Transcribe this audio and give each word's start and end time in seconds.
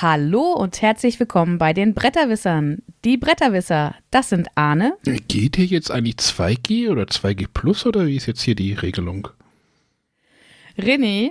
Hallo 0.00 0.52
und 0.52 0.80
herzlich 0.80 1.18
willkommen 1.18 1.58
bei 1.58 1.72
den 1.72 1.92
Bretterwissern. 1.92 2.82
Die 3.04 3.16
Bretterwisser, 3.16 3.96
das 4.12 4.28
sind 4.28 4.46
Arne. 4.54 4.96
Geht 5.26 5.56
hier 5.56 5.64
jetzt 5.64 5.90
eigentlich 5.90 6.14
2G 6.14 6.88
oder 6.88 7.02
2G 7.02 7.48
Plus 7.52 7.84
oder 7.84 8.06
wie 8.06 8.14
ist 8.14 8.26
jetzt 8.26 8.42
hier 8.42 8.54
die 8.54 8.74
Regelung? 8.74 9.26
René. 10.78 11.30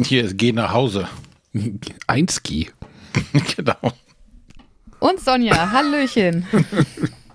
Hier 0.00 0.26
ist 0.26 0.38
Geh 0.38 0.52
nach 0.52 0.72
Hause. 0.72 1.08
1G. 1.54 2.68
genau. 3.56 3.92
Und 5.00 5.18
Sonja. 5.18 5.72
Hallöchen. 5.72 6.46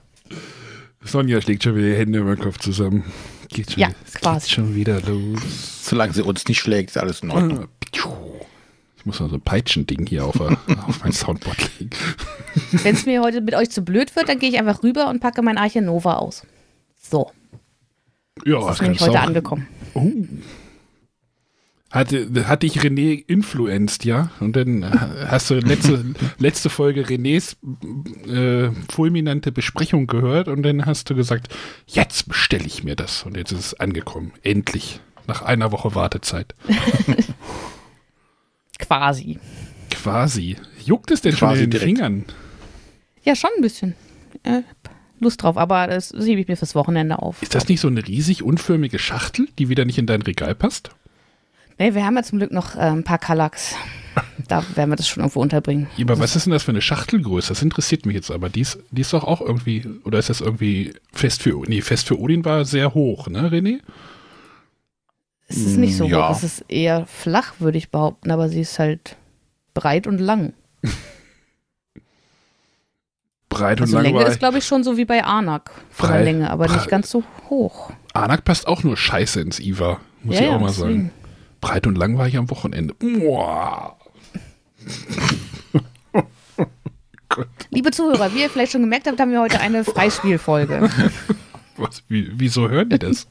Sonja 1.03 1.41
schlägt 1.41 1.63
schon 1.63 1.75
wieder 1.75 1.87
die 1.87 1.97
Hände 1.97 2.19
über 2.19 2.37
den 2.37 2.41
Kopf 2.41 2.57
zusammen. 2.59 3.03
Geht 3.49 3.71
schon, 3.71 3.81
Ja, 3.81 3.89
es 4.07 4.13
quasi. 4.13 4.45
Geht 4.45 4.49
schon 4.49 4.75
wieder 4.75 5.01
los. 5.01 5.41
Solange 5.83 6.13
sie 6.13 6.23
uns 6.23 6.47
nicht 6.47 6.59
schlägt, 6.59 6.91
ist 6.91 6.97
alles 6.97 7.19
in 7.19 7.31
Ordnung. 7.31 7.67
Ich 9.01 9.05
muss 9.07 9.19
noch 9.19 9.31
so 9.31 9.35
ein 9.35 9.41
Peitschending 9.41 10.05
hier 10.05 10.23
auf, 10.25 10.39
auf 10.39 11.03
mein 11.03 11.11
Soundboard 11.11 11.79
legen. 11.79 11.89
Wenn 12.83 12.93
es 12.93 13.07
mir 13.07 13.23
heute 13.23 13.41
mit 13.41 13.55
euch 13.55 13.71
zu 13.71 13.81
blöd 13.81 14.15
wird, 14.15 14.29
dann 14.29 14.37
gehe 14.37 14.47
ich 14.47 14.59
einfach 14.59 14.83
rüber 14.83 15.09
und 15.09 15.19
packe 15.19 15.41
mein 15.41 15.57
Arche 15.57 15.81
Nova 15.81 16.17
aus. 16.17 16.45
So, 17.01 17.31
Ja, 18.45 18.59
das 18.59 18.75
ist 18.75 18.81
nämlich 18.83 19.01
heute 19.01 19.19
angekommen. 19.19 19.65
Oh. 19.95 20.11
Hatte, 21.89 22.47
hatte 22.47 22.67
ich 22.67 22.79
René 22.79 23.25
influenced, 23.25 24.05
ja? 24.05 24.29
Und 24.39 24.55
dann 24.55 24.87
hast 25.27 25.49
du 25.49 25.55
letzte, 25.55 26.05
letzte 26.37 26.69
Folge 26.69 27.01
Renés 27.01 27.55
äh, 28.27 28.69
fulminante 28.87 29.51
Besprechung 29.51 30.05
gehört 30.05 30.47
und 30.47 30.61
dann 30.61 30.85
hast 30.85 31.09
du 31.09 31.15
gesagt, 31.15 31.51
jetzt 31.87 32.27
bestelle 32.27 32.65
ich 32.67 32.83
mir 32.83 32.95
das. 32.95 33.23
Und 33.23 33.35
jetzt 33.35 33.51
ist 33.51 33.59
es 33.65 33.79
angekommen. 33.79 34.31
Endlich. 34.43 34.99
Nach 35.25 35.41
einer 35.41 35.71
Woche 35.71 35.95
Wartezeit. 35.95 36.53
Quasi. 38.81 39.39
Quasi. 39.89 40.57
Juckt 40.83 41.11
es 41.11 41.21
denn 41.21 41.31
schon 41.31 41.49
Quasi 41.49 41.63
in 41.63 41.69
den 41.69 41.79
direkt. 41.79 41.97
Fingern? 41.97 42.25
Ja, 43.23 43.35
schon 43.35 43.51
ein 43.55 43.61
bisschen. 43.61 43.95
Äh, 44.43 44.61
Lust 45.19 45.43
drauf, 45.43 45.55
aber 45.55 45.85
das 45.87 46.11
hebe 46.17 46.41
ich 46.41 46.47
mir 46.47 46.57
fürs 46.57 46.73
Wochenende 46.73 47.19
auf. 47.19 47.41
Ist 47.43 47.53
das 47.53 47.67
nicht 47.67 47.79
so 47.79 47.87
eine 47.87 48.05
riesig 48.05 48.41
unförmige 48.41 48.97
Schachtel, 48.97 49.47
die 49.59 49.69
wieder 49.69 49.85
nicht 49.85 49.99
in 49.99 50.07
dein 50.07 50.23
Regal 50.23 50.55
passt? 50.55 50.89
Nee, 51.77 51.93
wir 51.93 52.05
haben 52.05 52.15
ja 52.15 52.23
zum 52.23 52.39
Glück 52.39 52.51
noch 52.51 52.75
äh, 52.75 52.79
ein 52.79 53.03
paar 53.03 53.19
Kallax. 53.19 53.75
Da 54.47 54.61
werden 54.75 54.89
wir 54.89 54.97
das 54.97 55.07
schon 55.07 55.21
irgendwo 55.21 55.39
unterbringen. 55.39 55.87
Ja, 55.95 56.03
aber 56.05 56.19
was 56.19 56.35
ist 56.35 56.45
denn 56.45 56.51
das 56.51 56.63
für 56.63 56.71
eine 56.71 56.81
Schachtelgröße? 56.81 57.47
Das 57.49 57.61
interessiert 57.61 58.05
mich 58.05 58.15
jetzt 58.15 58.29
aber. 58.29 58.49
Die 58.49 58.59
ist, 58.59 58.79
die 58.89 59.01
ist 59.01 59.13
doch 59.13 59.23
auch 59.23 59.39
irgendwie, 59.39 59.85
oder 60.03 60.19
ist 60.19 60.29
das 60.29 60.41
irgendwie 60.41 60.93
fest 61.13 61.43
für, 61.43 61.61
nee, 61.67 61.79
fest 61.79 62.09
für 62.09 62.19
Odin 62.19 62.43
war 62.43 62.65
sehr 62.65 62.93
hoch, 62.93 63.29
ne, 63.29 63.49
René? 63.49 63.79
Es 65.55 65.65
ist 65.65 65.77
nicht 65.77 65.95
so 65.97 66.05
Ja. 66.05 66.29
hoch, 66.29 66.35
es 66.35 66.43
ist 66.43 66.65
eher 66.69 67.05
flach, 67.05 67.53
würde 67.59 67.77
ich 67.77 67.89
behaupten, 67.91 68.31
aber 68.31 68.49
sie 68.49 68.61
ist 68.61 68.79
halt 68.79 69.15
breit 69.73 70.07
und 70.07 70.19
lang. 70.19 70.53
Breit 73.49 73.79
und 73.81 73.85
Also 73.87 73.97
lang 73.97 74.05
Länge 74.05 74.23
ist, 74.23 74.39
glaube 74.39 74.59
ich, 74.59 74.65
schon 74.65 74.83
so 74.85 74.95
wie 74.95 75.03
bei 75.05 75.23
Anak 75.25 75.71
von 75.89 76.07
der 76.09 76.15
Brei- 76.19 76.23
Länge, 76.23 76.49
aber 76.49 76.67
Brei- 76.67 76.75
nicht 76.77 76.87
ganz 76.87 77.09
so 77.11 77.23
hoch. 77.49 77.91
Anak 78.13 78.45
passt 78.45 78.65
auch 78.67 78.83
nur 78.83 78.95
scheiße 78.95 79.41
ins 79.41 79.59
Iva, 79.59 79.99
muss 80.23 80.39
ich 80.39 80.47
auch 80.47 80.59
mal 80.59 80.67
deswegen. 80.67 80.87
sagen. 81.07 81.11
Breit 81.59 81.85
und 81.85 81.97
lang 81.97 82.17
war 82.17 82.27
ich 82.27 82.37
am 82.37 82.49
Wochenende. 82.49 82.93
Boah. 82.95 83.97
Liebe 87.69 87.91
Zuhörer, 87.91 88.33
wie 88.33 88.41
ihr 88.41 88.49
vielleicht 88.49 88.71
schon 88.73 88.81
gemerkt 88.81 89.07
habt, 89.07 89.19
haben 89.19 89.31
wir 89.31 89.39
heute 89.41 89.59
eine 89.61 89.83
Freispielfolge. 89.83 90.89
Was, 91.77 92.03
wie, 92.09 92.29
wieso 92.35 92.69
hören 92.69 92.89
die 92.89 92.99
das? 92.99 93.27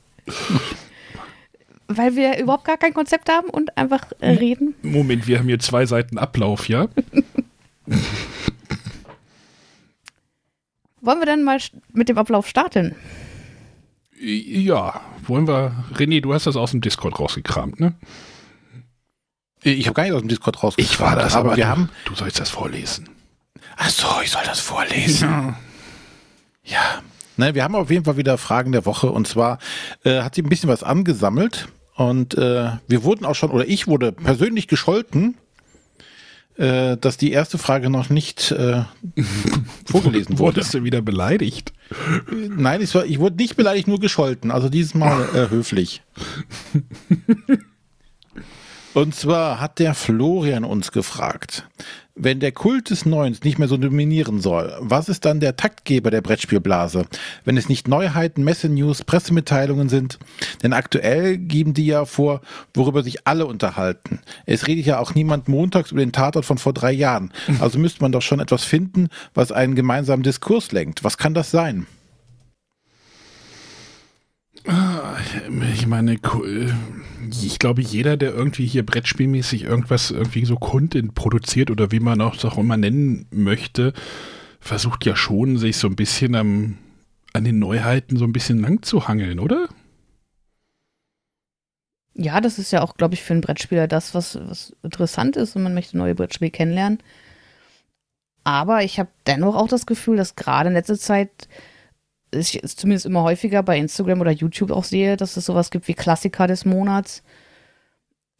Weil 1.92 2.14
wir 2.14 2.38
überhaupt 2.38 2.64
gar 2.64 2.76
kein 2.76 2.94
Konzept 2.94 3.28
haben 3.28 3.50
und 3.50 3.76
einfach 3.76 4.12
äh, 4.20 4.30
reden. 4.30 4.76
Moment, 4.82 5.26
wir 5.26 5.40
haben 5.40 5.48
hier 5.48 5.58
zwei 5.58 5.86
Seiten 5.86 6.18
Ablauf, 6.18 6.68
ja? 6.68 6.86
Wollen 11.00 11.18
wir 11.18 11.26
dann 11.26 11.42
mal 11.42 11.58
mit 11.92 12.08
dem 12.08 12.16
Ablauf 12.16 12.46
starten? 12.46 12.94
Ja, 14.20 15.00
wollen 15.26 15.48
wir. 15.48 15.84
René, 15.94 16.20
du 16.20 16.32
hast 16.32 16.46
das 16.46 16.54
aus 16.56 16.70
dem 16.70 16.80
Discord 16.80 17.18
rausgekramt, 17.18 17.80
ne? 17.80 17.94
Ich 19.62 19.86
habe 19.86 19.94
gar 19.94 20.04
nicht 20.04 20.12
aus 20.12 20.20
dem 20.20 20.28
Discord 20.28 20.62
rausgekommen. 20.62 20.92
Ich 20.92 21.00
war 21.00 21.16
das, 21.16 21.34
aber, 21.34 21.48
aber, 21.48 21.56
wir 21.56 21.64
du, 21.64 21.70
haben. 21.70 21.88
Du 22.04 22.14
sollst 22.14 22.38
das 22.38 22.50
vorlesen. 22.50 23.08
Ach 23.76 23.90
so, 23.90 24.06
ich 24.22 24.30
soll 24.30 24.42
das 24.44 24.60
vorlesen. 24.60 25.56
Ja. 26.62 27.02
Ne, 27.36 27.54
wir 27.54 27.64
haben 27.64 27.74
auf 27.74 27.90
jeden 27.90 28.04
Fall 28.04 28.16
wieder 28.18 28.38
Fragen 28.38 28.70
der 28.70 28.86
Woche 28.86 29.10
und 29.10 29.26
zwar 29.26 29.58
äh, 30.04 30.20
hat 30.20 30.36
sie 30.36 30.42
ein 30.42 30.48
bisschen 30.48 30.68
was 30.68 30.82
angesammelt 30.84 31.68
und 32.00 32.32
äh, 32.32 32.70
wir 32.88 33.04
wurden 33.04 33.26
auch 33.26 33.34
schon, 33.34 33.50
oder 33.50 33.68
ich 33.68 33.86
wurde 33.86 34.10
persönlich 34.10 34.68
gescholten, 34.68 35.36
äh, 36.56 36.96
dass 36.96 37.18
die 37.18 37.30
erste 37.30 37.58
Frage 37.58 37.90
noch 37.90 38.08
nicht 38.08 38.52
äh, 38.52 38.84
vorgelesen 39.84 40.38
wurde. 40.38 40.56
Wurdest 40.56 40.72
du 40.72 40.82
wieder 40.82 41.02
beleidigt? 41.02 41.74
Nein, 42.32 42.80
ich, 42.80 42.94
war, 42.94 43.04
ich 43.04 43.18
wurde 43.18 43.36
nicht 43.36 43.54
beleidigt, 43.54 43.86
nur 43.86 44.00
gescholten. 44.00 44.50
Also 44.50 44.70
dieses 44.70 44.94
Mal 44.94 45.28
äh, 45.34 45.50
höflich. 45.50 46.00
Und 48.94 49.14
zwar 49.14 49.60
hat 49.60 49.78
der 49.78 49.92
Florian 49.92 50.64
uns 50.64 50.92
gefragt, 50.92 51.68
wenn 52.22 52.40
der 52.40 52.52
Kult 52.52 52.90
des 52.90 53.06
Neuens 53.06 53.42
nicht 53.42 53.58
mehr 53.58 53.68
so 53.68 53.76
dominieren 53.76 54.40
soll, 54.40 54.72
was 54.80 55.08
ist 55.08 55.24
dann 55.24 55.40
der 55.40 55.56
Taktgeber 55.56 56.10
der 56.10 56.20
Brettspielblase? 56.20 57.06
Wenn 57.44 57.56
es 57.56 57.68
nicht 57.68 57.88
Neuheiten, 57.88 58.44
Messenews, 58.44 59.04
Pressemitteilungen 59.04 59.88
sind, 59.88 60.18
denn 60.62 60.72
aktuell 60.72 61.38
geben 61.38 61.74
die 61.74 61.86
ja 61.86 62.04
vor, 62.04 62.42
worüber 62.74 63.02
sich 63.02 63.26
alle 63.26 63.46
unterhalten. 63.46 64.20
Es 64.46 64.66
redet 64.66 64.86
ja 64.86 64.98
auch 64.98 65.14
niemand 65.14 65.48
montags 65.48 65.92
über 65.92 66.00
den 66.00 66.12
Tatort 66.12 66.44
von 66.44 66.58
vor 66.58 66.72
drei 66.72 66.92
Jahren. 66.92 67.32
Also 67.60 67.78
müsste 67.78 68.02
man 68.02 68.12
doch 68.12 68.22
schon 68.22 68.40
etwas 68.40 68.64
finden, 68.64 69.08
was 69.34 69.52
einen 69.52 69.74
gemeinsamen 69.74 70.22
Diskurs 70.22 70.72
lenkt. 70.72 71.04
Was 71.04 71.18
kann 71.18 71.34
das 71.34 71.50
sein? 71.50 71.86
Ich 75.74 75.86
meine, 75.86 76.14
äh, 76.14 76.72
ich 77.42 77.58
glaube, 77.58 77.82
jeder, 77.82 78.16
der 78.16 78.32
irgendwie 78.32 78.66
hier 78.66 78.84
brettspielmäßig 78.84 79.64
irgendwas 79.64 80.10
irgendwie 80.10 80.44
so 80.44 80.56
Content 80.56 81.14
produziert 81.14 81.70
oder 81.70 81.92
wie 81.92 82.00
man 82.00 82.20
auch 82.20 82.34
das 82.34 82.44
auch 82.44 82.58
immer 82.58 82.76
nennen 82.76 83.26
möchte, 83.30 83.92
versucht 84.60 85.06
ja 85.06 85.16
schon, 85.16 85.56
sich 85.56 85.76
so 85.76 85.88
ein 85.88 85.96
bisschen 85.96 86.34
am, 86.34 86.78
an 87.32 87.44
den 87.44 87.58
Neuheiten 87.58 88.16
so 88.16 88.24
ein 88.24 88.32
bisschen 88.32 88.60
lang 88.60 88.82
zu 88.82 89.08
hangeln, 89.08 89.38
oder? 89.38 89.68
Ja, 92.14 92.40
das 92.40 92.58
ist 92.58 92.72
ja 92.72 92.82
auch, 92.82 92.96
glaube 92.96 93.14
ich, 93.14 93.22
für 93.22 93.32
einen 93.32 93.40
Brettspieler 93.40 93.88
das, 93.88 94.14
was, 94.14 94.38
was 94.48 94.76
interessant 94.82 95.36
ist 95.36 95.56
und 95.56 95.62
man 95.62 95.74
möchte 95.74 95.96
neue 95.96 96.14
Brettspiele 96.14 96.50
kennenlernen. 96.50 96.98
Aber 98.44 98.82
ich 98.82 98.98
habe 98.98 99.10
dennoch 99.26 99.54
auch 99.54 99.68
das 99.68 99.86
Gefühl, 99.86 100.16
dass 100.16 100.36
gerade 100.36 100.68
in 100.68 100.74
letzter 100.74 100.98
Zeit 100.98 101.48
ich 102.32 102.60
zumindest 102.64 103.06
immer 103.06 103.22
häufiger 103.22 103.62
bei 103.62 103.78
Instagram 103.78 104.20
oder 104.20 104.30
YouTube 104.30 104.70
auch 104.70 104.84
sehe, 104.84 105.16
dass 105.16 105.36
es 105.36 105.46
sowas 105.46 105.70
gibt 105.70 105.88
wie 105.88 105.94
Klassiker 105.94 106.46
des 106.46 106.64
Monats. 106.64 107.22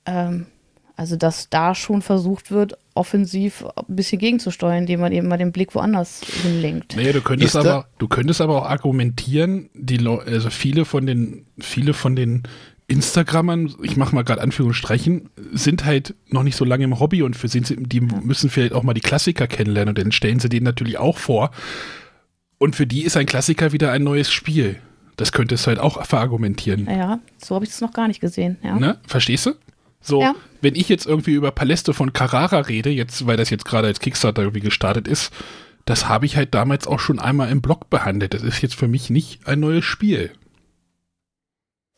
Ähm, 0.06 0.46
also, 0.96 1.16
dass 1.16 1.48
da 1.48 1.74
schon 1.74 2.02
versucht 2.02 2.50
wird, 2.50 2.76
offensiv 2.94 3.64
ein 3.74 3.96
bisschen 3.96 4.18
gegenzusteuern, 4.18 4.80
indem 4.80 5.00
man 5.00 5.12
eben 5.12 5.28
mal 5.28 5.38
den 5.38 5.50
Blick 5.50 5.74
woanders 5.74 6.20
hinlenkt. 6.42 6.94
Naja, 6.94 7.14
du 7.14 7.22
könntest 7.22 7.54
Ist 7.54 7.66
aber, 7.66 7.86
du 7.96 8.06
könntest 8.06 8.42
aber 8.42 8.60
auch 8.60 8.68
argumentieren, 8.68 9.70
die 9.72 10.06
also 10.06 10.50
viele 10.50 10.84
von 10.84 11.06
den, 11.06 11.46
viele 11.58 11.94
von 11.94 12.16
den 12.16 12.42
Instagrammern, 12.86 13.74
ich 13.82 13.96
mache 13.96 14.14
mal 14.14 14.24
gerade 14.24 14.42
Anführungsstrichen, 14.42 15.30
sind 15.52 15.86
halt 15.86 16.14
noch 16.28 16.42
nicht 16.42 16.56
so 16.56 16.66
lange 16.66 16.84
im 16.84 17.00
Hobby 17.00 17.22
und 17.22 17.34
für 17.34 17.48
sie, 17.48 17.62
die 17.62 18.00
müssen 18.00 18.50
vielleicht 18.50 18.74
auch 18.74 18.82
mal 18.82 18.94
die 18.94 19.00
Klassiker 19.00 19.46
kennenlernen 19.46 19.90
und 19.90 19.98
dann 19.98 20.12
stellen 20.12 20.40
sie 20.40 20.48
denen 20.48 20.64
natürlich 20.64 20.98
auch 20.98 21.16
vor. 21.16 21.50
Und 22.62 22.76
für 22.76 22.86
die 22.86 23.02
ist 23.04 23.16
ein 23.16 23.24
Klassiker 23.24 23.72
wieder 23.72 23.90
ein 23.90 24.04
neues 24.04 24.30
Spiel. 24.30 24.76
Das 25.16 25.32
könntest 25.32 25.64
du 25.64 25.68
halt 25.68 25.78
auch 25.78 26.04
verargumentieren. 26.04 26.86
Ja, 26.86 27.18
so 27.38 27.54
habe 27.54 27.64
ich 27.64 27.70
das 27.70 27.80
noch 27.80 27.92
gar 27.94 28.06
nicht 28.06 28.20
gesehen. 28.20 28.58
Ja. 28.62 28.78
Ne? 28.78 28.98
Verstehst 29.06 29.46
du? 29.46 29.54
So, 30.02 30.20
Ja. 30.20 30.34
wenn 30.60 30.74
ich 30.74 30.88
jetzt 30.90 31.06
irgendwie 31.06 31.32
über 31.32 31.50
Paläste 31.52 31.94
von 31.94 32.12
Carrara 32.12 32.58
rede, 32.60 32.90
jetzt, 32.90 33.26
weil 33.26 33.38
das 33.38 33.48
jetzt 33.50 33.64
gerade 33.64 33.88
als 33.88 34.00
Kickstarter 34.00 34.42
irgendwie 34.42 34.60
gestartet 34.60 35.08
ist, 35.08 35.32
das 35.86 36.06
habe 36.08 36.26
ich 36.26 36.36
halt 36.36 36.54
damals 36.54 36.86
auch 36.86 37.00
schon 37.00 37.18
einmal 37.18 37.50
im 37.50 37.62
Blog 37.62 37.88
behandelt. 37.88 38.34
Das 38.34 38.42
ist 38.42 38.60
jetzt 38.60 38.74
für 38.74 38.88
mich 38.88 39.08
nicht 39.08 39.46
ein 39.46 39.60
neues 39.60 39.84
Spiel. 39.84 40.30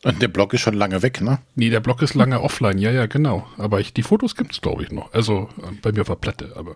Und 0.04 0.20
der 0.20 0.26
Blog 0.28 0.52
ist 0.52 0.60
schon 0.62 0.74
lange 0.74 1.02
weg, 1.02 1.20
ne? 1.20 1.38
Nee, 1.54 1.70
der 1.70 1.78
Blog 1.78 2.02
ist 2.02 2.14
lange 2.14 2.40
offline, 2.40 2.78
ja, 2.78 2.90
ja, 2.90 3.06
genau. 3.06 3.46
Aber 3.56 3.78
ich, 3.78 3.94
die 3.94 4.02
Fotos 4.02 4.34
gibt 4.34 4.50
es, 4.52 4.60
glaube 4.60 4.82
ich, 4.82 4.90
noch. 4.90 5.12
Also 5.12 5.48
äh, 5.58 5.76
bei 5.80 5.92
mir 5.92 6.00
auf 6.00 6.08
der 6.08 6.16
Platte, 6.16 6.54
aber. 6.56 6.74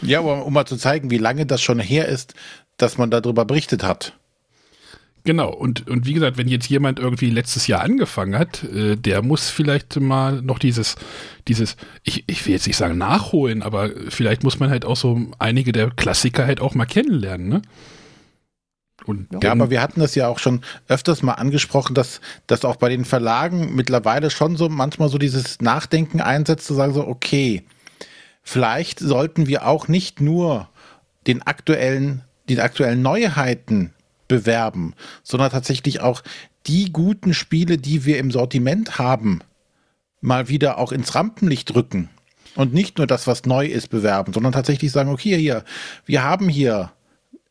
Ja, 0.00 0.20
aber 0.20 0.46
um 0.46 0.54
mal 0.54 0.64
zu 0.64 0.78
zeigen, 0.78 1.10
wie 1.10 1.18
lange 1.18 1.44
das 1.44 1.60
schon 1.60 1.78
her 1.80 2.08
ist, 2.08 2.32
dass 2.76 2.98
man 2.98 3.10
darüber 3.10 3.44
berichtet 3.44 3.82
hat. 3.82 4.14
Genau, 5.24 5.52
und, 5.52 5.88
und 5.88 6.04
wie 6.04 6.14
gesagt, 6.14 6.36
wenn 6.36 6.48
jetzt 6.48 6.68
jemand 6.68 6.98
irgendwie 6.98 7.30
letztes 7.30 7.68
Jahr 7.68 7.82
angefangen 7.82 8.36
hat, 8.36 8.64
äh, 8.64 8.96
der 8.96 9.22
muss 9.22 9.50
vielleicht 9.50 10.00
mal 10.00 10.42
noch 10.42 10.58
dieses, 10.58 10.96
dieses, 11.46 11.76
ich, 12.02 12.24
ich 12.26 12.44
will 12.44 12.54
jetzt 12.54 12.66
nicht 12.66 12.76
sagen 12.76 12.98
nachholen, 12.98 13.62
aber 13.62 13.90
vielleicht 14.08 14.42
muss 14.42 14.58
man 14.58 14.70
halt 14.70 14.84
auch 14.84 14.96
so 14.96 15.20
einige 15.38 15.70
der 15.70 15.90
Klassiker 15.90 16.44
halt 16.44 16.60
auch 16.60 16.74
mal 16.74 16.86
kennenlernen, 16.86 17.48
ne? 17.48 17.62
Und 19.04 19.28
Ja, 19.42 19.52
aber 19.52 19.70
wir 19.70 19.80
hatten 19.80 20.00
das 20.00 20.14
ja 20.14 20.28
auch 20.28 20.38
schon 20.38 20.62
öfters 20.88 21.22
mal 21.22 21.32
angesprochen, 21.32 21.94
dass, 21.94 22.20
dass 22.46 22.64
auch 22.64 22.76
bei 22.76 22.88
den 22.88 23.04
Verlagen 23.04 23.74
mittlerweile 23.74 24.30
schon 24.30 24.56
so 24.56 24.68
manchmal 24.68 25.08
so 25.08 25.18
dieses 25.18 25.60
Nachdenken 25.60 26.20
einsetzt, 26.20 26.66
zu 26.66 26.74
sagen 26.74 26.94
so, 26.94 27.06
okay, 27.06 27.64
vielleicht 28.42 29.00
sollten 29.00 29.46
wir 29.46 29.66
auch 29.66 29.88
nicht 29.88 30.20
nur 30.20 30.68
den 31.26 31.42
aktuellen, 31.42 32.22
die 32.48 32.60
aktuellen 32.60 33.02
Neuheiten 33.02 33.92
bewerben, 34.28 34.94
sondern 35.22 35.50
tatsächlich 35.50 36.00
auch 36.00 36.22
die 36.66 36.92
guten 36.92 37.34
Spiele, 37.34 37.78
die 37.78 38.04
wir 38.04 38.18
im 38.18 38.30
Sortiment 38.30 38.98
haben, 38.98 39.40
mal 40.20 40.48
wieder 40.48 40.78
auch 40.78 40.92
ins 40.92 41.14
Rampenlicht 41.14 41.74
drücken. 41.74 42.08
Und 42.54 42.74
nicht 42.74 42.98
nur 42.98 43.06
das, 43.06 43.26
was 43.26 43.46
neu 43.46 43.66
ist, 43.66 43.88
bewerben, 43.88 44.32
sondern 44.32 44.52
tatsächlich 44.52 44.92
sagen, 44.92 45.10
okay, 45.10 45.36
hier, 45.38 45.64
wir 46.04 46.22
haben 46.22 46.48
hier 46.48 46.92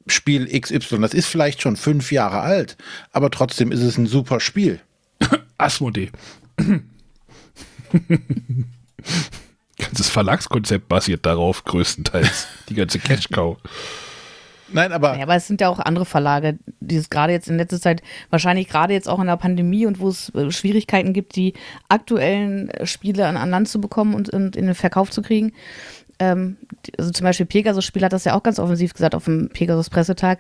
Spiel 0.08 0.48
XY, 0.60 1.00
das 1.00 1.14
ist 1.14 1.28
vielleicht 1.28 1.62
schon 1.62 1.76
fünf 1.76 2.12
Jahre 2.12 2.42
alt, 2.42 2.78
aber 3.12 3.30
trotzdem 3.32 3.72
ist 3.72 3.82
es 3.82 3.98
ein 3.98 4.08
super 4.08 4.40
Spiel. 4.40 4.80
Asmodee. 5.58 6.12
Ganzes 9.78 10.10
Verlagskonzept 10.10 10.88
basiert 10.88 11.26
darauf, 11.26 11.64
größtenteils. 11.66 12.48
Die 12.70 12.76
ganze 12.76 13.00
Cash-Cow. 13.00 13.58
Nein, 14.74 14.92
aber. 14.92 15.16
Ja, 15.18 15.24
aber 15.24 15.36
es 15.36 15.48
sind 15.48 15.62
ja 15.62 15.70
auch 15.70 15.80
andere 15.80 16.06
Verlage, 16.06 16.60
die 16.80 16.96
es 16.96 17.10
gerade 17.10 17.34
jetzt 17.34 17.50
in 17.50 17.58
letzter 17.58 17.80
Zeit, 17.80 18.02
wahrscheinlich 18.30 18.68
gerade 18.68 18.94
jetzt 18.94 19.10
auch 19.10 19.20
in 19.20 19.28
der 19.28 19.38
Pandemie 19.38 19.86
und 19.86 20.00
wo 20.00 20.10
es 20.10 20.34
äh, 20.36 20.52
Schwierigkeiten 20.52 21.14
gibt, 21.14 21.36
die 21.36 21.54
aktuellen 21.90 22.70
äh, 22.70 22.86
Spiele 22.86 23.28
an, 23.28 23.38
an 23.38 23.50
Land 23.50 23.70
zu 23.70 23.82
bekommen 23.82 24.14
und, 24.14 24.30
und 24.30 24.56
in 24.56 24.66
den 24.66 24.76
Verkauf 24.76 25.12
zu 25.12 25.22
kriegen. 25.22 25.54
Ähm, 26.20 26.58
also 26.98 27.12
zum 27.12 27.24
Beispiel 27.24 27.46
Pegasus 27.46 27.86
Spiel 27.86 28.04
hat 28.04 28.14
das 28.14 28.26
ja 28.26 28.36
auch 28.36 28.44
ganz 28.44 28.60
offensiv 28.60 28.94
gesagt 28.94 29.16
auf 29.16 29.26
dem 29.26 29.50
Pegasus 29.50 29.90
Pressetag, 29.90 30.40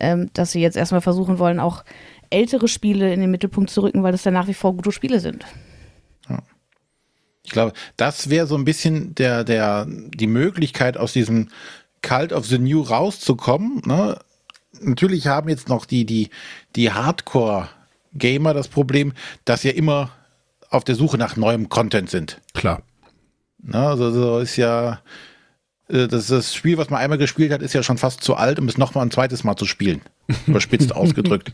ähm, 0.00 0.30
dass 0.34 0.52
sie 0.52 0.60
jetzt 0.60 0.76
erstmal 0.76 1.00
versuchen 1.00 1.38
wollen, 1.38 1.60
auch 1.60 1.84
ältere 2.30 2.68
Spiele 2.68 3.12
in 3.12 3.20
den 3.20 3.30
Mittelpunkt 3.30 3.70
zu 3.70 3.82
rücken, 3.82 4.02
weil 4.02 4.12
das 4.12 4.24
ja 4.24 4.30
nach 4.30 4.46
wie 4.46 4.54
vor 4.54 4.74
gute 4.74 4.92
Spiele 4.92 5.20
sind. 5.20 5.44
Ich 7.42 7.52
glaube, 7.52 7.72
das 7.96 8.30
wäre 8.30 8.46
so 8.46 8.54
ein 8.54 8.64
bisschen 8.64 9.14
der, 9.14 9.44
der, 9.44 9.86
die 9.88 10.26
Möglichkeit 10.26 10.96
aus 10.96 11.12
diesem 11.12 11.48
Cult 12.02 12.32
of 12.32 12.46
the 12.46 12.58
New 12.58 12.82
rauszukommen. 12.82 13.82
Ne? 13.84 14.18
Natürlich 14.80 15.26
haben 15.26 15.48
jetzt 15.48 15.68
noch 15.68 15.84
die, 15.86 16.04
die, 16.04 16.30
die 16.76 16.92
Hardcore-Gamer 16.92 18.54
das 18.54 18.68
Problem, 18.68 19.12
dass 19.44 19.62
sie 19.62 19.70
immer 19.70 20.10
auf 20.70 20.84
der 20.84 20.94
Suche 20.94 21.18
nach 21.18 21.36
neuem 21.36 21.68
Content 21.68 22.10
sind. 22.10 22.40
Klar. 22.54 22.82
Ne? 23.62 23.78
Also 23.78 24.10
so 24.10 24.38
ist 24.38 24.56
ja, 24.56 25.00
äh, 25.88 26.08
das, 26.08 26.28
das 26.28 26.54
Spiel, 26.54 26.78
was 26.78 26.90
man 26.90 27.00
einmal 27.00 27.18
gespielt 27.18 27.52
hat, 27.52 27.62
ist 27.62 27.74
ja 27.74 27.82
schon 27.82 27.98
fast 27.98 28.22
zu 28.22 28.36
alt, 28.36 28.58
um 28.58 28.68
es 28.68 28.78
nochmal 28.78 29.04
ein 29.04 29.10
zweites 29.10 29.44
Mal 29.44 29.56
zu 29.56 29.66
spielen. 29.66 30.00
Überspitzt 30.46 30.94
ausgedrückt. 30.94 31.52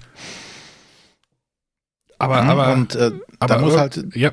Aber, 2.18 2.42
aber, 2.42 2.72
und 2.72 2.94
äh, 2.94 3.12
aber 3.40 3.54
da 3.54 3.60
muss 3.60 3.76
halt 3.76 4.04
ja. 4.14 4.32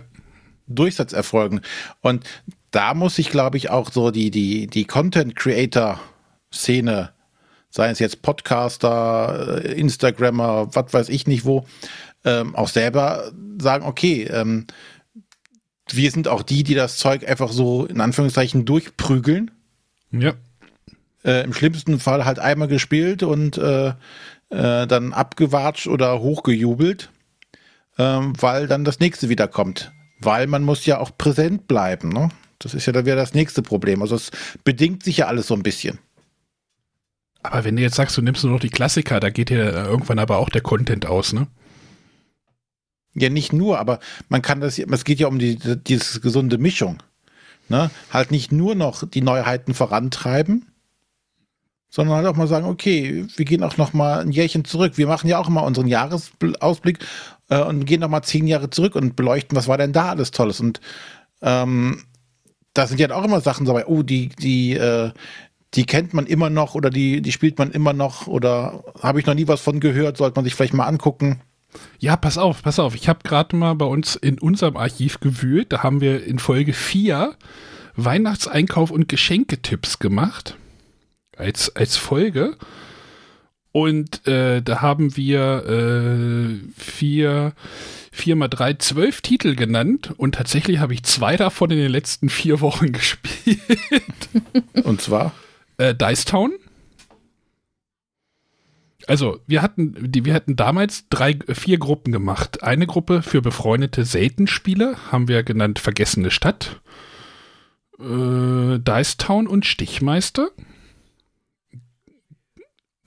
Durchsatz 0.67 1.13
erfolgen. 1.13 1.61
Und 2.01 2.25
da 2.73 2.93
muss 2.93 3.17
ich, 3.19 3.29
glaube 3.29 3.55
ich, 3.57 3.69
auch 3.69 3.89
so 3.91 4.11
die, 4.11 4.31
die, 4.31 4.67
die 4.67 4.83
Content-Creator-Szene, 4.85 7.11
seien 7.69 7.91
es 7.91 7.99
jetzt 7.99 8.21
Podcaster, 8.21 9.63
äh, 9.63 9.71
Instagrammer, 9.79 10.75
was 10.75 10.93
weiß 10.93 11.07
ich 11.09 11.27
nicht 11.27 11.45
wo, 11.45 11.65
ähm, 12.25 12.55
auch 12.55 12.67
selber 12.67 13.31
sagen, 13.61 13.85
okay, 13.85 14.23
ähm, 14.23 14.65
wir 15.91 16.11
sind 16.11 16.27
auch 16.27 16.41
die, 16.41 16.63
die 16.63 16.73
das 16.73 16.97
Zeug 16.97 17.29
einfach 17.29 17.51
so 17.51 17.85
in 17.85 18.01
Anführungszeichen 18.01 18.65
durchprügeln. 18.65 19.51
Ja. 20.11 20.33
Äh, 21.23 21.43
Im 21.43 21.53
schlimmsten 21.53 21.99
Fall 21.99 22.25
halt 22.25 22.39
einmal 22.39 22.67
gespielt 22.67 23.21
und 23.21 23.55
äh, 23.57 23.89
äh, 24.49 24.87
dann 24.87 25.13
abgewatscht 25.13 25.85
oder 25.87 26.19
hochgejubelt, 26.19 27.11
ähm, 27.99 28.33
weil 28.39 28.65
dann 28.67 28.83
das 28.83 28.99
nächste 28.99 29.29
wieder 29.29 29.47
kommt 29.47 29.91
weil 30.25 30.47
man 30.47 30.63
muss 30.63 30.85
ja 30.85 30.99
auch 30.99 31.11
präsent 31.17 31.67
bleiben. 31.67 32.09
Ne? 32.09 32.29
Das 32.63 32.73
ist 32.73 32.85
ja 32.85 32.93
dann 32.93 33.05
wieder 33.05 33.15
das 33.15 33.33
nächste 33.33 33.61
Problem. 33.61 34.01
Also 34.01 34.15
es 34.15 34.31
bedingt 34.63 35.03
sich 35.03 35.17
ja 35.17 35.27
alles 35.27 35.47
so 35.47 35.53
ein 35.53 35.63
bisschen. 35.63 35.99
Aber 37.43 37.65
wenn 37.65 37.75
du 37.75 37.81
jetzt 37.81 37.95
sagst, 37.95 38.17
du 38.17 38.21
nimmst 38.21 38.43
nur 38.43 38.53
noch 38.53 38.59
die 38.59 38.69
Klassiker, 38.69 39.19
da 39.19 39.29
geht 39.29 39.49
ja 39.49 39.85
irgendwann 39.85 40.19
aber 40.19 40.37
auch 40.37 40.49
der 40.49 40.61
Content 40.61 41.05
aus, 41.05 41.33
ne? 41.33 41.47
Ja, 43.15 43.29
nicht 43.29 43.53
nur, 43.53 43.79
aber 43.79 43.99
man 44.29 44.41
kann 44.41 44.59
das, 44.59 44.79
es 44.79 45.03
geht 45.03 45.19
ja 45.19 45.27
um 45.27 45.37
die, 45.37 45.57
diese 45.57 46.19
gesunde 46.19 46.57
Mischung. 46.57 47.03
Ne? 47.69 47.91
Halt 48.11 48.31
nicht 48.31 48.51
nur 48.51 48.73
noch 48.75 49.07
die 49.07 49.21
Neuheiten 49.21 49.73
vorantreiben, 49.75 50.71
sondern 51.89 52.15
halt 52.15 52.25
auch 52.25 52.35
mal 52.35 52.47
sagen, 52.47 52.65
okay, 52.65 53.27
wir 53.35 53.45
gehen 53.45 53.63
auch 53.63 53.77
noch 53.77 53.93
mal 53.93 54.21
ein 54.21 54.31
Jährchen 54.31 54.65
zurück. 54.65 54.93
Wir 54.97 55.05
machen 55.05 55.27
ja 55.27 55.37
auch 55.37 55.47
immer 55.47 55.63
unseren 55.63 55.87
Jahresausblick 55.87 57.05
äh, 57.49 57.61
und 57.61 57.85
gehen 57.85 58.01
noch 58.01 58.09
mal 58.09 58.23
zehn 58.23 58.47
Jahre 58.47 58.71
zurück 58.71 58.95
und 58.95 59.15
beleuchten, 59.15 59.55
was 59.55 59.67
war 59.67 59.77
denn 59.77 59.93
da 59.93 60.09
alles 60.09 60.31
Tolles. 60.31 60.59
Und 60.59 60.81
ähm, 61.43 62.03
da 62.73 62.87
sind 62.87 62.99
ja 62.99 63.11
auch 63.11 63.23
immer 63.23 63.41
Sachen 63.41 63.65
dabei, 63.65 63.85
oh, 63.85 64.03
die, 64.03 64.29
die, 64.29 64.73
äh, 64.73 65.11
die 65.73 65.85
kennt 65.85 66.13
man 66.13 66.25
immer 66.25 66.49
noch 66.49 66.75
oder 66.75 66.89
die, 66.89 67.21
die 67.21 67.31
spielt 67.31 67.57
man 67.57 67.71
immer 67.71 67.93
noch 67.93 68.27
oder 68.27 68.83
habe 69.01 69.19
ich 69.19 69.25
noch 69.25 69.33
nie 69.33 69.47
was 69.47 69.61
von 69.61 69.79
gehört, 69.79 70.17
sollte 70.17 70.35
man 70.35 70.45
sich 70.45 70.55
vielleicht 70.55 70.73
mal 70.73 70.85
angucken. 70.85 71.41
Ja, 71.99 72.15
pass 72.15 72.37
auf, 72.37 72.61
pass 72.61 72.79
auf. 72.79 72.95
Ich 72.95 73.09
habe 73.09 73.19
gerade 73.23 73.55
mal 73.55 73.73
bei 73.73 73.85
uns 73.85 74.15
in 74.15 74.37
unserem 74.39 74.77
Archiv 74.77 75.19
gewühlt. 75.19 75.71
Da 75.71 75.81
haben 75.81 76.01
wir 76.01 76.23
in 76.23 76.37
Folge 76.37 76.73
4 76.73 77.35
Weihnachtseinkauf 77.95 78.91
und 78.91 79.07
Geschenketipps 79.07 79.99
gemacht. 79.99 80.55
Als, 81.35 81.75
als 81.75 81.97
Folge. 81.97 82.57
Und 83.73 84.27
äh, 84.27 84.61
da 84.61 84.81
haben 84.81 85.17
wir 85.17 85.65
äh, 85.65 86.59
vier, 86.77 87.53
vier 88.11 88.35
mal 88.35 88.47
drei, 88.47 88.75
zwölf 88.75 89.21
Titel 89.21 89.55
genannt. 89.55 90.13
Und 90.15 90.35
tatsächlich 90.35 90.77
habe 90.77 90.93
ich 90.93 91.01
zwei 91.03 91.37
davon 91.37 91.71
in 91.71 91.79
den 91.79 91.91
letzten 91.91 92.29
vier 92.29 92.61
Wochen 92.61 92.91
gespielt. 92.91 93.59
Und 94.83 95.01
zwar? 95.01 95.33
Äh, 95.77 95.95
Dice 95.95 96.25
Town. 96.25 96.53
Also, 99.07 99.39
wir 99.47 99.63
hatten, 99.63 99.95
die, 99.99 100.23
wir 100.23 100.35
hatten 100.35 100.55
damals 100.55 101.09
drei, 101.09 101.39
vier 101.49 101.79
Gruppen 101.79 102.13
gemacht. 102.13 102.61
Eine 102.61 102.85
Gruppe 102.85 103.23
für 103.23 103.41
befreundete 103.41 104.05
Satan-Spieler, 104.05 104.97
haben 105.11 105.27
wir 105.27 105.41
genannt 105.41 105.79
Vergessene 105.79 106.29
Stadt, 106.29 106.79
äh, 107.99 108.77
Dice 108.77 109.17
Town 109.17 109.47
und 109.47 109.65
Stichmeister. 109.65 110.51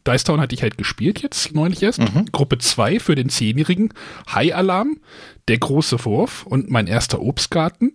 Dice 0.06 0.24
Town 0.24 0.40
hatte 0.40 0.54
ich 0.54 0.62
halt 0.62 0.78
gespielt 0.78 1.22
jetzt, 1.22 1.54
neulich 1.54 1.82
erst. 1.82 2.00
Mhm. 2.00 2.26
Gruppe 2.32 2.58
2 2.58 3.00
für 3.00 3.14
den 3.14 3.28
Zehnjährigen. 3.28 3.92
High 4.32 4.54
Alarm, 4.54 4.98
der 5.48 5.58
große 5.58 6.04
Wurf 6.04 6.44
und 6.46 6.70
mein 6.70 6.86
erster 6.86 7.20
Obstgarten. 7.20 7.92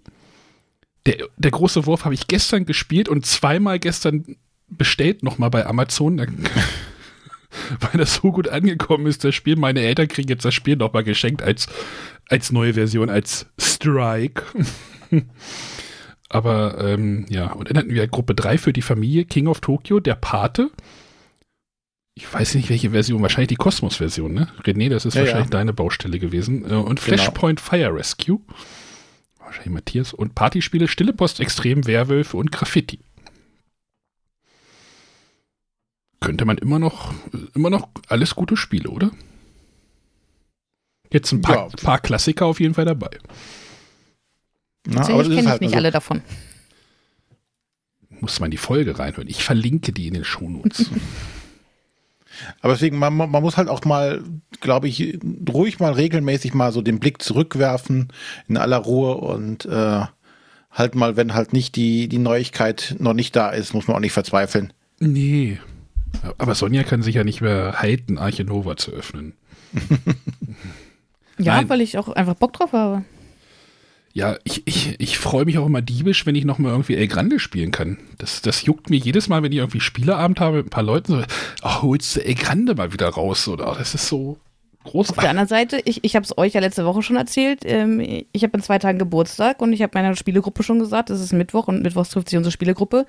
Der, 1.06 1.18
der 1.38 1.52
große 1.52 1.86
Wurf 1.86 2.06
habe 2.06 2.14
ich 2.14 2.28
gestern 2.28 2.66
gespielt 2.66 3.10
und 3.10 3.26
zweimal 3.26 3.80
gestern 3.80 4.38
bestellt 4.68 5.24
nochmal 5.24 5.50
bei 5.50 5.66
Amazon. 5.66 6.20
weil 7.80 7.92
das 7.94 8.16
so 8.16 8.32
gut 8.32 8.48
angekommen 8.48 9.08
ist, 9.08 9.24
das 9.24 9.36
Spiel. 9.36 9.56
Meine 9.56 9.82
Eltern 9.82 10.08
kriegen 10.08 10.30
jetzt 10.30 10.46
das 10.46 10.54
Spiel 10.54 10.76
nochmal 10.76 11.04
geschenkt 11.04 11.42
als, 11.42 11.68
als 12.30 12.52
neue 12.52 12.74
Version, 12.74 13.10
als 13.10 13.48
Strike. 13.60 14.44
Aber 16.30 16.78
ähm, 16.80 17.26
ja, 17.30 17.52
und 17.52 17.70
dann 17.70 17.78
hatten 17.78 17.94
wir 17.94 18.08
Gruppe 18.08 18.36
3 18.36 18.58
für 18.58 18.72
die 18.72 18.82
Familie, 18.82 19.26
King 19.26 19.48
of 19.48 19.60
Tokyo, 19.60 20.00
der 20.00 20.16
Pate 20.16 20.72
ich 22.14 22.32
weiß 22.32 22.56
nicht, 22.56 22.70
welche 22.70 22.92
Version, 22.92 23.22
wahrscheinlich 23.22 23.50
die 23.50 23.56
Kosmos-Version, 23.56 24.34
ne? 24.34 24.50
René, 24.64 24.90
das 24.90 25.06
ist 25.06 25.14
ja, 25.14 25.22
wahrscheinlich 25.22 25.48
ja. 25.48 25.52
deine 25.52 25.74
Baustelle 25.74 26.20
gewesen. 26.20 26.64
Äh, 26.64 26.74
und 26.74 27.00
genau. 27.00 27.02
Flashpoint 27.02 27.60
genau. 27.60 27.70
Fire 27.70 27.96
Rescue. 27.96 28.40
Wahrscheinlich 29.40 29.74
Matthias. 29.74 30.14
Und 30.14 30.36
Partyspiele, 30.36 30.88
Stille 30.88 31.14
Post, 31.14 31.40
Extrem, 31.40 31.88
Werwölfe 31.88 32.38
und 32.38 32.52
Graffiti. 32.52 33.00
Könnte 36.20 36.46
man 36.46 36.58
immer 36.58 36.80
noch, 36.80 37.14
immer 37.56 37.70
noch 37.70 37.90
alles 38.08 38.36
gute 38.36 38.56
Spiele, 38.56 38.90
oder? 38.90 39.12
Jetzt 41.12 41.32
ein 41.32 41.42
paar, 41.42 41.70
ja. 41.70 41.76
paar 41.82 42.00
Klassiker 42.00 42.46
auf 42.46 42.60
jeden 42.60 42.74
Fall 42.74 42.86
dabei. 42.86 43.10
Na, 44.86 45.02
aber 45.02 45.24
kenne 45.24 45.40
ich 45.40 45.48
halt 45.48 45.62
nicht 45.62 45.72
so 45.72 45.78
alle 45.78 45.92
davon. 45.92 46.22
Muss 48.10 48.40
man 48.40 48.52
die 48.52 48.58
Folge 48.58 49.00
reinhören. 49.00 49.28
Ich 49.28 49.44
verlinke 49.44 49.94
die 49.94 50.08
in 50.08 50.14
den 50.14 50.24
Shownotes. 50.24 50.90
Aber 52.62 52.74
deswegen, 52.74 52.98
man, 52.98 53.16
man 53.16 53.30
muss 53.30 53.58
halt 53.58 53.70
auch 53.70 53.84
mal, 53.86 54.24
glaube 54.60 54.88
ich, 54.88 55.20
ruhig 55.50 55.80
mal 55.80 55.94
regelmäßig 55.94 56.54
mal 56.54 56.72
so 56.72 56.82
den 56.82 57.00
Blick 57.00 57.22
zurückwerfen 57.22 58.10
in 58.48 58.58
aller 58.58 58.78
Ruhe 58.78 59.16
und 59.16 59.66
äh, 59.66 60.02
halt 60.72 60.96
mal, 60.96 61.18
wenn 61.18 61.34
halt 61.34 61.54
nicht 61.54 61.76
die, 61.76 62.08
die 62.08 62.18
Neuigkeit 62.18 62.96
noch 63.00 63.14
nicht 63.14 63.36
da 63.36 63.50
ist, 63.50 63.74
muss 63.74 63.88
man 63.88 63.98
auch 63.98 64.02
nicht 64.02 64.14
verzweifeln. 64.14 64.74
Nee. 65.00 65.60
Aber 66.38 66.56
Sonja 66.56 66.84
kann 66.84 67.02
sich 67.02 67.16
ja 67.16 67.24
nicht 67.24 67.42
mehr 67.42 67.76
halten, 67.78 68.18
Arche 68.18 68.44
Nova 68.44 68.78
zu 68.78 68.92
öffnen. 68.92 69.34
ja, 71.38 71.56
Nein. 71.56 71.70
weil 71.70 71.82
ich 71.82 71.98
auch 71.98 72.10
einfach 72.10 72.36
Bock 72.36 72.54
drauf 72.54 72.74
habe. 72.74 73.04
Ja, 74.14 74.38
ich, 74.44 74.64
ich, 74.66 75.00
ich 75.00 75.18
freue 75.18 75.46
mich 75.46 75.58
auch 75.58 75.66
immer 75.66 75.82
diebisch, 75.82 76.26
wenn 76.26 76.36
ich 76.36 76.44
nochmal 76.44 76.72
irgendwie 76.72 76.96
El 76.96 77.08
Grande 77.08 77.40
spielen 77.40 77.72
kann. 77.72 77.98
Das, 78.18 78.42
das 78.42 78.64
juckt 78.66 78.90
mir 78.90 78.98
jedes 78.98 79.30
Mal, 79.30 79.42
wenn 79.42 79.52
ich 79.52 79.60
irgendwie 79.60 79.80
Spieleabend 79.80 80.40
habe 80.40 80.58
mit 80.58 80.68
ein 80.68 80.70
paar 80.70 80.84
Leuten, 80.84 81.14
so, 81.14 81.24
oh, 81.64 81.82
holst 81.84 82.16
du 82.16 82.26
El 82.26 82.36
Grande 82.36 82.76
mal 82.76 82.92
wieder 82.92 83.10
raus, 83.10 83.48
oder? 83.48 83.76
Das 83.78 83.96
ist 83.96 84.08
so, 84.08 84.38
Großartig. 84.84 85.18
Auf 85.18 85.22
der 85.22 85.30
anderen 85.30 85.48
Seite, 85.48 85.80
ich, 85.86 86.04
ich 86.04 86.16
habe 86.16 86.24
es 86.24 86.36
euch 86.38 86.54
ja 86.54 86.60
letzte 86.60 86.86
Woche 86.86 87.04
schon 87.04 87.16
erzählt, 87.16 87.60
ähm, 87.66 88.00
ich 88.32 88.44
habe 88.44 88.58
in 88.58 88.64
zwei 88.64 88.80
Tagen 88.80 88.98
Geburtstag 88.98 89.62
und 89.62 89.74
ich 89.74 89.84
habe 89.84 89.92
meiner 89.94 90.16
Spielegruppe 90.16 90.64
schon 90.64 90.80
gesagt, 90.80 91.12
es 91.12 91.22
ist 91.22 91.34
Mittwoch 91.34 91.68
und 91.68 91.84
Mittwochs 91.84 92.10
trifft 92.10 92.30
sich 92.30 92.38
unsere 92.38 92.52
Spielegruppe. 92.52 93.06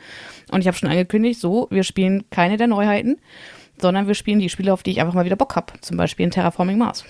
Und 0.50 0.60
ich 0.60 0.66
habe 0.66 0.76
schon 0.76 0.90
angekündigt, 0.90 1.40
so, 1.40 1.68
wir 1.70 1.82
spielen 1.82 2.24
keine 2.28 2.58
der 2.58 2.66
Neuheiten, 2.66 3.18
sondern 3.80 4.06
wir 4.06 4.14
spielen 4.14 4.38
die 4.38 4.50
Spiele, 4.50 4.72
auf 4.72 4.82
die 4.82 4.90
ich 4.90 5.00
einfach 5.00 5.14
mal 5.14 5.24
wieder 5.24 5.36
Bock 5.36 5.56
habe. 5.56 5.72
Zum 5.80 5.96
Beispiel 5.96 6.24
in 6.24 6.30
Terraforming 6.30 6.76
Mars. 6.76 7.04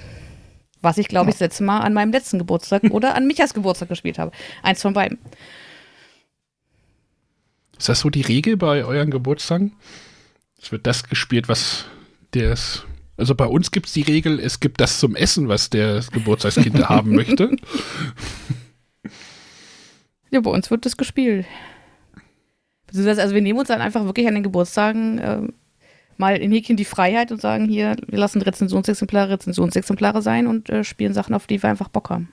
Was 0.82 0.98
ich, 0.98 1.08
glaube 1.08 1.30
ich, 1.30 1.36
das 1.36 1.40
letzte 1.40 1.64
Mal 1.64 1.80
an 1.80 1.94
meinem 1.94 2.12
letzten 2.12 2.38
Geburtstag 2.38 2.82
oder 2.90 3.14
an 3.14 3.26
Michas 3.26 3.54
Geburtstag 3.54 3.88
gespielt 3.88 4.18
habe. 4.18 4.32
Eins 4.62 4.82
von 4.82 4.92
beiden. 4.92 5.18
Ist 7.78 7.88
das 7.88 8.00
so 8.00 8.10
die 8.10 8.22
Regel 8.22 8.56
bei 8.56 8.84
euren 8.84 9.10
Geburtstagen? 9.10 9.72
Es 10.60 10.70
wird 10.70 10.86
das 10.86 11.04
gespielt, 11.04 11.48
was 11.48 11.86
der 12.34 12.52
ist. 12.52 12.84
Also 13.16 13.34
bei 13.34 13.46
uns 13.46 13.70
gibt 13.70 13.86
es 13.86 13.92
die 13.92 14.02
Regel, 14.02 14.40
es 14.40 14.60
gibt 14.60 14.80
das 14.80 14.98
zum 14.98 15.14
Essen, 15.16 15.48
was 15.48 15.70
der 15.70 16.02
Geburtstagskind 16.12 16.88
haben 16.88 17.14
möchte. 17.14 17.54
Ja, 20.30 20.40
bei 20.40 20.50
uns 20.50 20.70
wird 20.70 20.86
das 20.86 20.96
gespielt. 20.96 21.46
Also 22.94 23.34
wir 23.34 23.42
nehmen 23.42 23.58
uns 23.58 23.68
dann 23.68 23.80
einfach 23.80 24.04
wirklich 24.04 24.26
an 24.26 24.34
den 24.34 24.42
Geburtstagen 24.42 25.18
äh, 25.18 25.42
mal 26.22 26.36
in 26.36 26.52
Häkchen 26.52 26.76
die 26.76 26.84
Freiheit 26.84 27.32
und 27.32 27.40
sagen 27.40 27.68
hier, 27.68 27.96
wir 28.06 28.18
lassen 28.18 28.40
Rezensionsexemplare 28.40 29.30
Rezensionsexemplare 29.30 30.22
sein 30.22 30.46
und 30.46 30.70
äh, 30.70 30.84
spielen 30.84 31.14
Sachen, 31.14 31.34
auf 31.34 31.48
die 31.48 31.60
wir 31.60 31.68
einfach 31.68 31.88
Bock 31.88 32.10
haben. 32.10 32.28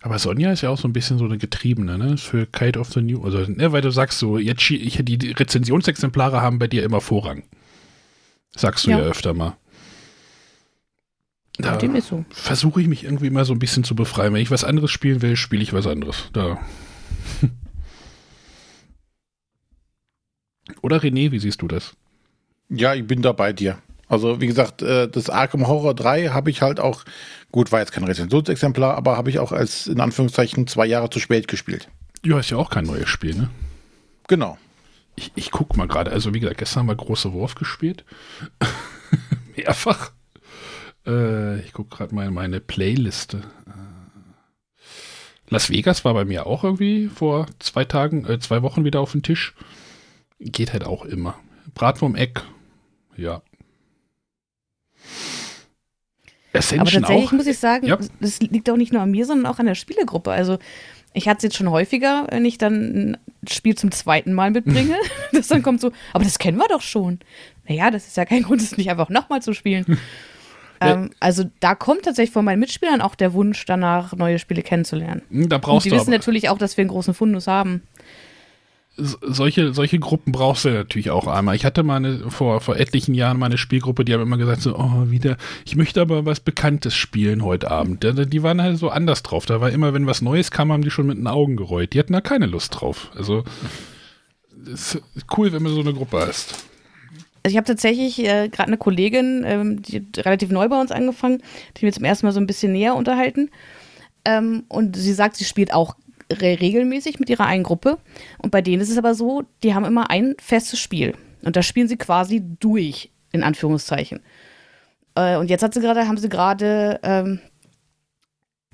Aber 0.00 0.18
Sonja 0.18 0.52
ist 0.52 0.62
ja 0.62 0.70
auch 0.70 0.78
so 0.78 0.88
ein 0.88 0.92
bisschen 0.92 1.18
so 1.18 1.24
eine 1.24 1.38
Getriebene, 1.38 1.96
ne? 1.96 2.16
Für 2.18 2.46
Kite 2.46 2.78
of 2.78 2.92
the 2.92 3.00
New. 3.00 3.22
Also, 3.22 3.38
ne, 3.50 3.72
weil 3.72 3.80
du 3.80 3.90
sagst 3.90 4.18
so, 4.18 4.36
jetzt 4.38 4.70
ich, 4.70 4.98
die 5.02 5.32
Rezensionsexemplare 5.32 6.42
haben 6.42 6.58
bei 6.58 6.66
dir 6.66 6.82
immer 6.82 7.00
Vorrang. 7.00 7.42
Sagst 8.54 8.86
du 8.86 8.90
ja, 8.90 8.98
ja 8.98 9.04
öfter 9.04 9.34
mal. 9.34 9.56
Da 11.56 11.76
dem 11.76 11.94
ist 11.94 12.08
so. 12.08 12.24
versuche 12.30 12.80
ich 12.80 12.88
mich 12.88 13.04
irgendwie 13.04 13.30
mal 13.30 13.44
so 13.44 13.52
ein 13.52 13.58
bisschen 13.58 13.84
zu 13.84 13.94
befreien. 13.94 14.34
Wenn 14.34 14.42
ich 14.42 14.50
was 14.50 14.64
anderes 14.64 14.90
spielen 14.90 15.22
will, 15.22 15.36
spiele 15.36 15.62
ich 15.62 15.72
was 15.72 15.86
anderes. 15.86 16.28
Da. 16.32 16.58
Oder 20.82 20.98
René, 20.98 21.30
wie 21.30 21.38
siehst 21.38 21.62
du 21.62 21.68
das? 21.68 21.94
Ja, 22.68 22.94
ich 22.94 23.06
bin 23.06 23.22
da 23.22 23.32
bei 23.32 23.52
dir. 23.52 23.78
Also 24.08 24.40
wie 24.40 24.46
gesagt, 24.46 24.82
äh, 24.82 25.08
das 25.08 25.30
Arkham 25.30 25.66
Horror 25.66 25.94
3 25.94 26.28
habe 26.28 26.50
ich 26.50 26.62
halt 26.62 26.80
auch, 26.80 27.04
gut, 27.52 27.72
war 27.72 27.80
jetzt 27.80 27.92
kein 27.92 28.04
Rezensionsexemplar, 28.04 28.96
aber 28.96 29.16
habe 29.16 29.30
ich 29.30 29.38
auch 29.38 29.52
als 29.52 29.86
in 29.86 30.00
Anführungszeichen 30.00 30.66
zwei 30.66 30.86
Jahre 30.86 31.10
zu 31.10 31.20
spät 31.20 31.48
gespielt. 31.48 31.88
Ja, 32.24 32.38
ist 32.38 32.50
ja 32.50 32.56
auch 32.56 32.70
kein 32.70 32.84
neues 32.84 33.08
Spiel, 33.08 33.34
ne? 33.34 33.50
Genau. 34.28 34.58
Ich, 35.16 35.32
ich 35.34 35.50
guck 35.50 35.76
mal 35.76 35.86
gerade, 35.86 36.10
also 36.10 36.34
wie 36.34 36.40
gesagt, 36.40 36.58
gestern 36.58 36.80
haben 36.80 36.88
wir 36.88 36.96
Große 36.96 37.32
Wurf 37.32 37.54
gespielt. 37.54 38.04
Mehrfach. 39.56 40.12
Äh, 41.06 41.60
ich 41.60 41.72
gucke 41.72 41.96
gerade 41.96 42.14
mal 42.14 42.26
in 42.26 42.34
meine 42.34 42.60
Playliste. 42.60 43.38
Äh, 43.66 43.84
Las 45.48 45.70
Vegas 45.70 46.04
war 46.04 46.14
bei 46.14 46.24
mir 46.24 46.46
auch 46.46 46.64
irgendwie 46.64 47.08
vor 47.08 47.46
zwei 47.58 47.84
Tagen, 47.84 48.26
äh, 48.26 48.38
zwei 48.38 48.62
Wochen 48.62 48.84
wieder 48.84 49.00
auf 49.00 49.12
dem 49.12 49.22
Tisch. 49.22 49.54
Geht 50.44 50.72
halt 50.72 50.84
auch 50.84 51.04
immer. 51.04 51.38
Bratwurm 51.74 52.14
Eck, 52.14 52.42
ja. 53.16 53.42
Ascension 56.52 56.80
Aber 56.80 56.90
tatsächlich 56.90 57.28
auch. 57.28 57.32
muss 57.32 57.46
ich 57.46 57.58
sagen, 57.58 57.86
ja. 57.86 57.98
das 58.20 58.40
liegt 58.40 58.70
auch 58.70 58.76
nicht 58.76 58.92
nur 58.92 59.02
an 59.02 59.10
mir, 59.10 59.26
sondern 59.26 59.46
auch 59.46 59.58
an 59.58 59.66
der 59.66 59.74
Spielegruppe. 59.74 60.30
Also 60.30 60.58
ich 61.12 61.28
hatte 61.28 61.38
es 61.38 61.42
jetzt 61.44 61.56
schon 61.56 61.70
häufiger, 61.70 62.26
wenn 62.30 62.44
ich 62.44 62.58
dann 62.58 63.12
ein 63.12 63.18
Spiel 63.48 63.74
zum 63.74 63.90
zweiten 63.90 64.32
Mal 64.32 64.50
mitbringe, 64.50 64.96
dass 65.32 65.48
dann 65.48 65.62
kommt 65.62 65.80
so, 65.80 65.92
aber 66.12 66.24
das 66.24 66.38
kennen 66.38 66.58
wir 66.58 66.68
doch 66.68 66.82
schon. 66.82 67.20
Naja, 67.66 67.90
das 67.90 68.06
ist 68.06 68.16
ja 68.16 68.24
kein 68.24 68.42
Grund, 68.42 68.60
es 68.60 68.76
nicht 68.76 68.90
einfach 68.90 69.08
nochmal 69.08 69.40
zu 69.40 69.54
spielen. 69.54 69.98
ähm, 70.80 71.10
also 71.20 71.44
da 71.60 71.74
kommt 71.74 72.02
tatsächlich 72.02 72.32
von 72.32 72.44
meinen 72.44 72.60
Mitspielern 72.60 73.00
auch 73.00 73.14
der 73.14 73.32
Wunsch 73.32 73.64
danach, 73.64 74.14
neue 74.14 74.38
Spiele 74.38 74.62
kennenzulernen. 74.62 75.22
Da 75.30 75.58
brauchst 75.58 75.86
Und 75.86 75.92
die 75.92 75.98
wissen 75.98 76.10
natürlich 76.10 76.50
auch, 76.50 76.58
dass 76.58 76.76
wir 76.76 76.82
einen 76.82 76.90
großen 76.90 77.14
Fundus 77.14 77.46
haben 77.46 77.82
solche, 78.96 79.74
solche 79.74 79.98
Gruppen 79.98 80.32
brauchst 80.32 80.64
du 80.64 80.70
natürlich 80.70 81.10
auch 81.10 81.26
einmal. 81.26 81.56
Ich 81.56 81.64
hatte 81.64 81.82
mal 81.82 82.20
vor, 82.28 82.60
vor 82.60 82.76
etlichen 82.76 83.14
Jahren 83.14 83.38
meine 83.38 83.58
Spielgruppe, 83.58 84.04
die 84.04 84.14
haben 84.14 84.22
immer 84.22 84.36
gesagt 84.36 84.62
so, 84.62 84.76
oh, 84.76 85.10
wieder, 85.10 85.36
ich 85.64 85.74
möchte 85.74 86.00
aber 86.00 86.24
was 86.26 86.40
Bekanntes 86.40 86.94
spielen 86.94 87.42
heute 87.42 87.70
Abend. 87.70 88.04
Die 88.04 88.42
waren 88.42 88.62
halt 88.62 88.78
so 88.78 88.90
anders 88.90 89.22
drauf. 89.22 89.46
Da 89.46 89.60
war 89.60 89.70
immer, 89.70 89.94
wenn 89.94 90.06
was 90.06 90.22
Neues 90.22 90.50
kam, 90.50 90.72
haben 90.72 90.82
die 90.82 90.90
schon 90.90 91.06
mit 91.06 91.18
den 91.18 91.26
Augen 91.26 91.56
gerollt. 91.56 91.92
Die 91.92 91.98
hatten 91.98 92.12
da 92.12 92.20
keine 92.20 92.46
Lust 92.46 92.80
drauf. 92.80 93.10
Also, 93.16 93.44
ist 94.66 95.02
cool, 95.36 95.52
wenn 95.52 95.62
man 95.62 95.72
so 95.72 95.80
eine 95.80 95.92
Gruppe 95.92 96.20
hast. 96.26 96.54
Also 97.42 97.52
ich 97.52 97.56
habe 97.58 97.66
tatsächlich 97.66 98.20
äh, 98.20 98.48
gerade 98.48 98.68
eine 98.68 98.78
Kollegin, 98.78 99.42
ähm, 99.44 99.82
die 99.82 100.06
relativ 100.16 100.50
neu 100.50 100.68
bei 100.68 100.80
uns 100.80 100.90
angefangen, 100.90 101.42
die 101.76 101.82
wir 101.82 101.92
zum 101.92 102.04
ersten 102.04 102.24
Mal 102.24 102.32
so 102.32 102.40
ein 102.40 102.46
bisschen 102.46 102.72
näher 102.72 102.94
unterhalten. 102.94 103.50
Ähm, 104.24 104.64
und 104.68 104.96
sie 104.96 105.12
sagt, 105.12 105.36
sie 105.36 105.44
spielt 105.44 105.74
auch 105.74 105.96
regelmäßig 106.30 107.20
mit 107.20 107.30
ihrer 107.30 107.46
einen 107.46 107.62
Gruppe. 107.62 107.98
Und 108.38 108.50
bei 108.50 108.62
denen 108.62 108.82
ist 108.82 108.90
es 108.90 108.98
aber 108.98 109.14
so, 109.14 109.44
die 109.62 109.74
haben 109.74 109.84
immer 109.84 110.10
ein 110.10 110.34
festes 110.40 110.78
Spiel. 110.78 111.14
Und 111.42 111.56
das 111.56 111.66
spielen 111.66 111.88
sie 111.88 111.96
quasi 111.96 112.42
durch, 112.60 113.10
in 113.32 113.42
Anführungszeichen. 113.42 114.20
Äh, 115.14 115.36
und 115.36 115.50
jetzt 115.50 115.62
hat 115.62 115.74
sie 115.74 115.80
gerade, 115.80 116.08
haben 116.08 116.18
sie 116.18 116.28
gerade 116.28 117.00
ähm, 117.02 117.40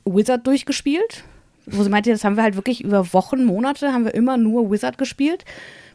Wizard 0.05 0.47
durchgespielt. 0.47 1.25
Wo 1.67 1.83
sie 1.83 1.91
meinte, 1.91 2.11
das 2.11 2.25
haben 2.25 2.37
wir 2.37 2.43
halt 2.43 2.57
wirklich 2.57 2.83
über 2.83 3.13
Wochen, 3.13 3.45
Monate, 3.45 3.93
haben 3.93 4.05
wir 4.05 4.15
immer 4.15 4.37
nur 4.37 4.71
Wizard 4.71 4.99
gespielt. 4.99 5.45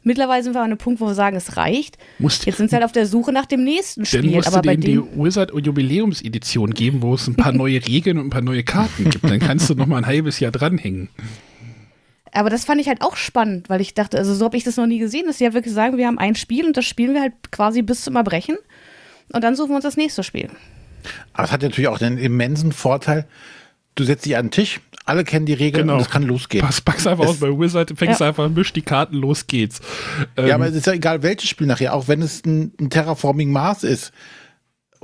Mittlerweile 0.04 0.44
sind 0.44 0.54
wir 0.54 0.60
an 0.60 0.66
einem 0.66 0.78
Punkt, 0.78 1.02
wo 1.02 1.08
wir 1.08 1.16
sagen, 1.16 1.36
es 1.36 1.58
reicht. 1.58 1.98
Musst 2.20 2.46
Jetzt 2.46 2.58
sind 2.58 2.70
sie 2.70 2.76
halt 2.76 2.86
auf 2.86 2.92
der 2.92 3.08
Suche 3.08 3.32
nach 3.32 3.48
dem 3.48 3.64
nächsten 3.64 4.06
Spiel. 4.06 4.22
Dann 4.22 4.32
musst 4.34 4.48
aber 4.48 4.62
du 4.62 4.78
denen 4.78 4.82
die 4.82 5.20
Wizard 5.20 5.52
Jubiläumsedition 5.52 6.76
geben, 6.76 7.02
wo 7.02 7.16
es 7.16 7.28
ein 7.28 7.34
paar 7.34 7.52
neue 7.54 7.84
Regeln 7.86 8.20
und 8.20 8.28
ein 8.28 8.30
paar 8.30 8.44
neue 8.44 8.64
Karten 8.64 9.10
gibt. 9.10 9.24
Dann 9.24 9.40
kannst 9.40 9.68
du 9.72 9.74
noch 9.74 9.88
mal 9.88 9.98
ein 9.98 10.06
halbes 10.06 10.40
Jahr 10.40 10.52
dranhängen. 10.52 11.10
Aber 12.36 12.50
das 12.50 12.66
fand 12.66 12.82
ich 12.82 12.90
halt 12.90 13.02
auch 13.02 13.16
spannend, 13.16 13.70
weil 13.70 13.80
ich 13.80 13.94
dachte, 13.94 14.18
also 14.18 14.34
so 14.34 14.46
habe 14.46 14.58
ich 14.58 14.66
das 14.66 14.76
noch 14.76 14.88
nie 14.88 15.00
gesehen, 15.00 15.26
dass 15.26 15.38
sie 15.38 15.46
halt 15.46 15.54
wirklich 15.54 15.74
sagen, 15.74 15.98
wir 15.98 16.06
haben 16.06 16.20
ein 16.20 16.36
Spiel 16.36 16.66
und 16.66 16.76
das 16.76 16.86
spielen 16.86 17.14
wir 17.14 17.22
halt 17.22 17.34
quasi 17.52 17.82
bis 17.82 18.02
zum 18.02 18.18
Erbrechen 18.18 18.58
und 19.32 19.44
dann 19.44 19.56
suchen 19.56 19.70
wir 19.70 19.76
uns 19.76 19.84
das 19.84 19.96
nächste 19.96 20.22
Spiel. 20.22 20.50
Aber 21.34 21.46
es 21.46 21.52
hat 21.54 21.62
natürlich 21.62 21.88
auch 21.88 21.98
den 21.98 22.18
immensen 22.18 22.74
Vorteil, 22.74 23.26
du 23.96 24.04
setzt 24.04 24.26
dich 24.26 24.36
an 24.36 24.48
den 24.48 24.52
Tisch, 24.52 24.82
alle 25.06 25.24
kennen 25.24 25.46
die 25.46 25.54
Regeln 25.54 25.84
genau. 25.84 25.96
und 25.96 26.02
es 26.02 26.10
kann 26.10 26.24
losgehen. 26.24 26.66
Pass, 26.66 26.82
pack's 26.82 27.08
einfach 27.08 27.24
es, 27.24 27.30
aus 27.32 27.40
bei 27.40 27.48
Wizard, 27.48 27.94
fängst 27.96 28.20
ja. 28.20 28.28
einfach, 28.28 28.50
misch 28.50 28.74
die 28.74 28.82
Karten, 28.82 29.16
los 29.16 29.48
geht's. 29.48 29.80
Ähm, 30.36 30.48
ja, 30.48 30.56
aber 30.56 30.68
es 30.68 30.76
ist 30.76 30.88
ja 30.88 30.94
egal, 30.94 31.24
welches 31.24 31.50
Spiel 31.50 31.68
nachher, 31.68 31.94
auch 31.94 32.10
wenn 32.10 32.22
es 32.22 32.44
ein, 32.46 32.74
ein 32.82 32.90
Terraforming 32.90 33.52
Mars 33.52 33.84
ist 33.84 34.12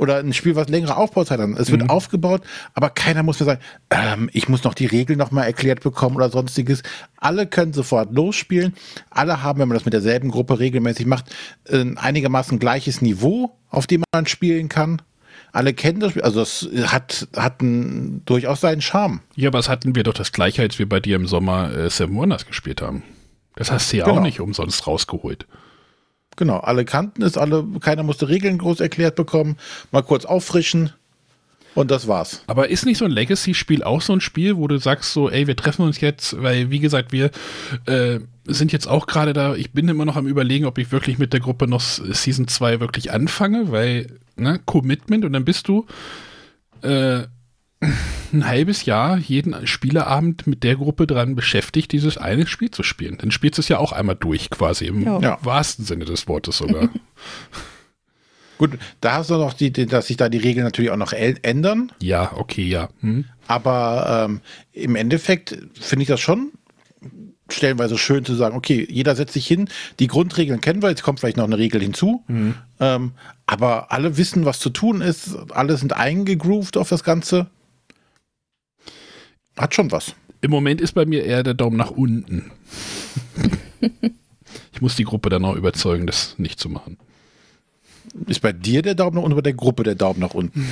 oder 0.01 0.17
ein 0.17 0.33
Spiel, 0.33 0.55
was 0.55 0.67
längere 0.67 0.97
Aufbauzeit 0.97 1.39
hat. 1.39 1.49
Es 1.59 1.69
wird 1.69 1.83
mhm. 1.83 1.89
aufgebaut, 1.91 2.41
aber 2.73 2.89
keiner 2.89 3.21
muss 3.21 3.39
mir 3.39 3.45
sagen, 3.45 3.61
ähm, 3.91 4.31
ich 4.33 4.49
muss 4.49 4.63
noch 4.63 4.73
die 4.73 4.87
Regeln 4.87 5.19
nochmal 5.19 5.45
erklärt 5.45 5.81
bekommen 5.81 6.15
oder 6.15 6.31
sonstiges. 6.31 6.81
Alle 7.17 7.45
können 7.45 7.71
sofort 7.71 8.11
losspielen. 8.11 8.73
Alle 9.11 9.43
haben, 9.43 9.59
wenn 9.59 9.67
man 9.67 9.75
das 9.75 9.85
mit 9.85 9.93
derselben 9.93 10.31
Gruppe 10.31 10.57
regelmäßig 10.57 11.05
macht, 11.05 11.25
ein 11.71 11.99
einigermaßen 11.99 12.57
gleiches 12.57 13.01
Niveau, 13.03 13.55
auf 13.69 13.85
dem 13.85 14.03
man 14.11 14.25
spielen 14.25 14.69
kann. 14.69 15.03
Alle 15.51 15.75
kennen 15.75 15.99
das 15.99 16.11
Spiel, 16.11 16.23
also 16.23 16.39
das 16.39 16.67
hat, 16.91 17.27
hat 17.35 17.61
ein, 17.61 18.23
durchaus 18.25 18.61
seinen 18.61 18.81
Charme. 18.81 19.21
Ja, 19.35 19.49
aber 19.49 19.59
es 19.59 19.69
hatten 19.69 19.95
wir 19.95 20.01
doch 20.01 20.13
das 20.15 20.31
gleiche, 20.31 20.63
als 20.63 20.79
wir 20.79 20.89
bei 20.89 20.99
dir 20.99 21.15
im 21.15 21.27
Sommer 21.27 21.71
äh, 21.75 21.89
Seven 21.91 22.15
Wonders 22.15 22.47
gespielt 22.47 22.81
haben. 22.81 23.03
Das 23.55 23.69
hast 23.69 23.93
du 23.93 23.97
ja 23.97 24.05
genau. 24.05 24.17
auch 24.17 24.23
nicht 24.23 24.39
umsonst 24.39 24.87
rausgeholt. 24.87 25.45
Genau, 26.37 26.57
alle 26.57 26.85
kannten 26.85 27.23
es, 27.23 27.37
alle, 27.37 27.65
keiner 27.81 28.03
musste 28.03 28.29
Regeln 28.29 28.57
groß 28.57 28.79
erklärt 28.79 29.15
bekommen, 29.15 29.57
mal 29.91 30.01
kurz 30.01 30.25
auffrischen 30.25 30.91
und 31.73 31.91
das 31.91 32.07
war's. 32.07 32.43
Aber 32.47 32.69
ist 32.69 32.85
nicht 32.85 32.97
so 32.97 33.05
ein 33.05 33.11
Legacy-Spiel 33.11 33.83
auch 33.83 34.01
so 34.01 34.13
ein 34.13 34.21
Spiel, 34.21 34.57
wo 34.57 34.67
du 34.67 34.77
sagst 34.77 35.13
so, 35.13 35.29
ey, 35.29 35.47
wir 35.47 35.55
treffen 35.55 35.83
uns 35.83 36.01
jetzt, 36.01 36.41
weil 36.41 36.69
wie 36.69 36.79
gesagt, 36.79 37.11
wir 37.11 37.31
äh, 37.85 38.19
sind 38.45 38.71
jetzt 38.71 38.87
auch 38.87 39.07
gerade 39.07 39.33
da, 39.33 39.55
ich 39.55 39.71
bin 39.71 39.87
immer 39.87 40.05
noch 40.05 40.17
am 40.17 40.27
überlegen, 40.27 40.65
ob 40.65 40.77
ich 40.77 40.91
wirklich 40.91 41.17
mit 41.17 41.31
der 41.33 41.39
Gruppe 41.39 41.67
noch 41.67 41.81
Season 41.81 42.47
2 42.47 42.79
wirklich 42.79 43.11
anfange, 43.11 43.71
weil, 43.71 44.07
ne, 44.35 44.59
Commitment 44.65 45.23
und 45.23 45.33
dann 45.33 45.45
bist 45.45 45.67
du 45.67 45.85
äh, 46.81 47.23
ein 48.33 48.47
halbes 48.47 48.85
Jahr 48.85 49.17
jeden 49.17 49.67
Spieleabend 49.67 50.47
mit 50.47 50.63
der 50.63 50.75
Gruppe 50.75 51.07
dran 51.07 51.35
beschäftigt, 51.35 51.91
dieses 51.91 52.17
eine 52.17 52.47
Spiel 52.47 52.71
zu 52.71 52.83
spielen. 52.83 53.17
Dann 53.17 53.31
spielst 53.31 53.57
du 53.57 53.61
es 53.61 53.67
ja 53.67 53.77
auch 53.77 53.91
einmal 53.91 54.15
durch, 54.15 54.49
quasi 54.49 54.85
im 54.85 55.03
ja. 55.03 55.37
wahrsten 55.43 55.85
Sinne 55.85 56.05
des 56.05 56.27
Wortes 56.27 56.57
sogar. 56.57 56.89
Gut, 58.57 58.77
da 58.99 59.13
hast 59.13 59.31
du 59.31 59.37
noch 59.37 59.53
die, 59.53 59.71
die, 59.71 59.87
dass 59.87 60.07
sich 60.07 60.17
da 60.17 60.29
die 60.29 60.37
Regeln 60.37 60.63
natürlich 60.63 60.91
auch 60.91 60.97
noch 60.97 61.13
ändern. 61.13 61.91
Ja, 61.99 62.31
okay, 62.35 62.63
ja. 62.63 62.89
Hm. 62.99 63.25
Aber 63.47 64.27
ähm, 64.29 64.41
im 64.71 64.95
Endeffekt 64.95 65.57
finde 65.73 66.03
ich 66.03 66.07
das 66.07 66.19
schon 66.19 66.51
stellenweise 67.53 67.97
schön 67.97 68.25
zu 68.25 68.35
sagen, 68.35 68.55
okay, 68.55 68.87
jeder 68.89 69.15
setzt 69.15 69.33
sich 69.33 69.47
hin, 69.47 69.69
die 69.99 70.07
Grundregeln 70.07 70.61
kennen 70.61 70.81
wir, 70.81 70.89
jetzt 70.89 71.03
kommt 71.03 71.19
vielleicht 71.19 71.37
noch 71.37 71.45
eine 71.45 71.57
Regel 71.57 71.81
hinzu, 71.81 72.23
mhm. 72.27 72.55
ähm, 72.79 73.11
aber 73.45 73.91
alle 73.91 74.17
wissen, 74.17 74.45
was 74.45 74.59
zu 74.59 74.69
tun 74.69 75.01
ist, 75.01 75.35
alle 75.51 75.77
sind 75.77 75.93
eingegroovt 75.93 76.77
auf 76.77 76.89
das 76.89 77.03
Ganze. 77.03 77.47
Hat 79.61 79.75
schon 79.75 79.91
was. 79.91 80.15
Im 80.41 80.49
Moment 80.49 80.81
ist 80.81 80.93
bei 80.93 81.05
mir 81.05 81.23
eher 81.23 81.43
der 81.43 81.53
Daumen 81.53 81.77
nach 81.77 81.91
unten. 81.91 82.51
ich 84.73 84.81
muss 84.81 84.95
die 84.95 85.03
Gruppe 85.03 85.29
dann 85.29 85.45
auch 85.45 85.55
überzeugen, 85.55 86.07
das 86.07 86.39
nicht 86.39 86.59
zu 86.59 86.67
machen. 86.67 86.97
Ist 88.25 88.41
bei 88.41 88.51
dir 88.51 88.81
der 88.81 88.95
Daumen 88.95 89.15
nach 89.15 89.21
unten 89.21 89.33
oder 89.33 89.43
bei 89.43 89.51
der 89.51 89.53
Gruppe 89.53 89.83
der 89.83 89.93
Daumen 89.93 90.19
nach 90.19 90.33
unten? 90.33 90.67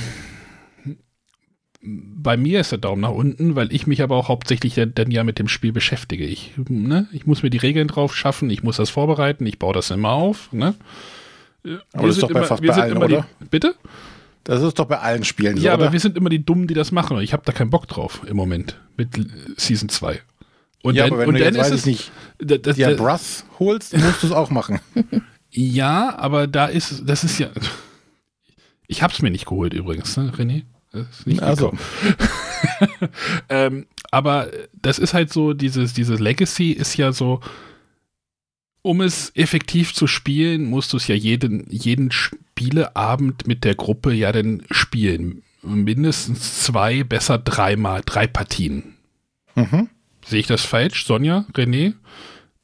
Bei 1.82 2.36
mir 2.36 2.60
ist 2.60 2.72
der 2.72 2.78
Daumen 2.78 3.00
nach 3.00 3.12
unten, 3.12 3.54
weil 3.54 3.72
ich 3.72 3.86
mich 3.86 4.02
aber 4.02 4.16
auch 4.16 4.28
hauptsächlich 4.28 4.74
dann, 4.74 4.92
dann 4.92 5.12
ja 5.12 5.22
mit 5.22 5.38
dem 5.38 5.46
Spiel 5.46 5.72
beschäftige. 5.72 6.24
Ich, 6.26 6.52
ne? 6.68 7.08
ich 7.12 7.26
muss 7.26 7.44
mir 7.44 7.50
die 7.50 7.58
Regeln 7.58 7.86
drauf 7.86 8.14
schaffen, 8.14 8.50
ich 8.50 8.64
muss 8.64 8.76
das 8.76 8.90
vorbereiten, 8.90 9.46
ich 9.46 9.60
baue 9.60 9.72
das 9.72 9.90
immer 9.90 10.10
auf. 10.10 10.52
Ne? 10.52 10.74
Aber 11.92 12.08
das 12.08 12.16
ist 12.16 12.22
doch 12.24 12.32
bei 12.32 12.42
fast 12.42 12.62
bei 12.62 12.74
allen, 12.74 12.98
oder? 12.98 13.26
Die, 13.40 13.44
bitte? 13.46 13.76
Das 14.44 14.62
ist 14.62 14.78
doch 14.78 14.86
bei 14.86 14.98
allen 14.98 15.24
Spielen 15.24 15.56
so, 15.56 15.62
Ja, 15.62 15.74
aber 15.74 15.92
wir 15.92 16.00
sind 16.00 16.16
immer 16.16 16.30
die 16.30 16.44
Dummen, 16.44 16.66
die 16.66 16.74
das 16.74 16.92
machen. 16.92 17.20
Ich 17.20 17.32
habe 17.32 17.42
da 17.44 17.52
keinen 17.52 17.70
Bock 17.70 17.86
drauf 17.86 18.22
im 18.26 18.36
Moment 18.36 18.80
mit 18.96 19.08
Season 19.56 19.88
2. 19.88 20.20
Und 20.82 20.94
ja, 20.94 21.04
dann, 21.04 21.14
aber 21.14 21.26
wenn 21.26 21.34
du 21.34 21.44
jetzt, 21.44 21.58
ist 21.58 21.70
es 21.70 21.86
nicht 21.86 22.10
das, 22.38 22.62
das, 22.62 22.76
ja, 22.78 22.94
Brass 22.94 23.44
holst, 23.58 23.96
musst 23.96 24.22
du 24.22 24.28
es 24.28 24.32
auch 24.32 24.50
machen. 24.50 24.80
ja, 25.50 26.18
aber 26.18 26.46
da 26.46 26.66
ist, 26.66 27.02
das 27.04 27.22
ist 27.22 27.38
ja. 27.38 27.48
Ich 28.86 29.02
habe 29.02 29.12
es 29.12 29.20
mir 29.20 29.30
nicht 29.30 29.46
geholt 29.46 29.74
übrigens, 29.74 30.16
ne, 30.16 30.32
René? 30.34 30.64
also. 31.40 31.72
ähm, 33.48 33.86
aber 34.10 34.48
das 34.72 34.98
ist 34.98 35.14
halt 35.14 35.32
so, 35.32 35.52
dieses, 35.52 35.92
dieses 35.92 36.18
Legacy 36.18 36.72
ist 36.72 36.96
ja 36.96 37.12
so, 37.12 37.40
um 38.82 39.00
es 39.02 39.30
effektiv 39.36 39.94
zu 39.94 40.06
spielen, 40.06 40.64
musst 40.64 40.92
du 40.92 40.96
es 40.96 41.06
ja 41.06 41.14
jeden, 41.14 41.70
jeden 41.70 42.10
Spieleabend 42.60 43.46
mit 43.46 43.64
der 43.64 43.74
Gruppe 43.74 44.12
ja 44.12 44.32
dann 44.32 44.62
spielen. 44.70 45.42
Mindestens 45.62 46.62
zwei, 46.62 47.04
besser 47.04 47.38
dreimal, 47.38 48.02
drei 48.04 48.26
Partien. 48.26 48.96
Mhm. 49.54 49.88
Sehe 50.26 50.40
ich 50.40 50.46
das 50.46 50.66
falsch, 50.66 51.06
Sonja, 51.06 51.46
René? 51.54 51.94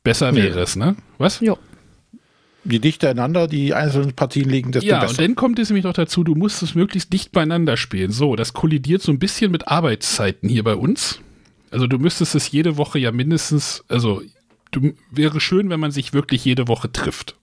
Besser 0.04 0.32
nee. 0.32 0.42
wäre 0.42 0.60
es, 0.60 0.76
ne? 0.76 0.96
Was? 1.16 1.40
Ja. 1.40 1.56
Je 2.64 2.78
dichter 2.78 3.08
einander 3.08 3.48
die 3.48 3.72
einzelnen 3.72 4.12
Partien 4.12 4.50
liegen, 4.50 4.70
desto 4.70 4.86
ja, 4.86 5.00
besser. 5.00 5.14
Ja, 5.14 5.18
und 5.18 5.30
dann 5.30 5.34
kommt 5.34 5.58
es 5.58 5.70
nämlich 5.70 5.84
noch 5.84 5.94
dazu, 5.94 6.24
du 6.24 6.34
musst 6.34 6.62
es 6.62 6.74
möglichst 6.74 7.10
dicht 7.14 7.32
beieinander 7.32 7.78
spielen. 7.78 8.10
So, 8.12 8.36
das 8.36 8.52
kollidiert 8.52 9.00
so 9.00 9.12
ein 9.12 9.18
bisschen 9.18 9.50
mit 9.50 9.66
Arbeitszeiten 9.68 10.50
hier 10.50 10.62
bei 10.62 10.74
uns. 10.74 11.20
Also 11.70 11.86
du 11.86 11.98
müsstest 11.98 12.34
es 12.34 12.50
jede 12.50 12.76
Woche 12.76 12.98
ja 12.98 13.12
mindestens, 13.12 13.82
also 13.88 14.20
du, 14.72 14.92
wäre 15.10 15.40
schön, 15.40 15.70
wenn 15.70 15.80
man 15.80 15.90
sich 15.90 16.12
wirklich 16.12 16.44
jede 16.44 16.68
Woche 16.68 16.92
trifft. 16.92 17.36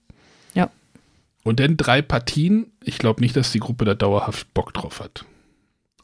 Und 1.44 1.60
dann 1.60 1.76
drei 1.76 2.02
Partien. 2.02 2.72
Ich 2.82 2.98
glaube 2.98 3.20
nicht, 3.20 3.36
dass 3.36 3.52
die 3.52 3.60
Gruppe 3.60 3.84
da 3.84 3.94
dauerhaft 3.94 4.52
Bock 4.54 4.74
drauf 4.74 5.00
hat. 5.00 5.24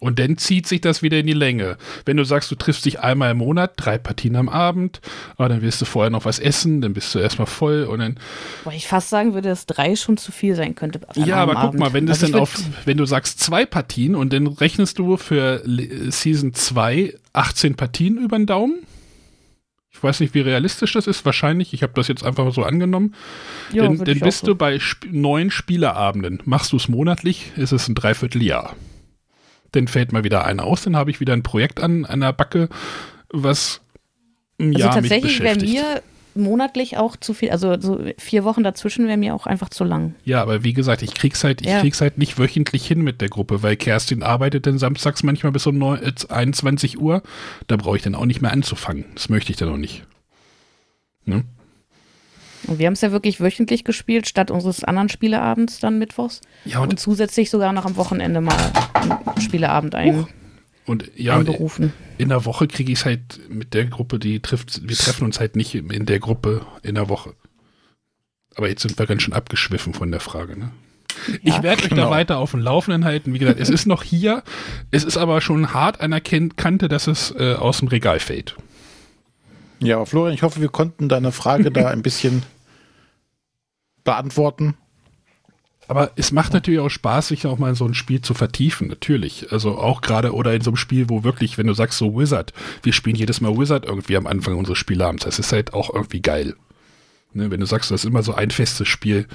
Und 0.01 0.19
dann 0.19 0.39
zieht 0.39 0.67
sich 0.67 0.81
das 0.81 1.03
wieder 1.03 1.19
in 1.19 1.27
die 1.27 1.35
Länge. 1.35 1.77
Wenn 2.07 2.17
du 2.17 2.25
sagst, 2.25 2.51
du 2.51 2.55
triffst 2.55 2.87
dich 2.87 3.01
einmal 3.01 3.33
im 3.33 3.39
Monat, 3.39 3.75
drei 3.77 3.99
Partien 3.99 4.35
am 4.35 4.49
Abend, 4.49 5.03
aber 5.35 5.45
ah, 5.45 5.49
dann 5.49 5.63
wirst 5.63 5.81
du 5.83 5.85
vorher 5.85 6.09
noch 6.09 6.25
was 6.25 6.39
essen, 6.39 6.81
dann 6.81 6.95
bist 6.95 7.15
du 7.15 7.19
erstmal 7.19 7.47
voll 7.47 7.85
und 7.85 7.99
dann. 7.99 8.19
Boah, 8.65 8.73
ich 8.73 8.89
fast 8.89 9.11
sagen 9.11 9.35
würde, 9.35 9.51
dass 9.51 9.67
drei 9.67 9.95
schon 9.97 10.17
zu 10.17 10.33
viel 10.33 10.55
sein 10.57 10.75
könnte. 10.75 11.01
Ja, 11.17 11.37
aber 11.37 11.55
guck 11.55 11.79
mal, 11.79 11.93
wenn 11.93 12.07
das 12.07 12.23
also 12.23 12.33
dann 12.33 12.43
auf, 12.43 12.59
wenn 12.87 12.97
du 12.97 13.05
sagst 13.05 13.41
zwei 13.41 13.67
Partien 13.67 14.15
und 14.15 14.33
dann 14.33 14.47
rechnest 14.47 14.99
du 14.99 15.19
für 15.19 15.63
Season 16.11 16.55
2 16.55 17.15
18 17.35 17.75
Partien 17.77 18.17
über 18.17 18.39
den 18.39 18.47
Daumen. 18.47 18.87
Ich 20.01 20.05
weiß 20.05 20.21
nicht, 20.21 20.33
wie 20.33 20.41
realistisch 20.41 20.95
das 20.95 21.07
ist. 21.07 21.27
Wahrscheinlich, 21.27 21.75
ich 21.75 21.83
habe 21.83 21.93
das 21.95 22.09
jetzt 22.09 22.25
einfach 22.25 22.51
so 22.55 22.63
angenommen. 22.63 23.15
Ja, 23.71 23.83
dann, 23.83 24.03
dann 24.03 24.21
bist 24.21 24.47
du 24.47 24.55
bei 24.55 24.77
sp 24.81 25.05
neun 25.13 25.51
Spieleabenden. 25.51 26.41
Machst 26.47 26.73
du 26.73 26.79
es 26.79 26.89
monatlich, 26.89 27.53
ist 27.57 27.73
es 27.73 27.87
ein 27.87 27.95
Dreivierteljahr 27.95 28.75
dann 29.73 29.87
fällt 29.87 30.13
mal 30.13 30.25
wieder 30.25 30.45
einer 30.45 30.65
aus, 30.65 30.83
dann 30.83 30.97
habe 30.97 31.11
ich 31.11 31.21
wieder 31.21 31.33
ein 31.33 31.43
Projekt 31.43 31.81
an, 31.81 32.03
der 32.03 32.33
Backe, 32.33 32.69
was 33.33 33.81
ein 34.59 34.75
also 34.75 34.79
Jahr 34.81 34.95
tatsächlich 34.95 35.41
wäre 35.41 35.61
mir 35.61 36.03
monatlich 36.35 36.97
auch 36.97 37.17
zu 37.17 37.35
viel, 37.35 37.51
also 37.51 37.81
so 37.81 38.01
vier 38.19 38.45
Wochen 38.45 38.63
dazwischen 38.63 39.07
wäre 39.07 39.17
mir 39.17 39.35
auch 39.35 39.47
einfach 39.47 39.69
zu 39.69 39.85
lang. 39.85 40.15
Ja, 40.25 40.43
aber 40.43 40.65
wie 40.65 40.73
gesagt, 40.73 41.03
ich 41.03 41.15
krieg's 41.15 41.45
halt, 41.45 41.61
ich 41.61 41.69
ja. 41.69 41.81
krieg's 41.81 42.01
halt 42.01 42.19
nicht 42.19 42.39
wöchentlich 42.39 42.87
hin 42.87 43.03
mit 43.03 43.21
der 43.21 43.29
Gruppe, 43.29 43.63
weil 43.63 43.77
Kerstin 43.77 44.23
arbeitet 44.23 44.67
dann 44.67 44.79
samstags 44.79 45.23
manchmal 45.23 45.53
bis 45.53 45.67
um 45.67 45.79
9, 45.79 46.01
21 46.29 47.01
Uhr. 47.01 47.23
Da 47.67 47.77
brauche 47.77 47.97
ich 47.97 48.03
dann 48.03 48.15
auch 48.15 48.27
nicht 48.27 48.41
mehr 48.41 48.53
anzufangen. 48.53 49.05
Das 49.15 49.29
möchte 49.29 49.53
ich 49.53 49.59
dann 49.59 49.69
auch 49.71 49.77
nicht. 49.77 50.05
Ne? 51.25 51.45
Und 52.67 52.79
wir 52.79 52.87
haben 52.87 52.93
es 52.93 53.01
ja 53.01 53.13
wirklich 53.13 53.41
wöchentlich 53.41 53.85
gespielt, 53.85 54.29
statt 54.29 54.51
unseres 54.51 54.85
anderen 54.85 55.09
Spieleabends 55.09 55.81
dann 55.81 55.99
mittwochs. 55.99 56.41
Ja, 56.65 56.81
und, 56.81 56.91
und 56.91 57.01
zusätzlich 57.01 57.51
sogar 57.51 57.73
noch 57.73 57.87
am 57.87 57.97
Wochenende 57.97 58.41
mal 58.41 58.57
einen 58.95 59.41
Spieleabend 59.41 59.95
ein. 59.95 60.27
Und 60.87 61.11
ja, 61.17 61.37
einberufen. 61.37 61.93
in 62.19 62.31
der 62.31 62.45
Woche 62.45 62.67
kriege 62.67 62.93
ich 62.93 63.01
es 63.01 63.05
halt 63.05 63.49
mit 63.49 63.75
der 63.75 63.87
Gruppe, 63.87 64.19
die 64.19 64.41
trifft, 64.41 64.89
wir 64.89 64.97
treffen 64.97 65.25
uns 65.25 65.39
halt 65.39 65.55
nicht 65.55 65.75
in 65.75 66.07
der 66.07 66.19
Gruppe 66.19 66.67
in 66.83 66.95
der 66.95 67.09
Woche. 67.09 67.35
Aber 68.57 68.69
jetzt 68.69 68.83
sind 68.83 68.99
wir 68.99 69.07
ganz 69.07 69.23
schön 69.23 69.35
abgeschwiffen 69.35 69.95
von 69.95 70.11
der 70.11 70.21
Frage, 70.21 70.59
ne? 70.59 70.73
Ja, 71.43 71.57
ich 71.57 71.63
werde 71.63 71.83
euch 71.83 71.89
genau. 71.91 72.05
da 72.05 72.11
weiter 72.11 72.39
auf 72.39 72.53
dem 72.53 72.61
Laufenden 72.61 73.05
halten. 73.05 73.35
Wie 73.35 73.39
gesagt, 73.39 73.61
es 73.61 73.69
ist 73.69 73.87
noch 73.87 74.03
hier. 74.03 74.43
Es 74.91 75.05
ist 75.05 75.17
aber 75.17 75.41
schon 75.41 75.75
hart 75.75 76.01
an 76.01 76.13
der 76.13 76.21
Kante, 76.21 76.89
dass 76.89 77.07
es 77.07 77.35
äh, 77.37 77.55
aus 77.55 77.79
dem 77.79 77.89
Regal 77.89 78.21
fällt. 78.21 78.57
Ja, 79.81 80.05
Florian, 80.05 80.35
ich 80.35 80.43
hoffe, 80.43 80.61
wir 80.61 80.69
konnten 80.69 81.09
deine 81.09 81.33
Frage 81.33 81.71
da 81.73 81.89
ein 81.89 82.03
bisschen 82.03 82.43
beantworten. 84.05 84.75
Aber 85.91 86.13
es 86.15 86.31
macht 86.31 86.53
natürlich 86.53 86.79
auch 86.79 86.89
Spaß, 86.89 87.27
sich 87.27 87.49
auch 87.49 87.59
mal 87.59 87.71
in 87.71 87.75
so 87.75 87.85
ein 87.85 87.95
Spiel 87.95 88.21
zu 88.21 88.33
vertiefen, 88.33 88.87
natürlich. 88.87 89.51
Also 89.51 89.77
auch 89.77 90.03
gerade 90.03 90.33
oder 90.33 90.55
in 90.55 90.61
so 90.61 90.71
einem 90.71 90.77
Spiel, 90.77 91.09
wo 91.09 91.25
wirklich, 91.25 91.59
wenn 91.59 91.67
du 91.67 91.75
sagst 91.75 91.99
so 91.99 92.17
Wizard, 92.17 92.53
wir 92.85 92.93
spielen 92.93 93.17
jedes 93.17 93.41
Mal 93.41 93.59
Wizard 93.59 93.87
irgendwie 93.87 94.17
am 94.17 94.29
Anfang 94.29 94.57
unseres 94.57 94.79
Spielabends. 94.79 95.25
Das 95.25 95.41
ist 95.41 95.51
halt 95.51 95.75
auch 95.75 95.93
irgendwie 95.93 96.23
geil. 96.23 96.55
Ne, 97.33 97.51
wenn 97.51 97.59
du 97.59 97.67
sagst, 97.67 97.91
das 97.91 98.05
ist 98.05 98.09
immer 98.09 98.23
so 98.23 98.35
ein 98.35 98.53
festes 98.53 98.87
Spiel, 98.87 99.27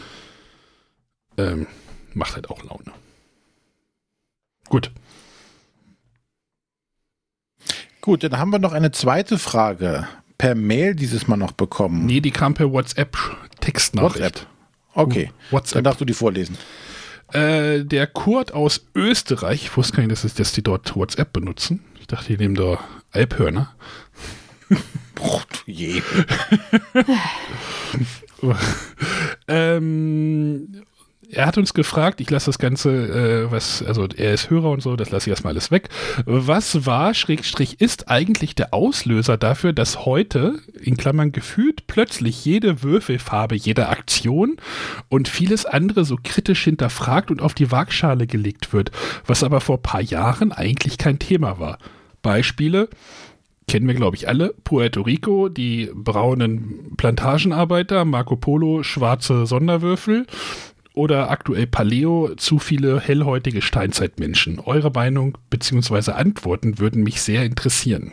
ähm, 1.37 1.67
macht 2.13 2.35
halt 2.35 2.49
auch 2.49 2.63
Laune. 2.63 2.93
Gut. 4.69 4.91
Gut, 7.99 8.23
dann 8.23 8.37
haben 8.37 8.51
wir 8.51 8.59
noch 8.59 8.71
eine 8.71 8.93
zweite 8.93 9.37
Frage 9.37 10.07
per 10.37 10.55
Mail 10.55 10.95
dieses 10.95 11.27
Mal 11.27 11.35
noch 11.35 11.51
bekommen? 11.51 12.05
Nee, 12.05 12.21
die 12.21 12.31
kam 12.31 12.53
per 12.53 12.71
WhatsApp 12.71 13.17
Textnachricht. 13.59 14.23
WhatsApp. 14.23 14.54
Okay, 14.95 15.31
WhatsApp. 15.51 15.75
dann 15.75 15.83
darfst 15.83 16.01
du 16.01 16.05
die 16.05 16.13
vorlesen. 16.13 16.57
Äh, 17.33 17.83
der 17.83 18.07
Kurt 18.07 18.53
aus 18.53 18.87
Österreich, 18.95 19.63
ich 19.63 19.77
wusste 19.77 19.97
gar 19.97 20.07
nicht, 20.07 20.23
dass, 20.23 20.33
dass 20.33 20.51
die 20.53 20.63
dort 20.63 20.95
WhatsApp 20.95 21.33
benutzen. 21.33 21.83
Ich 21.99 22.07
dachte, 22.07 22.27
die 22.27 22.37
nehmen 22.37 22.55
da 22.55 22.79
Alphörner. 23.11 23.75
Boah, 25.15 25.41
je. 25.65 26.01
ähm, 29.47 30.83
er 31.31 31.45
hat 31.45 31.57
uns 31.57 31.73
gefragt, 31.73 32.21
ich 32.21 32.29
lasse 32.29 32.47
das 32.47 32.59
Ganze, 32.59 32.89
äh, 32.91 33.51
was, 33.51 33.83
also 33.83 34.07
er 34.15 34.33
ist 34.33 34.49
Hörer 34.49 34.69
und 34.71 34.81
so, 34.81 34.95
das 34.95 35.11
lasse 35.11 35.29
ich 35.29 35.31
erstmal 35.31 35.53
alles 35.53 35.71
weg. 35.71 35.89
Was 36.25 36.85
war, 36.85 37.13
Schrägstrich, 37.13 37.81
ist 37.81 38.09
eigentlich 38.09 38.55
der 38.55 38.73
Auslöser 38.73 39.37
dafür, 39.37 39.73
dass 39.73 40.05
heute, 40.05 40.59
in 40.79 40.97
Klammern 40.97 41.31
gefühlt, 41.31 41.87
plötzlich 41.87 42.43
jede 42.45 42.83
Würfelfarbe, 42.83 43.55
jede 43.55 43.89
Aktion 43.89 44.57
und 45.09 45.27
vieles 45.27 45.65
andere 45.65 46.05
so 46.05 46.17
kritisch 46.23 46.63
hinterfragt 46.63 47.31
und 47.31 47.41
auf 47.41 47.53
die 47.53 47.71
Waagschale 47.71 48.27
gelegt 48.27 48.73
wird, 48.73 48.91
was 49.25 49.43
aber 49.43 49.61
vor 49.61 49.77
ein 49.77 49.83
paar 49.83 50.01
Jahren 50.01 50.51
eigentlich 50.51 50.97
kein 50.97 51.19
Thema 51.19 51.59
war. 51.59 51.77
Beispiele, 52.21 52.89
kennen 53.67 53.87
wir, 53.87 53.95
glaube 53.95 54.15
ich, 54.15 54.27
alle. 54.27 54.53
Puerto 54.63 55.01
Rico, 55.01 55.49
die 55.49 55.91
braunen 55.93 56.95
Plantagenarbeiter, 56.97 58.05
Marco 58.05 58.35
Polo, 58.35 58.83
schwarze 58.83 59.45
Sonderwürfel 59.45 60.25
oder 60.95 61.29
aktuell 61.29 61.67
Paleo 61.67 62.33
zu 62.35 62.59
viele 62.59 62.99
hellhäutige 62.99 63.61
Steinzeitmenschen? 63.61 64.59
Eure 64.59 64.91
Meinung 64.91 65.37
bzw. 65.49 66.11
Antworten 66.11 66.79
würden 66.79 67.03
mich 67.03 67.21
sehr 67.21 67.43
interessieren. 67.43 68.11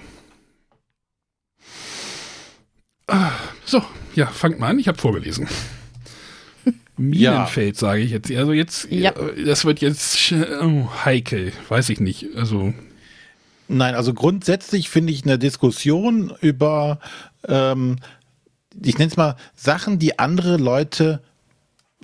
Ah, 3.07 3.33
so, 3.65 3.83
ja, 4.15 4.27
fangt 4.27 4.59
mal 4.59 4.69
an. 4.69 4.79
Ich 4.79 4.89
habe 4.89 4.99
vorgelesen. 4.99 5.49
Minenfeld, 6.97 7.77
ja. 7.77 7.81
sage 7.81 8.03
ich 8.03 8.11
jetzt. 8.11 8.31
Also 8.31 8.53
jetzt, 8.53 8.91
ja. 8.91 9.13
das 9.45 9.65
wird 9.65 9.81
jetzt 9.81 10.33
oh, 10.61 10.89
heikel, 11.05 11.53
weiß 11.69 11.89
ich 11.89 12.01
nicht. 12.01 12.29
Also 12.37 12.75
Nein, 13.69 13.95
also 13.95 14.13
grundsätzlich 14.13 14.91
finde 14.91 15.13
ich 15.15 15.25
eine 15.25 15.39
Diskussion 15.39 16.33
über, 16.43 16.99
ähm, 17.49 17.97
ich 18.83 18.99
nenne 18.99 19.11
es 19.11 19.17
mal, 19.17 19.37
Sachen, 19.55 19.99
die 19.99 20.19
andere 20.19 20.59
Leute 20.59 21.23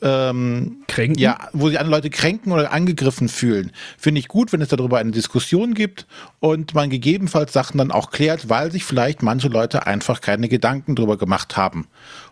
ähm, 0.02 0.84
kränken? 0.86 1.20
Ja, 1.20 1.48
wo 1.52 1.68
sich 1.68 1.78
andere 1.78 1.96
Leute 1.96 2.10
kränken 2.10 2.52
oder 2.52 2.72
angegriffen 2.72 3.28
fühlen. 3.28 3.72
Finde 3.96 4.20
ich 4.20 4.28
gut, 4.28 4.52
wenn 4.52 4.60
es 4.60 4.68
darüber 4.68 4.98
eine 4.98 5.10
Diskussion 5.10 5.74
gibt 5.74 6.06
und 6.40 6.74
man 6.74 6.90
gegebenenfalls 6.90 7.52
Sachen 7.52 7.78
dann 7.78 7.90
auch 7.90 8.10
klärt, 8.10 8.48
weil 8.48 8.70
sich 8.72 8.84
vielleicht 8.84 9.22
manche 9.22 9.48
Leute 9.48 9.86
einfach 9.86 10.20
keine 10.20 10.48
Gedanken 10.48 10.94
darüber 10.94 11.16
gemacht 11.16 11.56
haben. 11.56 11.86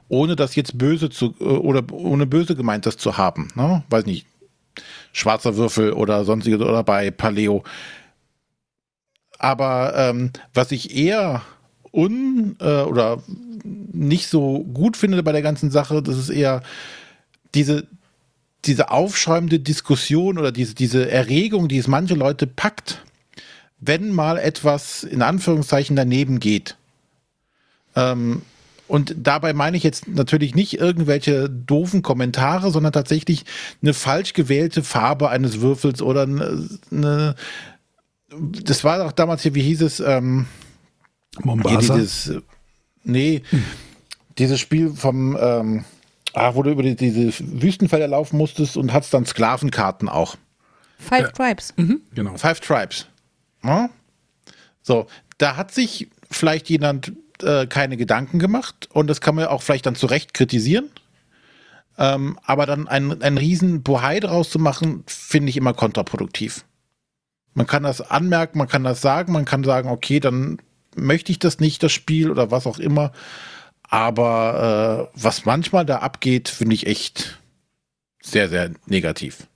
Ohne 0.09 0.37
das 0.37 0.55
jetzt 0.55 0.79
böse 0.79 1.11
zu, 1.11 1.35
äh, 1.41 1.45
oder 1.45 1.83
ohne 1.93 2.27
böse 2.27 2.55
gemeint 2.55 2.87
das 2.87 2.97
zu 2.97 3.17
haben. 3.17 3.49
Ne? 3.55 3.83
Weiß 3.91 4.07
nicht. 4.07 4.27
Schwarzer 5.13 5.57
Würfel 5.57 5.93
oder 5.93 6.25
sonstiges 6.25 6.61
oder 6.61 6.85
bei 6.85 7.11
Paleo. 7.11 7.65
Aber 9.39 9.95
ähm, 9.97 10.31
was 10.55 10.73
ich 10.73 10.95
eher 10.95 11.43
un 11.93 12.57
äh, 12.61 12.83
oder 12.83 13.23
nicht 13.65 14.29
so 14.29 14.65
gut 14.65 14.97
finde 14.97 15.23
bei 15.23 15.33
der 15.33 15.43
ganzen 15.43 15.71
Sache, 15.71 16.03
das 16.03 16.19
ist 16.19 16.31
eher 16.31 16.63
diese, 17.55 17.87
diese 18.65 18.91
aufschäumende 18.91 19.61
Diskussion 19.61 20.39
oder 20.39 20.53
diese, 20.53 20.75
diese 20.75 21.11
Erregung, 21.11 21.69
die 21.69 21.79
es 21.79 21.89
manche 21.89 22.15
Leute 22.15 22.47
packt, 22.47 23.03
wenn 23.79 24.13
mal 24.13 24.39
etwas 24.39 25.05
in 25.05 25.23
Anführungszeichen 25.23 25.97
daneben 25.97 26.41
geht. 26.41 26.77
Ähm, 27.95 28.43
und 28.89 29.17
dabei 29.19 29.53
meine 29.53 29.77
ich 29.77 29.83
jetzt 29.83 30.07
natürlich 30.07 30.55
nicht 30.55 30.79
irgendwelche 30.79 31.51
doofen 31.51 32.03
Kommentare, 32.03 32.71
sondern 32.71 32.93
tatsächlich 32.93 33.45
eine 33.83 33.95
falsch 33.95 34.33
gewählte 34.33 34.85
Farbe 34.85 35.29
eines 35.29 35.61
Würfels 35.61 36.03
oder 36.03 36.23
eine, 36.23 36.69
eine 36.93 37.35
das 38.39 38.85
war 38.85 38.99
doch 38.99 39.13
damals 39.13 39.43
hier, 39.43 39.55
wie 39.55 39.63
hieß 39.63 39.83
es? 39.83 40.01
Ähm, 40.01 40.47
Mombasa. 41.43 41.95
Dieses, 41.95 42.33
nee, 43.05 43.43
hm. 43.51 43.65
dieses 44.39 44.61
Spiel 44.61 44.93
vom, 44.95 45.37
ähm, 45.41 45.85
ah, 46.37 46.55
wo 46.55 46.63
du 46.63 46.71
über 46.71 46.83
die, 46.83 46.95
diese 46.95 47.33
Wüstenfelder 47.41 48.09
laufen 48.09 48.37
musstest 48.37 48.77
und 48.77 48.93
hattest 48.93 49.15
dann 49.15 49.25
Sklavenkarten 49.25 50.09
auch. 50.09 50.37
Five 50.99 51.29
äh, 51.29 51.33
Tribes. 51.33 51.75
Mhm, 51.77 52.03
genau. 52.15 52.37
Five 52.37 52.61
Tribes. 52.61 53.07
Ja? 53.65 53.89
So, 54.83 55.07
da 55.39 55.57
hat 55.57 55.73
sich 55.73 56.09
vielleicht 56.31 56.69
jemand 56.69 57.13
äh, 57.43 57.67
keine 57.67 57.97
Gedanken 57.97 58.39
gemacht 58.39 58.89
und 58.93 59.09
das 59.09 59.21
kann 59.21 59.35
man 59.35 59.47
auch 59.47 59.63
vielleicht 59.63 59.87
dann 59.87 59.95
zu 59.95 60.07
Recht 60.07 60.35
kritisieren. 60.35 60.91
Ähm, 61.99 62.39
aber 62.45 62.67
dann 62.67 62.87
einen, 62.87 63.23
einen 63.23 63.39
riesen 63.39 63.83
Bohai 63.83 64.21
draus 64.21 64.51
zu 64.51 64.59
machen, 64.59 65.05
finde 65.07 65.49
ich 65.49 65.57
immer 65.57 65.73
kontraproduktiv. 65.73 66.67
Man 67.55 67.67
kann 67.67 67.85
das 67.85 68.03
anmerken, 68.03 68.59
man 68.59 68.69
kann 68.69 68.85
das 68.85 69.01
sagen, 69.01 69.33
man 69.33 69.47
kann 69.47 69.65
sagen, 69.65 69.89
okay, 69.89 70.21
dann 70.21 70.59
möchte 70.95 71.33
ich 71.33 71.39
das 71.39 71.59
nicht, 71.59 71.83
das 71.83 71.93
Spiel 71.93 72.31
oder 72.31 72.51
was 72.51 72.67
auch 72.67 72.79
immer. 72.79 73.13
Aber 73.89 75.11
äh, 75.15 75.21
was 75.21 75.45
manchmal 75.45 75.87
da 75.87 75.99
abgeht, 75.99 76.49
finde 76.49 76.75
ich 76.75 76.87
echt 76.87 77.41
sehr, 78.21 78.49
sehr 78.49 78.71
negativ. 78.87 79.47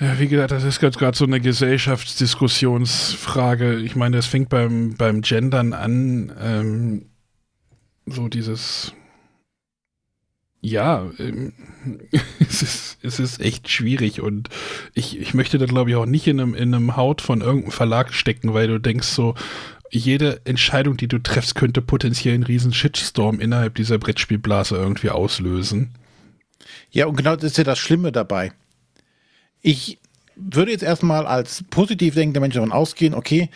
Ja, 0.00 0.18
wie 0.18 0.28
gesagt, 0.28 0.52
das 0.52 0.64
ist 0.64 0.80
gerade 0.80 1.16
so 1.16 1.24
eine 1.24 1.40
Gesellschaftsdiskussionsfrage. 1.40 3.76
Ich 3.76 3.96
meine, 3.96 4.16
das 4.16 4.26
fängt 4.26 4.48
beim, 4.48 4.94
beim 4.96 5.22
Gendern 5.22 5.72
an, 5.72 6.32
ähm, 6.40 7.06
so 8.06 8.28
dieses, 8.28 8.92
ja, 10.60 11.10
ähm, 11.18 11.52
es, 12.40 12.62
ist, 12.62 12.98
es 13.02 13.18
ist 13.18 13.40
echt 13.40 13.68
schwierig 13.68 14.20
und 14.20 14.48
ich, 14.94 15.18
ich 15.18 15.34
möchte 15.34 15.58
da 15.58 15.66
glaube 15.66 15.90
ich 15.90 15.96
auch 15.96 16.06
nicht 16.06 16.26
in 16.26 16.40
einem, 16.40 16.54
in 16.54 16.74
einem 16.74 16.96
Haut 16.96 17.20
von 17.20 17.40
irgendeinem 17.40 17.72
Verlag 17.72 18.14
stecken, 18.14 18.54
weil 18.54 18.68
du 18.68 18.78
denkst 18.78 19.08
so, 19.08 19.34
jede 19.90 20.40
Entscheidung, 20.44 20.96
die 20.96 21.08
du 21.08 21.18
treffst, 21.18 21.54
könnte 21.54 21.82
potenziell 21.82 22.34
einen 22.34 22.42
riesen 22.42 22.72
Shitstorm 22.72 23.40
innerhalb 23.40 23.74
dieser 23.74 23.98
Brettspielblase 23.98 24.76
irgendwie 24.76 25.10
auslösen. 25.10 25.94
Ja, 26.90 27.06
und 27.06 27.16
genau 27.16 27.36
das 27.36 27.44
ist 27.44 27.58
ja 27.58 27.64
das 27.64 27.78
Schlimme 27.78 28.12
dabei 28.12 28.52
ich 29.62 29.98
würde 30.36 30.70
jetzt 30.70 30.84
erstmal 30.84 31.26
als 31.26 31.64
positiv 31.70 32.14
denkender 32.14 32.40
Mensch 32.40 32.54
davon 32.54 32.72
ausgehen, 32.72 33.14
okay, 33.14 33.48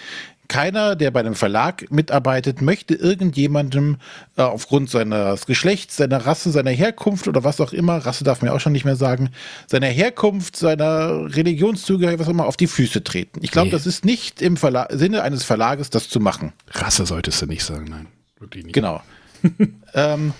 keiner, 0.52 0.96
der 0.96 1.10
bei 1.10 1.20
einem 1.20 1.34
Verlag 1.34 1.90
mitarbeitet, 1.90 2.60
möchte 2.60 2.94
irgendjemandem 2.94 3.96
äh, 4.36 4.42
aufgrund 4.42 4.90
seines 4.90 5.46
Geschlechts, 5.46 5.96
seiner 5.96 6.26
Rasse, 6.26 6.50
seiner 6.50 6.70
Herkunft 6.70 7.26
oder 7.26 7.42
was 7.42 7.58
auch 7.58 7.72
immer, 7.72 7.96
Rasse 8.04 8.22
darf 8.22 8.42
man 8.42 8.50
ja 8.50 8.54
auch 8.54 8.60
schon 8.60 8.72
nicht 8.72 8.84
mehr 8.84 8.96
sagen, 8.96 9.30
seiner 9.66 9.86
Herkunft, 9.86 10.56
seiner 10.56 11.34
Religionszugehörigkeit, 11.34 12.20
was 12.20 12.26
auch 12.26 12.32
immer, 12.32 12.44
auf 12.44 12.58
die 12.58 12.66
Füße 12.66 13.02
treten. 13.02 13.40
Ich 13.42 13.50
glaube, 13.50 13.68
nee. 13.68 13.72
das 13.72 13.86
ist 13.86 14.04
nicht 14.04 14.42
im 14.42 14.58
Verla 14.58 14.88
Sinne 14.90 15.22
eines 15.22 15.42
Verlages, 15.42 15.88
das 15.88 16.10
zu 16.10 16.20
machen. 16.20 16.52
Rasse 16.68 17.06
solltest 17.06 17.40
du 17.40 17.46
nicht 17.46 17.64
sagen, 17.64 17.86
nein. 17.88 18.08
Wirklich 18.38 18.64
nicht. 18.66 18.74
Genau. 18.74 19.00
ähm, 19.94 20.34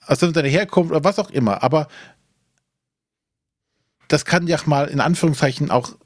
also 0.00 0.32
seine 0.32 0.48
Herkunft 0.48 0.92
oder 0.92 1.02
was 1.02 1.18
auch 1.18 1.30
immer. 1.30 1.64
Aber 1.64 1.88
das 4.06 4.24
kann 4.24 4.46
ja 4.46 4.60
mal 4.66 4.86
in 4.86 5.00
Anführungszeichen 5.00 5.72
auch 5.72 5.96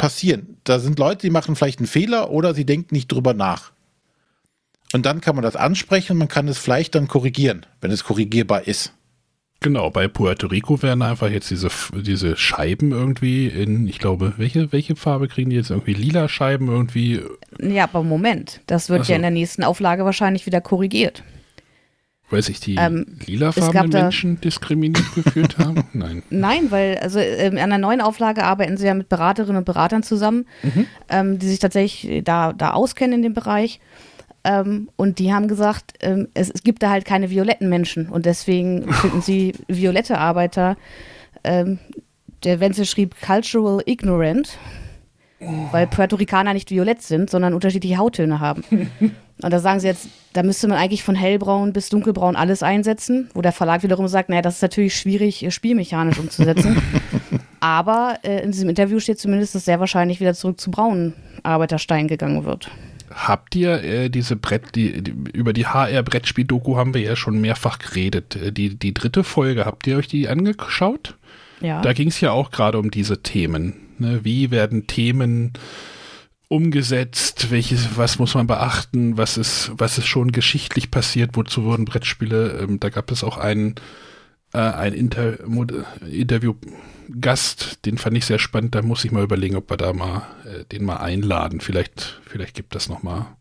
passieren. 0.00 0.56
Da 0.64 0.78
sind 0.78 0.98
Leute, 0.98 1.20
die 1.20 1.30
machen 1.30 1.54
vielleicht 1.54 1.78
einen 1.78 1.86
Fehler 1.86 2.30
oder 2.30 2.54
sie 2.54 2.64
denken 2.64 2.94
nicht 2.94 3.12
drüber 3.12 3.34
nach. 3.34 3.70
Und 4.94 5.04
dann 5.04 5.20
kann 5.20 5.36
man 5.36 5.44
das 5.44 5.56
ansprechen 5.56 6.12
und 6.12 6.18
man 6.18 6.28
kann 6.28 6.48
es 6.48 6.58
vielleicht 6.58 6.94
dann 6.94 7.06
korrigieren, 7.06 7.66
wenn 7.82 7.90
es 7.90 8.02
korrigierbar 8.02 8.66
ist. 8.66 8.94
Genau, 9.60 9.90
bei 9.90 10.08
Puerto 10.08 10.46
Rico 10.46 10.82
werden 10.82 11.02
einfach 11.02 11.28
jetzt 11.28 11.50
diese, 11.50 11.68
diese 11.92 12.34
Scheiben 12.38 12.92
irgendwie 12.92 13.48
in, 13.48 13.86
ich 13.86 13.98
glaube, 13.98 14.32
welche, 14.38 14.72
welche 14.72 14.96
Farbe 14.96 15.28
kriegen 15.28 15.50
die 15.50 15.56
jetzt? 15.56 15.68
Irgendwie 15.68 15.92
lila 15.92 16.30
Scheiben 16.30 16.68
irgendwie? 16.68 17.20
Ja, 17.60 17.84
aber 17.84 18.02
Moment, 18.02 18.62
das 18.66 18.88
wird 18.88 19.04
so. 19.04 19.12
ja 19.12 19.16
in 19.16 19.22
der 19.22 19.30
nächsten 19.30 19.62
Auflage 19.62 20.06
wahrscheinlich 20.06 20.46
wieder 20.46 20.62
korrigiert. 20.62 21.22
Weil 22.30 22.42
sich 22.42 22.60
die 22.60 22.76
ähm, 22.76 23.06
lilafarbenen 23.26 23.90
Menschen 23.90 24.40
diskriminiert 24.40 25.14
gefühlt 25.14 25.58
haben? 25.58 25.84
Nein. 25.92 26.22
Nein, 26.30 26.70
weil 26.70 26.96
also 26.98 27.18
ähm, 27.18 27.58
an 27.58 27.70
der 27.70 27.78
neuen 27.78 28.00
Auflage 28.00 28.44
arbeiten 28.44 28.76
sie 28.76 28.86
ja 28.86 28.94
mit 28.94 29.08
Beraterinnen 29.08 29.56
und 29.56 29.64
Beratern 29.64 30.02
zusammen, 30.02 30.46
mhm. 30.62 30.86
ähm, 31.08 31.38
die 31.38 31.48
sich 31.48 31.58
tatsächlich 31.58 32.22
da, 32.24 32.52
da 32.52 32.70
auskennen 32.70 33.14
in 33.14 33.22
dem 33.22 33.34
Bereich. 33.34 33.80
Ähm, 34.44 34.88
und 34.96 35.18
die 35.18 35.32
haben 35.32 35.48
gesagt, 35.48 35.94
ähm, 36.00 36.28
es, 36.34 36.50
es, 36.50 36.62
gibt 36.62 36.82
da 36.82 36.90
halt 36.90 37.04
keine 37.04 37.30
violetten 37.30 37.68
Menschen 37.68 38.08
und 38.08 38.26
deswegen 38.26 38.90
finden 38.92 39.20
sie 39.22 39.54
violette 39.68 40.18
Arbeiter. 40.18 40.76
Ähm, 41.44 41.78
der 42.44 42.60
Wenzel 42.60 42.86
schrieb 42.86 43.14
Cultural 43.20 43.82
Ignorant, 43.84 44.56
weil 45.72 45.86
Puerto 45.86 46.16
Ricaner 46.16 46.52
nicht 46.52 46.70
violett 46.70 47.02
sind, 47.02 47.30
sondern 47.30 47.54
unterschiedliche 47.54 47.96
Hauttöne 47.96 48.40
haben. 48.40 48.62
Und 49.42 49.50
da 49.50 49.58
sagen 49.58 49.80
sie 49.80 49.86
jetzt, 49.86 50.08
da 50.34 50.42
müsste 50.42 50.68
man 50.68 50.76
eigentlich 50.76 51.02
von 51.02 51.14
hellbraun 51.14 51.72
bis 51.72 51.88
dunkelbraun 51.88 52.36
alles 52.36 52.62
einsetzen, 52.62 53.30
wo 53.32 53.40
der 53.40 53.52
Verlag 53.52 53.82
wiederum 53.82 54.06
sagt, 54.06 54.28
naja, 54.28 54.42
das 54.42 54.56
ist 54.56 54.62
natürlich 54.62 54.94
schwierig, 54.96 55.42
äh, 55.42 55.50
spielmechanisch 55.50 56.18
umzusetzen. 56.18 56.80
Aber 57.60 58.18
äh, 58.22 58.42
in 58.42 58.52
diesem 58.52 58.68
Interview 58.68 59.00
steht 59.00 59.18
zumindest, 59.18 59.54
dass 59.54 59.64
sehr 59.64 59.80
wahrscheinlich 59.80 60.20
wieder 60.20 60.34
zurück 60.34 60.60
zu 60.60 60.70
braunen 60.70 61.14
Arbeiterstein 61.42 62.06
gegangen 62.06 62.44
wird. 62.44 62.70
Habt 63.10 63.56
ihr 63.56 63.82
äh, 63.82 64.08
diese 64.08 64.36
Brett, 64.36 64.74
die, 64.74 65.02
die 65.02 65.14
über 65.32 65.52
die 65.52 65.66
HR-Brettspiel-Doku 65.66 66.76
haben 66.76 66.94
wir 66.94 67.00
ja 67.00 67.16
schon 67.16 67.40
mehrfach 67.40 67.78
geredet. 67.78 68.36
Äh, 68.36 68.52
die, 68.52 68.76
die 68.76 68.94
dritte 68.94 69.24
Folge, 69.24 69.64
habt 69.64 69.86
ihr 69.86 69.96
euch 69.96 70.06
die 70.06 70.28
angeschaut? 70.28 71.16
Ja. 71.60 71.80
Da 71.80 71.92
ging 71.92 72.08
es 72.08 72.20
ja 72.20 72.30
auch 72.32 72.50
gerade 72.50 72.78
um 72.78 72.90
diese 72.90 73.22
Themen. 73.22 73.89
Ne? 74.00 74.24
Wie 74.24 74.50
werden 74.50 74.86
Themen 74.86 75.52
umgesetzt? 76.48 77.50
Welches, 77.50 77.96
was 77.96 78.18
muss 78.18 78.34
man 78.34 78.46
beachten? 78.46 79.16
Was 79.16 79.36
ist, 79.36 79.72
was 79.74 79.98
ist 79.98 80.06
schon 80.06 80.32
geschichtlich 80.32 80.90
passiert? 80.90 81.30
Wozu 81.34 81.64
wurden 81.64 81.84
Brettspiele? 81.84 82.58
Ähm, 82.60 82.80
da 82.80 82.88
gab 82.88 83.10
es 83.10 83.22
auch 83.22 83.38
einen, 83.38 83.76
äh, 84.52 84.58
ein 84.58 84.92
Inter 84.92 85.38
Interview-Gast, 86.06 87.86
den 87.86 87.98
fand 87.98 88.16
ich 88.16 88.26
sehr 88.26 88.40
spannend. 88.40 88.74
Da 88.74 88.82
muss 88.82 89.04
ich 89.04 89.12
mal 89.12 89.22
überlegen, 89.22 89.56
ob 89.56 89.70
wir 89.70 89.76
da 89.76 89.92
mal 89.92 90.26
äh, 90.44 90.64
den 90.64 90.84
mal 90.84 90.96
einladen. 90.96 91.60
Vielleicht, 91.60 92.20
vielleicht 92.26 92.54
gibt 92.54 92.74
das 92.74 92.88
noch 92.88 93.02
mal 93.02 93.36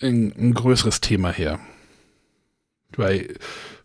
ein, 0.00 0.32
ein 0.36 0.54
größeres 0.54 1.00
Thema 1.00 1.30
her. 1.30 1.60
Weil 2.96 3.36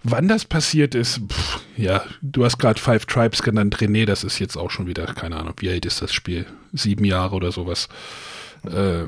Wann 0.04 0.28
das 0.28 0.46
passiert 0.46 0.96
ist, 0.96 1.22
pff, 1.28 1.60
ja, 1.78 2.04
du 2.22 2.44
hast 2.44 2.58
gerade 2.58 2.80
Five 2.80 3.06
Tribes 3.06 3.44
genannt, 3.44 3.78
René, 3.78 4.06
das 4.06 4.24
ist 4.24 4.40
jetzt 4.40 4.58
auch 4.58 4.72
schon 4.72 4.88
wieder, 4.88 5.06
keine 5.06 5.38
Ahnung, 5.38 5.54
wie 5.60 5.70
alt 5.70 5.86
ist 5.86 6.02
das 6.02 6.12
Spiel? 6.14 6.48
Sieben 6.74 7.06
Jahre 7.06 7.36
oder 7.36 7.52
sowas. 7.52 7.88
Äh, 8.64 9.06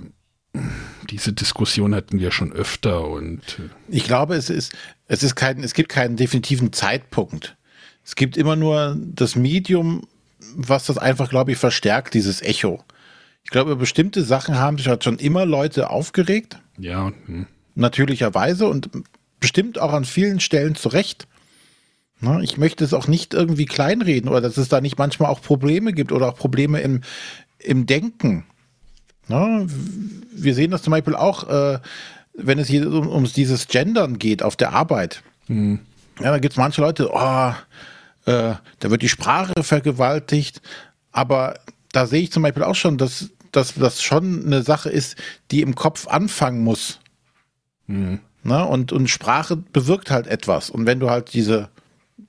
diese 1.09 1.33
Diskussion 1.33 1.95
hatten 1.95 2.19
wir 2.19 2.31
schon 2.31 2.51
öfter 2.53 3.07
und. 3.07 3.41
Äh, 3.59 3.69
ich 3.89 4.03
glaube, 4.03 4.35
es 4.35 4.49
ist, 4.49 4.73
es 5.07 5.23
ist 5.23 5.35
kein, 5.35 5.63
es 5.63 5.73
gibt 5.73 5.89
keinen 5.89 6.15
definitiven 6.15 6.71
Zeitpunkt. 6.73 7.55
Es 8.05 8.15
gibt 8.15 8.37
immer 8.37 8.55
nur 8.55 8.95
das 8.99 9.35
Medium, 9.35 10.05
was 10.55 10.85
das 10.85 10.97
einfach, 10.97 11.29
glaube 11.29 11.53
ich, 11.53 11.57
verstärkt, 11.57 12.13
dieses 12.13 12.41
Echo. 12.41 12.83
Ich 13.43 13.49
glaube, 13.49 13.75
bestimmte 13.75 14.23
Sachen 14.23 14.57
haben 14.57 14.77
sich 14.77 14.87
halt 14.87 15.03
schon 15.03 15.17
immer 15.17 15.45
Leute 15.45 15.89
aufgeregt. 15.89 16.59
Ja. 16.77 17.11
Hm. 17.25 17.47
Natürlicherweise 17.75 18.67
und 18.67 18.89
bestimmt 19.43 19.77
auch 19.77 19.91
an 19.91 20.05
vielen 20.05 20.39
Stellen 20.39 20.73
zurecht. 20.73 21.27
Ich 22.43 22.57
möchte 22.57 22.85
es 22.85 22.93
auch 22.93 23.09
nicht 23.09 23.33
irgendwie 23.33 23.65
kleinreden 23.65 24.29
oder 24.29 24.39
dass 24.39 24.55
es 24.55 24.69
da 24.69 24.79
nicht 24.79 24.97
manchmal 24.97 25.29
auch 25.29 25.41
Probleme 25.41 25.91
gibt 25.91 26.13
oder 26.13 26.29
auch 26.29 26.37
Probleme 26.37 26.79
im, 26.79 27.01
im 27.59 27.85
Denken. 27.85 28.45
Wir 29.27 30.55
sehen 30.55 30.71
das 30.71 30.83
zum 30.83 30.91
Beispiel 30.91 31.15
auch, 31.15 31.49
äh, 31.49 31.79
wenn 32.33 32.57
es 32.57 32.69
hier 32.69 32.87
um, 32.87 33.09
um 33.09 33.25
dieses 33.25 33.67
Gendern 33.67 34.17
geht 34.17 34.43
auf 34.43 34.55
der 34.55 34.71
Arbeit. 34.71 35.23
Mhm. 35.49 35.81
Ja, 36.21 36.31
da 36.31 36.39
gibt 36.39 36.53
es 36.53 36.57
manche 36.57 36.79
Leute, 36.79 37.09
oh, 37.11 37.53
äh, 38.25 38.53
da 38.79 38.89
wird 38.89 39.01
die 39.01 39.09
Sprache 39.09 39.61
vergewaltigt, 39.61 40.61
aber 41.11 41.59
da 41.91 42.07
sehe 42.07 42.21
ich 42.21 42.31
zum 42.31 42.43
Beispiel 42.43 42.63
auch 42.63 42.75
schon, 42.75 42.97
dass, 42.97 43.29
dass 43.51 43.73
das 43.73 44.01
schon 44.01 44.45
eine 44.45 44.63
Sache 44.63 44.89
ist, 44.89 45.17
die 45.51 45.59
im 45.61 45.75
Kopf 45.75 46.07
anfangen 46.07 46.63
muss. 46.63 47.01
Mhm. 47.87 48.21
Ne? 48.43 48.65
Und, 48.65 48.91
und 48.91 49.09
Sprache 49.09 49.55
bewirkt 49.55 50.11
halt 50.11 50.27
etwas. 50.27 50.69
Und 50.69 50.85
wenn 50.85 50.99
du 50.99 51.09
halt 51.09 51.33
diese, 51.33 51.69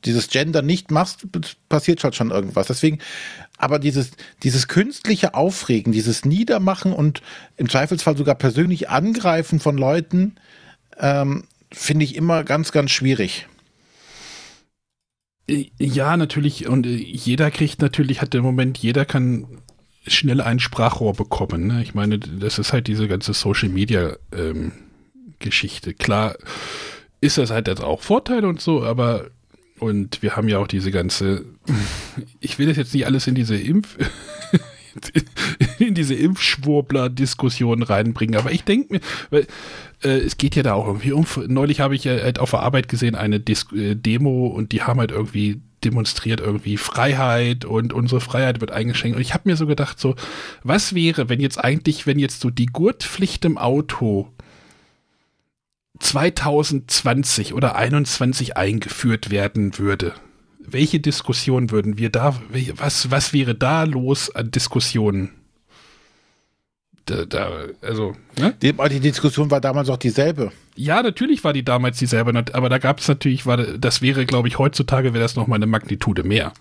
dieses 0.04 0.28
Gender 0.28 0.62
nicht 0.62 0.90
machst, 0.90 1.26
passiert 1.68 2.02
halt 2.04 2.14
schon 2.14 2.30
irgendwas. 2.30 2.66
Deswegen, 2.66 2.98
aber 3.58 3.78
dieses, 3.78 4.12
dieses 4.42 4.68
künstliche 4.68 5.34
Aufregen, 5.34 5.92
dieses 5.92 6.24
Niedermachen 6.24 6.92
und 6.92 7.22
im 7.56 7.68
Zweifelsfall 7.68 8.16
sogar 8.16 8.34
persönlich 8.34 8.88
Angreifen 8.88 9.60
von 9.60 9.76
Leuten, 9.76 10.36
ähm, 10.98 11.44
finde 11.72 12.04
ich 12.04 12.14
immer 12.16 12.44
ganz, 12.44 12.72
ganz 12.72 12.90
schwierig. 12.90 13.46
Äh, 15.48 15.66
ja, 15.78 16.16
natürlich. 16.16 16.66
Und 16.68 16.86
äh, 16.86 16.90
jeder 16.90 17.50
kriegt 17.50 17.80
natürlich, 17.80 18.20
hat 18.20 18.34
im 18.34 18.42
Moment, 18.42 18.78
jeder 18.78 19.04
kann 19.04 19.46
schnell 20.06 20.40
ein 20.40 20.60
Sprachrohr 20.60 21.14
bekommen. 21.14 21.66
Ne? 21.66 21.82
Ich 21.82 21.94
meine, 21.94 22.18
das 22.18 22.58
ist 22.58 22.72
halt 22.72 22.86
diese 22.86 23.08
ganze 23.08 23.32
Social 23.32 23.68
Media 23.68 24.16
ähm, 24.32 24.72
Geschichte. 25.38 25.94
Klar 25.94 26.36
ist 27.20 27.38
das 27.38 27.50
halt 27.50 27.68
jetzt 27.68 27.82
auch 27.82 28.02
Vorteile 28.02 28.48
und 28.48 28.60
so, 28.60 28.82
aber 28.82 29.30
und 29.78 30.22
wir 30.22 30.36
haben 30.36 30.48
ja 30.48 30.58
auch 30.58 30.66
diese 30.66 30.90
ganze, 30.90 31.44
ich 32.40 32.58
will 32.58 32.66
das 32.66 32.76
jetzt 32.76 32.94
nicht 32.94 33.06
alles 33.06 33.26
in 33.26 33.34
diese 33.34 33.56
Impf, 33.56 33.96
in 35.78 35.94
diese 35.94 36.14
Impfschwurbler-Diskussion 36.14 37.82
reinbringen, 37.82 38.38
aber 38.38 38.52
ich 38.52 38.64
denke 38.64 38.94
mir, 38.94 39.00
weil 39.30 39.46
äh, 40.02 40.18
es 40.18 40.38
geht 40.38 40.54
ja 40.54 40.62
da 40.62 40.74
auch 40.74 40.86
irgendwie 40.86 41.12
um, 41.12 41.26
neulich 41.48 41.80
habe 41.80 41.96
ich 41.96 42.06
halt 42.06 42.38
auf 42.38 42.50
der 42.50 42.60
Arbeit 42.60 42.88
gesehen 42.88 43.14
eine 43.14 43.40
Dis 43.40 43.66
äh, 43.72 43.96
Demo 43.96 44.46
und 44.46 44.72
die 44.72 44.82
haben 44.82 45.00
halt 45.00 45.10
irgendwie 45.10 45.60
demonstriert 45.84 46.40
irgendwie 46.40 46.76
Freiheit 46.76 47.64
und 47.64 47.92
unsere 47.92 48.20
Freiheit 48.20 48.60
wird 48.60 48.70
eingeschränkt. 48.70 49.16
Und 49.16 49.22
ich 49.22 49.34
habe 49.34 49.48
mir 49.48 49.56
so 49.56 49.66
gedacht, 49.66 50.00
so, 50.00 50.14
was 50.62 50.94
wäre, 50.94 51.28
wenn 51.28 51.40
jetzt 51.40 51.62
eigentlich, 51.62 52.06
wenn 52.06 52.18
jetzt 52.18 52.40
so 52.40 52.48
die 52.48 52.66
Gurtpflicht 52.66 53.44
im 53.44 53.58
Auto 53.58 54.32
2020 55.98 57.54
oder 57.54 57.76
21 57.76 58.56
eingeführt 58.56 59.30
werden 59.30 59.78
würde? 59.78 60.14
Welche 60.58 61.00
Diskussion 61.00 61.70
würden 61.70 61.98
wir 61.98 62.10
da, 62.10 62.34
was, 62.76 63.10
was 63.10 63.32
wäre 63.32 63.54
da 63.54 63.84
los 63.84 64.34
an 64.34 64.50
Diskussionen? 64.50 65.30
Da, 67.06 67.26
da, 67.26 67.50
also, 67.82 68.16
ne? 68.38 68.54
die, 68.62 68.72
die, 68.72 69.00
Diskussion 69.00 69.50
war 69.50 69.60
damals 69.60 69.90
auch 69.90 69.98
dieselbe. 69.98 70.52
Ja, 70.74 71.02
natürlich 71.02 71.44
war 71.44 71.52
die 71.52 71.64
damals 71.64 71.98
dieselbe, 71.98 72.32
aber 72.54 72.68
da 72.70 72.78
gab 72.78 73.00
es 73.00 73.08
natürlich, 73.08 73.44
war, 73.44 73.58
das 73.58 74.00
wäre, 74.00 74.24
glaube 74.24 74.48
ich, 74.48 74.58
heutzutage 74.58 75.12
wäre 75.12 75.22
das 75.22 75.36
nochmal 75.36 75.58
eine 75.58 75.66
Magnitude 75.66 76.24
mehr, 76.24 76.54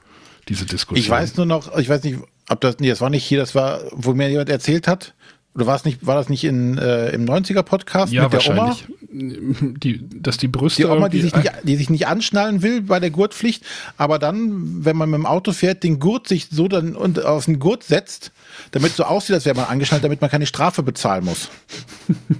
diese 0.49 0.65
Diskussion. 0.65 1.01
Ich 1.01 1.09
weiß 1.09 1.37
nur 1.37 1.45
noch, 1.45 1.77
ich 1.77 1.87
weiß 1.87 2.03
nicht, 2.03 2.19
ob 2.49 2.59
das, 2.59 2.79
nee, 2.79 2.89
das 2.89 2.99
war 2.99 3.09
nicht 3.09 3.23
hier, 3.23 3.39
das 3.39 3.55
war, 3.55 3.79
wo 3.91 4.13
mir 4.13 4.29
jemand 4.29 4.49
erzählt 4.49 4.85
hat, 4.85 5.13
oder 5.55 5.67
war, 5.67 5.79
nicht, 5.83 6.05
war 6.05 6.15
das 6.15 6.29
nicht 6.29 6.43
in, 6.43 6.79
äh, 6.79 7.09
im 7.09 7.25
90er-Podcast 7.25 8.11
ja, 8.11 8.23
mit 8.23 8.33
der 8.33 8.51
Oma? 8.51 8.75
Die, 9.11 10.03
dass 10.19 10.37
die 10.37 10.47
Brüste. 10.47 10.81
Die 10.81 10.87
Oma, 10.87 11.09
die 11.09 11.21
sich, 11.21 11.35
nicht, 11.35 11.51
die 11.61 11.75
sich 11.75 11.91
nicht 11.91 12.07
anschnallen 12.07 12.63
will 12.63 12.81
bei 12.81 12.99
der 12.99 13.11
Gurtpflicht, 13.11 13.63
aber 13.95 14.17
dann, 14.17 14.83
wenn 14.83 14.97
man 14.97 15.11
mit 15.11 15.19
dem 15.19 15.27
Auto 15.27 15.51
fährt, 15.51 15.83
den 15.83 15.99
Gurt 15.99 16.27
sich 16.27 16.47
so 16.49 16.67
dann 16.67 16.95
und 16.95 17.23
auf 17.23 17.45
den 17.45 17.59
Gurt 17.59 17.83
setzt, 17.83 18.31
damit 18.71 18.93
so 18.93 19.03
aussieht, 19.03 19.35
als 19.35 19.45
wäre 19.45 19.55
man 19.55 19.65
angeschnallt, 19.65 20.03
damit 20.03 20.21
man 20.21 20.31
keine 20.31 20.47
Strafe 20.47 20.81
bezahlen 20.81 21.25
muss. 21.25 21.49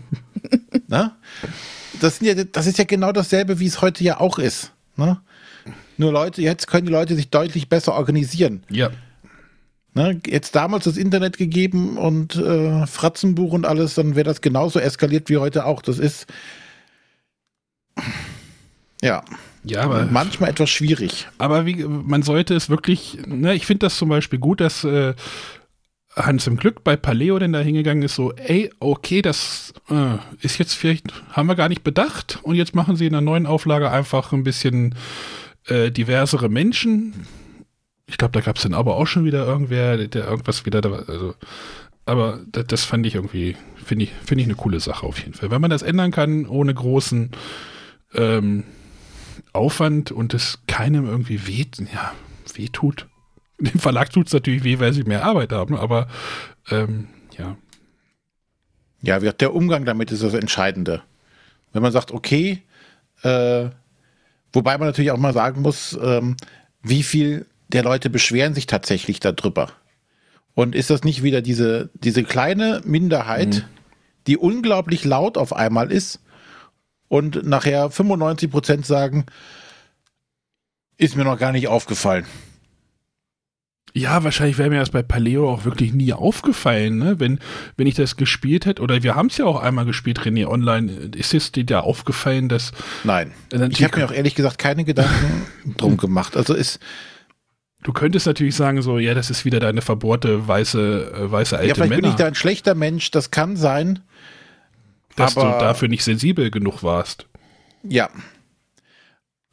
Na? 0.87 1.15
Das, 2.01 2.19
ja, 2.21 2.33
das 2.33 2.65
ist 2.65 2.79
ja 2.79 2.85
genau 2.85 3.11
dasselbe, 3.11 3.59
wie 3.59 3.67
es 3.67 3.81
heute 3.81 4.03
ja 4.03 4.19
auch 4.19 4.39
ist. 4.39 4.71
Ne? 4.95 5.19
Nur 5.97 6.11
Leute, 6.11 6.41
jetzt 6.41 6.65
können 6.65 6.87
die 6.87 6.91
Leute 6.91 7.15
sich 7.15 7.29
deutlich 7.29 7.69
besser 7.69 7.93
organisieren. 7.93 8.63
Ja. 8.69 8.89
Ne, 9.95 10.19
jetzt 10.25 10.55
damals 10.55 10.85
das 10.85 10.97
Internet 10.97 11.37
gegeben 11.37 11.97
und 11.97 12.35
äh, 12.35 12.87
Fratzenbuch 12.87 13.53
und 13.53 13.65
alles, 13.65 13.93
dann 13.93 14.15
wäre 14.15 14.23
das 14.23 14.41
genauso 14.41 14.79
eskaliert 14.79 15.29
wie 15.29 15.37
heute 15.37 15.65
auch. 15.65 15.83
Das 15.83 15.99
ist 15.99 16.25
ja. 19.03 19.23
Ja, 19.65 19.83
aber 19.83 20.07
manchmal 20.07 20.49
etwas 20.49 20.69
schwierig. 20.69 21.27
Aber 21.37 21.65
wie, 21.65 21.85
man 21.85 22.21
sollte 22.21 22.53
es 22.53 22.69
wirklich, 22.69 23.17
ne, 23.25 23.53
ich 23.53 23.65
finde 23.65 23.85
das 23.85 23.97
zum 23.97 24.09
Beispiel 24.09 24.39
gut, 24.39 24.59
dass 24.59 24.83
äh, 24.83 25.13
Hans 26.15 26.47
im 26.47 26.57
Glück 26.57 26.83
bei 26.83 26.97
Paleo 26.97 27.39
denn 27.39 27.53
da 27.53 27.59
hingegangen 27.59 28.03
ist, 28.03 28.15
so, 28.15 28.33
ey, 28.33 28.71
okay, 28.79 29.21
das 29.21 29.73
äh, 29.89 30.17
ist 30.41 30.57
jetzt 30.57 30.73
vielleicht, 30.73 31.13
haben 31.31 31.47
wir 31.47 31.55
gar 31.55 31.69
nicht 31.69 31.83
bedacht 31.83 32.39
und 32.43 32.55
jetzt 32.55 32.75
machen 32.75 32.95
sie 32.95 33.05
in 33.05 33.13
der 33.13 33.21
neuen 33.21 33.45
Auflage 33.45 33.89
einfach 33.89 34.33
ein 34.33 34.43
bisschen 34.43 34.95
äh, 35.67 35.91
diversere 35.91 36.49
Menschen 36.49 37.25
ich 38.13 38.19
glaube, 38.19 38.33
da 38.33 38.41
gab 38.41 38.57
es 38.57 38.61
dann 38.61 38.75
aber 38.75 38.95
auch 38.95 39.07
schon 39.07 39.25
wieder 39.25 39.43
irgendwer, 39.43 39.97
der 39.97 40.27
irgendwas 40.27 40.67
wieder 40.67 40.81
da 40.81 40.91
war. 40.91 41.09
Also, 41.09 41.33
aber 42.05 42.41
das, 42.51 42.67
das 42.67 42.85
fand 42.85 43.07
ich 43.07 43.15
irgendwie, 43.15 43.57
finde 43.83 44.05
ich, 44.05 44.11
finde 44.23 44.43
ich 44.43 44.47
eine 44.47 44.55
coole 44.55 44.79
Sache 44.79 45.03
auf 45.03 45.17
jeden 45.17 45.33
Fall. 45.33 45.49
Wenn 45.49 45.61
man 45.61 45.71
das 45.71 45.81
ändern 45.81 46.11
kann, 46.11 46.45
ohne 46.45 46.75
großen 46.75 47.31
ähm, 48.13 48.65
Aufwand 49.51 50.11
und 50.11 50.35
es 50.35 50.59
keinem 50.67 51.07
irgendwie 51.07 51.47
weh, 51.47 51.65
ja, 51.91 52.13
weh 52.53 52.67
tut. 52.67 53.07
Dem 53.59 53.79
Verlag 53.79 54.11
tut 54.11 54.27
es 54.27 54.33
natürlich 54.33 54.63
weh, 54.63 54.77
weil 54.77 54.93
sie 54.93 55.05
mehr 55.05 55.25
Arbeit 55.25 55.51
haben, 55.51 55.75
aber 55.75 56.07
ähm, 56.69 57.07
ja. 57.35 57.57
Ja, 59.01 59.17
der 59.17 59.55
Umgang 59.55 59.85
damit 59.85 60.11
ist 60.11 60.21
das 60.21 60.35
Entscheidende. 60.35 61.01
Wenn 61.71 61.81
man 61.81 61.91
sagt, 61.91 62.11
okay, 62.11 62.61
äh, 63.23 63.69
wobei 64.51 64.77
man 64.77 64.87
natürlich 64.87 65.09
auch 65.09 65.17
mal 65.17 65.33
sagen 65.33 65.63
muss, 65.63 65.97
ähm, 65.99 66.37
wie 66.83 67.01
viel 67.01 67.47
der 67.73 67.83
Leute 67.83 68.09
beschweren 68.09 68.53
sich 68.53 68.67
tatsächlich 68.67 69.19
darüber. 69.19 69.71
Und 70.53 70.75
ist 70.75 70.89
das 70.89 71.03
nicht 71.03 71.23
wieder 71.23 71.41
diese, 71.41 71.89
diese 71.95 72.23
kleine 72.23 72.81
Minderheit, 72.85 73.55
mhm. 73.55 73.63
die 74.27 74.37
unglaublich 74.37 75.03
laut 75.03 75.37
auf 75.37 75.53
einmal 75.53 75.91
ist 75.91 76.19
und 77.07 77.43
nachher 77.45 77.89
95 77.89 78.51
Prozent 78.51 78.85
sagen, 78.85 79.25
ist 80.97 81.15
mir 81.15 81.23
noch 81.23 81.39
gar 81.39 81.51
nicht 81.51 81.67
aufgefallen. 81.67 82.25
Ja, 83.95 84.23
wahrscheinlich 84.23 84.57
wäre 84.57 84.71
mir 84.71 84.79
das 84.79 84.89
bei 84.89 85.03
Paleo 85.03 85.51
auch 85.51 85.65
wirklich 85.65 85.93
nie 85.93 86.13
aufgefallen, 86.13 86.97
ne? 86.97 87.19
Wenn, 87.19 87.39
wenn 87.77 87.85
ich 87.85 87.93
das 87.93 88.15
gespielt 88.15 88.65
hätte, 88.65 88.81
oder 88.81 89.03
wir 89.03 89.13
haben 89.13 89.27
es 89.27 89.37
ja 89.37 89.45
auch 89.45 89.61
einmal 89.61 89.85
gespielt, 89.85 90.19
René, 90.21 90.47
online, 90.47 90.91
ist 91.15 91.35
es 91.35 91.51
dir 91.51 91.63
da 91.63 91.81
aufgefallen, 91.81 92.49
dass. 92.49 92.71
Nein. 93.03 93.33
Ich 93.69 93.83
habe 93.83 93.99
mir 93.99 94.05
auch 94.05 94.11
ehrlich 94.11 94.33
gesagt 94.33 94.57
keine 94.57 94.83
Gedanken 94.83 95.45
drum 95.77 95.97
gemacht. 95.97 96.35
Also 96.35 96.55
ist, 96.55 96.79
Du 97.83 97.91
könntest 97.91 98.25
natürlich 98.25 98.55
sagen, 98.55 98.81
so, 98.81 98.97
ja, 98.97 99.13
das 99.13 99.29
ist 99.29 99.43
wieder 99.45 99.59
deine 99.59 99.81
verbohrte 99.81 100.47
weiße, 100.47 101.13
äh, 101.13 101.31
weiße 101.31 101.57
alte 101.57 101.67
Ja, 101.67 101.75
vielleicht 101.75 101.89
Männer. 101.89 102.01
bin 102.01 102.11
ich 102.11 102.15
da 102.15 102.25
ein 102.27 102.35
schlechter 102.35 102.75
Mensch, 102.75 103.11
das 103.11 103.29
kann 103.29 103.57
sein. 103.57 103.99
Dass 105.15 105.37
aber, 105.37 105.51
du 105.51 105.59
dafür 105.59 105.89
nicht 105.89 106.03
sensibel 106.03 106.49
genug 106.49 106.81
warst. 106.81 107.27
Ja. 107.83 108.09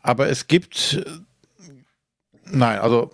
Aber 0.00 0.28
es 0.28 0.46
gibt. 0.46 1.04
Nein, 2.44 2.78
also. 2.78 3.10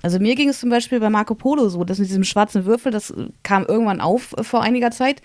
Also 0.00 0.20
mir 0.20 0.36
ging 0.36 0.48
es 0.48 0.60
zum 0.60 0.70
Beispiel 0.70 1.00
bei 1.00 1.10
Marco 1.10 1.34
Polo 1.34 1.68
so, 1.68 1.84
dass 1.84 1.98
mit 1.98 2.08
diesem 2.08 2.24
schwarzen 2.24 2.64
Würfel, 2.64 2.92
das 2.92 3.12
kam 3.42 3.66
irgendwann 3.66 4.00
auf 4.00 4.34
vor 4.42 4.62
einiger 4.62 4.92
Zeit 4.92 5.22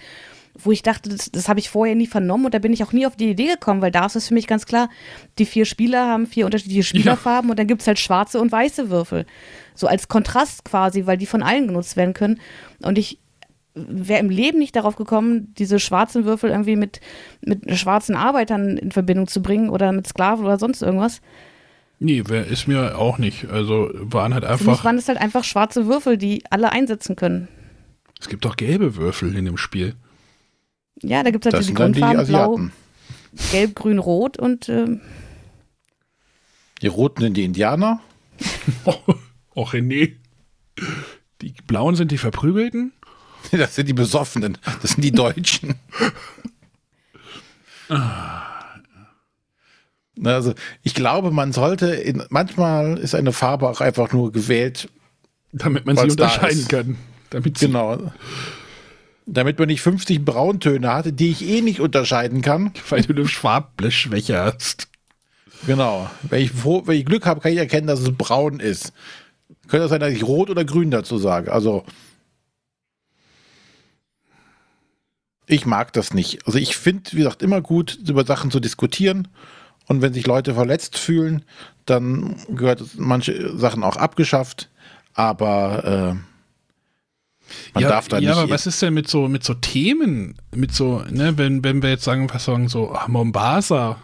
wo 0.56 0.72
ich 0.72 0.84
dachte, 0.84 1.10
das, 1.10 1.32
das 1.32 1.50
habe 1.50 1.60
ich 1.60 1.70
vorher 1.70 1.96
nie 1.96 2.08
vernommen 2.08 2.46
und 2.46 2.54
da 2.54 2.60
bin 2.60 2.74
ich 2.74 2.84
auch 2.84 2.92
nie 2.92 3.06
auf 3.06 3.16
die 3.16 3.30
Idee 3.30 3.48
gekommen, 3.48 3.82
weil 3.82 3.92
da 3.92 4.06
ist 4.06 4.16
es 4.16 4.28
für 4.28 4.34
mich 4.34 4.48
ganz 4.48 4.66
klar, 4.66 4.90
die 5.40 5.46
vier 5.46 5.66
Spieler 5.66 6.08
haben 6.08 6.28
vier 6.28 6.46
unterschiedliche 6.46 6.84
Spielerfarben 6.84 7.50
ja. 7.50 7.52
und 7.52 7.60
dann 7.60 7.68
gibt 7.68 7.82
es 7.82 7.88
halt 7.88 8.00
schwarze 8.00 8.40
und 8.40 8.52
weiße 8.52 8.90
Würfel. 8.90 9.26
So 9.74 9.88
als 9.88 10.08
Kontrast 10.08 10.66
quasi, 10.66 11.08
weil 11.08 11.18
die 11.18 11.26
von 11.26 11.42
allen 11.42 11.68
genutzt 11.68 11.98
werden 11.98 12.14
können. 12.14 12.40
Und 12.82 12.98
ich 12.98 13.18
wäre 13.74 14.20
im 14.20 14.30
Leben 14.30 14.60
nicht 14.60 14.76
darauf 14.76 14.96
gekommen, 14.96 15.54
diese 15.58 15.80
schwarzen 15.80 16.26
Würfel 16.26 16.52
irgendwie 16.52 16.76
mit, 16.76 17.02
mit 17.42 17.76
schwarzen 17.78 18.16
Arbeitern 18.16 18.78
in 18.78 18.92
Verbindung 18.92 19.28
zu 19.28 19.42
bringen 19.42 19.70
oder 19.70 19.92
mit 19.92 20.06
Sklaven 20.06 20.46
oder 20.46 20.60
sonst 20.60 20.84
irgendwas. 20.84 21.22
Nee, 22.00 22.22
ist 22.50 22.68
mir 22.68 22.98
auch 22.98 23.18
nicht. 23.18 23.50
Also 23.50 23.90
waren 23.94 24.34
halt 24.34 24.44
einfach. 24.44 24.66
Für 24.66 24.72
mich 24.72 24.84
waren 24.84 24.98
es 24.98 25.08
halt 25.08 25.20
einfach 25.20 25.44
schwarze 25.44 25.88
Würfel, 25.88 26.18
die 26.18 26.44
alle 26.50 26.72
einsetzen 26.72 27.16
können. 27.16 27.48
Es 28.20 28.30
gibt 28.30 28.46
auch 28.46 28.56
gelbe 28.56 28.96
Würfel 28.96 29.36
in 29.36 29.46
dem 29.46 29.58
Spiel. 29.58 29.96
Ja, 31.02 31.24
da 31.24 31.32
gibt 31.32 31.46
es 31.46 31.54
halt 31.54 31.64
diese 31.64 31.74
Grundfarben, 31.74 32.28
blau, 32.28 32.60
gelb, 33.52 33.76
grün, 33.76 34.00
rot 34.00 34.38
und 34.38 34.70
äh, 34.70 35.00
Die 36.82 36.88
roten 36.88 37.22
sind 37.22 37.38
die 37.38 37.44
Indianer. 37.44 38.00
oh, 39.56 39.64
René. 39.64 40.16
Die 41.42 41.54
blauen 41.68 41.96
sind 41.96 42.12
die 42.12 42.18
Verprügelten? 42.18 42.94
Das 43.52 43.76
sind 43.76 43.90
die 43.90 43.94
Besoffenen. 43.94 44.58
Das 44.82 44.92
sind 44.92 45.04
die 45.04 45.12
Deutschen. 45.12 45.76
also, 50.24 50.54
ich 50.82 50.96
glaube, 50.96 51.32
man 51.32 51.52
sollte, 51.52 51.88
in, 51.88 52.24
manchmal 52.30 52.98
ist 52.98 53.16
eine 53.16 53.34
Farbe 53.34 53.68
auch 53.70 53.82
einfach 53.82 54.14
nur 54.14 54.32
gewählt, 54.32 54.90
damit 55.52 55.86
man 55.86 55.98
sie 55.98 56.10
unterscheiden 56.10 56.68
kann. 56.70 56.98
Damit 57.32 57.60
genau 57.60 58.14
damit 59.26 59.60
man 59.60 59.68
nicht 59.68 59.82
50 59.82 60.24
Brauntöne 60.24 60.92
hatte, 60.92 61.14
die 61.14 61.32
ich 61.32 61.48
eh 61.48 61.62
nicht 61.62 61.80
unterscheiden 61.80 62.42
kann. 62.42 62.74
Weil 62.90 63.04
du 63.04 63.14
eine 63.14 63.28
Schwabblechschwäche 63.28 64.38
hast. 64.38 64.88
Genau. 65.66 66.10
Wenn 66.24 66.42
ich, 66.42 66.66
wenn 66.66 66.98
ich 66.98 67.06
Glück 67.06 67.26
habe, 67.26 67.40
kann 67.40 67.54
ich 67.54 67.58
erkennen, 67.58 67.88
dass 67.88 68.02
es 68.02 68.16
braun 68.16 68.60
ist. 68.60 68.94
Könnte 69.68 69.88
sein, 69.88 70.02
dass 70.02 70.12
ich 70.12 70.24
rot 70.24 70.50
oder 70.50 70.66
grün 70.66 70.92
dazu 70.92 71.18
sage. 71.18 71.52
Also, 71.52 71.86
ich 75.48 75.66
mag 75.66 75.94
das 75.94 76.14
nicht. 76.14 76.46
Also, 76.46 76.60
ich 76.60 76.76
finde, 76.76 77.12
wie 77.14 77.18
gesagt, 77.18 77.42
immer 77.42 77.62
gut, 77.62 77.98
über 78.08 78.26
Sachen 78.26 78.52
zu 78.52 78.60
diskutieren. 78.60 79.30
Und 79.88 80.02
wenn 80.02 80.14
sich 80.14 80.26
Leute 80.28 80.54
verletzt 80.54 80.98
fühlen, 80.98 81.44
dann 81.86 82.38
gehört 82.50 82.82
manche 82.98 83.58
Sachen 83.58 83.84
auch 83.84 83.98
abgeschafft. 83.98 84.70
Aber 85.14 86.16
äh, 86.16 86.33
Man 87.74 87.84
ja, 87.84 87.90
darf 87.90 88.08
da 88.08 88.20
ja, 88.20 88.30
nicht. 88.30 88.40
aber 88.40 88.50
was 88.50 88.68
ist 88.68 88.82
denn 88.82 88.94
mit 88.94 89.08
so, 89.08 89.28
mit 89.28 89.44
so 89.44 89.54
Themen, 89.54 90.36
mit 90.56 90.74
so, 90.74 91.04
ne, 91.10 91.38
wenn, 91.38 91.64
wenn 91.64 91.82
wir 91.82 91.90
jetzt 91.90 92.04
sagen, 92.04 92.30
was 92.32 92.46
sagen, 92.46 92.70
so 92.70 92.92
ah, 92.94 93.08
Mombasa, 93.08 93.98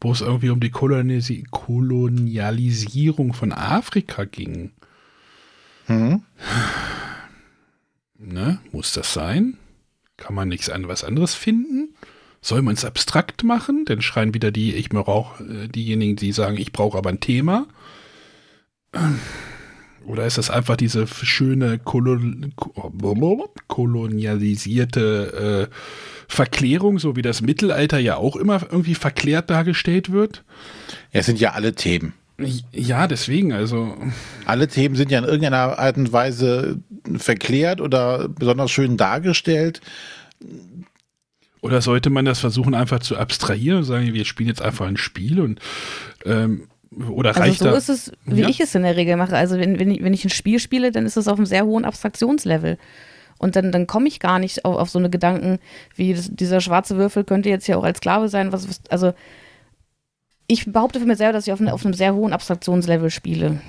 wo 0.00 0.12
es 0.12 0.20
irgendwie 0.20 0.50
um 0.50 0.60
die 0.60 0.70
Kolonisi 0.70 1.44
Kolonialisierung 1.50 3.32
von 3.32 3.52
Afrika 3.52 4.24
ging. 4.24 4.72
Hm? 5.86 6.22
Ne, 8.20 8.58
muss 8.72 8.92
das 8.94 9.12
sein? 9.12 9.58
Kann 10.16 10.34
man 10.34 10.48
nichts 10.48 10.68
an 10.68 10.88
was 10.88 11.04
anderes 11.04 11.34
finden? 11.36 11.94
Soll 12.40 12.62
man 12.62 12.74
es 12.74 12.84
abstrakt 12.84 13.44
machen? 13.44 13.84
Dann 13.84 14.02
schreien 14.02 14.34
wieder 14.34 14.50
die, 14.50 14.74
ich 14.74 14.88
brauche 14.88 15.44
äh, 15.44 15.68
diejenigen, 15.68 16.16
die 16.16 16.32
sagen, 16.32 16.56
ich 16.56 16.72
brauche 16.72 16.98
aber 16.98 17.10
ein 17.10 17.20
Thema. 17.20 17.68
Oder 20.08 20.26
ist 20.26 20.38
das 20.38 20.50
einfach 20.50 20.76
diese 20.76 21.06
schöne 21.06 21.78
Kolon 21.78 22.54
kolonialisierte 23.68 25.68
äh, 25.70 25.74
Verklärung, 26.26 26.98
so 26.98 27.14
wie 27.14 27.22
das 27.22 27.42
Mittelalter 27.42 27.98
ja 27.98 28.16
auch 28.16 28.36
immer 28.36 28.62
irgendwie 28.70 28.94
verklärt 28.94 29.50
dargestellt 29.50 30.10
wird? 30.10 30.44
Ja, 31.12 31.20
es 31.20 31.26
sind 31.26 31.40
ja 31.40 31.52
alle 31.52 31.74
Themen. 31.74 32.14
Ja, 32.72 33.06
deswegen, 33.06 33.52
also. 33.52 33.96
Alle 34.46 34.68
Themen 34.68 34.94
sind 34.94 35.10
ja 35.10 35.18
in 35.18 35.24
irgendeiner 35.24 35.78
Art 35.78 35.98
und 35.98 36.10
Weise 36.10 36.78
verklärt 37.16 37.82
oder 37.82 38.28
besonders 38.28 38.70
schön 38.70 38.96
dargestellt. 38.96 39.82
Oder 41.60 41.82
sollte 41.82 42.08
man 42.08 42.24
das 42.24 42.38
versuchen, 42.38 42.74
einfach 42.74 43.00
zu 43.00 43.18
abstrahieren 43.18 43.78
und 43.78 43.84
sagen, 43.84 44.14
wir 44.14 44.24
spielen 44.24 44.48
jetzt 44.48 44.62
einfach 44.62 44.86
ein 44.86 44.96
Spiel 44.96 45.40
und 45.40 45.60
ähm, 46.24 46.68
oder 46.90 47.30
Also 47.30 47.40
reicht 47.40 47.58
so 47.58 47.66
da, 47.66 47.76
ist 47.76 47.88
es, 47.88 48.12
wie 48.24 48.42
Ja. 48.42 48.48
ich 48.48 48.60
es 48.60 48.74
in 48.74 48.82
der 48.82 48.96
Regel 48.96 49.16
mache. 49.16 49.36
Also 49.36 49.58
wenn, 49.58 49.78
wenn, 49.78 49.90
ich, 49.90 50.02
wenn 50.02 50.14
ich 50.14 50.24
ein 50.24 50.30
Spiel 50.30 50.58
spiele, 50.58 50.90
dann 50.90 51.06
ist 51.06 51.16
es 51.16 51.28
auf 51.28 51.36
einem 51.38 51.46
sehr 51.46 51.64
hohen 51.66 51.84
Abstraktionslevel. 51.84 52.78
Und 53.38 53.54
dann, 53.56 53.70
dann 53.70 53.86
komme 53.86 54.08
ich 54.08 54.18
gar 54.20 54.38
nicht 54.38 54.64
auf, 54.64 54.76
auf 54.76 54.90
so 54.90 54.98
eine 54.98 55.10
Gedanken, 55.10 55.58
wie 55.94 56.14
das, 56.14 56.28
dieser 56.32 56.60
schwarze 56.60 56.96
Würfel 56.96 57.24
könnte 57.24 57.48
jetzt 57.48 57.68
ja 57.68 57.76
auch 57.76 57.84
als 57.84 57.98
Sklave 57.98 58.28
sein. 58.28 58.52
Was, 58.52 58.68
was, 58.68 58.80
also 58.88 59.12
ich 60.46 60.70
behaupte 60.72 60.98
für 60.98 61.06
mich 61.06 61.18
selber, 61.18 61.34
dass 61.34 61.46
ich 61.46 61.52
auf, 61.52 61.60
eine, 61.60 61.72
auf 61.72 61.84
einem 61.84 61.94
sehr 61.94 62.14
hohen 62.14 62.32
Abstraktionslevel 62.32 63.10
spiele. 63.10 63.60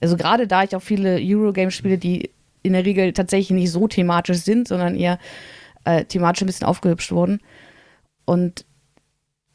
Also 0.00 0.16
gerade 0.16 0.46
da 0.46 0.62
ich 0.62 0.74
auch 0.74 0.82
viele 0.82 1.18
Eurogames 1.20 1.74
spiele, 1.74 1.98
die 1.98 2.30
in 2.62 2.72
der 2.72 2.84
Regel 2.84 3.12
tatsächlich 3.12 3.50
nicht 3.50 3.70
so 3.72 3.88
thematisch 3.88 4.38
sind, 4.38 4.68
sondern 4.68 4.94
eher 4.94 5.18
äh, 5.84 6.04
thematisch 6.04 6.42
ein 6.42 6.46
bisschen 6.46 6.66
aufgehübscht 6.66 7.10
wurden. 7.12 7.40
Und 8.24 8.64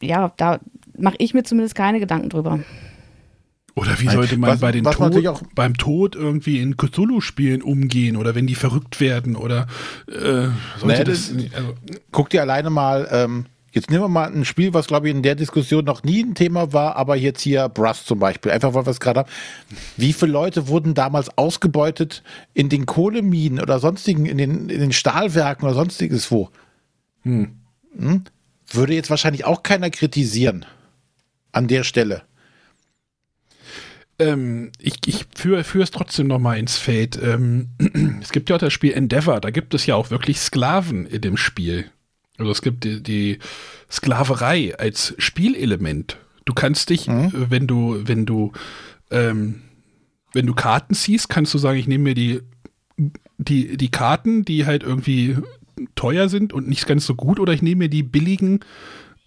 ja, 0.02 0.32
da 0.36 0.60
mache 0.98 1.16
ich 1.18 1.34
mir 1.34 1.42
zumindest 1.44 1.74
keine 1.74 2.00
Gedanken 2.00 2.28
drüber. 2.30 2.60
Oder 3.74 4.00
wie 4.00 4.08
sollte 4.08 4.36
man 4.36 4.50
was- 4.50 4.60
bei 4.60 4.72
den 4.72 4.82
Tod, 4.84 4.98
natürlich 4.98 5.28
auch- 5.28 5.42
beim 5.54 5.76
Tod 5.76 6.16
irgendwie 6.16 6.60
in 6.60 6.76
Cthulhu-Spielen 6.76 7.62
umgehen 7.62 8.16
oder 8.16 8.34
wenn 8.34 8.46
die 8.48 8.56
verrückt 8.56 9.00
werden 9.00 9.36
oder 9.36 9.66
äh, 10.08 10.48
sollte 10.78 10.86
Nee, 10.86 11.04
das, 11.04 11.32
also, 11.54 11.74
Guck 12.10 12.30
dir 12.30 12.40
alleine 12.40 12.70
mal, 12.70 13.06
ähm, 13.12 13.46
jetzt 13.70 13.88
nehmen 13.90 14.02
wir 14.02 14.08
mal 14.08 14.32
ein 14.34 14.44
Spiel, 14.44 14.74
was 14.74 14.88
glaube 14.88 15.08
ich 15.08 15.14
in 15.14 15.22
der 15.22 15.36
Diskussion 15.36 15.84
noch 15.84 16.02
nie 16.02 16.24
ein 16.24 16.34
Thema 16.34 16.72
war, 16.72 16.96
aber 16.96 17.14
jetzt 17.14 17.40
hier 17.40 17.68
Brass 17.68 18.04
zum 18.04 18.18
Beispiel, 18.18 18.50
einfach 18.50 18.74
weil 18.74 18.84
wir 18.84 18.90
es 18.90 18.98
gerade 18.98 19.20
haben. 19.20 19.30
Wie 19.96 20.12
viele 20.12 20.32
Leute 20.32 20.66
wurden 20.66 20.94
damals 20.94 21.38
ausgebeutet 21.38 22.24
in 22.54 22.68
den 22.68 22.84
Kohleminen 22.84 23.60
oder 23.60 23.78
sonstigen, 23.78 24.26
in 24.26 24.38
den, 24.38 24.70
in 24.70 24.80
den 24.80 24.92
Stahlwerken 24.92 25.64
oder 25.66 25.74
sonstiges 25.74 26.32
wo? 26.32 26.48
Hm? 27.22 27.52
Würde 28.70 28.94
jetzt 28.94 29.10
wahrscheinlich 29.10 29.44
auch 29.44 29.62
keiner 29.62 29.90
kritisieren 29.90 30.66
an 31.52 31.68
der 31.68 31.84
Stelle. 31.84 32.22
ähm, 34.18 34.72
ich, 34.78 34.96
ich 35.06 35.26
führe 35.34 35.64
führe 35.64 35.84
es 35.84 35.90
trotzdem 35.90 36.26
noch 36.26 36.38
mal 36.38 36.58
ins 36.58 36.76
Feld. 36.76 37.18
Ähm, 37.22 37.68
es 38.20 38.32
gibt 38.32 38.50
ja 38.50 38.56
auch 38.56 38.60
das 38.60 38.72
Spiel 38.72 38.92
Endeavor, 38.92 39.40
da 39.40 39.50
gibt 39.50 39.74
es 39.74 39.86
ja 39.86 39.94
auch 39.94 40.10
wirklich 40.10 40.40
Sklaven 40.40 41.06
in 41.06 41.20
dem 41.20 41.36
Spiel. 41.36 41.90
Also 42.36 42.52
es 42.52 42.62
gibt 42.62 42.84
die, 42.84 43.02
die 43.02 43.38
Sklaverei 43.90 44.76
als 44.78 45.14
Spielelement. 45.18 46.18
Du 46.44 46.54
kannst 46.54 46.90
dich, 46.90 47.08
äh, 47.08 47.30
wenn 47.32 47.66
du, 47.66 48.00
wenn 48.04 48.26
du, 48.26 48.52
ähm, 49.10 49.62
wenn 50.32 50.46
du 50.46 50.54
Karten 50.54 50.94
ziehst, 50.94 51.28
kannst 51.28 51.52
du 51.54 51.58
sagen, 51.58 51.78
ich 51.78 51.88
nehme 51.88 52.04
mir 52.04 52.14
die, 52.14 52.40
die, 53.38 53.76
die 53.76 53.90
Karten, 53.90 54.44
die 54.44 54.66
halt 54.66 54.82
irgendwie 54.82 55.36
teuer 55.94 56.28
sind 56.28 56.52
und 56.52 56.68
nicht 56.68 56.86
ganz 56.86 57.06
so 57.06 57.14
gut, 57.14 57.40
oder 57.40 57.52
ich 57.52 57.62
nehme 57.62 57.84
mir 57.84 57.88
die 57.88 58.02
billigen 58.02 58.60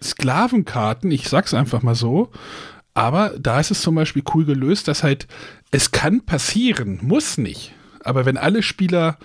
Sklavenkarten, 0.02 1.10
ich 1.10 1.28
sag's 1.28 1.54
einfach 1.54 1.82
mal 1.82 1.94
so. 1.94 2.30
Aber 2.94 3.30
da 3.38 3.58
ist 3.60 3.70
es 3.70 3.80
zum 3.80 3.94
Beispiel 3.94 4.22
cool 4.34 4.44
gelöst, 4.44 4.88
dass 4.88 5.02
halt, 5.02 5.26
es 5.70 5.92
kann 5.92 6.20
passieren, 6.20 6.98
muss 7.02 7.38
nicht. 7.38 7.72
Aber 8.04 8.26
wenn 8.26 8.36
alle 8.36 8.62
Spieler 8.62 9.18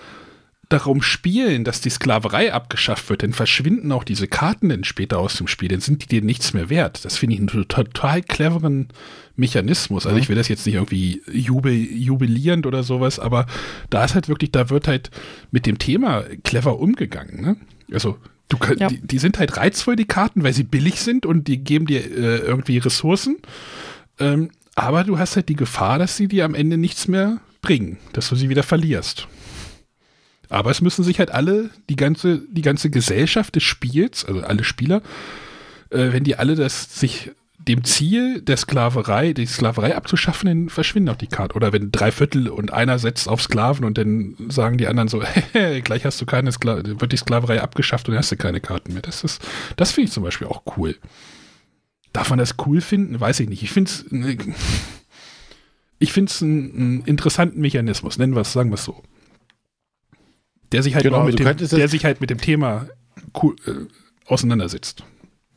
darum 0.70 1.02
spielen, 1.02 1.64
dass 1.64 1.80
die 1.80 1.90
Sklaverei 1.90 2.54
abgeschafft 2.54 3.10
wird, 3.10 3.24
dann 3.24 3.34
verschwinden 3.34 3.92
auch 3.92 4.04
diese 4.04 4.28
Karten 4.28 4.70
dann 4.70 4.84
später 4.84 5.20
aus 5.20 5.36
dem 5.36 5.48
Spiel, 5.48 5.70
dann 5.70 5.80
sind 5.80 6.04
die 6.04 6.08
dir 6.08 6.22
nichts 6.22 6.54
mehr 6.54 6.70
wert. 6.70 7.06
Das 7.06 7.18
finde 7.18 7.36
ich 7.36 7.40
einen 7.40 7.68
total, 7.68 8.22
cleveren 8.22 8.90
Mechanismus. 9.38 10.06
Also 10.06 10.18
ich 10.20 10.30
will 10.30 10.36
das 10.36 10.48
jetzt 10.50 10.66
nicht 10.66 10.76
irgendwie 10.76 11.22
jubel, 11.32 11.72
jubilierend 11.74 12.66
oder 12.66 12.84
sowas, 12.84 13.20
aber 13.20 13.46
da 13.90 14.04
ist 14.04 14.16
halt 14.16 14.28
wirklich, 14.28 14.52
da 14.52 14.70
wird 14.70 14.88
halt 14.88 15.10
mit 15.52 15.66
dem 15.66 15.78
Thema 15.78 16.24
clever 16.44 16.80
umgegangen. 16.80 17.42
Ne? 17.42 17.56
Also 17.94 18.18
du 18.50 18.58
Ja. 18.78 18.88
die, 18.90 19.00
die 19.00 19.20
sind 19.20 19.40
halt 19.40 19.56
reizvoll, 19.58 19.96
die 19.96 20.06
Karten, 20.06 20.44
weil 20.44 20.54
sie 20.54 20.64
billig 20.64 21.00
sind 21.02 21.26
und 21.26 21.48
die 21.48 21.60
geben 21.60 21.86
dir 21.86 22.04
äh, 22.04 22.40
irgendwie 22.40 22.78
Ressourcen. 22.78 23.38
Ähm, 24.20 24.50
aber 24.76 25.04
du 25.04 25.18
hast 25.18 25.36
halt 25.36 25.50
die 25.50 25.56
Gefahr, 25.56 25.98
dass 25.98 26.18
sie 26.18 26.28
dir 26.28 26.46
am 26.46 26.56
Ende 26.56 26.78
nichts 26.78 27.08
mehr 27.08 27.40
bringen, 27.62 27.98
dass 28.14 28.30
du 28.30 28.36
sie 28.36 28.50
wieder 28.50 28.64
verlierst. 28.64 29.28
Aber 30.50 30.72
es 30.72 30.82
müssen 30.82 31.04
sich 31.04 31.20
halt 31.20 31.32
alle, 31.32 31.70
die 31.90 31.96
ganze, 31.96 32.42
die 32.50 32.62
ganze 32.62 32.90
Gesellschaft 32.90 33.56
des 33.56 33.64
Spiels, 33.64 34.26
also 34.26 34.42
alle 34.42 34.64
Spieler, 34.64 35.02
äh, 35.90 36.12
wenn 36.12 36.24
die 36.24 36.38
alle 36.38 36.56
das 36.56 37.00
sich 37.00 37.32
dem 37.68 37.84
Ziel 37.84 38.42
der 38.42 38.56
Sklaverei, 38.56 39.34
die 39.34 39.46
Sklaverei 39.46 39.96
abzuschaffen, 39.96 40.48
dann 40.48 40.70
verschwinden 40.70 41.10
auch 41.10 41.18
die 41.18 41.28
Karten. 41.28 41.56
Oder 41.56 41.74
wenn 41.74 41.92
drei 41.92 42.12
Viertel 42.12 42.48
und 42.48 42.72
einer 42.72 42.98
setzt 42.98 43.28
auf 43.28 43.42
Sklaven 43.42 43.84
und 43.84 43.98
dann 43.98 44.36
sagen 44.48 44.78
die 44.78 44.88
anderen 44.88 45.10
so, 45.10 45.22
hey, 45.52 45.82
gleich 45.82 46.06
hast 46.06 46.22
du 46.22 46.26
keine 46.26 46.52
Skla 46.52 46.82
wird 46.84 47.12
die 47.12 47.18
Sklaverei 47.18 47.62
abgeschafft 47.62 48.08
und 48.08 48.14
dann 48.14 48.20
hast 48.20 48.32
du 48.32 48.38
keine 48.38 48.62
Karten 48.62 48.94
mehr. 48.94 49.02
Das 49.02 49.24
ist, 49.24 49.42
das 49.76 49.92
finde 49.92 50.08
ich 50.08 50.14
zum 50.14 50.24
Beispiel 50.24 50.48
auch 50.48 50.64
cool. 50.78 50.96
Darf 52.14 52.30
man 52.30 52.40
das 52.40 52.56
cool 52.66 52.82
finden? 52.82 53.20
Weiß 53.20 53.40
ich 53.40 53.50
nicht. 53.50 53.64
Ich 53.64 53.72
finde 53.72 53.92
es, 53.92 54.06
ich 56.00 56.14
finde 56.14 56.32
es 56.32 56.42
einen, 56.42 56.76
einen 56.76 57.02
interessanten 57.06 57.60
Mechanismus. 57.60 58.18
Nennen 58.18 58.36
wir 58.36 58.42
es, 58.42 58.54
sagen 58.54 58.70
wir 58.70 58.76
es 58.76 58.86
so. 58.86 59.04
Der 60.72 60.84
sich 60.84 60.96
halt 60.96 61.04
Genau, 61.04 61.22
auch 61.22 61.26
mit 61.26 61.40
dem, 61.40 61.58
der 61.58 61.88
sich 61.88 62.06
halt 62.06 62.22
mit 62.22 62.30
dem 62.30 62.40
Thema 62.40 62.88
cool, 63.42 63.56
äh, 63.66 63.72
auseinandersetzt. 64.26 65.04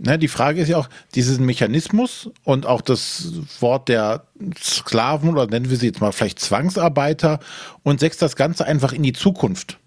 Ne, 0.02 0.18
die 0.18 0.28
Frage 0.28 0.62
ist 0.62 0.68
ja 0.68 0.78
auch, 0.78 0.88
diesen 1.14 1.44
Mechanismus 1.44 2.30
und 2.44 2.64
auch 2.64 2.80
das 2.80 3.32
Wort 3.60 3.88
der 3.90 4.24
Sklaven 4.58 5.28
oder 5.28 5.46
nennen 5.46 5.68
wir 5.68 5.76
sie 5.76 5.88
jetzt 5.88 6.00
mal 6.00 6.12
vielleicht 6.12 6.38
Zwangsarbeiter 6.38 7.38
und 7.82 8.00
setzt 8.00 8.22
das 8.22 8.34
Ganze 8.34 8.64
einfach 8.64 8.94
in 8.94 9.02
die 9.02 9.12
Zukunft. 9.12 9.78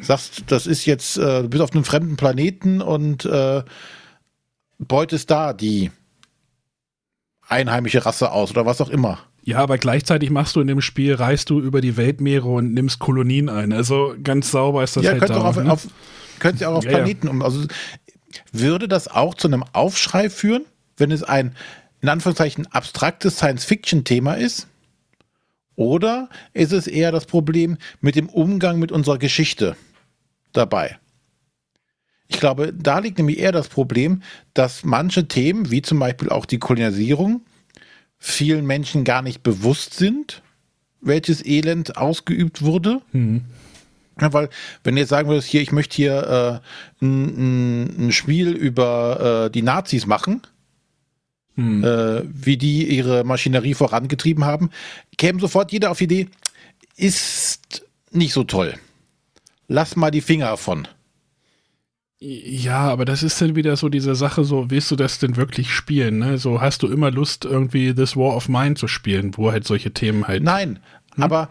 Sagst, 0.00 0.44
das 0.46 0.66
ist 0.66 0.86
jetzt, 0.86 1.18
äh, 1.18 1.42
du 1.42 1.48
bist 1.48 1.62
auf 1.62 1.72
einem 1.72 1.84
fremden 1.84 2.16
Planeten 2.16 2.80
und 2.80 3.26
äh, 3.26 3.62
beutest 4.78 5.30
da 5.30 5.52
die 5.52 5.90
einheimische 7.46 8.06
Rasse 8.06 8.32
aus 8.32 8.52
oder 8.52 8.64
was 8.64 8.80
auch 8.80 8.88
immer. 8.88 9.18
Ja, 9.42 9.58
aber 9.58 9.78
gleichzeitig 9.78 10.30
machst 10.30 10.56
du 10.56 10.60
in 10.60 10.66
dem 10.66 10.80
Spiel, 10.80 11.14
reist 11.14 11.50
du 11.50 11.60
über 11.60 11.80
die 11.80 11.96
Weltmeere 11.96 12.48
und 12.48 12.74
nimmst 12.74 12.98
Kolonien 12.98 13.48
ein. 13.48 13.72
Also 13.72 14.14
ganz 14.22 14.50
sauber 14.50 14.84
ist 14.84 14.96
das 14.96 15.04
ja, 15.04 15.12
halt 15.12 15.20
könnt 15.20 15.32
auch 15.32 15.44
auf, 15.44 15.56
ne? 15.56 15.72
auf, 15.72 15.88
könnt 16.38 16.60
ihr 16.60 16.70
auch 16.70 16.76
auf 16.76 16.84
Ja, 16.84 16.90
ja. 16.90 16.96
Planeten 16.98 17.28
um. 17.28 17.42
Also 17.42 17.66
würde 18.52 18.86
das 18.86 19.08
auch 19.08 19.34
zu 19.34 19.48
einem 19.48 19.64
Aufschrei 19.72 20.30
führen, 20.30 20.64
wenn 20.96 21.10
es 21.10 21.22
ein 21.22 21.54
in 22.02 22.08
Anführungszeichen 22.08 22.66
abstraktes 22.68 23.36
Science-Fiction-Thema 23.36 24.34
ist? 24.34 24.68
Oder 25.76 26.28
ist 26.52 26.72
es 26.72 26.86
eher 26.86 27.12
das 27.12 27.26
Problem 27.26 27.78
mit 28.00 28.16
dem 28.16 28.28
Umgang 28.28 28.78
mit 28.78 28.92
unserer 28.92 29.18
Geschichte 29.18 29.76
dabei? 30.52 30.98
Ich 32.28 32.38
glaube, 32.38 32.72
da 32.72 33.00
liegt 33.00 33.18
nämlich 33.18 33.38
eher 33.38 33.52
das 33.52 33.68
Problem, 33.68 34.22
dass 34.54 34.84
manche 34.84 35.26
Themen, 35.26 35.70
wie 35.70 35.82
zum 35.82 35.98
Beispiel 35.98 36.28
auch 36.28 36.46
die 36.46 36.58
Kolonialisierung, 36.58 37.42
vielen 38.20 38.66
Menschen 38.66 39.02
gar 39.02 39.22
nicht 39.22 39.42
bewusst 39.42 39.94
sind, 39.94 40.42
welches 41.00 41.44
Elend 41.44 41.96
ausgeübt 41.96 42.62
wurde. 42.62 43.00
Ja, 44.20 44.32
weil, 44.32 44.50
wenn 44.84 44.96
jetzt 44.96 45.08
sagen 45.08 45.28
würdest, 45.28 45.48
hier, 45.48 45.62
ich 45.62 45.72
möchte 45.72 45.96
hier 45.96 46.62
äh, 47.02 47.04
ein, 47.04 48.08
ein, 48.08 48.12
Spiel 48.12 48.50
über 48.50 49.46
äh, 49.46 49.50
die 49.50 49.62
Nazis 49.62 50.06
machen, 50.06 50.42
Hm. 51.56 51.82
äh, 51.82 52.22
wie 52.24 52.56
die 52.56 52.84
ihre 52.96 53.24
Maschinerie 53.24 53.74
vorangetrieben 53.74 54.44
haben, 54.44 54.70
käme 55.18 55.40
sofort 55.40 55.72
jeder 55.72 55.90
auf 55.90 55.98
die 55.98 56.04
Idee, 56.04 56.28
ist 56.96 57.82
nicht 58.12 58.32
so 58.32 58.44
toll. 58.44 58.74
Lass 59.68 59.96
mal 59.96 60.10
die 60.10 60.20
Finger 60.20 60.46
davon. 60.46 60.88
Ja, 62.22 62.80
aber 62.80 63.06
das 63.06 63.22
ist 63.22 63.40
dann 63.40 63.56
wieder 63.56 63.76
so 63.76 63.88
diese 63.88 64.14
Sache, 64.14 64.44
so 64.44 64.70
willst 64.70 64.90
du 64.90 64.96
das 64.96 65.18
denn 65.18 65.36
wirklich 65.36 65.72
spielen? 65.72 66.18
Ne? 66.18 66.36
So 66.36 66.60
hast 66.60 66.82
du 66.82 66.88
immer 66.88 67.10
Lust, 67.10 67.46
irgendwie 67.46 67.94
This 67.94 68.14
War 68.14 68.36
of 68.36 68.48
Mine 68.48 68.74
zu 68.74 68.88
spielen, 68.88 69.36
wo 69.38 69.50
halt 69.50 69.66
solche 69.66 69.92
Themen 69.92 70.28
halt. 70.28 70.42
Nein, 70.42 70.80
aber 71.16 71.48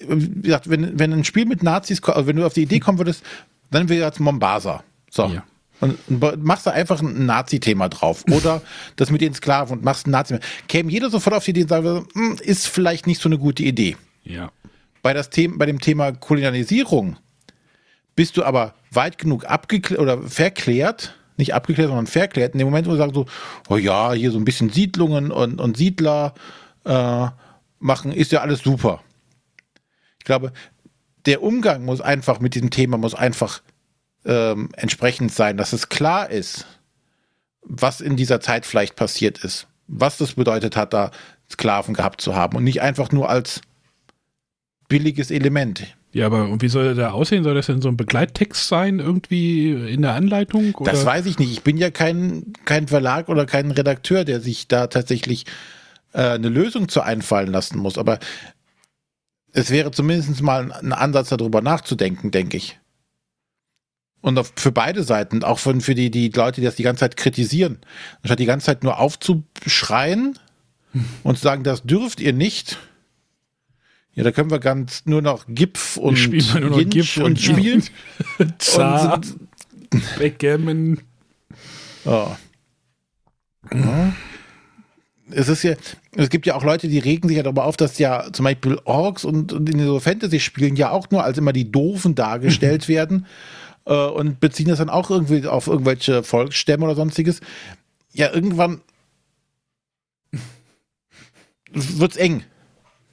wie 0.00 0.42
gesagt, 0.42 0.70
wenn, 0.70 0.98
wenn 0.98 1.12
ein 1.12 1.24
Spiel 1.24 1.44
mit 1.44 1.62
Nazis, 1.62 2.02
also 2.02 2.26
wenn 2.26 2.36
du 2.36 2.46
auf 2.46 2.54
die 2.54 2.62
Idee 2.62 2.80
kommen 2.80 2.98
würdest, 2.98 3.22
dann 3.70 3.88
wäre 3.88 4.06
jetzt 4.06 4.18
Mombasa. 4.18 4.82
So. 5.10 5.26
Ja. 5.26 5.44
Und, 5.80 6.42
machst 6.42 6.66
da 6.66 6.70
einfach 6.70 7.02
ein 7.02 7.26
Nazi-Thema 7.26 7.88
drauf. 7.88 8.24
Oder 8.30 8.62
das 8.96 9.10
mit 9.10 9.20
den 9.20 9.34
Sklaven 9.34 9.78
und 9.78 9.84
machst 9.84 10.06
ein 10.06 10.10
Nazi. 10.10 10.38
Käme 10.68 10.90
jeder 10.90 11.10
sofort 11.10 11.36
auf 11.36 11.44
die 11.44 11.50
Idee 11.50 11.62
und 11.62 11.68
sagen, 11.68 12.06
hm, 12.14 12.38
ist 12.40 12.68
vielleicht 12.68 13.06
nicht 13.06 13.20
so 13.20 13.28
eine 13.28 13.38
gute 13.38 13.62
Idee. 13.62 13.96
Ja. 14.22 14.50
Bei, 15.02 15.12
das 15.12 15.30
Thema, 15.30 15.58
bei 15.58 15.66
dem 15.66 15.80
Thema 15.80 16.12
Kolonialisierung 16.12 17.16
bist 18.16 18.36
du 18.36 18.44
aber 18.44 18.74
weit 18.90 19.18
genug 19.18 19.44
abgeklärt 19.46 20.00
oder 20.00 20.22
verklärt, 20.22 21.16
nicht 21.36 21.54
abgeklärt, 21.54 21.88
sondern 21.88 22.06
verklärt, 22.06 22.54
in 22.54 22.58
dem 22.58 22.68
Moment, 22.68 22.86
wo 22.86 22.92
du 22.92 22.96
sagst 22.96 23.14
so, 23.14 23.26
oh 23.68 23.76
ja, 23.76 24.12
hier 24.12 24.30
so 24.30 24.38
ein 24.38 24.44
bisschen 24.44 24.70
Siedlungen 24.70 25.32
und, 25.32 25.60
und 25.60 25.76
Siedler 25.76 26.34
äh, 26.84 27.26
machen, 27.80 28.12
ist 28.12 28.32
ja 28.32 28.40
alles 28.40 28.60
super. 28.60 29.02
Ich 30.18 30.24
glaube, 30.24 30.52
der 31.26 31.42
Umgang 31.42 31.84
muss 31.84 32.00
einfach 32.00 32.40
mit 32.40 32.54
diesem 32.54 32.70
Thema 32.70 32.98
muss 32.98 33.14
einfach 33.14 33.62
ähm, 34.24 34.70
entsprechend 34.76 35.32
sein, 35.32 35.56
dass 35.56 35.72
es 35.72 35.88
klar 35.88 36.30
ist, 36.30 36.66
was 37.62 38.00
in 38.00 38.16
dieser 38.16 38.40
Zeit 38.40 38.66
vielleicht 38.66 38.96
passiert 38.96 39.38
ist, 39.38 39.66
was 39.86 40.18
das 40.18 40.34
bedeutet 40.34 40.76
hat, 40.76 40.92
da 40.92 41.10
Sklaven 41.50 41.94
gehabt 41.94 42.20
zu 42.20 42.34
haben 42.34 42.56
und 42.56 42.64
nicht 42.64 42.82
einfach 42.82 43.10
nur 43.10 43.28
als 43.28 43.60
billiges 44.88 45.30
Element. 45.30 45.96
Ja, 46.14 46.26
aber 46.26 46.48
und 46.48 46.62
wie 46.62 46.68
soll 46.68 46.84
der 46.84 46.94
da 46.94 47.10
aussehen? 47.10 47.42
Soll 47.42 47.56
das 47.56 47.66
denn 47.66 47.82
so 47.82 47.88
ein 47.88 47.96
Begleittext 47.96 48.68
sein, 48.68 49.00
irgendwie 49.00 49.72
in 49.72 50.02
der 50.02 50.14
Anleitung? 50.14 50.72
Oder? 50.76 50.92
Das 50.92 51.04
weiß 51.04 51.26
ich 51.26 51.40
nicht. 51.40 51.50
Ich 51.50 51.62
bin 51.62 51.76
ja 51.76 51.90
kein, 51.90 52.52
kein 52.64 52.86
Verlag 52.86 53.28
oder 53.28 53.46
kein 53.46 53.72
Redakteur, 53.72 54.24
der 54.24 54.40
sich 54.40 54.68
da 54.68 54.86
tatsächlich 54.86 55.44
äh, 56.12 56.22
eine 56.22 56.50
Lösung 56.50 56.88
zu 56.88 57.00
einfallen 57.00 57.50
lassen 57.50 57.78
muss. 57.78 57.98
Aber 57.98 58.20
es 59.52 59.70
wäre 59.70 59.90
zumindest 59.90 60.40
mal 60.40 60.70
ein 60.70 60.92
Ansatz, 60.92 61.30
darüber 61.30 61.60
nachzudenken, 61.62 62.30
denke 62.30 62.58
ich. 62.58 62.78
Und 64.20 64.38
auf, 64.38 64.52
für 64.54 64.70
beide 64.70 65.02
Seiten, 65.02 65.42
auch 65.42 65.58
von, 65.58 65.80
für 65.80 65.96
die, 65.96 66.12
die 66.12 66.28
Leute, 66.28 66.60
die 66.60 66.64
das 66.64 66.76
die 66.76 66.84
ganze 66.84 67.00
Zeit 67.00 67.16
kritisieren, 67.16 67.78
anstatt 68.22 68.38
die 68.38 68.46
ganze 68.46 68.66
Zeit 68.66 68.84
nur 68.84 69.00
aufzuschreien 69.00 70.38
und 71.24 71.38
zu 71.38 71.42
sagen, 71.42 71.64
das 71.64 71.82
dürft 71.82 72.20
ihr 72.20 72.32
nicht. 72.32 72.78
Ja, 74.14 74.22
da 74.22 74.30
können 74.30 74.50
wir 74.50 74.60
ganz 74.60 75.02
nur 75.06 75.22
noch 75.22 75.46
Gipf 75.48 75.96
und 75.96 76.16
spielen 76.16 76.46
nur 76.60 76.70
noch 76.70 76.78
Jinsch 76.78 76.92
Gipf 76.92 77.16
und 77.16 77.40
spielen. 77.40 77.82
Zar, 78.58 79.16
Und 79.16 80.18
Backgammon. 80.18 81.00
Ja. 82.04 82.38
Ja. 83.72 84.14
Es 85.30 85.48
ist 85.48 85.64
ja, 85.64 85.74
es 86.12 86.28
gibt 86.28 86.46
ja 86.46 86.54
auch 86.54 86.62
Leute, 86.62 86.86
die 86.86 86.98
regen 86.98 87.28
sich 87.28 87.38
ja 87.38 87.42
darüber 87.42 87.64
auf, 87.64 87.76
dass 87.76 87.98
ja 87.98 88.30
zum 88.32 88.44
Beispiel 88.44 88.78
Orks 88.84 89.24
und, 89.24 89.52
und 89.52 89.68
in 89.68 89.84
so 89.84 89.98
Fantasy-Spielen 89.98 90.76
ja 90.76 90.90
auch 90.90 91.10
nur 91.10 91.24
als 91.24 91.38
immer 91.38 91.52
die 91.52 91.72
Doofen 91.72 92.14
dargestellt 92.14 92.88
werden 92.88 93.26
äh, 93.86 93.94
und 93.94 94.38
beziehen 94.38 94.68
das 94.68 94.78
dann 94.78 94.90
auch 94.90 95.10
irgendwie 95.10 95.46
auf 95.46 95.66
irgendwelche 95.66 96.22
Volksstämme 96.22 96.84
oder 96.84 96.94
sonstiges. 96.94 97.40
Ja, 98.12 98.32
irgendwann 98.32 98.80
wird's 101.72 102.16
eng. 102.16 102.44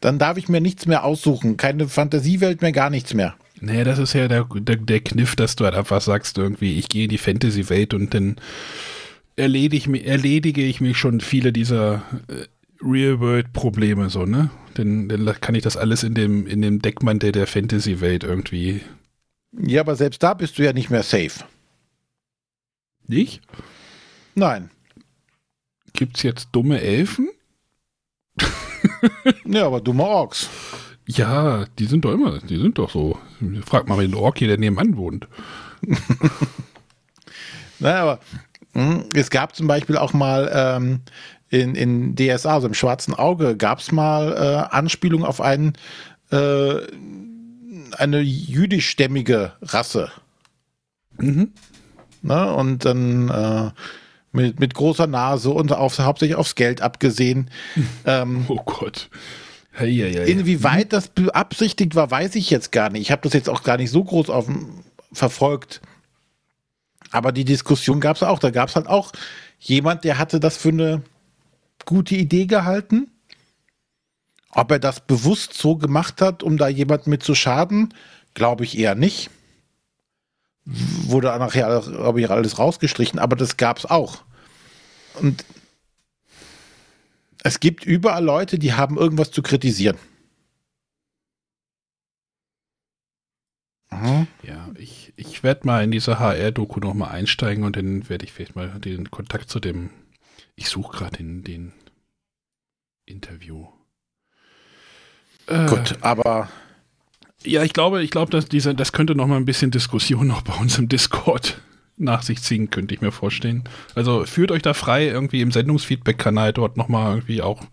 Dann 0.01 0.19
darf 0.19 0.37
ich 0.37 0.49
mir 0.49 0.59
nichts 0.61 0.85
mehr 0.87 1.03
aussuchen. 1.05 1.57
Keine 1.57 1.87
Fantasiewelt 1.87 2.61
mehr, 2.61 2.71
gar 2.71 2.89
nichts 2.89 3.13
mehr. 3.13 3.35
Nee, 3.59 3.83
das 3.83 3.99
ist 3.99 4.13
ja 4.13 4.27
der, 4.27 4.45
der, 4.45 4.75
der 4.77 4.99
Kniff, 4.99 5.35
dass 5.35 5.55
du 5.55 5.65
halt 5.65 5.75
einfach 5.75 6.01
sagst, 6.01 6.37
irgendwie, 6.37 6.77
ich 6.79 6.89
gehe 6.89 7.03
in 7.03 7.09
die 7.09 7.19
Fantasy-Welt 7.19 7.93
und 7.93 8.13
dann 8.13 8.37
erledige, 9.35 9.89
mi- 9.89 10.03
erledige 10.03 10.63
ich 10.63 10.81
mich 10.81 10.97
schon 10.97 11.21
viele 11.21 11.53
dieser 11.53 12.01
äh, 12.27 12.45
Real-World-Probleme 12.83 14.09
so, 14.09 14.25
ne? 14.25 14.49
Dann, 14.73 15.07
dann 15.09 15.25
kann 15.41 15.53
ich 15.53 15.61
das 15.63 15.77
alles 15.77 16.01
in 16.03 16.15
dem, 16.15 16.47
in 16.47 16.61
dem 16.63 16.81
Deckmantel 16.81 17.31
der 17.31 17.45
Fantasy-Welt 17.45 18.23
irgendwie 18.23 18.81
Ja, 19.55 19.81
aber 19.81 19.95
selbst 19.95 20.23
da 20.23 20.33
bist 20.33 20.57
du 20.57 20.63
ja 20.63 20.73
nicht 20.73 20.89
mehr 20.89 21.03
safe. 21.03 21.43
nicht. 23.07 23.41
Nein. 24.33 24.69
Gibt's 25.93 26.23
jetzt 26.23 26.49
dumme 26.53 26.79
Elfen? 26.81 27.29
Ja, 29.45 29.65
aber 29.65 29.81
dumme 29.81 30.03
Orks. 30.03 30.49
Ja, 31.07 31.65
die 31.77 31.85
sind 31.85 32.05
doch 32.05 32.13
immer, 32.13 32.39
die 32.39 32.57
sind 32.57 32.77
doch 32.77 32.89
so. 32.89 33.17
Frag 33.65 33.87
mal 33.87 34.01
den 34.01 34.15
Ork 34.15 34.39
hier, 34.39 34.47
der 34.47 34.57
nebenan 34.57 34.97
wohnt. 34.97 35.27
Naja, 37.81 38.01
aber 38.03 38.19
mh, 38.73 39.05
es 39.15 39.29
gab 39.29 39.55
zum 39.55 39.67
Beispiel 39.67 39.97
auch 39.97 40.13
mal 40.13 40.51
ähm, 40.53 41.01
in, 41.49 41.75
in 41.75 42.15
DSA, 42.15 42.53
also 42.53 42.67
im 42.67 42.73
schwarzen 42.73 43.13
Auge, 43.13 43.57
gab 43.57 43.79
es 43.79 43.91
mal 43.91 44.33
äh, 44.33 44.75
Anspielung 44.75 45.25
auf 45.25 45.41
einen, 45.41 45.73
äh, 46.31 46.75
eine 47.97 48.19
jüdischstämmige 48.19 49.53
Rasse. 49.61 50.11
Mhm. 51.17 51.51
Ne? 52.21 52.53
Und 52.53 52.85
dann 52.85 53.29
äh, 53.29 53.71
mit, 54.31 54.59
mit 54.59 54.73
großer 54.73 55.07
Nase 55.07 55.49
und 55.49 55.71
auf, 55.73 55.99
hauptsächlich 55.99 56.37
aufs 56.37 56.55
Geld 56.55 56.81
abgesehen. 56.81 57.49
ähm, 58.05 58.45
Oh 58.47 58.61
Gott. 58.65 59.09
Hey, 59.73 59.95
hey, 59.95 60.13
hey. 60.13 60.31
Inwieweit 60.31 60.91
das 60.91 61.07
beabsichtigt 61.07 61.95
war, 61.95 62.11
weiß 62.11 62.35
ich 62.35 62.49
jetzt 62.49 62.71
gar 62.71 62.89
nicht. 62.89 63.01
Ich 63.01 63.11
habe 63.11 63.21
das 63.21 63.33
jetzt 63.33 63.49
auch 63.49 63.63
gar 63.63 63.77
nicht 63.77 63.89
so 63.89 64.03
groß 64.03 64.29
auf, 64.29 64.47
verfolgt. 65.13 65.81
Aber 67.11 67.31
die 67.31 67.45
Diskussion 67.45 67.99
gab 67.99 68.17
es 68.17 68.23
auch. 68.23 68.39
Da 68.39 68.51
gab 68.51 68.69
es 68.69 68.75
halt 68.75 68.87
auch 68.87 69.11
jemand, 69.59 70.03
der 70.03 70.17
hatte 70.17 70.39
das 70.39 70.57
für 70.57 70.69
eine 70.69 71.03
gute 71.85 72.15
Idee 72.15 72.45
gehalten. 72.47 73.09
Ob 74.51 74.71
er 74.71 74.79
das 74.79 74.99
bewusst 74.99 75.53
so 75.53 75.77
gemacht 75.77 76.21
hat, 76.21 76.43
um 76.43 76.57
da 76.57 76.67
jemand 76.67 77.07
mit 77.07 77.23
zu 77.23 77.35
schaden, 77.35 77.93
glaube 78.33 78.65
ich 78.65 78.77
eher 78.77 78.95
nicht. 78.95 79.29
Wurde 81.05 81.27
nachher, 81.39 81.81
glaube 81.81 82.21
ich, 82.21 82.29
alles 82.29 82.57
rausgestrichen, 82.57 83.19
aber 83.19 83.35
das 83.35 83.57
gab 83.57 83.77
es 83.77 83.85
auch. 83.85 84.23
Und 85.19 85.43
es 87.43 87.59
gibt 87.59 87.85
überall 87.85 88.23
Leute, 88.23 88.59
die 88.59 88.73
haben 88.73 88.97
irgendwas 88.97 89.31
zu 89.31 89.41
kritisieren. 89.41 89.97
Mhm. 93.91 94.27
Ja, 94.43 94.69
ich, 94.75 95.13
ich 95.17 95.43
werde 95.43 95.67
mal 95.67 95.83
in 95.83 95.91
diese 95.91 96.19
HR-Doku 96.19 96.79
nochmal 96.79 97.11
einsteigen 97.11 97.63
und 97.63 97.75
dann 97.75 98.07
werde 98.09 98.25
ich 98.25 98.31
vielleicht 98.31 98.55
mal 98.55 98.69
den 98.79 99.11
Kontakt 99.11 99.49
zu 99.49 99.59
dem, 99.59 99.89
ich 100.55 100.69
suche 100.69 100.97
gerade 100.97 101.17
den, 101.17 101.43
den 101.43 101.73
Interview. 103.05 103.67
Äh, 105.47 105.65
Gut, 105.65 105.97
aber 106.01 106.49
Ja, 107.43 107.63
ich 107.63 107.73
glaube, 107.73 108.03
ich 108.03 108.11
glaube, 108.11 108.31
dass 108.31 108.45
diese, 108.45 108.75
das 108.75 108.91
könnte 108.91 109.15
noch 109.15 109.27
mal 109.27 109.37
ein 109.37 109.45
bisschen 109.45 109.71
Diskussion 109.71 110.27
noch 110.27 110.41
bei 110.41 110.53
uns 110.53 110.77
im 110.77 110.87
Discord 110.87 111.61
nach 111.97 112.23
sich 112.23 112.41
ziehen, 112.41 112.69
könnte 112.69 112.93
ich 112.93 113.01
mir 113.01 113.11
vorstellen. 113.11 113.63
Also 113.95 114.25
führt 114.25 114.51
euch 114.51 114.61
da 114.61 114.73
frei 114.73 115.07
irgendwie 115.07 115.41
im 115.41 115.51
Sendungsfeedback-Kanal 115.51 116.53
dort 116.53 116.77
noch 116.77 116.87
mal 116.87 117.15
irgendwie 117.15 117.41
auch, 117.41 117.63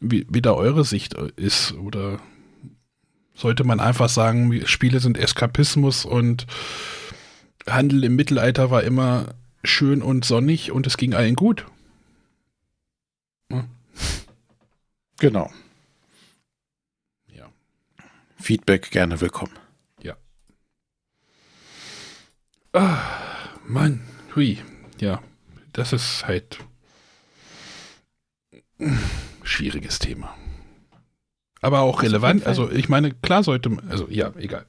wie, 0.00 0.26
wie 0.28 0.42
da 0.42 0.52
eure 0.52 0.84
Sicht 0.84 1.14
ist 1.36 1.72
oder 1.74 2.20
sollte 3.34 3.64
man 3.64 3.80
einfach 3.80 4.08
sagen, 4.08 4.66
Spiele 4.66 5.00
sind 5.00 5.16
Eskapismus 5.16 6.04
und 6.04 6.46
Handel 7.68 8.04
im 8.04 8.16
Mittelalter 8.16 8.70
war 8.70 8.82
immer 8.82 9.34
schön 9.62 10.02
und 10.02 10.24
sonnig 10.24 10.72
und 10.72 10.86
es 10.86 10.96
ging 10.96 11.14
allen 11.14 11.36
gut. 11.36 11.66
genau. 15.18 15.50
Ja. 18.48 18.54
Feedback 18.56 18.90
gerne 18.90 19.20
willkommen. 19.20 19.52
Mann, 23.66 24.00
hui, 24.34 24.58
ja, 25.00 25.20
das 25.72 25.92
ist 25.92 26.26
halt 26.26 26.58
schwieriges 29.42 29.98
Thema. 29.98 30.34
Aber 31.60 31.80
auch 31.80 32.02
relevant. 32.02 32.46
Also 32.46 32.70
ich 32.70 32.88
meine, 32.88 33.12
klar 33.12 33.42
sollte 33.42 33.68
man, 33.68 33.88
also 33.90 34.06
ja, 34.08 34.32
egal. 34.38 34.64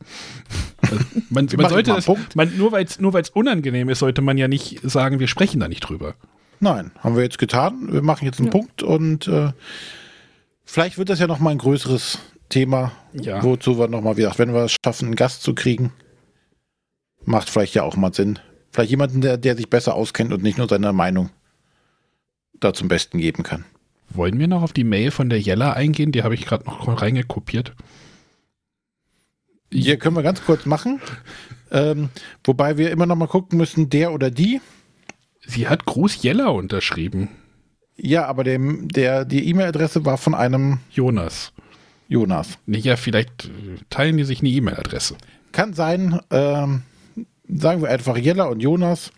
Also, 0.81 1.05
man, 1.29 1.47
man 1.55 1.69
sollte 1.69 1.93
das, 1.93 2.07
man, 2.35 2.57
nur 2.57 2.71
weil 2.71 2.83
es 2.83 2.99
nur 2.99 3.13
weil's 3.13 3.29
unangenehm 3.29 3.89
ist, 3.89 3.99
sollte 3.99 4.21
man 4.21 4.37
ja 4.37 4.47
nicht 4.47 4.79
sagen, 4.83 5.19
wir 5.19 5.27
sprechen 5.27 5.59
da 5.59 5.67
nicht 5.69 5.81
drüber. 5.81 6.15
Nein, 6.59 6.91
haben 6.99 7.15
wir 7.15 7.23
jetzt 7.23 7.37
getan. 7.37 7.93
Wir 7.93 8.01
machen 8.01 8.25
jetzt 8.25 8.39
einen 8.39 8.47
Ja. 8.47 8.51
Punkt 8.51 8.83
und 8.83 9.27
äh, 9.27 9.53
vielleicht 10.65 10.97
wird 10.97 11.09
das 11.09 11.19
ja 11.19 11.27
noch 11.27 11.39
mal 11.39 11.51
ein 11.51 11.57
größeres 11.59 12.19
Thema, 12.49 12.91
Ja. 13.13 13.43
wozu 13.43 13.77
wir 13.79 13.87
noch 13.87 14.01
mal 14.01 14.17
wieder, 14.17 14.33
wenn 14.37 14.53
wir 14.53 14.65
es 14.65 14.75
schaffen, 14.83 15.05
einen 15.07 15.15
Gast 15.15 15.43
zu 15.43 15.53
kriegen, 15.55 15.91
macht 17.23 17.49
vielleicht 17.49 17.75
ja 17.75 17.83
auch 17.83 17.95
mal 17.95 18.13
Sinn. 18.13 18.39
Vielleicht 18.71 18.91
jemanden, 18.91 19.21
der, 19.21 19.37
der 19.37 19.55
sich 19.55 19.69
besser 19.69 19.95
auskennt 19.95 20.33
und 20.33 20.43
nicht 20.43 20.57
nur 20.57 20.67
seine 20.67 20.93
Meinung 20.93 21.29
da 22.59 22.73
zum 22.73 22.87
Besten 22.87 23.17
geben 23.19 23.43
kann. 23.43 23.65
Wollen 24.09 24.39
wir 24.39 24.47
noch 24.47 24.63
auf 24.63 24.73
die 24.73 24.83
Mail 24.83 25.11
von 25.11 25.29
der 25.29 25.39
Jella 25.39 25.73
eingehen? 25.73 26.11
Die 26.11 26.23
habe 26.23 26.33
ich 26.33 26.45
gerade 26.45 26.65
noch 26.65 27.01
reingekopiert. 27.01 27.73
Hier 29.71 29.97
können 29.97 30.15
wir 30.15 30.23
ganz 30.23 30.43
kurz 30.43 30.65
machen. 30.65 30.99
Ähm, 31.71 32.09
wobei 32.43 32.77
wir 32.77 32.89
immer 32.91 33.05
noch 33.05 33.15
mal 33.15 33.27
gucken 33.27 33.57
müssen, 33.57 33.89
der 33.89 34.11
oder 34.11 34.31
die. 34.31 34.61
Sie 35.45 35.67
hat 35.67 35.85
Gruß 35.85 36.21
Jella 36.23 36.47
unterschrieben. 36.47 37.29
Ja, 37.95 38.25
aber 38.25 38.43
dem, 38.43 38.87
der, 38.87 39.25
die 39.25 39.47
E-Mail-Adresse 39.49 40.05
war 40.05 40.17
von 40.17 40.33
einem. 40.33 40.79
Jonas. 40.91 41.53
Jonas. 42.09 42.57
Ja, 42.65 42.97
vielleicht 42.97 43.49
teilen 43.89 44.17
die 44.17 44.23
sich 44.25 44.41
eine 44.41 44.49
E-Mail-Adresse. 44.49 45.15
Kann 45.51 45.73
sein, 45.73 46.19
ähm, 46.31 46.81
sagen 47.47 47.81
wir 47.81 47.89
einfach, 47.89 48.17
Jella 48.17 48.45
und 48.45 48.59
Jonas 48.61 49.11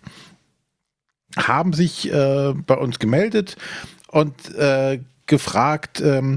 haben 1.36 1.72
sich 1.72 2.12
äh, 2.12 2.52
bei 2.54 2.76
uns 2.76 2.98
gemeldet 2.98 3.56
und 4.08 4.54
äh, 4.54 5.00
gefragt, 5.26 6.02
ähm, 6.02 6.36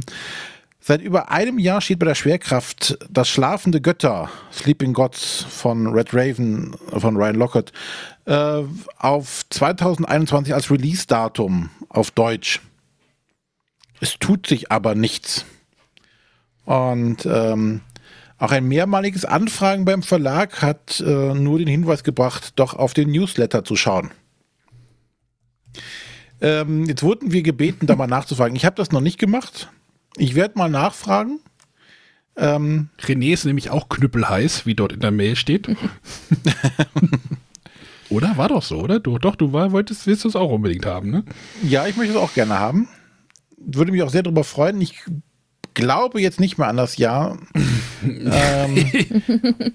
seit 0.79 1.01
über 1.01 1.29
einem 1.29 1.59
Jahr 1.59 1.81
steht 1.81 1.99
bei 1.99 2.05
der 2.05 2.15
Schwerkraft 2.15 2.97
das 3.09 3.27
Schlafende 3.27 3.81
Götter, 3.81 4.29
Sleeping 4.53 4.93
Gods 4.93 5.45
von 5.49 5.87
Red 5.87 6.13
Raven, 6.13 6.73
von 6.87 7.17
Ryan 7.17 7.35
Lockett, 7.35 7.73
äh, 8.25 8.63
auf 8.97 9.43
2021 9.49 10.53
als 10.53 10.71
Release-Datum 10.71 11.69
auf 11.89 12.11
Deutsch. 12.11 12.61
Es 13.99 14.17
tut 14.19 14.47
sich 14.47 14.71
aber 14.71 14.95
nichts. 14.95 15.45
Und 16.65 17.25
ähm, 17.25 17.81
auch 18.37 18.51
ein 18.51 18.67
mehrmaliges 18.67 19.23
Anfragen 19.23 19.85
beim 19.85 20.03
Verlag 20.03 20.61
hat 20.61 20.99
äh, 20.99 21.33
nur 21.33 21.59
den 21.59 21.67
Hinweis 21.67 22.03
gebracht, 22.03 22.53
doch 22.57 22.73
auf 22.73 22.93
den 22.93 23.11
Newsletter 23.11 23.63
zu 23.63 23.75
schauen. 23.75 24.11
Ähm, 26.41 26.85
jetzt 26.85 27.03
wurden 27.03 27.31
wir 27.31 27.43
gebeten, 27.43 27.87
da 27.87 27.95
mal 27.95 28.07
nachzufragen. 28.07 28.55
Ich 28.55 28.65
habe 28.65 28.75
das 28.75 28.91
noch 28.91 29.01
nicht 29.01 29.19
gemacht. 29.19 29.69
Ich 30.17 30.35
werde 30.35 30.57
mal 30.57 30.69
nachfragen. 30.69 31.39
Ähm, 32.37 32.89
René 32.99 33.33
ist 33.33 33.45
nämlich 33.45 33.69
auch 33.69 33.87
knüppelheiß, 33.87 34.65
wie 34.65 34.75
dort 34.75 34.91
in 34.91 34.99
der 34.99 35.11
Mail 35.11 35.37
steht. 35.37 35.69
oder? 38.09 38.35
War 38.35 38.49
doch 38.49 38.63
so, 38.63 38.79
oder? 38.79 38.99
Du, 38.99 39.17
doch, 39.17 39.35
du 39.35 39.53
war, 39.53 39.71
wolltest, 39.71 40.07
willst 40.07 40.25
es 40.25 40.35
auch 40.35 40.51
unbedingt 40.51 40.85
haben, 40.85 41.09
ne? 41.09 41.23
Ja, 41.63 41.87
ich 41.87 41.95
möchte 41.95 42.13
es 42.13 42.19
auch 42.19 42.33
gerne 42.33 42.59
haben. 42.59 42.89
Würde 43.57 43.93
mich 43.93 44.03
auch 44.03 44.09
sehr 44.09 44.23
darüber 44.23 44.43
freuen. 44.43 44.81
Ich 44.81 45.03
glaube 45.75 46.19
jetzt 46.19 46.39
nicht 46.39 46.57
mehr 46.57 46.67
an 46.67 46.77
das 46.77 46.97
Jahr. 46.97 47.37
ähm, 48.03 48.91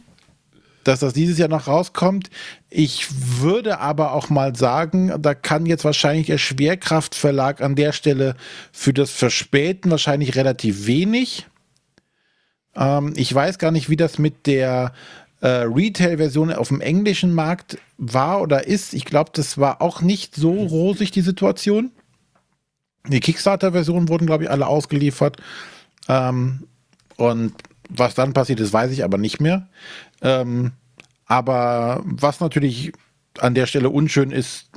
dass 0.84 1.00
das 1.00 1.12
dieses 1.12 1.38
Jahr 1.38 1.48
noch 1.48 1.68
rauskommt. 1.68 2.30
Ich 2.68 3.06
würde 3.40 3.78
aber 3.78 4.12
auch 4.12 4.30
mal 4.30 4.56
sagen, 4.56 5.12
da 5.20 5.34
kann 5.34 5.66
jetzt 5.66 5.84
wahrscheinlich 5.84 6.26
der 6.26 6.38
Schwerkraftverlag 6.38 7.60
an 7.60 7.76
der 7.76 7.92
Stelle 7.92 8.34
für 8.72 8.92
das 8.92 9.10
Verspäten 9.10 9.90
wahrscheinlich 9.90 10.36
relativ 10.36 10.86
wenig. 10.86 11.46
Ähm, 12.74 13.12
ich 13.16 13.32
weiß 13.32 13.58
gar 13.58 13.70
nicht, 13.70 13.90
wie 13.90 13.96
das 13.96 14.18
mit 14.18 14.46
der 14.46 14.92
äh, 15.40 15.48
Retail-Version 15.48 16.52
auf 16.52 16.68
dem 16.68 16.80
englischen 16.80 17.34
Markt 17.34 17.78
war 17.98 18.40
oder 18.40 18.66
ist. 18.66 18.94
Ich 18.94 19.04
glaube, 19.04 19.30
das 19.34 19.58
war 19.58 19.82
auch 19.82 20.00
nicht 20.00 20.34
so 20.34 20.52
rosig, 20.52 21.10
die 21.10 21.22
Situation. 21.22 21.92
Die 23.08 23.20
Kickstarter-Versionen 23.20 24.08
wurden, 24.08 24.26
glaube 24.26 24.44
ich, 24.44 24.50
alle 24.50 24.66
ausgeliefert. 24.66 25.38
Ähm, 26.08 26.66
und 27.16 27.54
was 27.88 28.14
dann 28.14 28.32
passiert 28.32 28.60
ist, 28.60 28.72
weiß 28.72 28.90
ich 28.92 29.04
aber 29.04 29.18
nicht 29.18 29.40
mehr. 29.40 29.68
Ähm, 30.22 30.72
aber 31.26 32.02
was 32.04 32.40
natürlich 32.40 32.92
an 33.38 33.54
der 33.54 33.66
Stelle 33.66 33.90
unschön 33.90 34.30
ist, 34.30 34.70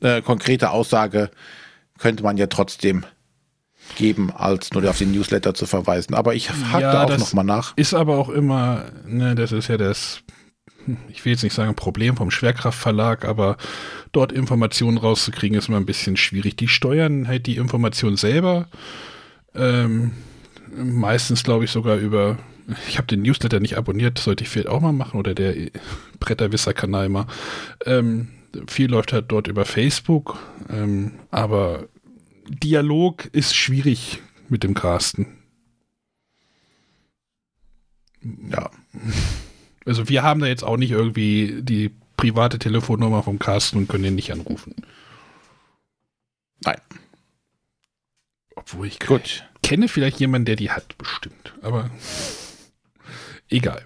äh, 0.00 0.22
konkrete 0.22 0.70
Aussage 0.70 1.30
könnte 1.98 2.22
man 2.22 2.36
ja 2.36 2.46
trotzdem 2.46 3.04
geben, 3.96 4.30
als 4.30 4.72
nur 4.72 4.88
auf 4.88 4.98
den 4.98 5.12
Newsletter 5.12 5.54
zu 5.54 5.66
verweisen. 5.66 6.14
Aber 6.14 6.34
ich 6.34 6.50
hake 6.50 6.82
ja, 6.82 6.92
da 6.92 7.04
auch 7.04 7.18
nochmal 7.18 7.44
nach. 7.44 7.76
Ist 7.76 7.94
aber 7.94 8.18
auch 8.18 8.28
immer, 8.28 8.84
ne, 9.06 9.34
das 9.34 9.52
ist 9.52 9.68
ja 9.68 9.76
das, 9.76 10.20
ich 11.08 11.24
will 11.24 11.32
jetzt 11.32 11.42
nicht 11.42 11.54
sagen 11.54 11.74
Problem 11.74 12.16
vom 12.16 12.30
Schwerkraftverlag, 12.30 13.24
aber 13.24 13.56
dort 14.12 14.32
Informationen 14.32 14.98
rauszukriegen, 14.98 15.56
ist 15.56 15.68
immer 15.68 15.78
ein 15.78 15.86
bisschen 15.86 16.16
schwierig. 16.16 16.56
Die 16.56 16.68
steuern 16.68 17.28
halt 17.28 17.46
die 17.46 17.56
Information 17.56 18.16
selber. 18.16 18.68
Ähm, 19.54 20.12
meistens, 20.76 21.42
glaube 21.42 21.64
ich, 21.64 21.70
sogar 21.70 21.96
über 21.96 22.38
ich 22.86 22.98
habe 22.98 23.06
den 23.06 23.22
Newsletter 23.22 23.60
nicht 23.60 23.78
abonniert, 23.78 24.18
sollte 24.18 24.44
ich 24.44 24.50
vielleicht 24.50 24.68
auch 24.68 24.80
mal 24.80 24.92
machen 24.92 25.18
oder 25.18 25.34
der 25.34 25.54
Bretterwisser-Kanal 26.20 27.08
mal. 27.08 27.26
Ähm, 27.86 28.28
viel 28.66 28.90
läuft 28.90 29.12
halt 29.12 29.26
dort 29.28 29.48
über 29.48 29.64
Facebook, 29.64 30.38
ähm, 30.68 31.12
aber 31.30 31.88
Dialog 32.48 33.26
ist 33.32 33.54
schwierig 33.54 34.22
mit 34.48 34.64
dem 34.64 34.74
Carsten. 34.74 35.38
Ja. 38.50 38.70
Also 39.84 40.08
wir 40.08 40.22
haben 40.22 40.40
da 40.40 40.46
jetzt 40.46 40.64
auch 40.64 40.76
nicht 40.76 40.90
irgendwie 40.90 41.62
die 41.62 41.90
private 42.16 42.58
Telefonnummer 42.58 43.22
vom 43.22 43.38
Carsten 43.38 43.78
und 43.78 43.88
können 43.88 44.04
ihn 44.04 44.14
nicht 44.14 44.32
anrufen. 44.32 44.74
Nein. 46.64 46.80
Obwohl 48.58 48.86
ich 48.86 48.98
Gut. 48.98 49.44
kenne 49.62 49.88
vielleicht 49.88 50.20
jemanden, 50.20 50.46
der 50.46 50.56
die 50.56 50.70
hat, 50.70 50.98
bestimmt. 50.98 51.54
Aber 51.62 51.90
Egal. 53.48 53.84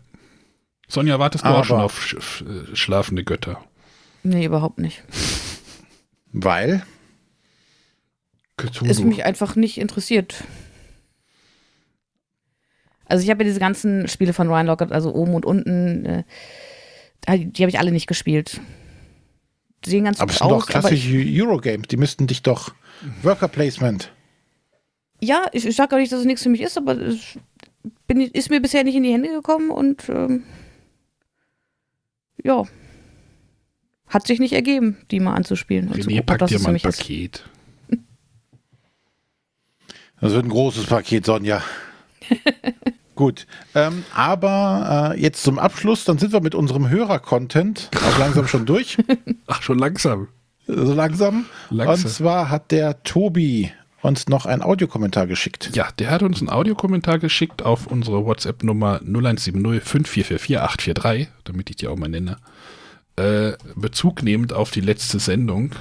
Sonja, 0.88 1.18
wartest 1.18 1.44
du 1.44 1.48
Aber 1.48 1.60
auch 1.60 1.64
schon 1.64 1.80
auf 1.80 2.04
sch 2.04 2.42
äh, 2.42 2.74
schlafende 2.76 3.24
Götter? 3.24 3.64
Nee, 4.22 4.44
überhaupt 4.44 4.78
nicht. 4.78 5.02
Weil? 6.32 6.82
Cthulhu. 8.56 8.90
Es 8.90 9.00
mich 9.00 9.24
einfach 9.24 9.56
nicht 9.56 9.78
interessiert. 9.78 10.44
Also 13.06 13.24
ich 13.24 13.30
habe 13.30 13.42
ja 13.42 13.48
diese 13.48 13.60
ganzen 13.60 14.08
Spiele 14.08 14.32
von 14.32 14.48
Ryan 14.48 14.66
Lockett, 14.66 14.92
also 14.92 15.14
oben 15.14 15.34
und 15.34 15.44
unten, 15.44 16.04
äh, 16.06 16.24
die 17.28 17.62
habe 17.62 17.70
ich 17.70 17.78
alle 17.78 17.92
nicht 17.92 18.06
gespielt. 18.06 18.60
Die 19.84 19.90
sehen 19.90 20.04
ganz 20.04 20.20
aber 20.20 20.30
es 20.30 20.38
sind 20.38 20.46
aus, 20.46 20.66
doch 20.66 20.70
klassische 20.70 21.24
Eurogames, 21.26 21.88
die 21.88 21.96
müssten 21.96 22.26
dich 22.26 22.42
doch 22.42 22.74
Worker 23.22 23.48
Placement. 23.48 24.12
Ja, 25.22 25.46
ich, 25.52 25.64
ich 25.64 25.76
sage 25.76 25.94
auch 25.94 26.00
nicht, 26.00 26.10
dass 26.10 26.20
es 26.20 26.26
nichts 26.26 26.42
für 26.42 26.48
mich 26.48 26.62
ist, 26.62 26.76
aber 26.76 26.98
es 26.98 27.38
bin, 28.08 28.20
ist 28.20 28.50
mir 28.50 28.60
bisher 28.60 28.82
nicht 28.82 28.96
in 28.96 29.04
die 29.04 29.12
Hände 29.12 29.28
gekommen 29.28 29.70
und 29.70 30.08
ähm, 30.08 30.42
ja, 32.42 32.64
hat 34.08 34.26
sich 34.26 34.40
nicht 34.40 34.52
ergeben, 34.52 34.96
die 35.12 35.20
mal 35.20 35.34
anzuspielen. 35.34 35.88
Und 35.88 35.96
René, 35.96 36.22
pack 36.22 36.46
dir 36.46 36.58
mal 36.58 36.74
ein 36.74 36.80
Paket. 36.80 37.44
Das 40.20 40.32
wird 40.32 40.44
ein 40.44 40.50
großes 40.50 40.86
Paket, 40.86 41.24
Sonja. 41.24 41.62
Gut, 43.14 43.46
ähm, 43.76 44.04
aber 44.14 45.12
äh, 45.14 45.20
jetzt 45.20 45.44
zum 45.44 45.58
Abschluss, 45.60 46.04
dann 46.04 46.18
sind 46.18 46.32
wir 46.32 46.40
mit 46.40 46.56
unserem 46.56 46.88
Hörer-Content 46.88 47.90
auch 47.94 48.18
langsam 48.18 48.48
schon 48.48 48.66
durch. 48.66 48.98
Ach, 49.46 49.62
schon 49.62 49.78
langsam. 49.78 50.28
So 50.66 50.94
langsam. 50.94 51.46
langsam. 51.70 52.06
Und 52.06 52.10
zwar 52.10 52.50
hat 52.50 52.72
der 52.72 53.02
Tobi 53.04 53.72
uns 54.02 54.28
noch 54.28 54.46
einen 54.46 54.62
Audiokommentar 54.62 55.26
geschickt. 55.26 55.70
Ja, 55.74 55.88
der 55.98 56.10
hat 56.10 56.22
uns 56.22 56.40
einen 56.40 56.50
Audiokommentar 56.50 57.18
geschickt 57.18 57.62
auf 57.62 57.86
unsere 57.86 58.24
WhatsApp-Nummer 58.24 59.00
0170 59.02 59.82
5444 59.82 60.58
843, 60.58 61.28
damit 61.44 61.70
ich 61.70 61.76
die 61.76 61.88
auch 61.88 61.96
mal 61.96 62.08
nenne. 62.08 62.36
Äh, 63.16 63.52
Bezug 63.76 64.22
nehmend 64.22 64.52
auf 64.52 64.70
die 64.70 64.80
letzte 64.80 65.18
Sendung. 65.18 65.72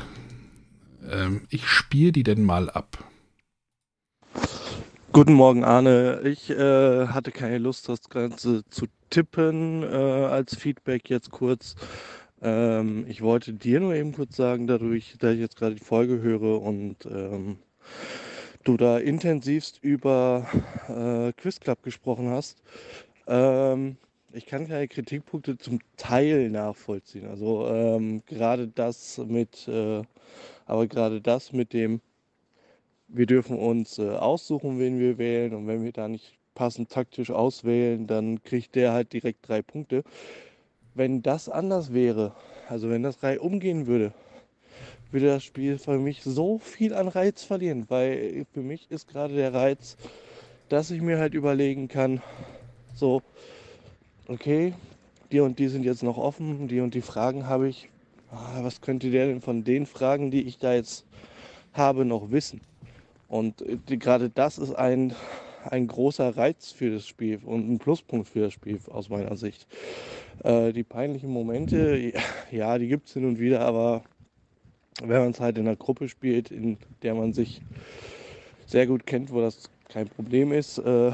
Ähm, 1.09 1.41
ich 1.49 1.67
spiele 1.67 2.11
die 2.11 2.24
denn 2.24 2.43
mal 2.43 2.69
ab. 2.69 3.03
Guten 5.13 5.34
Morgen, 5.34 5.65
Arne. 5.65 6.22
Ich 6.24 6.49
äh, 6.49 7.07
hatte 7.07 7.32
keine 7.32 7.57
Lust, 7.57 7.89
das 7.89 8.07
Ganze 8.09 8.63
zu 8.69 8.86
tippen 9.09 9.84
äh, 9.84 9.88
als 9.88 10.55
Feedback 10.55 11.09
jetzt 11.09 11.32
kurz. 11.32 11.76
Ähm, 12.41 13.05
ich 13.07 13.22
wollte 13.22 13.53
dir 13.53 13.80
nur 13.80 13.93
eben 13.93 14.13
kurz 14.13 14.36
sagen, 14.36 14.67
dadurch, 14.67 15.15
dass 15.19 15.34
ich 15.34 15.39
jetzt 15.39 15.57
gerade 15.57 15.76
die 15.76 15.84
Folge 15.84 16.22
höre 16.22 16.61
und 16.61 17.05
ähm, 17.05 17.57
du 18.64 18.78
da 18.78 18.98
intensivst 18.98 19.80
über 19.82 20.48
äh, 20.88 21.34
Quiz 21.34 21.60
Club 21.60 21.84
gesprochen 21.84 22.30
hast. 22.30 22.62
Ähm, 23.28 23.98
ich 24.34 24.46
kann 24.46 24.68
keine 24.68 24.88
Kritikpunkte 24.88 25.58
zum 25.58 25.80
Teil 25.98 26.50
nachvollziehen. 26.50 27.28
Also 27.28 27.68
ähm, 27.68 28.24
gerade 28.26 28.68
das 28.68 29.18
mit, 29.18 29.68
äh, 29.68 30.04
aber 30.66 30.88
gerade 30.88 31.22
das 31.22 31.52
mit 31.54 31.74
dem, 31.74 32.02
wir 33.08 33.26
dürfen 33.26 33.58
uns 33.58 34.00
äh, 34.00 34.10
aussuchen, 34.10 34.80
wen 34.80 35.00
wir 35.00 35.18
wählen 35.18 35.54
und 35.54 35.68
wenn 35.68 35.84
wir 35.84 35.92
da 35.92 36.08
nicht 36.08 36.38
passend 36.56 36.89
taktisch 36.89 37.32
auswählen, 37.32 38.08
dann 38.08 38.44
kriegt 38.44 38.76
der 38.76 38.94
halt 38.94 39.14
direkt 39.14 39.48
drei 39.48 39.62
Punkte. 39.62 40.04
Wenn 40.94 41.22
das 41.22 41.50
anders 41.50 41.94
wäre, 41.94 42.36
also 42.70 42.89
wenn 42.89 43.04
das 43.04 43.24
Reihe 43.24 43.42
umgehen 43.42 43.88
würde, 43.88 44.14
würde 45.12 45.28
das 45.28 45.43
Spiel 45.43 45.78
für 45.78 45.97
mich 45.97 46.24
so 46.24 46.59
viel 46.59 46.93
an 46.93 47.07
Reiz 47.07 47.43
verlieren, 47.43 47.86
weil 47.89 48.45
für 48.53 48.62
mich 48.62 48.89
ist 48.89 49.07
gerade 49.07 49.36
der 49.36 49.53
Reiz, 49.53 49.97
dass 50.70 50.91
ich 50.91 51.01
mir 51.01 51.20
halt 51.20 51.34
überlegen 51.34 51.88
kann, 51.88 52.22
so, 52.95 53.22
okay, 54.28 54.74
die 55.32 55.39
und 55.39 55.59
die 55.59 55.68
sind 55.68 55.84
jetzt 55.84 56.03
noch 56.03 56.18
offen, 56.18 56.68
die 56.68 56.80
und 56.80 56.93
die 56.93 57.01
Fragen 57.01 57.47
habe 57.47 57.68
ich. 57.68 57.89
Ah, 58.32 58.64
was 58.64 58.80
könnte 58.80 59.12
der 59.12 59.28
denn 59.28 59.41
von 59.41 59.66
den 59.66 59.86
Fragen, 59.86 60.32
die 60.32 60.43
ich 60.43 60.57
da 60.57 60.74
jetzt 60.74 61.05
habe, 61.74 62.05
noch 62.05 62.32
wissen? 62.32 62.62
Und 63.28 63.62
äh, 63.62 63.97
gerade 63.97 64.30
das 64.30 64.57
ist 64.57 64.74
ein, 64.74 65.14
ein 65.70 65.88
großer 65.88 66.38
Reiz 66.38 66.72
für 66.72 66.91
das 66.91 67.07
Spiel 67.07 67.39
und 67.43 67.70
ein 67.70 67.80
Pluspunkt 67.80 68.30
für 68.30 68.41
das 68.41 68.53
Spiel 68.53 68.80
aus 68.89 69.09
meiner 69.09 69.36
Sicht. 69.36 69.68
Äh, 70.43 70.72
die 70.72 70.84
peinlichen 70.84 71.30
Momente, 71.30 72.14
ja, 72.51 72.78
die 72.78 72.88
gibt 72.88 73.07
es 73.07 73.14
hin 73.14 73.26
und 73.26 73.39
wieder, 73.39 73.62
aber 73.62 74.03
wenn 75.10 75.22
man 75.22 75.32
es 75.32 75.39
halt 75.39 75.58
in 75.58 75.68
einer 75.68 75.76
Gruppe 75.76 76.08
spielt, 76.10 76.52
in 76.52 76.78
der 77.02 77.16
man 77.16 77.34
sich 77.34 77.62
sehr 78.66 78.88
gut 78.88 79.06
kennt, 79.06 79.32
wo 79.32 79.41
das 79.41 79.70
kein 79.89 80.08
Problem 80.08 80.52
ist, 80.52 80.78
äh, 80.78 81.12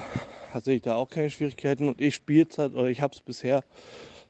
sehe 0.63 0.75
ich 0.75 0.81
da 0.81 0.95
auch 0.95 1.09
keine 1.09 1.29
Schwierigkeiten. 1.29 1.88
Und 1.88 2.01
ich 2.01 2.15
spiele 2.15 2.47
es 2.49 2.57
halt, 2.57 2.75
oder 2.75 2.89
ich 2.89 3.01
habe 3.01 3.13
es 3.13 3.21
bisher 3.21 3.63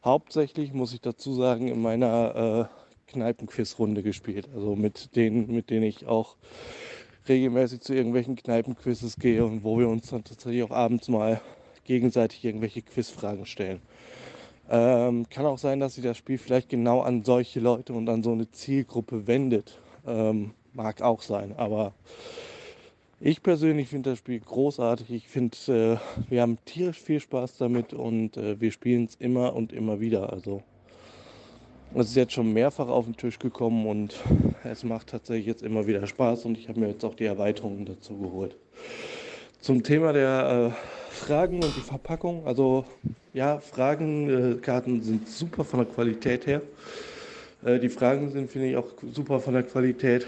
hauptsächlich, 0.03 0.74
muss 0.74 0.93
ich 0.93 1.01
dazu 1.01 1.34
sagen, 1.34 1.68
in 1.68 1.82
meiner 1.82 2.70
äh, 2.70 3.12
Kneipenquiz-Runde 3.12 4.03
gespielt. 4.03 4.47
Also 4.53 4.76
mit 4.76 5.16
denen, 5.16 5.53
mit 5.53 5.70
denen 5.70 5.84
ich 5.84 6.05
auch 6.05 6.38
regelmäßig 7.28 7.82
zu 7.82 7.93
irgendwelchen 7.93 8.36
Kneipenquizzes 8.36 9.20
gehe 9.20 9.45
und 9.45 9.64
wo 9.64 9.80
wir 9.80 9.89
uns 9.89 10.10
dann 10.10 10.24
tatsächlich 10.24 10.64
auch 10.64 10.72
abends 10.72 11.08
mal 11.08 11.41
gegenseitig 11.84 12.43
irgendwelche 12.43 12.82
Quizfragen 12.82 13.45
stellen. 13.45 13.82
Ähm, 14.70 15.28
kann 15.30 15.45
auch 15.45 15.57
sein, 15.57 15.80
dass 15.80 15.95
sich 15.95 16.03
das 16.03 16.18
Spiel 16.18 16.38
vielleicht 16.38 16.70
genau 16.70 17.01
an 17.01 17.24
solche 17.24 17.59
Leute 17.59 17.93
und 17.93 18.09
an 18.09 18.24
so 18.24 18.32
eine 18.32 18.51
Zielgruppe 18.51 19.28
wendet. 19.28 19.80
Ähm, 20.05 20.51
mag 20.74 21.01
auch 21.01 21.22
sein, 21.22 21.53
aber 21.57 21.93
ich 23.20 23.41
persönlich 23.41 23.88
finde 23.88 24.11
das 24.11 24.20
Spiel 24.20 24.39
großartig. 24.39 25.09
Ich 25.09 25.28
finde, 25.28 25.57
äh, 25.68 25.97
wir 26.30 26.41
haben 26.41 26.59
tierisch 26.65 27.01
viel 27.01 27.20
Spaß 27.20 27.57
damit 27.57 27.93
und 27.93 28.38
äh, 28.38 28.59
wir 28.61 28.72
spielen 28.72 29.05
es 29.05 29.15
immer 29.15 29.55
und 29.55 29.74
immer 29.74 29.99
wieder. 29.99 30.32
Also 30.32 30.61
es 31.95 32.09
ist 32.09 32.15
jetzt 32.15 32.34
schon 32.34 32.53
mehrfach 32.53 32.89
auf 32.89 33.05
den 33.05 33.18
Tisch 33.18 33.39
gekommen 33.39 33.88
und 33.88 34.15
es 34.63 34.84
macht 34.84 35.07
tatsächlich 35.07 35.47
jetzt 35.47 35.63
immer 35.63 35.88
wieder 35.88 36.05
Spaß 36.05 36.45
und 36.45 36.57
ich 36.57 36.70
habe 36.70 36.80
mir 36.80 36.89
jetzt 36.89 37.03
auch 37.05 37.15
die 37.15 37.26
Erweiterungen 37.26 37.86
dazu 37.86 38.18
geholt. 38.18 38.55
Zum 39.61 39.82
Thema 39.82 40.13
der 40.13 40.74
äh, 40.76 41.07
Fragen 41.18 41.63
und 41.63 41.76
die 41.76 41.82
Verpackung. 41.82 42.45
Also 42.45 42.86
ja, 43.34 43.59
Fragenkarten 43.59 45.01
sind 45.01 45.28
super 45.28 45.63
von 45.63 45.80
der 45.80 45.88
Qualität 45.88 46.47
her. 46.47 46.61
Äh, 47.65 47.80
die 47.80 47.89
Fragen 47.89 48.32
sind, 48.32 48.51
finde 48.51 48.70
ich, 48.70 48.78
auch 48.78 48.88
super 49.11 49.39
von 49.39 49.53
der 49.53 49.63
Qualität. 49.63 50.26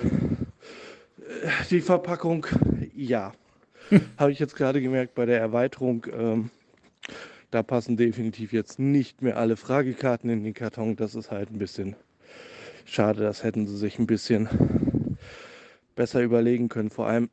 Die 1.69 1.81
Verpackung, 1.81 2.45
ja. 2.95 3.33
Habe 4.17 4.31
ich 4.31 4.39
jetzt 4.39 4.55
gerade 4.55 4.81
gemerkt 4.81 5.15
bei 5.15 5.25
der 5.25 5.39
Erweiterung. 5.39 6.05
Ähm, 6.11 6.49
da 7.51 7.63
passen 7.63 7.97
definitiv 7.97 8.51
jetzt 8.51 8.79
nicht 8.79 9.21
mehr 9.21 9.37
alle 9.37 9.55
Fragekarten 9.55 10.29
in 10.29 10.43
den 10.43 10.53
Karton. 10.53 10.95
Das 10.95 11.15
ist 11.15 11.31
halt 11.31 11.51
ein 11.51 11.57
bisschen 11.57 11.95
schade. 12.85 13.23
Das 13.23 13.43
hätten 13.43 13.67
sie 13.67 13.77
sich 13.77 13.99
ein 13.99 14.07
bisschen 14.07 14.49
besser 15.95 16.21
überlegen 16.21 16.69
können. 16.69 16.89
Vor 16.89 17.07
allem, 17.07 17.29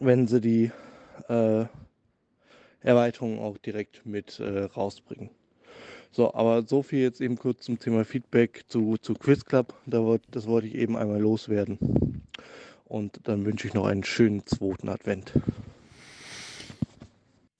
wenn 0.00 0.26
sie 0.26 0.40
die 0.40 0.70
äh, 1.28 1.66
Erweiterung 2.84 3.40
auch 3.40 3.58
direkt 3.58 4.06
mit 4.06 4.38
äh, 4.38 4.64
rausbringen. 4.64 5.30
So, 6.12 6.32
aber 6.32 6.62
so 6.62 6.82
viel 6.84 7.00
jetzt 7.00 7.20
eben 7.20 7.36
kurz 7.36 7.64
zum 7.64 7.80
Thema 7.80 8.04
Feedback 8.04 8.62
zu, 8.68 8.96
zu 8.98 9.14
Quiz 9.14 9.44
Club. 9.44 9.74
Da 9.86 10.04
wollt, 10.04 10.22
das 10.30 10.46
wollte 10.46 10.68
ich 10.68 10.76
eben 10.76 10.96
einmal 10.96 11.20
loswerden. 11.20 12.22
Und 12.84 13.18
dann 13.24 13.44
wünsche 13.44 13.66
ich 13.66 13.74
noch 13.74 13.86
einen 13.86 14.04
schönen 14.04 14.46
zweiten 14.46 14.88
Advent. 14.88 15.32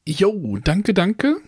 Jo, 0.06 0.58
danke, 0.62 0.94
danke. 0.94 1.38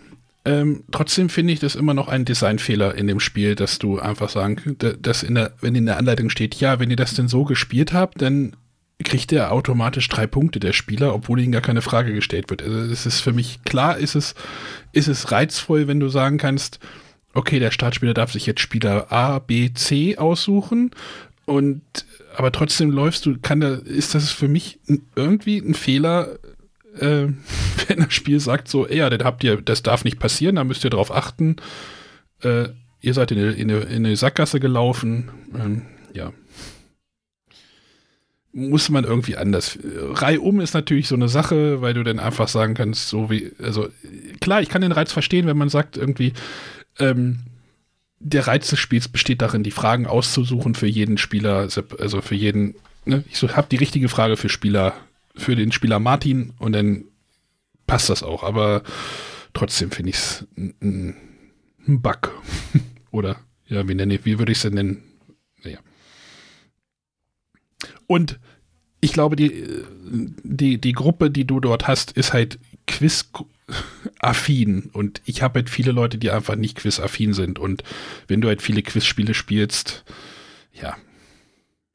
Ähm, 0.44 0.84
trotzdem 0.90 1.28
finde 1.28 1.52
ich 1.52 1.60
das 1.60 1.74
immer 1.74 1.94
noch 1.94 2.08
ein 2.08 2.24
Designfehler 2.24 2.94
in 2.94 3.06
dem 3.06 3.20
Spiel, 3.20 3.54
dass 3.54 3.78
du 3.78 3.98
einfach 3.98 4.28
sagen, 4.28 4.76
dass 4.78 5.22
in 5.22 5.34
der, 5.34 5.52
wenn 5.60 5.74
in 5.74 5.86
der 5.86 5.98
Anleitung 5.98 6.30
steht, 6.30 6.54
ja, 6.56 6.80
wenn 6.80 6.90
ihr 6.90 6.96
das 6.96 7.14
denn 7.14 7.28
so 7.28 7.44
gespielt 7.44 7.92
habt, 7.92 8.22
dann 8.22 8.56
kriegt 9.04 9.32
er 9.32 9.52
automatisch 9.52 10.08
drei 10.08 10.26
Punkte, 10.26 10.58
der 10.58 10.72
Spieler, 10.72 11.14
obwohl 11.14 11.40
ihnen 11.40 11.52
gar 11.52 11.62
keine 11.62 11.82
Frage 11.82 12.14
gestellt 12.14 12.48
wird. 12.50 12.62
Also 12.62 12.78
es 12.78 13.06
ist 13.06 13.20
für 13.20 13.32
mich 13.32 13.62
klar, 13.64 13.98
ist 13.98 14.14
es, 14.14 14.34
ist 14.92 15.08
es 15.08 15.30
reizvoll, 15.32 15.86
wenn 15.86 16.00
du 16.00 16.08
sagen 16.08 16.38
kannst, 16.38 16.80
okay, 17.34 17.58
der 17.58 17.70
Startspieler 17.70 18.14
darf 18.14 18.32
sich 18.32 18.46
jetzt 18.46 18.60
Spieler 18.60 19.12
A, 19.12 19.38
B, 19.38 19.72
C 19.74 20.16
aussuchen 20.16 20.92
und 21.44 21.82
aber 22.36 22.52
trotzdem 22.52 22.90
läufst 22.90 23.24
du, 23.24 23.38
kann 23.40 23.60
da, 23.60 23.74
ist 23.74 24.14
das 24.14 24.30
für 24.30 24.48
mich 24.48 24.78
irgendwie 25.14 25.58
ein 25.58 25.74
Fehler, 25.74 26.38
äh, 26.98 27.28
wenn 27.86 27.98
das 27.98 28.12
Spiel 28.12 28.40
sagt 28.40 28.68
so, 28.68 28.88
ja, 28.88 29.08
dann 29.10 29.24
habt 29.24 29.44
ihr, 29.44 29.60
das 29.60 29.82
darf 29.82 30.04
nicht 30.04 30.18
passieren, 30.18 30.56
da 30.56 30.64
müsst 30.64 30.84
ihr 30.84 30.90
drauf 30.90 31.14
achten. 31.14 31.56
Äh, 32.42 32.68
ihr 33.00 33.14
seid 33.14 33.30
in 33.30 33.38
eine, 33.38 33.52
in 33.52 33.70
eine, 33.70 33.80
in 33.82 34.06
eine 34.06 34.16
Sackgasse 34.16 34.60
gelaufen. 34.60 35.30
Ähm, 35.54 35.82
ja. 36.12 36.32
Muss 38.58 38.88
man 38.88 39.04
irgendwie 39.04 39.36
anders. 39.36 39.78
Reihum 39.84 40.60
ist 40.60 40.72
natürlich 40.72 41.08
so 41.08 41.14
eine 41.14 41.28
Sache, 41.28 41.82
weil 41.82 41.92
du 41.92 42.02
dann 42.02 42.18
einfach 42.18 42.48
sagen 42.48 42.72
kannst, 42.72 43.10
so 43.10 43.28
wie, 43.28 43.52
also 43.62 43.88
klar, 44.40 44.62
ich 44.62 44.70
kann 44.70 44.80
den 44.80 44.92
Reiz 44.92 45.12
verstehen, 45.12 45.46
wenn 45.46 45.58
man 45.58 45.68
sagt, 45.68 45.98
irgendwie, 45.98 46.32
ähm, 46.98 47.40
der 48.18 48.46
Reiz 48.46 48.70
des 48.70 48.78
Spiels 48.78 49.08
besteht 49.08 49.42
darin, 49.42 49.62
die 49.62 49.70
Fragen 49.70 50.06
auszusuchen 50.06 50.74
für 50.74 50.86
jeden 50.86 51.18
Spieler, 51.18 51.68
also 51.98 52.22
für 52.22 52.34
jeden, 52.34 52.76
ne? 53.04 53.24
ich 53.28 53.36
so, 53.36 53.54
habe 53.54 53.68
die 53.70 53.76
richtige 53.76 54.08
Frage 54.08 54.38
für 54.38 54.48
Spieler, 54.48 54.94
für 55.34 55.54
den 55.54 55.70
Spieler 55.70 55.98
Martin 55.98 56.54
und 56.58 56.72
dann 56.72 57.04
passt 57.86 58.08
das 58.08 58.22
auch, 58.22 58.42
aber 58.42 58.84
trotzdem 59.52 59.90
finde 59.90 60.10
ich 60.10 60.16
es 60.16 60.46
ein, 60.56 61.14
Bug. 61.86 62.32
Oder, 63.10 63.36
ja, 63.68 63.86
wie, 63.86 63.94
nenne, 63.94 64.18
wie 64.24 64.38
würde 64.38 64.50
ich 64.50 64.58
es 64.58 64.62
denn 64.62 64.74
nennen? 64.74 65.02
Und 68.06 68.38
ich 69.00 69.12
glaube, 69.12 69.36
die, 69.36 69.66
die, 70.42 70.80
die 70.80 70.92
Gruppe, 70.92 71.30
die 71.30 71.46
du 71.46 71.60
dort 71.60 71.86
hast, 71.86 72.12
ist 72.12 72.32
halt 72.32 72.58
Quiz 72.86 73.30
affin 74.20 74.90
und 74.92 75.20
ich 75.24 75.42
habe 75.42 75.58
halt 75.58 75.70
viele 75.70 75.92
Leute, 75.92 76.18
die 76.18 76.30
einfach 76.30 76.54
nicht 76.54 76.78
quiz-affin 76.78 77.34
sind 77.34 77.58
und 77.58 77.82
wenn 78.28 78.40
du 78.40 78.48
halt 78.48 78.62
viele 78.62 78.82
Quizspiele 78.82 79.34
spielst, 79.34 80.04
ja. 80.72 80.96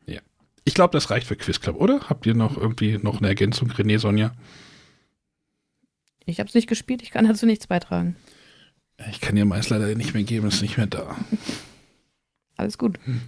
Ja. 0.06 0.20
Ich 0.66 0.74
glaube, 0.74 0.92
das 0.92 1.10
reicht 1.10 1.28
für 1.28 1.38
Quiz 1.38 1.62
Club, 1.62 1.78
oder? 1.78 2.10
Habt 2.10 2.26
ihr 2.26 2.36
noch 2.36 2.58
irgendwie 2.58 2.98
noch 2.98 3.20
eine 3.20 3.30
Ergänzung, 3.30 3.72
René, 3.72 4.00
Sonja? 4.00 4.34
Ich 6.26 6.40
habe 6.40 6.50
es 6.50 6.56
nicht 6.56 6.68
gespielt, 6.68 7.02
ich 7.02 7.12
kann 7.12 7.26
dazu 7.26 7.46
nichts 7.46 7.68
beitragen. 7.68 8.16
Ich 9.10 9.22
kann 9.22 9.36
dir 9.36 9.46
meist 9.46 9.70
leider 9.70 9.96
nicht 9.96 10.14
mehr 10.14 10.24
geben, 10.24 10.48
ist 10.48 10.62
nicht 10.62 10.78
mehr 10.78 10.88
da. 10.88 11.18
Alles 12.58 12.78
gut. 12.78 13.00
Hm. 13.06 13.22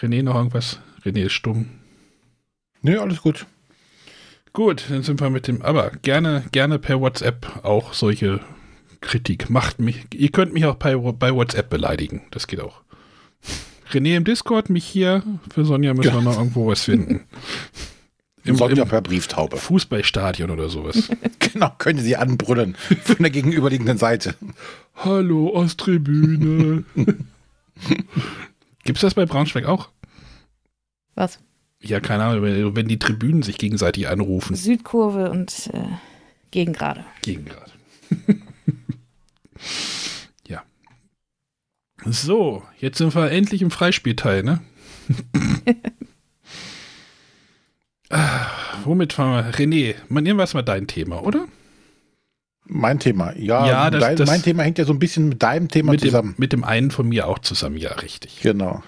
René, 0.00 0.22
noch 0.22 0.34
irgendwas? 0.34 0.80
René 1.04 1.26
ist 1.26 1.32
stumm. 1.32 1.66
Nee, 2.82 2.96
alles 2.96 3.20
gut. 3.20 3.46
Gut, 4.52 4.84
dann 4.88 5.02
sind 5.02 5.20
wir 5.20 5.30
mit 5.30 5.46
dem, 5.46 5.62
aber 5.62 5.90
gerne, 6.02 6.44
gerne 6.52 6.78
per 6.78 7.00
WhatsApp 7.00 7.60
auch 7.62 7.92
solche 7.92 8.40
Kritik. 9.00 9.50
Macht 9.50 9.78
mich, 9.78 10.06
ihr 10.14 10.30
könnt 10.30 10.52
mich 10.52 10.64
auch 10.64 10.74
bei, 10.76 10.96
bei 10.96 11.34
WhatsApp 11.34 11.70
beleidigen. 11.70 12.22
Das 12.30 12.46
geht 12.46 12.60
auch. 12.60 12.82
René 13.92 14.16
im 14.16 14.24
Discord, 14.24 14.70
mich 14.70 14.84
hier. 14.84 15.22
Für 15.52 15.64
Sonja 15.64 15.94
müssen 15.94 16.08
ja. 16.08 16.14
wir 16.14 16.22
noch 16.22 16.38
irgendwo 16.38 16.66
was 16.66 16.82
finden. 16.82 17.24
Im, 18.44 18.56
Sonja 18.56 18.86
per 18.86 19.02
Brieftaube. 19.02 19.58
Fußballstadion 19.58 20.50
oder 20.50 20.70
sowas. 20.70 21.10
genau, 21.38 21.72
können 21.76 21.98
Sie 21.98 22.16
anbrüllen 22.16 22.74
von 23.04 23.16
der 23.18 23.28
gegenüberliegenden 23.30 23.98
Seite. 23.98 24.34
Hallo, 24.94 25.50
Osttribüne. 25.54 26.84
Gibt 28.84 28.98
es 28.98 29.02
das 29.02 29.14
bei 29.14 29.26
Braunschweig 29.26 29.66
auch? 29.66 29.90
Was? 31.14 31.38
Ja, 31.82 32.00
keine 32.00 32.24
Ahnung, 32.24 32.74
wenn 32.74 32.88
die 32.88 32.98
Tribünen 32.98 33.42
sich 33.42 33.56
gegenseitig 33.58 34.08
anrufen. 34.08 34.54
Südkurve 34.54 35.30
und 35.30 35.70
äh, 35.72 35.84
Gegengrade. 36.50 37.04
Gegengrade. 37.22 37.70
ja. 40.48 40.62
So, 42.04 42.62
jetzt 42.78 42.98
sind 42.98 43.14
wir 43.14 43.30
endlich 43.30 43.62
im 43.62 43.70
Freispielteil, 43.70 44.42
ne? 44.42 44.60
ah, 48.10 48.46
womit 48.84 49.12
fahren 49.12 49.46
wir? 49.46 49.54
René, 49.54 49.94
man 50.08 50.26
irgendwas 50.26 50.54
mal 50.54 50.62
dein 50.62 50.86
Thema, 50.86 51.22
oder? 51.22 51.46
Mein 52.66 53.00
Thema, 53.00 53.32
ja. 53.36 53.66
ja 53.66 53.90
das, 53.90 54.00
dein, 54.00 54.16
das 54.16 54.28
mein 54.28 54.42
Thema 54.42 54.62
hängt 54.62 54.78
ja 54.78 54.84
so 54.84 54.92
ein 54.92 54.98
bisschen 54.98 55.28
mit 55.28 55.42
deinem 55.42 55.68
Thema 55.68 55.92
mit 55.92 56.00
zusammen. 56.00 56.34
Dem, 56.34 56.40
mit 56.40 56.52
dem 56.52 56.64
einen 56.64 56.90
von 56.90 57.08
mir 57.08 57.26
auch 57.26 57.40
zusammen, 57.40 57.76
ja, 57.76 57.92
richtig. 57.92 58.40
Genau. 58.42 58.82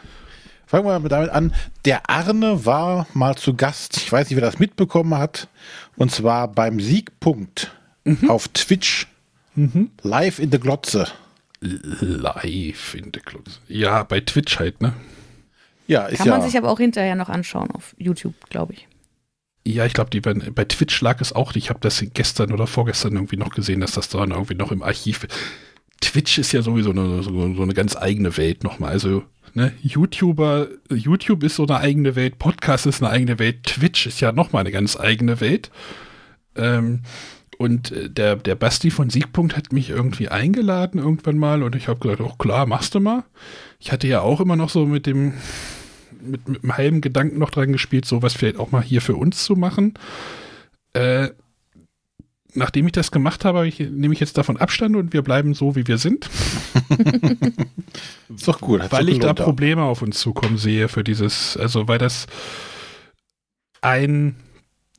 Fangen 0.66 0.86
wir 0.86 0.98
mal 0.98 1.08
damit 1.08 1.30
an. 1.30 1.52
Der 1.84 2.08
Arne 2.08 2.64
war 2.64 3.06
mal 3.12 3.36
zu 3.36 3.54
Gast. 3.54 3.98
Ich 3.98 4.10
weiß 4.10 4.30
nicht, 4.30 4.36
wer 4.36 4.46
das 4.46 4.58
mitbekommen 4.58 5.18
hat. 5.18 5.48
Und 5.96 6.10
zwar 6.10 6.48
beim 6.48 6.80
Siegpunkt 6.80 7.72
mhm. 8.04 8.30
auf 8.30 8.48
Twitch. 8.48 9.06
Mhm. 9.54 9.90
Live 10.02 10.38
in 10.38 10.48
der 10.48 10.60
Glotze. 10.60 11.08
Live 11.60 12.94
in 12.94 13.12
der 13.12 13.20
Glotze. 13.20 13.58
Ja, 13.68 14.02
bei 14.02 14.20
Twitch 14.20 14.58
halt, 14.58 14.80
ne? 14.80 14.94
Ja, 15.86 16.06
ist 16.06 16.18
Kann 16.18 16.28
ja. 16.28 16.38
man 16.38 16.42
sich 16.42 16.56
aber 16.56 16.70
auch 16.70 16.78
hinterher 16.78 17.16
noch 17.16 17.28
anschauen 17.28 17.70
auf 17.72 17.94
YouTube, 17.98 18.34
glaube 18.48 18.72
ich. 18.72 18.88
Ja, 19.64 19.86
ich 19.86 19.92
glaube, 19.92 20.20
bei 20.20 20.64
Twitch 20.64 21.00
lag 21.00 21.20
es 21.20 21.32
auch. 21.32 21.54
Ich 21.54 21.70
habe 21.70 21.78
das 21.80 22.04
gestern 22.14 22.52
oder 22.52 22.66
vorgestern 22.66 23.14
irgendwie 23.14 23.36
noch 23.36 23.50
gesehen, 23.50 23.80
dass 23.80 23.92
das 23.92 24.08
da 24.08 24.24
irgendwie 24.24 24.54
noch 24.54 24.72
im 24.72 24.82
Archiv. 24.82 25.26
Twitch 26.00 26.38
ist 26.38 26.52
ja 26.52 26.62
sowieso 26.62 26.90
eine, 26.90 27.22
so, 27.22 27.54
so 27.54 27.62
eine 27.62 27.74
ganz 27.74 27.96
eigene 27.96 28.36
Welt 28.36 28.64
nochmal. 28.64 28.90
Also 28.90 29.22
Ne? 29.54 29.72
YouTuber, 29.82 30.68
YouTube 30.90 31.42
ist 31.42 31.56
so 31.56 31.66
eine 31.66 31.78
eigene 31.78 32.16
Welt, 32.16 32.38
Podcast 32.38 32.86
ist 32.86 33.02
eine 33.02 33.12
eigene 33.12 33.38
Welt, 33.38 33.64
Twitch 33.64 34.06
ist 34.06 34.20
ja 34.20 34.32
nochmal 34.32 34.60
eine 34.60 34.72
ganz 34.72 34.98
eigene 34.98 35.40
Welt. 35.40 35.70
Ähm, 36.56 37.02
und 37.58 37.92
äh, 37.92 38.08
der, 38.08 38.36
der 38.36 38.54
Basti 38.54 38.90
von 38.90 39.10
Siegpunkt 39.10 39.56
hat 39.56 39.72
mich 39.72 39.90
irgendwie 39.90 40.28
eingeladen 40.28 40.98
irgendwann 40.98 41.36
mal 41.36 41.62
und 41.62 41.76
ich 41.76 41.88
habe 41.88 42.00
gesagt, 42.00 42.22
oh 42.22 42.34
klar, 42.38 42.64
machst 42.66 42.94
du 42.94 43.00
mal. 43.00 43.24
Ich 43.78 43.92
hatte 43.92 44.08
ja 44.08 44.22
auch 44.22 44.40
immer 44.40 44.56
noch 44.56 44.70
so 44.70 44.86
mit 44.86 45.04
dem, 45.04 45.34
mit, 46.22 46.48
mit 46.48 46.62
einem 46.62 46.76
halben 46.76 47.00
Gedanken 47.00 47.38
noch 47.38 47.50
dran 47.50 47.72
gespielt, 47.72 48.04
sowas 48.04 48.34
vielleicht 48.34 48.58
auch 48.58 48.70
mal 48.70 48.82
hier 48.82 49.00
für 49.00 49.16
uns 49.16 49.44
zu 49.44 49.54
machen. 49.54 49.94
Äh, 50.92 51.30
nachdem 52.54 52.86
ich 52.86 52.92
das 52.92 53.10
gemacht 53.10 53.44
habe, 53.44 53.66
ich, 53.66 53.78
nehme 53.80 54.14
ich 54.14 54.20
jetzt 54.20 54.36
davon 54.36 54.56
Abstand 54.56 54.96
und 54.96 55.12
wir 55.12 55.22
bleiben 55.22 55.54
so, 55.54 55.74
wie 55.74 55.86
wir 55.86 55.98
sind. 55.98 56.28
ist 58.34 58.48
doch 58.48 58.60
gut. 58.60 58.82
Weil 58.90 59.08
ich 59.08 59.18
da 59.18 59.32
Probleme 59.32 59.82
auf 59.82 60.02
uns 60.02 60.18
zukommen 60.18 60.58
sehe 60.58 60.88
für 60.88 61.04
dieses, 61.04 61.56
also 61.56 61.88
weil 61.88 61.98
das 61.98 62.26
ein, 63.80 64.36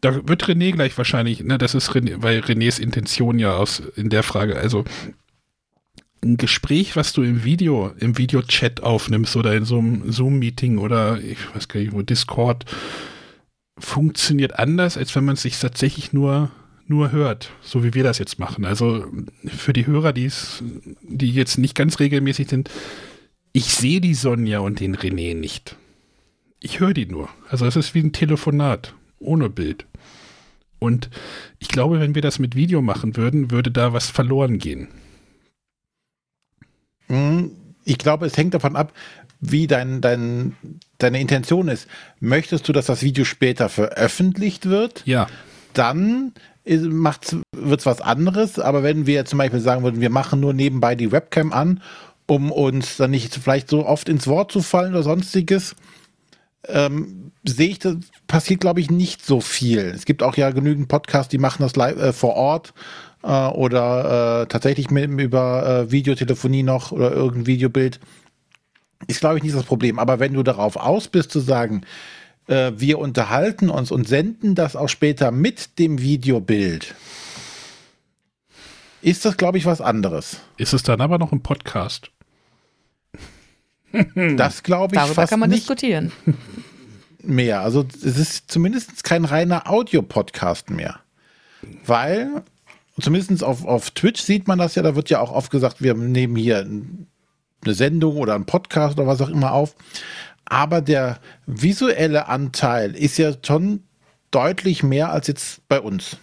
da 0.02 0.28
wird 0.28 0.44
René 0.46 0.72
gleich 0.72 0.98
wahrscheinlich, 0.98 1.44
ne, 1.44 1.58
das 1.58 1.76
ist 1.76 1.92
René, 1.92 2.16
weil 2.18 2.40
Renés 2.40 2.82
Intention 2.82 3.40
ja 3.40 3.56
aus 3.56 3.82
in 3.96 4.10
der 4.10 4.24
Frage, 4.24 4.58
also 4.58 4.84
ein 6.24 6.38
Gespräch, 6.38 6.96
was 6.96 7.14
du 7.14 7.22
im 7.22 7.44
Video, 7.44 7.92
im 8.00 8.18
Videochat 8.18 8.82
aufnimmst 8.82 9.36
oder 9.36 9.56
in 9.56 9.66
so 9.66 9.78
einem 9.78 10.12
Zoom-Meeting 10.12 10.78
oder 10.78 11.20
ich 11.20 11.38
weiß 11.54 11.68
gar 11.68 11.80
nicht 11.80 11.94
wo, 11.94 12.02
Discord, 12.02 12.66
funktioniert 13.78 14.58
anders, 14.58 14.98
als 14.98 15.16
wenn 15.16 15.26
man 15.26 15.36
sich 15.36 15.60
tatsächlich 15.60 16.14
nur 16.14 16.52
nur 16.86 17.12
hört, 17.12 17.52
so 17.62 17.84
wie 17.84 17.94
wir 17.94 18.04
das 18.04 18.20
jetzt 18.20 18.40
machen. 18.40 18.66
Also 18.66 19.06
für 19.46 19.74
die 19.74 19.88
Hörer, 19.88 20.12
die's, 20.12 20.62
die 21.02 21.32
jetzt 21.32 21.58
nicht 21.58 21.76
ganz 21.76 22.00
regelmäßig 22.00 22.50
sind, 22.50 22.70
ich 23.54 23.74
sehe 23.74 24.02
die 24.02 24.14
Sonja 24.14 24.60
und 24.60 24.80
den 24.80 24.96
René 24.96 25.36
nicht. 25.36 25.78
Ich 26.60 26.80
höre 26.80 26.94
die 26.94 27.06
nur. 27.06 27.30
Also 27.50 27.66
es 27.66 27.76
ist 27.76 27.96
wie 27.96 28.00
ein 28.00 28.14
Telefonat, 28.14 28.96
ohne 29.20 29.50
Bild. 29.50 29.86
Und 30.80 31.10
ich 31.60 31.70
glaube, 31.70 32.00
wenn 32.00 32.16
wir 32.16 32.22
das 32.22 32.40
mit 32.40 32.56
Video 32.56 32.82
machen 32.82 33.16
würden, 33.16 33.52
würde 33.52 33.72
da 33.72 33.94
was 33.94 34.10
verloren 34.10 34.60
gehen. 34.60 34.90
Hm, 37.14 37.52
ich 37.86 37.98
glaube, 37.98 38.26
es 38.26 38.36
hängt 38.38 38.54
davon 38.54 38.76
ab, 38.76 38.92
wie 39.40 39.68
dein, 39.68 40.02
dein, 40.02 40.56
deine 40.98 41.20
Intention 41.20 41.68
ist. 41.68 41.88
Möchtest 42.20 42.68
du, 42.68 42.74
dass 42.74 42.88
das 42.88 43.04
Video 43.04 43.26
später 43.26 43.70
veröffentlicht 43.70 44.68
wird? 44.68 45.04
Ja. 45.06 45.28
Dann 45.74 46.34
wird 46.66 47.80
es 47.82 47.86
was 47.86 48.00
anderes, 48.02 48.58
aber 48.58 48.84
wenn 48.84 49.06
wir 49.06 49.26
zum 49.26 49.38
Beispiel 49.38 49.60
sagen 49.60 49.84
würden, 49.84 50.02
wir 50.02 50.10
machen 50.10 50.40
nur 50.40 50.54
nebenbei 50.54 50.96
die 50.96 51.12
Webcam 51.12 51.52
an, 51.52 51.82
um 52.26 52.52
uns 52.52 52.98
dann 52.98 53.12
nicht 53.12 53.36
vielleicht 53.36 53.70
so 53.70 53.86
oft 53.86 54.08
ins 54.08 54.28
Wort 54.28 54.52
zu 54.52 54.62
fallen 54.62 54.94
oder 54.94 55.04
sonstiges, 55.04 55.76
ähm, 56.68 57.32
sehe 57.44 57.70
ich, 57.70 57.80
das 57.80 57.98
passiert, 58.28 58.62
glaube 58.62 58.80
ich, 58.80 58.90
nicht 58.90 59.26
so 59.26 59.42
viel. 59.42 59.80
Es 59.80 60.06
gibt 60.06 60.24
auch 60.24 60.38
ja 60.38 60.52
genügend 60.52 60.88
Podcasts, 60.88 61.30
die 61.30 61.38
machen 61.38 61.62
das 61.62 61.76
live, 61.76 61.98
äh, 61.98 62.14
vor 62.14 62.36
Ort 62.36 62.74
äh, 63.24 63.48
oder 63.48 64.42
äh, 64.42 64.48
tatsächlich 64.48 64.90
mit, 64.92 65.10
über 65.10 65.66
äh, 65.66 65.92
Videotelefonie 65.92 66.64
noch 66.64 66.92
oder 66.92 67.12
irgendein 67.12 67.48
Videobild. 67.48 68.00
Ist, 69.08 69.20
glaube 69.20 69.38
ich, 69.38 69.44
nicht 69.44 69.56
das 69.56 69.64
Problem. 69.64 70.00
Aber 70.00 70.20
wenn 70.20 70.34
du 70.34 70.44
darauf 70.44 70.78
aus 70.78 71.08
bist 71.08 71.32
zu 71.32 71.40
sagen, 71.40 71.82
äh, 72.48 72.72
wir 72.76 73.00
unterhalten 73.00 73.70
uns 73.70 73.92
und 73.92 74.08
senden 74.08 74.56
das 74.56 74.76
auch 74.76 74.90
später 74.90 75.32
mit 75.32 75.80
dem 75.80 76.00
Videobild, 76.02 76.96
ist 79.02 79.26
das, 79.26 79.36
glaube 79.36 79.58
ich, 79.58 79.66
was 79.66 79.82
anderes. 79.82 80.38
Ist 80.58 80.74
es 80.74 80.84
dann 80.84 81.02
aber 81.02 81.18
noch 81.18 81.32
ein 81.32 81.42
Podcast? 81.42 82.12
Das 84.38 84.64
glaube 84.64 84.96
ich 84.96 85.00
Darüber 85.00 85.14
fast 85.14 85.30
kann 85.30 85.40
man 85.40 85.52
nicht 85.52 85.60
diskutieren. 85.62 86.12
mehr. 87.22 87.62
Also 87.62 87.86
es 87.94 88.18
ist 88.18 88.50
zumindest 88.50 89.04
kein 89.04 89.24
reiner 89.24 89.70
Audio-Podcast 89.70 90.72
mehr. 90.72 91.00
Weil, 91.86 92.42
zumindest 93.00 93.44
auf, 93.44 93.66
auf 93.66 93.92
Twitch 93.92 94.22
sieht 94.22 94.48
man 94.48 94.60
das 94.60 94.76
ja, 94.76 94.84
da 94.84 94.96
wird 94.96 95.10
ja 95.10 95.20
auch 95.20 95.32
oft 95.32 95.52
gesagt, 95.52 95.82
wir 95.82 95.94
nehmen 95.94 96.36
hier 96.36 96.60
eine 96.60 97.74
Sendung 97.74 98.18
oder 98.18 98.36
einen 98.36 98.46
Podcast 98.46 98.98
oder 98.98 99.08
was 99.08 99.22
auch 99.22 99.30
immer 99.30 99.54
auf 99.54 99.76
aber 100.46 100.82
der 100.82 101.20
visuelle 101.46 102.28
Anteil 102.28 102.96
ist 102.96 103.18
ja 103.18 103.34
schon 103.44 103.84
deutlich 104.32 104.84
mehr 104.84 105.12
als 105.12 105.28
jetzt 105.28 105.68
bei 105.68 105.80
uns. 105.80 106.18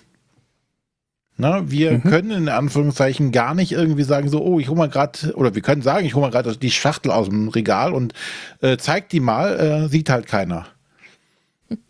Na, 1.36 1.70
wir 1.70 1.92
mhm. 1.92 2.02
können 2.02 2.30
in 2.32 2.48
Anführungszeichen 2.48 3.32
gar 3.32 3.54
nicht 3.54 3.72
irgendwie 3.72 4.02
sagen, 4.02 4.28
so, 4.28 4.44
oh, 4.44 4.60
ich 4.60 4.68
hole 4.68 4.76
mal 4.76 4.90
gerade, 4.90 5.34
oder 5.34 5.54
wir 5.54 5.62
können 5.62 5.80
sagen, 5.80 6.04
ich 6.04 6.14
hole 6.14 6.26
mal 6.26 6.30
gerade 6.30 6.54
die 6.56 6.70
Schachtel 6.70 7.10
aus 7.10 7.28
dem 7.28 7.48
Regal 7.48 7.94
und 7.94 8.12
äh, 8.60 8.76
zeig 8.76 9.08
die 9.08 9.20
mal, 9.20 9.58
äh, 9.58 9.88
sieht 9.88 10.10
halt 10.10 10.26
keiner. 10.26 10.66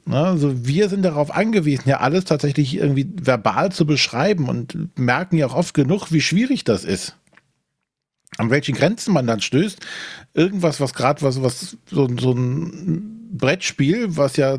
Na, 0.04 0.24
also 0.24 0.66
wir 0.66 0.88
sind 0.88 1.02
darauf 1.02 1.34
angewiesen, 1.34 1.88
ja 1.88 2.00
alles 2.00 2.24
tatsächlich 2.24 2.74
irgendwie 2.74 3.08
verbal 3.22 3.72
zu 3.72 3.86
beschreiben 3.86 4.48
und 4.48 4.98
merken 4.98 5.36
ja 5.36 5.46
auch 5.46 5.54
oft 5.54 5.74
genug, 5.74 6.12
wie 6.12 6.20
schwierig 6.20 6.64
das 6.64 6.84
ist 6.84 7.16
an 8.40 8.50
welchen 8.50 8.74
Grenzen 8.74 9.12
man 9.12 9.26
dann 9.26 9.40
stößt. 9.40 9.80
Irgendwas, 10.34 10.80
was 10.80 10.94
gerade 10.94 11.22
was, 11.22 11.42
was 11.42 11.76
so, 11.86 12.08
so 12.18 12.32
ein 12.32 13.28
Brettspiel, 13.32 14.16
was 14.16 14.36
ja 14.36 14.58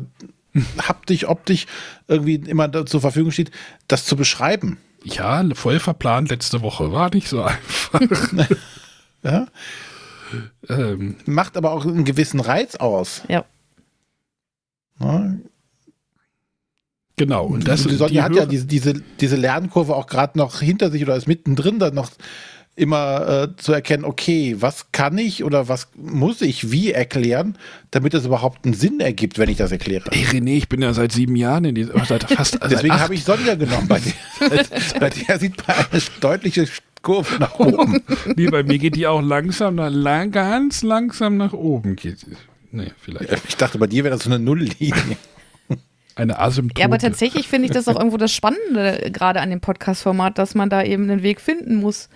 haptisch, 0.78 1.26
optisch 1.26 1.66
irgendwie 2.08 2.34
immer 2.34 2.68
da 2.68 2.86
zur 2.86 3.00
Verfügung 3.00 3.32
steht, 3.32 3.50
das 3.88 4.04
zu 4.04 4.16
beschreiben. 4.16 4.78
Ja, 5.04 5.44
voll 5.54 5.80
verplant 5.80 6.30
letzte 6.30 6.62
Woche. 6.62 6.92
War 6.92 7.12
nicht 7.12 7.28
so 7.28 7.42
einfach. 7.42 8.00
ja. 9.24 9.46
Ähm. 10.68 11.16
Macht 11.26 11.56
aber 11.56 11.72
auch 11.72 11.84
einen 11.84 12.04
gewissen 12.04 12.40
Reiz 12.40 12.76
aus. 12.76 13.22
Ja. 13.28 13.44
Ja. 15.02 15.34
Genau. 17.16 17.46
Und 17.46 17.68
das, 17.68 17.84
die 17.84 17.94
Sonja 17.94 18.24
hat 18.24 18.34
ja 18.34 18.46
diese, 18.46 18.66
diese, 18.66 18.94
diese 19.20 19.36
Lernkurve 19.36 19.94
auch 19.94 20.06
gerade 20.06 20.38
noch 20.38 20.60
hinter 20.60 20.90
sich 20.90 21.02
oder 21.02 21.14
ist 21.14 21.28
mittendrin 21.28 21.78
dann 21.78 21.94
noch 21.94 22.10
immer 22.74 23.28
äh, 23.28 23.56
zu 23.56 23.72
erkennen, 23.72 24.04
okay, 24.04 24.56
was 24.58 24.92
kann 24.92 25.18
ich 25.18 25.44
oder 25.44 25.68
was 25.68 25.88
muss 25.94 26.40
ich 26.40 26.70
wie 26.70 26.90
erklären, 26.90 27.58
damit 27.90 28.14
es 28.14 28.24
überhaupt 28.24 28.64
einen 28.64 28.72
Sinn 28.72 28.98
ergibt, 28.98 29.38
wenn 29.38 29.50
ich 29.50 29.58
das 29.58 29.72
erkläre. 29.72 30.10
Ey 30.10 30.24
René, 30.24 30.56
ich 30.56 30.70
bin 30.70 30.80
ja 30.80 30.94
seit 30.94 31.12
sieben 31.12 31.36
Jahren 31.36 31.66
in 31.66 31.74
dieser, 31.74 32.02
seit 32.06 32.24
fast 32.30 32.58
Deswegen 32.70 32.98
habe 32.98 33.14
ich 33.14 33.24
Sonja 33.24 33.56
genommen. 33.56 33.88
Bei 33.88 34.00
der, 34.00 34.64
bei 35.00 35.10
der 35.10 35.38
sieht 35.38 35.56
man 35.68 35.76
eine 35.76 36.02
deutliche 36.20 36.66
Kurve 37.02 37.38
nach 37.38 37.58
oben. 37.58 38.02
nee, 38.36 38.48
bei 38.48 38.62
mir 38.62 38.78
geht 38.78 38.96
die 38.96 39.06
auch 39.06 39.20
langsam, 39.20 39.76
lang, 39.76 40.30
ganz 40.30 40.82
langsam 40.82 41.36
nach 41.36 41.52
oben. 41.52 41.96
Geht. 41.96 42.24
Nee, 42.72 42.90
vielleicht. 43.00 43.30
Ich 43.48 43.56
dachte, 43.56 43.78
bei 43.78 43.86
dir 43.86 44.02
wäre 44.02 44.14
das 44.14 44.24
so 44.24 44.30
eine 44.30 44.42
Nulllinie. 44.42 44.94
Eine 46.14 46.38
Asymptote. 46.38 46.78
Ja, 46.78 46.86
aber 46.86 46.98
tatsächlich 46.98 47.48
finde 47.48 47.68
ich 47.68 47.72
das 47.72 47.88
auch 47.88 47.96
irgendwo 47.96 48.18
das 48.18 48.34
Spannende 48.34 49.10
gerade 49.10 49.40
an 49.40 49.48
dem 49.48 49.62
Podcast-Format, 49.62 50.36
dass 50.36 50.54
man 50.54 50.68
da 50.68 50.82
eben 50.82 51.04
einen 51.04 51.22
Weg 51.22 51.40
finden 51.40 51.76
muss, 51.76 52.10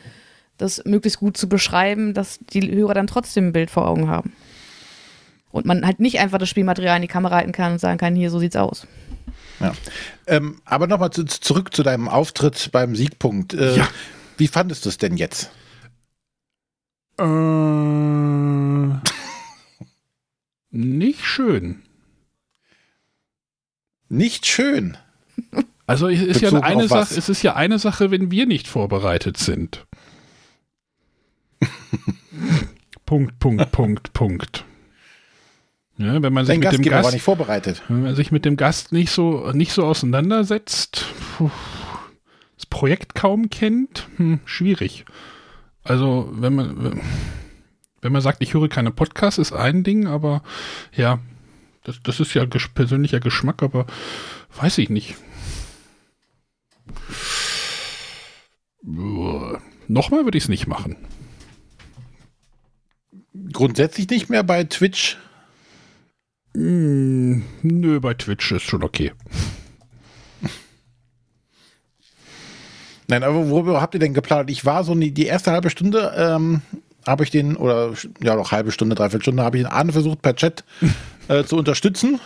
das 0.59 0.85
möglichst 0.85 1.19
gut 1.19 1.39
zu 1.39 1.49
beschreiben, 1.49 2.13
dass 2.13 2.39
die 2.53 2.71
Hörer 2.71 2.93
dann 2.93 3.07
trotzdem 3.07 3.47
ein 3.47 3.53
Bild 3.53 3.71
vor 3.71 3.89
Augen 3.89 4.11
haben. 4.11 4.35
Und 5.51 5.65
man 5.65 5.87
halt 5.87 5.99
nicht 5.99 6.19
einfach 6.19 6.37
das 6.37 6.51
Spielmaterial 6.51 6.97
in 6.97 7.03
die 7.03 7.09
Kamera 7.09 7.37
halten 7.37 7.53
kann 7.53 7.73
und 7.73 7.79
sagen 7.79 7.97
kann, 7.97 8.15
hier, 8.15 8.31
so 8.31 8.39
sieht's 8.39 8.57
aus. 8.57 8.87
Ja. 9.61 9.73
Ähm, 10.27 10.61
aber 10.67 10.87
nochmal 10.87 11.11
zu, 11.11 11.25
zurück 11.25 11.75
zu 11.75 11.83
deinem 11.83 12.11
Auftritt 12.11 12.69
beim 12.73 12.95
Siegpunkt. 12.95 13.55
Äh, 13.55 13.79
ja. 13.79 13.89
Wie 14.37 14.49
fandest 14.49 14.85
du 14.85 14.91
es 14.91 14.99
denn 14.99 15.17
jetzt? 15.17 15.51
Äh, 17.19 17.25
nicht 20.77 21.25
schön. 21.25 21.83
Nicht 24.09 24.47
schön. 24.47 24.97
Also 25.87 26.09
es 26.09 26.21
ist, 26.23 26.41
ja 26.41 26.53
eine 26.61 26.89
Sache, 26.89 27.15
es 27.15 27.29
ist 27.29 27.43
ja 27.43 27.55
eine 27.55 27.79
Sache, 27.79 28.11
wenn 28.11 28.31
wir 28.31 28.47
nicht 28.47 28.67
vorbereitet 28.67 29.37
sind. 29.37 29.87
Punkt, 33.07 33.39
Punkt, 33.39 33.71
Punkt, 33.71 34.13
Punkt. 34.13 34.65
Ja, 35.99 36.21
wenn 36.21 36.33
man 36.33 36.45
sich 36.45 36.59
mit 36.59 36.73
dem 36.73 36.83
Gast, 36.83 37.13
nicht 37.13 37.23
vorbereitet. 37.23 37.83
Wenn 37.89 38.03
man 38.03 38.15
sich 38.15 38.31
mit 38.33 38.45
dem 38.45 38.57
Gast 38.57 38.93
nicht 38.93 39.11
so, 39.11 39.53
nicht 39.53 39.73
so 39.73 39.85
auseinandersetzt, 39.85 41.07
das 41.39 42.67
Projekt 42.67 43.15
kaum 43.15 43.49
kennt, 43.49 44.09
hm, 44.17 44.41
schwierig. 44.45 45.07
Also, 45.85 46.29
wenn 46.33 46.55
man, 46.55 46.85
wenn 46.85 47.01
man 48.11 48.23
sagt, 48.23 48.43
ich 48.43 48.55
höre 48.55 48.69
keine 48.69 48.91
Podcasts, 48.91 49.39
ist 49.39 49.53
ein 49.53 49.85
Ding, 49.85 50.07
aber 50.07 50.43
ja, 50.95 51.19
das, 51.85 52.01
das 52.03 52.21
ist 52.21 52.35
ja 52.35 52.45
persönlicher 52.47 53.21
Geschmack, 53.21 53.63
aber 53.63 53.87
weiß 54.57 54.79
ich 54.79 54.91
nicht. 54.91 55.17
Nochmal 59.89 60.25
würde 60.25 60.39
ich 60.39 60.45
es 60.45 60.49
nicht 60.49 60.67
machen 60.67 60.97
grundsätzlich 63.53 64.09
nicht 64.09 64.29
mehr 64.29 64.43
bei 64.43 64.65
Twitch? 64.65 65.19
Mm, 66.55 67.41
nö, 67.63 68.01
bei 68.01 68.15
Twitch 68.15 68.53
ist 68.53 68.63
schon 68.63 68.83
okay. 68.83 69.13
Nein, 73.09 73.23
aber 73.23 73.49
worüber 73.49 73.81
habt 73.81 73.95
ihr 73.95 74.01
denn 74.01 74.15
geplant? 74.15 74.51
Ich 74.51 74.65
war 74.65 74.83
so 74.83 74.95
die, 74.95 75.13
die 75.13 75.27
erste 75.27 75.53
halbe 75.53 75.71
Stunde, 75.71 76.13
ähm, 76.17 76.63
habe 77.07 77.25
ich 77.25 77.31
den, 77.31 77.57
oder 77.57 77.93
ja, 78.21 78.37
noch 78.37 78.53
halbe 78.53 78.73
Stunde, 78.73 78.95
dreiviertel 78.95 79.23
Stunde, 79.23 79.43
habe 79.43 79.57
ich 79.59 79.65
den 79.65 79.73
Arne 79.73 79.93
versucht, 79.93 80.23
per 80.23 80.35
Chat 80.35 80.65
äh, 81.29 81.45
zu 81.45 81.57
unterstützen. 81.57 82.21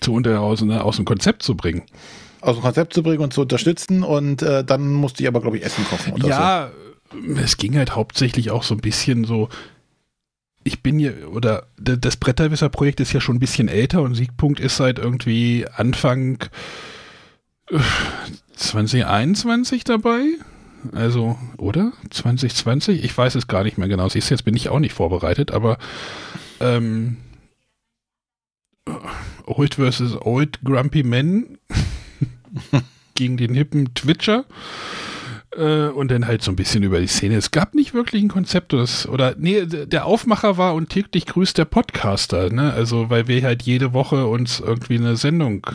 Zu 0.00 0.12
unter, 0.12 0.40
aus, 0.40 0.62
ne, 0.62 0.82
aus 0.84 0.96
dem 0.96 1.04
Konzept 1.04 1.42
zu 1.42 1.56
bringen. 1.56 1.82
Aus 2.40 2.56
dem 2.56 2.62
Konzept 2.62 2.92
zu 2.92 3.02
bringen 3.02 3.22
und 3.22 3.32
zu 3.32 3.42
unterstützen 3.42 4.02
und 4.02 4.42
äh, 4.42 4.62
dann 4.62 4.92
musste 4.92 5.22
ich 5.22 5.28
aber, 5.28 5.40
glaube 5.40 5.56
ich, 5.56 5.64
Essen 5.64 5.84
kochen 5.86 6.12
oder 6.12 6.28
ja, 6.28 6.70
so. 7.12 7.18
Ja, 7.18 7.42
es 7.42 7.56
ging 7.56 7.76
halt 7.76 7.94
hauptsächlich 7.94 8.50
auch 8.50 8.62
so 8.62 8.74
ein 8.74 8.80
bisschen 8.80 9.24
so, 9.24 9.48
ich 10.64 10.82
bin 10.82 10.98
hier, 10.98 11.32
oder 11.32 11.66
das 11.78 12.16
Bretterwisser-Projekt 12.16 13.00
ist 13.00 13.12
ja 13.12 13.20
schon 13.20 13.36
ein 13.36 13.40
bisschen 13.40 13.68
älter 13.68 14.02
und 14.02 14.14
Siegpunkt 14.14 14.60
ist 14.60 14.76
seit 14.76 14.98
irgendwie 14.98 15.66
Anfang 15.74 16.38
2021 18.56 19.80
äh, 19.80 19.84
dabei. 19.84 20.22
Also, 20.94 21.38
oder? 21.58 21.92
2020? 22.10 23.04
Ich 23.04 23.16
weiß 23.16 23.34
es 23.34 23.46
gar 23.46 23.64
nicht 23.64 23.78
mehr 23.78 23.88
genau. 23.88 24.08
Siehst 24.08 24.30
du, 24.30 24.34
jetzt 24.34 24.44
bin 24.44 24.56
ich 24.56 24.68
auch 24.68 24.78
nicht 24.78 24.94
vorbereitet, 24.94 25.50
aber 25.50 25.78
ähm, 26.60 27.18
Old 29.46 29.74
versus 29.76 30.20
Old 30.20 30.60
Grumpy 30.64 31.02
Men 31.02 31.58
gegen 33.14 33.36
den 33.36 33.54
hippen 33.54 33.94
Twitcher 33.94 34.44
äh, 35.56 35.88
und 35.88 36.10
dann 36.10 36.26
halt 36.26 36.42
so 36.42 36.52
ein 36.52 36.56
bisschen 36.56 36.82
über 36.82 37.00
die 37.00 37.06
Szene. 37.06 37.36
Es 37.36 37.50
gab 37.50 37.74
nicht 37.74 37.94
wirklich 37.94 38.22
ein 38.22 38.28
Konzept 38.28 38.74
oder, 38.74 38.86
oder 39.10 39.34
nee, 39.38 39.64
der 39.66 40.06
Aufmacher 40.06 40.56
war 40.56 40.74
und 40.74 40.88
täglich 40.88 41.26
grüßt 41.26 41.58
der 41.58 41.64
Podcaster, 41.64 42.50
ne? 42.50 42.72
Also, 42.72 43.10
weil 43.10 43.28
wir 43.28 43.42
halt 43.42 43.62
jede 43.62 43.92
Woche 43.92 44.26
uns 44.26 44.60
irgendwie 44.60 44.98
eine 44.98 45.16
Sendung 45.16 45.66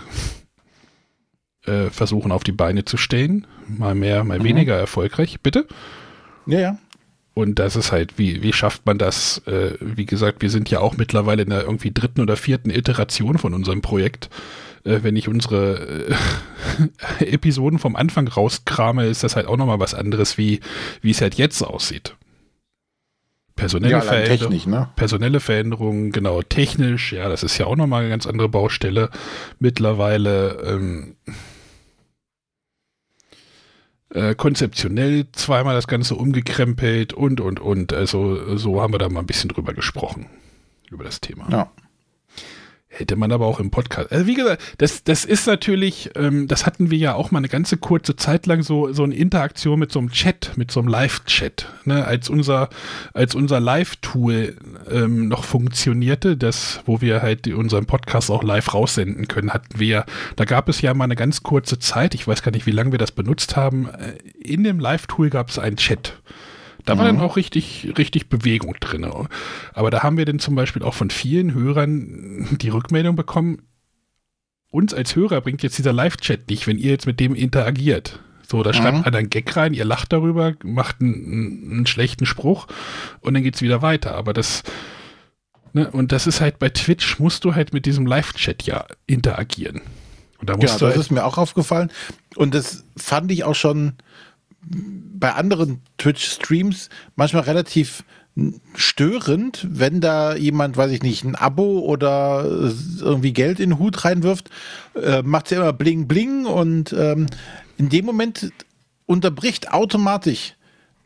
äh, 1.66 1.89
versuchen 1.89 2.32
auf 2.32 2.43
die 2.43 2.51
Beine 2.51 2.86
zu 2.86 2.97
stellen. 2.97 3.47
Mal 3.68 3.95
mehr, 3.95 4.24
mal 4.24 4.39
mhm. 4.39 4.43
weniger 4.43 4.76
erfolgreich. 4.76 5.39
Bitte? 5.41 5.68
Ja, 6.45 6.59
ja. 6.59 6.80
Und 7.34 7.59
das 7.59 7.76
ist 7.76 7.91
halt, 7.91 8.18
wie, 8.18 8.43
wie 8.43 8.51
schafft 8.51 8.86
man 8.86 8.97
das? 8.97 9.41
Äh, 9.47 9.78
wie 9.80 10.05
gesagt, 10.05 10.41
wir 10.41 10.49
sind 10.49 10.70
ja 10.70 10.80
auch 10.80 10.97
mittlerweile 10.97 11.43
in 11.43 11.49
der 11.49 11.62
irgendwie 11.62 11.91
dritten 11.91 12.22
oder 12.22 12.36
vierten 12.36 12.70
Iteration 12.70 13.38
von 13.38 13.53
unserem 13.53 13.82
Projekt. 13.82 14.30
Äh, 14.84 14.99
wenn 15.03 15.16
ich 15.16 15.30
unsere 15.30 16.09
äh, 17.20 17.26
Episoden 17.26 17.80
vom 17.80 17.95
Anfang 17.95 18.28
rauskrame, 18.28 19.05
ist 19.05 19.24
das 19.24 19.36
halt 19.36 19.47
auch 19.47 19.57
nochmal 19.57 19.80
was 19.80 19.93
anderes, 19.93 20.38
wie, 20.38 20.59
wie 21.01 21.12
es 21.12 21.22
halt 21.22 21.36
jetzt 21.36 21.62
aussieht. 21.62 22.16
Personelle, 23.55 23.91
ja, 23.91 24.01
Veränderung, 24.01 24.70
ne? 24.70 24.89
personelle 24.95 25.39
Veränderungen, 25.39 26.12
genau, 26.12 26.41
technisch, 26.41 27.14
ja, 27.14 27.30
das 27.30 27.43
ist 27.43 27.57
ja 27.57 27.68
auch 27.68 27.76
nochmal 27.76 28.01
eine 28.01 28.09
ganz 28.09 28.26
andere 28.26 28.49
Baustelle. 28.49 29.09
Mittlerweile 29.59 30.64
ähm, 30.66 31.16
äh, 34.14 34.36
konzeptionell 34.36 35.28
zweimal 35.32 35.76
das 35.76 35.88
Ganze 35.88 36.16
umgekrempelt 36.16 37.14
und, 37.14 37.41
und, 37.41 37.59
und. 37.59 37.93
Also 37.93 38.57
so 38.57 38.82
haben 38.82 38.93
wir 38.93 38.99
da 38.99 39.09
mal 39.09 39.22
ein 39.22 39.26
bisschen 39.26 39.49
drüber 39.49 39.74
gesprochen, 39.74 40.28
über 40.89 41.03
das 41.03 41.22
Thema. 41.22 41.47
Ja. 41.49 41.72
Hätte 42.93 43.15
man 43.15 43.31
aber 43.31 43.45
auch 43.45 43.61
im 43.61 43.71
Podcast. 43.71 44.11
Also 44.11 44.27
wie 44.27 44.33
gesagt, 44.33 44.61
das, 44.77 45.05
das 45.05 45.23
ist 45.23 45.47
natürlich, 45.47 46.09
ähm, 46.15 46.49
das 46.49 46.65
hatten 46.65 46.91
wir 46.91 46.97
ja 46.97 47.13
auch 47.13 47.31
mal 47.31 47.37
eine 47.37 47.47
ganze 47.47 47.77
kurze 47.77 48.17
Zeit 48.17 48.47
lang 48.47 48.63
so, 48.63 48.91
so 48.91 49.03
eine 49.03 49.15
Interaktion 49.15 49.79
mit 49.79 49.93
so 49.93 49.99
einem 49.99 50.11
Chat, 50.11 50.51
mit 50.57 50.71
so 50.71 50.81
einem 50.81 50.89
Live-Chat, 50.89 51.67
ne, 51.85 52.03
als 52.03 52.29
unser, 52.29 52.67
als 53.13 53.33
unser 53.33 53.61
Live-Tool 53.61 54.57
ähm, 54.91 55.29
noch 55.29 55.45
funktionierte, 55.45 56.35
das, 56.35 56.81
wo 56.85 56.99
wir 56.99 57.21
halt 57.21 57.47
unseren 57.47 57.85
Podcast 57.85 58.29
auch 58.29 58.43
live 58.43 58.73
raussenden 58.73 59.29
können, 59.29 59.53
hatten 59.53 59.79
wir, 59.79 60.05
da 60.35 60.43
gab 60.43 60.67
es 60.67 60.81
ja 60.81 60.93
mal 60.93 61.05
eine 61.05 61.15
ganz 61.15 61.43
kurze 61.43 61.79
Zeit, 61.79 62.13
ich 62.13 62.27
weiß 62.27 62.43
gar 62.43 62.51
nicht, 62.51 62.65
wie 62.65 62.71
lange 62.71 62.91
wir 62.91 62.99
das 62.99 63.13
benutzt 63.13 63.55
haben, 63.55 63.87
äh, 63.87 64.17
in 64.37 64.65
dem 64.65 64.81
Live-Tool 64.81 65.29
gab 65.29 65.47
es 65.47 65.57
einen 65.57 65.77
Chat. 65.77 66.19
Da 66.86 66.97
war 66.97 67.11
mhm. 67.11 67.17
dann 67.17 67.25
auch 67.25 67.36
richtig, 67.36 67.93
richtig 67.97 68.29
Bewegung 68.29 68.75
drin. 68.79 69.05
Aber 69.73 69.91
da 69.91 70.03
haben 70.03 70.17
wir 70.17 70.25
dann 70.25 70.39
zum 70.39 70.55
Beispiel 70.55 70.84
auch 70.84 70.93
von 70.93 71.09
vielen 71.09 71.53
Hörern 71.53 72.57
die 72.61 72.69
Rückmeldung 72.69 73.15
bekommen, 73.15 73.63
uns 74.71 74.93
als 74.93 75.15
Hörer 75.15 75.41
bringt 75.41 75.63
jetzt 75.63 75.77
dieser 75.77 75.93
Live-Chat 75.93 76.49
nicht, 76.49 76.65
wenn 76.65 76.77
ihr 76.77 76.91
jetzt 76.91 77.05
mit 77.05 77.19
dem 77.19 77.36
interagiert. 77.36 78.19
So, 78.47 78.63
da 78.63 78.71
mhm. 78.71 78.73
schreibt 78.75 79.05
einer 79.05 79.17
einen 79.17 79.29
Gag 79.29 79.55
rein, 79.55 79.73
ihr 79.73 79.86
lacht 79.86 80.11
darüber, 80.11 80.53
macht 80.63 81.01
einen, 81.01 81.71
einen 81.71 81.88
schlechten 81.88 82.25
Spruch 82.25 82.67
und 83.19 83.34
dann 83.34 83.43
geht 83.43 83.55
es 83.55 83.61
wieder 83.61 83.82
weiter. 83.82 84.15
Aber 84.15 84.34
das, 84.34 84.63
ne, 85.73 85.89
und 85.91 86.11
das 86.11 86.25
ist 86.25 86.41
halt 86.41 86.57
bei 86.57 86.69
Twitch, 86.69 87.19
musst 87.19 87.43
du 87.45 87.53
halt 87.53 87.73
mit 87.73 87.86
diesem 87.86 88.05
Live-Chat 88.05 88.63
ja 88.63 88.86
interagieren. 89.07 89.82
Und 90.39 90.49
da 90.49 90.55
musst 90.55 90.67
ja, 90.67 90.73
das 90.73 90.82
halt 90.82 90.97
ist 90.97 91.11
mir 91.11 91.23
auch 91.23 91.38
aufgefallen. 91.38 91.91
Und 92.36 92.55
das 92.55 92.84
fand 92.97 93.32
ich 93.32 93.43
auch 93.43 93.55
schon 93.55 93.93
bei 94.64 95.34
anderen 95.34 95.82
Twitch-Streams 95.97 96.89
manchmal 97.16 97.43
relativ 97.43 98.03
störend, 98.76 99.68
wenn 99.70 99.99
da 99.99 100.36
jemand, 100.36 100.78
weiß 100.78 100.91
ich 100.91 101.03
nicht, 101.03 101.24
ein 101.24 101.36
Abo 101.36 101.80
oder 101.80 102.45
irgendwie 102.99 103.34
Geld 103.34 103.59
in 103.59 103.72
den 103.72 103.80
Hut 103.80 104.05
reinwirft, 104.05 104.49
äh, 104.95 105.22
macht 105.22 105.45
es 105.45 105.51
ja 105.51 105.57
immer 105.62 105.74
bling 105.74 106.07
bling 106.07 106.45
und 106.45 106.93
ähm, 106.93 107.28
in 107.78 107.89
dem 107.89 108.05
Moment 108.05 108.51
unterbricht 109.05 109.74
automatisch 109.74 110.55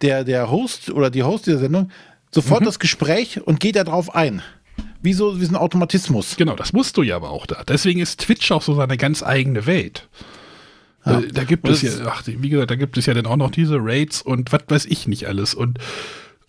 der, 0.02 0.24
der 0.24 0.52
Host 0.52 0.92
oder 0.92 1.10
die 1.10 1.24
Host 1.24 1.48
dieser 1.48 1.58
Sendung 1.60 1.90
sofort 2.32 2.62
mhm. 2.62 2.66
das 2.66 2.80
Gespräch 2.80 3.42
und 3.42 3.60
geht 3.60 3.76
darauf 3.76 4.14
ein. 4.14 4.42
Wie 5.02 5.14
so, 5.14 5.40
wie 5.40 5.46
so 5.46 5.54
ein 5.54 5.56
Automatismus. 5.56 6.36
Genau, 6.36 6.56
das 6.56 6.74
musst 6.74 6.98
du 6.98 7.04
ja 7.04 7.16
aber 7.16 7.30
auch 7.30 7.46
da. 7.46 7.64
Deswegen 7.64 8.00
ist 8.00 8.22
Twitch 8.22 8.52
auch 8.52 8.62
so 8.62 8.76
seine 8.76 8.98
ganz 8.98 9.24
eigene 9.24 9.66
Welt. 9.66 10.10
Ja. 11.06 11.20
Äh, 11.20 11.28
da 11.28 11.44
gibt 11.44 11.68
es 11.68 11.82
ja, 11.82 11.92
ach, 12.06 12.24
wie 12.26 12.50
gesagt, 12.50 12.72
da 12.72 12.76
gibt 12.76 12.98
es 12.98 13.06
ja 13.06 13.14
dann 13.14 13.26
auch 13.26 13.38
noch 13.38 13.52
diese 13.52 13.78
Raids 13.80 14.22
und 14.22 14.52
was 14.52 14.64
weiß 14.68 14.86
ich 14.86 15.08
nicht 15.08 15.28
alles. 15.28 15.54
Und 15.54 15.80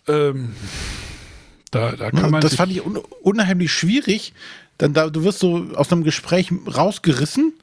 ähm, 0.07 0.53
da, 1.71 1.91
da 1.91 2.11
kann 2.11 2.31
man. 2.31 2.41
Das 2.41 2.55
fand 2.55 2.71
ich 2.71 2.85
un 2.85 2.97
unheimlich 3.21 3.71
schwierig. 3.71 4.33
Dann 4.77 4.93
da, 4.93 5.09
du 5.09 5.23
wirst 5.23 5.39
so 5.39 5.67
aus 5.75 5.91
einem 5.91 6.03
Gespräch 6.03 6.51
rausgerissen. 6.67 7.53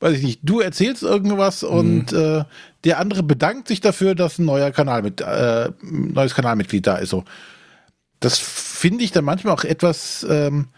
Weiß 0.00 0.18
ich 0.18 0.24
nicht, 0.24 0.40
du 0.42 0.60
erzählst 0.60 1.02
irgendwas 1.02 1.62
mhm. 1.62 1.68
und 1.68 2.12
äh, 2.12 2.44
der 2.84 2.98
andere 2.98 3.22
bedankt 3.22 3.68
sich 3.68 3.80
dafür, 3.80 4.14
dass 4.14 4.38
ein 4.38 4.44
neuer 4.44 4.70
Kanal 4.70 5.02
mit, 5.02 5.20
äh, 5.20 5.70
neues 5.82 6.34
Kanalmitglied 6.34 6.86
da 6.86 6.96
ist. 6.96 7.10
So. 7.10 7.24
Das 8.20 8.38
finde 8.38 9.04
ich 9.04 9.12
dann 9.12 9.24
manchmal 9.24 9.54
auch 9.54 9.64
etwas 9.64 10.26
ähm, 10.28 10.68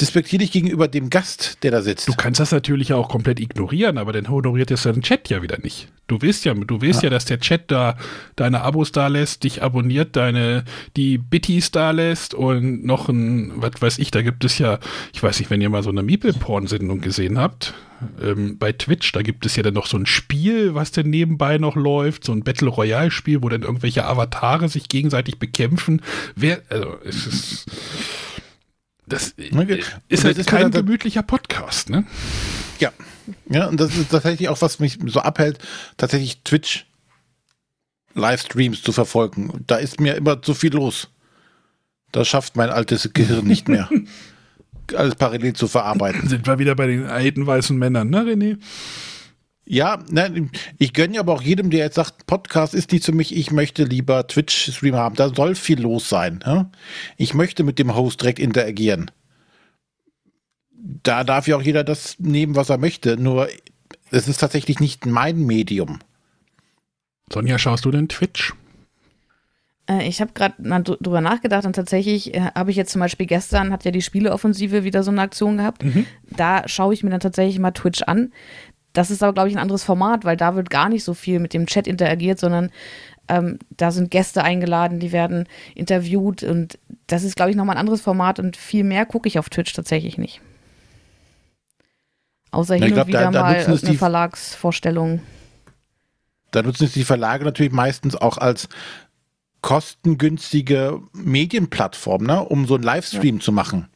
despektierlich 0.00 0.52
gegenüber 0.52 0.88
dem 0.88 1.08
Gast, 1.10 1.58
der 1.62 1.70
da 1.70 1.80
sitzt. 1.80 2.08
Du 2.08 2.12
kannst 2.12 2.40
das 2.40 2.52
natürlich 2.52 2.92
auch 2.92 3.08
komplett 3.08 3.40
ignorieren, 3.40 3.96
aber 3.96 4.12
dann 4.12 4.28
honoriert 4.28 4.70
es 4.70 4.82
dein 4.82 5.02
Chat 5.02 5.30
ja 5.30 5.42
wieder 5.42 5.58
nicht. 5.58 5.88
Du 6.06 6.20
willst 6.20 6.44
ja, 6.44 6.54
du 6.54 6.80
willst 6.82 7.02
ja. 7.02 7.06
ja, 7.06 7.10
dass 7.10 7.24
der 7.24 7.40
Chat 7.40 7.70
da 7.70 7.96
deine 8.36 8.60
Abos 8.60 8.92
da 8.92 9.08
lässt, 9.08 9.44
dich 9.44 9.62
abonniert, 9.62 10.14
deine, 10.14 10.64
die 10.96 11.18
Bitties 11.18 11.70
da 11.70 11.90
lässt 11.90 12.34
und 12.34 12.84
noch 12.84 13.08
ein, 13.08 13.52
was 13.56 13.80
weiß 13.80 13.98
ich, 13.98 14.10
da 14.10 14.22
gibt 14.22 14.44
es 14.44 14.58
ja, 14.58 14.78
ich 15.12 15.22
weiß 15.22 15.38
nicht, 15.40 15.50
wenn 15.50 15.60
ihr 15.60 15.70
mal 15.70 15.82
so 15.82 15.90
eine 15.90 16.02
Meeple-Porn-Sendung 16.02 17.00
gesehen 17.00 17.38
habt, 17.38 17.74
ähm, 18.22 18.58
bei 18.58 18.72
Twitch, 18.72 19.12
da 19.12 19.22
gibt 19.22 19.46
es 19.46 19.56
ja 19.56 19.62
dann 19.62 19.74
noch 19.74 19.86
so 19.86 19.96
ein 19.96 20.06
Spiel, 20.06 20.74
was 20.74 20.92
dann 20.92 21.08
nebenbei 21.08 21.58
noch 21.58 21.76
läuft, 21.76 22.24
so 22.24 22.32
ein 22.32 22.44
Battle 22.44 22.68
Royale-Spiel, 22.68 23.42
wo 23.42 23.48
dann 23.48 23.62
irgendwelche 23.62 24.04
Avatare 24.04 24.68
sich 24.68 24.88
gegenseitig 24.88 25.38
bekämpfen. 25.38 26.02
Wer, 26.34 26.60
also, 26.68 26.96
es 27.04 27.26
ist, 27.26 27.66
das 29.06 29.34
okay. 29.38 29.82
ist 30.08 30.24
halt 30.24 30.36
ist 30.36 30.48
kein 30.48 30.70
gemütlicher 30.70 31.22
Podcast, 31.22 31.90
ne? 31.90 32.04
Ja. 32.78 32.92
Ja, 33.48 33.66
und 33.66 33.80
das 33.80 33.96
ist 33.96 34.10
tatsächlich 34.10 34.48
auch, 34.48 34.60
was 34.60 34.78
mich 34.78 34.98
so 35.06 35.20
abhält, 35.20 35.58
tatsächlich 35.96 36.42
Twitch 36.42 36.86
Livestreams 38.14 38.82
zu 38.82 38.92
verfolgen. 38.92 39.64
Da 39.66 39.76
ist 39.76 40.00
mir 40.00 40.14
immer 40.14 40.40
zu 40.42 40.54
viel 40.54 40.72
los. 40.72 41.08
Das 42.12 42.28
schafft 42.28 42.56
mein 42.56 42.70
altes 42.70 43.12
Gehirn 43.12 43.46
nicht 43.46 43.68
mehr. 43.68 43.88
Alles 44.94 45.16
parallel 45.16 45.52
zu 45.52 45.66
verarbeiten. 45.66 46.28
Sind 46.28 46.46
wir 46.46 46.58
wieder 46.58 46.74
bei 46.76 46.86
den 46.86 47.06
alten 47.06 47.46
weißen 47.46 47.76
Männern, 47.76 48.08
ne, 48.08 48.22
René? 48.22 48.58
Ja, 49.68 49.98
nein, 50.10 50.50
ich 50.78 50.92
gönne 50.92 51.18
aber 51.18 51.32
auch 51.32 51.42
jedem, 51.42 51.70
der 51.70 51.80
jetzt 51.80 51.96
sagt, 51.96 52.26
Podcast 52.26 52.72
ist 52.72 52.92
nicht 52.92 53.04
für 53.04 53.12
mich, 53.12 53.34
ich 53.36 53.50
möchte 53.50 53.82
lieber 53.82 54.26
Twitch-Stream 54.26 54.94
haben. 54.94 55.16
Da 55.16 55.34
soll 55.34 55.56
viel 55.56 55.80
los 55.80 56.08
sein. 56.08 56.40
Ja? 56.46 56.70
Ich 57.16 57.34
möchte 57.34 57.64
mit 57.64 57.80
dem 57.80 57.94
Host 57.96 58.20
direkt 58.20 58.38
interagieren. 58.38 59.10
Da 61.02 61.24
darf 61.24 61.48
ja 61.48 61.56
auch 61.56 61.62
jeder 61.62 61.82
das 61.82 62.20
nehmen, 62.20 62.54
was 62.54 62.70
er 62.70 62.78
möchte. 62.78 63.16
Nur 63.16 63.48
es 64.12 64.28
ist 64.28 64.38
tatsächlich 64.38 64.78
nicht 64.78 65.04
mein 65.04 65.44
Medium. 65.44 65.98
Sonja, 67.32 67.58
schaust 67.58 67.84
du 67.84 67.90
denn 67.90 68.08
Twitch? 68.08 68.54
Äh, 69.88 70.06
ich 70.06 70.20
habe 70.20 70.32
gerade 70.32 70.62
mal 70.62 70.82
drüber 70.82 71.20
nachgedacht 71.20 71.66
und 71.66 71.74
tatsächlich 71.74 72.34
äh, 72.34 72.50
habe 72.54 72.70
ich 72.70 72.76
jetzt 72.76 72.92
zum 72.92 73.00
Beispiel 73.00 73.26
gestern, 73.26 73.72
hat 73.72 73.84
ja 73.84 73.90
die 73.90 74.02
Spieleoffensive 74.02 74.84
wieder 74.84 75.02
so 75.02 75.10
eine 75.10 75.22
Aktion 75.22 75.56
gehabt. 75.56 75.84
Mhm. 75.84 76.06
Da 76.30 76.68
schaue 76.68 76.94
ich 76.94 77.02
mir 77.02 77.10
dann 77.10 77.20
tatsächlich 77.20 77.58
mal 77.58 77.72
Twitch 77.72 78.02
an. 78.02 78.32
Das 78.96 79.10
ist 79.10 79.22
aber, 79.22 79.34
glaube 79.34 79.50
ich, 79.50 79.54
ein 79.54 79.60
anderes 79.60 79.84
Format, 79.84 80.24
weil 80.24 80.38
da 80.38 80.54
wird 80.54 80.70
gar 80.70 80.88
nicht 80.88 81.04
so 81.04 81.12
viel 81.12 81.38
mit 81.38 81.52
dem 81.52 81.66
Chat 81.66 81.86
interagiert, 81.86 82.38
sondern 82.38 82.70
ähm, 83.28 83.58
da 83.76 83.90
sind 83.90 84.10
Gäste 84.10 84.42
eingeladen, 84.42 85.00
die 85.00 85.12
werden 85.12 85.46
interviewt 85.74 86.42
und 86.42 86.78
das 87.06 87.22
ist, 87.22 87.36
glaube 87.36 87.50
ich, 87.50 87.56
nochmal 87.58 87.76
ein 87.76 87.80
anderes 87.80 88.00
Format 88.00 88.38
und 88.38 88.56
viel 88.56 88.84
mehr 88.84 89.04
gucke 89.04 89.28
ich 89.28 89.38
auf 89.38 89.50
Twitch 89.50 89.74
tatsächlich 89.74 90.16
nicht. 90.16 90.40
Außer 92.52 92.76
hin 92.76 92.86
glaub, 92.86 93.00
und 93.00 93.08
wieder 93.08 93.20
da, 93.20 93.30
da 93.32 93.42
mal 93.42 93.54
eine 93.56 93.76
die, 93.76 93.96
Verlagsvorstellung. 93.98 95.20
Da 96.52 96.62
nutzen 96.62 96.84
es 96.84 96.94
die 96.94 97.04
Verlage 97.04 97.44
natürlich 97.44 97.72
meistens 97.72 98.16
auch 98.16 98.38
als 98.38 98.66
kostengünstige 99.60 101.02
Medienplattform, 101.12 102.22
ne, 102.22 102.42
um 102.42 102.66
so 102.66 102.76
einen 102.76 102.84
Livestream 102.84 103.36
ja. 103.36 103.42
zu 103.42 103.52
machen. 103.52 103.88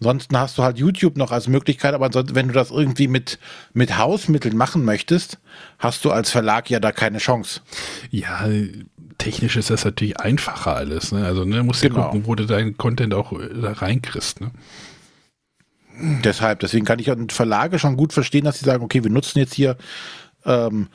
Ansonsten 0.00 0.38
hast 0.38 0.56
du 0.58 0.62
halt 0.62 0.78
YouTube 0.78 1.16
noch 1.16 1.32
als 1.32 1.48
Möglichkeit, 1.48 1.92
aber 1.94 2.08
wenn 2.34 2.48
du 2.48 2.54
das 2.54 2.70
irgendwie 2.70 3.08
mit, 3.08 3.38
mit 3.72 3.98
Hausmitteln 3.98 4.56
machen 4.56 4.84
möchtest, 4.84 5.38
hast 5.78 6.04
du 6.04 6.12
als 6.12 6.30
Verlag 6.30 6.70
ja 6.70 6.78
da 6.78 6.92
keine 6.92 7.18
Chance. 7.18 7.60
Ja, 8.10 8.46
technisch 9.18 9.56
ist 9.56 9.70
das 9.70 9.84
natürlich 9.84 10.20
einfacher 10.20 10.76
alles. 10.76 11.10
Ne? 11.10 11.24
Also 11.24 11.44
ne, 11.44 11.62
musst 11.64 11.82
du 11.82 11.88
Genau. 11.88 12.04
gucken, 12.04 12.26
wo 12.26 12.34
du 12.36 12.46
deinen 12.46 12.76
Content 12.76 13.12
auch 13.12 13.32
äh, 13.32 13.48
da 13.60 13.72
reinkriegst. 13.72 14.40
Ne? 14.40 14.52
Deshalb, 16.22 16.60
deswegen 16.60 16.84
kann 16.84 17.00
ich 17.00 17.10
Verlage 17.30 17.80
schon 17.80 17.96
gut 17.96 18.12
verstehen, 18.12 18.44
dass 18.44 18.60
sie 18.60 18.64
sagen, 18.64 18.84
okay, 18.84 19.02
wir 19.02 19.10
nutzen 19.10 19.40
jetzt 19.40 19.54
hier 19.54 19.76
ähm, 20.44 20.88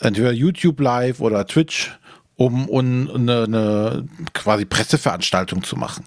entweder 0.00 0.32
YouTube 0.32 0.80
Live 0.80 1.20
oder 1.20 1.46
Twitch, 1.46 1.92
um, 2.34 2.68
um 2.68 3.08
eine, 3.08 3.44
eine 3.44 4.08
quasi 4.32 4.64
Presseveranstaltung 4.64 5.62
zu 5.62 5.76
machen. 5.76 6.06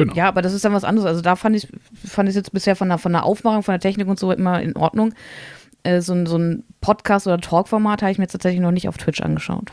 Genau. 0.00 0.14
Ja, 0.14 0.28
aber 0.28 0.40
das 0.42 0.52
ist 0.54 0.64
dann 0.64 0.72
was 0.72 0.84
anderes. 0.84 1.06
Also 1.06 1.20
da 1.20 1.36
fand 1.36 1.54
ich 1.56 1.68
fand 2.06 2.28
ich 2.28 2.34
jetzt 2.34 2.52
bisher 2.52 2.74
von 2.76 2.88
der, 2.88 2.98
von 2.98 3.12
der 3.12 3.24
Aufmachung, 3.24 3.62
von 3.62 3.72
der 3.72 3.80
Technik 3.80 4.08
und 4.08 4.18
so 4.18 4.32
immer 4.32 4.60
in 4.62 4.74
Ordnung. 4.76 5.14
Äh, 5.82 6.00
so, 6.00 6.12
ein- 6.14 6.26
so 6.26 6.36
ein 6.38 6.64
Podcast- 6.80 7.26
oder 7.26 7.38
Talk-Format 7.38 8.02
habe 8.02 8.12
ich 8.12 8.18
mir 8.18 8.24
jetzt 8.24 8.32
tatsächlich 8.32 8.60
noch 8.60 8.70
nicht 8.70 8.88
auf 8.88 8.96
Twitch 8.96 9.20
angeschaut. 9.20 9.72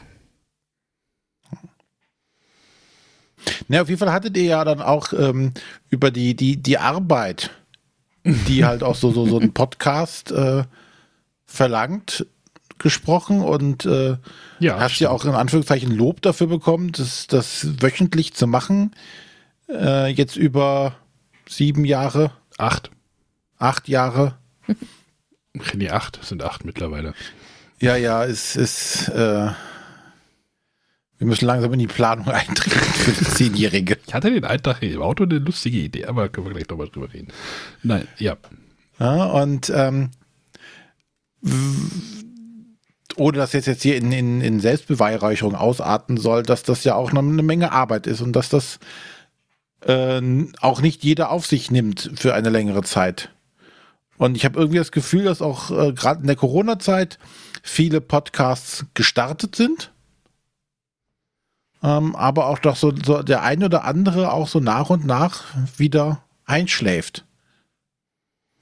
Ne, 3.68 3.82
auf 3.82 3.88
jeden 3.90 4.00
Fall 4.00 4.12
hattet 4.12 4.36
ihr 4.38 4.44
ja 4.44 4.64
dann 4.66 4.82
auch 4.82 5.14
ähm, 5.14 5.54
über 5.90 6.12
die, 6.12 6.36
die, 6.36 6.58
die 6.58 6.78
Arbeit, 6.78 7.52
die 8.26 8.66
halt 8.66 8.84
auch 8.84 8.96
so, 8.96 9.12
so, 9.12 9.26
so 9.26 9.40
ein 9.40 9.54
Podcast 9.54 10.32
äh, 10.32 10.64
verlangt, 11.46 12.26
gesprochen 12.80 13.42
und 13.42 13.86
äh, 13.86 14.18
Ja, 14.60 14.80
hast 14.80 15.00
ja 15.00 15.08
stimmt. 15.08 15.12
auch 15.12 15.26
in 15.26 15.32
Anführungszeichen 15.32 15.92
Lob 15.96 16.22
dafür 16.22 16.48
bekommen, 16.48 16.92
das, 16.92 17.28
das 17.28 17.82
wöchentlich 17.82 18.34
zu 18.34 18.48
machen. 18.48 18.92
Äh, 19.70 20.08
jetzt 20.12 20.36
über 20.36 20.96
sieben 21.48 21.86
Jahre, 21.86 22.32
acht. 22.58 22.92
acht 23.58 23.88
Jahre. 23.88 24.38
Nee, 25.74 25.90
acht 25.90 26.24
sind 26.24 26.44
acht 26.44 26.66
mittlerweile. 26.66 27.14
Ja, 27.80 27.96
ja, 27.96 28.26
es 28.26 28.56
ist. 28.56 29.10
Äh, 29.10 29.52
wir 31.20 31.26
müssen 31.26 31.46
langsam 31.46 31.74
in 31.74 31.80
die 31.80 31.88
Planung 31.88 32.28
eintreten 32.30 32.94
für 32.94 33.12
die 33.12 33.26
Zehnjährige. 33.26 33.98
Ich 34.06 34.14
hatte 34.14 34.32
den 34.32 34.46
einen 34.46 34.62
Tag 34.62 34.84
im 34.84 35.02
Auto 35.02 35.24
eine 35.24 35.40
lustige 35.40 35.80
Idee, 35.80 36.06
aber 36.06 36.30
können 36.30 36.48
wir 36.48 36.54
gleich 36.54 36.70
nochmal 36.70 36.90
drüber 36.90 37.12
reden. 37.14 37.30
Nein, 37.84 38.08
ja. 38.18 38.38
Ja, 39.00 39.26
und 39.26 39.72
ähm, 39.74 40.12
ohne 43.16 43.38
dass 43.38 43.54
jetzt, 43.54 43.68
jetzt 43.68 43.84
hier 43.84 43.98
in, 43.98 44.12
in, 44.12 44.42
in 44.42 44.60
Selbstbeweihräucherung 44.60 45.56
ausarten 45.56 46.18
soll, 46.18 46.44
dass 46.44 46.64
das 46.64 46.84
ja 46.84 46.96
auch 46.96 47.12
noch 47.12 47.24
eine 47.24 47.44
Menge 47.44 47.72
Arbeit 47.72 48.08
ist 48.08 48.22
und 48.22 48.34
dass 48.34 48.50
das 48.50 48.80
äh, 49.86 50.22
auch 50.62 50.82
nicht 50.82 51.04
jeder 51.04 51.32
auf 51.32 51.46
sich 51.46 51.72
nimmt 51.72 52.12
für 52.16 52.34
eine 52.34 52.50
längere 52.50 52.84
Zeit. 52.84 53.30
Und 54.18 54.36
ich 54.36 54.46
habe 54.46 54.60
irgendwie 54.60 54.80
das 54.80 54.92
Gefühl, 54.92 55.26
dass 55.26 55.42
auch 55.42 55.70
äh, 55.72 55.94
gerade 55.94 56.22
in 56.22 56.28
der 56.28 56.36
Corona-Zeit 56.36 57.20
viele 57.62 58.02
Podcasts 58.02 58.86
gestartet 58.94 59.56
sind. 59.56 59.92
Ähm, 61.84 62.16
aber 62.16 62.48
auch 62.48 62.60
doch 62.60 62.76
so, 62.76 62.92
so 63.06 63.22
der 63.22 63.44
eine 63.44 63.66
oder 63.66 63.84
andere 63.84 64.34
auch 64.34 64.48
so 64.48 64.60
nach 64.60 64.90
und 64.90 65.06
nach 65.06 65.44
wieder 65.78 66.24
einschläft. 66.46 67.26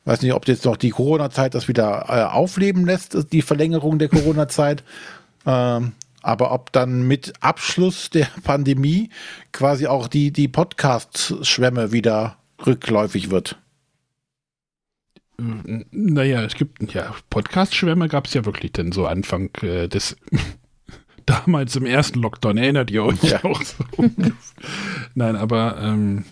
Weiß 0.03 0.22
nicht, 0.22 0.34
ob 0.34 0.47
jetzt 0.47 0.66
noch 0.66 0.78
die 0.78 0.89
Corona-Zeit 0.89 1.55
das 1.55 1.68
wieder 1.68 2.05
äh, 2.09 2.24
aufleben 2.24 2.86
lässt, 2.86 3.32
die 3.32 3.41
Verlängerung 3.41 3.97
der 3.97 4.09
Corona-Zeit. 4.09 4.84
Ähm, 5.45 5.93
aber 6.26 6.52
ob 6.52 6.72
dann 6.72 7.08
mit 7.08 7.34
Abschluss 7.42 8.10
der 8.10 8.26
Pandemie 8.44 9.10
quasi 9.52 9.88
auch 9.88 10.08
die, 10.08 10.32
die 10.32 10.48
Podcast-Schwemme 10.48 11.92
wieder 11.92 12.38
rückläufig 12.66 13.30
wird. 13.30 13.58
N- 15.38 15.86
Naja, 15.92 16.44
es 16.44 16.56
gibt, 16.56 16.94
ja, 16.94 17.14
Podcast-Schwämme 17.30 18.08
gab 18.08 18.28
es 18.28 18.34
ja 18.34 18.46
wirklich 18.46 18.72
denn 18.72 18.92
so 18.92 19.06
Anfang 19.06 19.50
äh, 19.62 19.88
des, 19.88 20.16
damals 21.26 21.76
im 21.76 21.86
ersten 21.86 22.22
Lockdown, 22.22 22.58
erinnert 22.58 22.90
ihr 22.92 23.04
euch 23.04 23.22
Ja. 23.24 23.44
auch 23.44 23.62
so? 23.62 23.84
Nein, 25.16 25.36
aber, 25.36 25.78
ähm, 25.82 26.24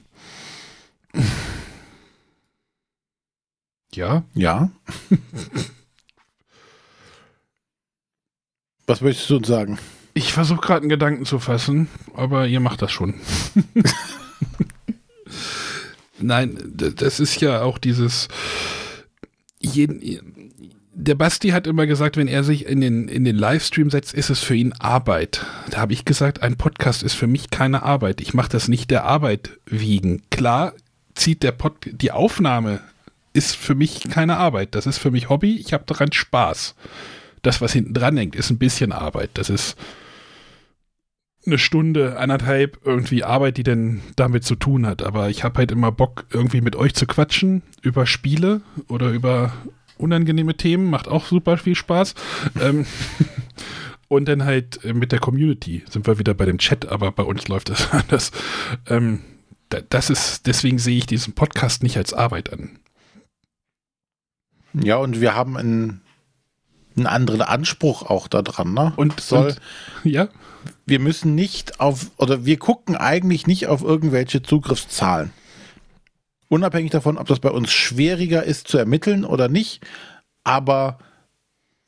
ja, 3.94 4.24
Ja. 4.34 4.72
Was 8.88 9.02
möchtest 9.02 9.30
du 9.30 9.38
uns 9.38 9.48
sagen? 9.48 9.80
ich 10.14 10.34
versuche 10.34 10.62
gerade 10.62 10.82
einen 10.82 10.90
Gedanken 10.90 11.26
zu 11.26 11.40
fassen, 11.40 11.88
aber 12.14 12.48
ihr 12.48 12.60
macht 12.60 12.82
das 12.82 12.92
schon. 12.92 13.16
Nein, 16.20 16.58
das 16.74 17.20
ist 17.20 17.42
ja 17.42 17.64
auch 17.64 17.78
dieses, 17.78 18.28
jeden, 19.60 20.52
der 20.94 21.16
Basti 21.16 21.50
hat 21.50 21.66
immer 21.68 21.88
gesagt, 21.88 22.16
wenn 22.16 22.28
er 22.28 22.44
sich 22.44 22.66
in 22.68 22.82
den, 22.82 23.08
in 23.08 23.26
den 23.26 23.36
Livestream 23.36 23.90
setzt, 23.90 24.14
ist 24.14 24.30
es 24.30 24.40
für 24.40 24.56
ihn 24.56 24.74
Arbeit. 24.74 25.46
Da 25.72 25.80
habe 25.80 25.94
ich 25.94 26.06
gesagt, 26.06 26.44
ein 26.44 26.56
Podcast 26.56 27.02
ist 27.02 27.16
für 27.16 27.28
mich 27.28 27.50
keine 27.50 27.84
Arbeit. 27.84 28.22
Ich 28.22 28.34
mache 28.34 28.50
das 28.50 28.68
nicht 28.68 28.92
der 28.92 29.04
Arbeit 29.06 29.58
wiegen. 29.66 30.22
Klar 30.30 30.74
zieht 31.16 31.44
der 31.44 31.52
Pod, 31.52 31.74
die 31.86 32.12
Aufnahme 32.12 32.80
ist 33.34 33.56
für 33.56 33.74
mich 33.74 34.02
keine 34.12 34.38
Arbeit. 34.38 34.76
Das 34.76 34.86
ist 34.86 35.00
für 35.00 35.10
mich 35.10 35.30
Hobby. 35.30 35.56
Ich 35.58 35.74
habe 35.74 35.84
daran 35.88 36.12
Spaß. 36.12 36.76
Das, 37.44 37.62
was 37.62 37.74
hinten 37.74 37.94
dran 37.94 38.18
hängt, 38.18 38.36
ist 38.36 38.50
ein 38.50 38.58
bisschen 38.58 38.92
Arbeit. 38.92 39.30
Das 39.36 39.50
ist 39.50 39.78
eine 41.46 41.58
Stunde, 41.58 42.18
anderthalb 42.18 42.80
irgendwie 42.86 43.24
Arbeit, 43.24 43.58
die 43.58 43.64
denn 43.64 44.02
damit 44.16 44.44
zu 44.46 44.56
tun 44.56 44.88
hat. 44.88 45.04
Aber 45.04 45.30
ich 45.30 45.44
habe 45.44 45.60
halt 45.60 45.72
immer 45.72 45.92
Bock, 45.92 46.26
irgendwie 46.32 46.62
mit 46.62 46.76
euch 46.76 46.96
zu 46.96 47.06
quatschen 47.06 47.62
über 47.82 48.06
Spiele 48.06 48.62
oder 48.88 49.12
über 49.12 49.54
unangenehme 49.98 50.56
Themen. 50.56 50.90
Macht 50.90 51.08
auch 51.08 51.26
super 51.26 51.58
viel 51.58 51.76
Spaß. 51.76 52.16
ähm, 52.62 52.86
und 54.08 54.26
dann 54.28 54.46
halt 54.46 54.84
äh, 54.86 54.94
mit 54.94 55.12
der 55.12 55.20
Community 55.20 55.84
sind 55.90 56.08
wir 56.08 56.20
wieder 56.20 56.34
bei 56.34 56.46
dem 56.46 56.60
Chat, 56.60 56.88
aber 56.88 57.12
bei 57.12 57.24
uns 57.24 57.48
läuft 57.48 57.70
das 57.70 57.92
anders. 57.92 58.32
Ähm, 58.88 59.20
da, 59.70 59.82
das 59.82 60.10
ist, 60.10 60.48
deswegen 60.48 60.80
sehe 60.80 60.98
ich 60.98 61.08
diesen 61.08 61.34
Podcast 61.34 61.84
nicht 61.84 61.98
als 61.98 62.14
Arbeit 62.14 62.54
an. 62.54 62.80
Ja, 64.74 64.98
und 64.98 65.20
wir 65.20 65.36
haben 65.36 65.58
einen, 65.58 66.02
einen 66.96 67.08
anderen 67.08 67.42
Anspruch 67.42 68.04
auch 68.04 68.28
daran, 68.28 68.74
ne? 68.74 68.94
Und 68.96 69.20
soll, 69.20 69.56
und, 70.04 70.12
ja, 70.12 70.28
wir 70.86 71.00
müssen 71.00 71.36
nicht 71.36 71.80
auf, 71.80 72.12
oder 72.18 72.46
wir 72.46 72.58
gucken 72.58 72.96
eigentlich 72.96 73.48
nicht 73.48 73.68
auf 73.68 73.82
irgendwelche 73.84 74.42
Zugriffszahlen. 74.42 75.32
Unabhängig 76.50 76.92
davon, 76.92 77.18
ob 77.18 77.28
das 77.28 77.40
bei 77.40 77.50
uns 77.50 77.72
schwieriger 77.72 78.44
ist 78.44 78.68
zu 78.68 78.78
ermitteln 78.78 79.26
oder 79.26 79.48
nicht, 79.50 79.82
aber 80.44 81.00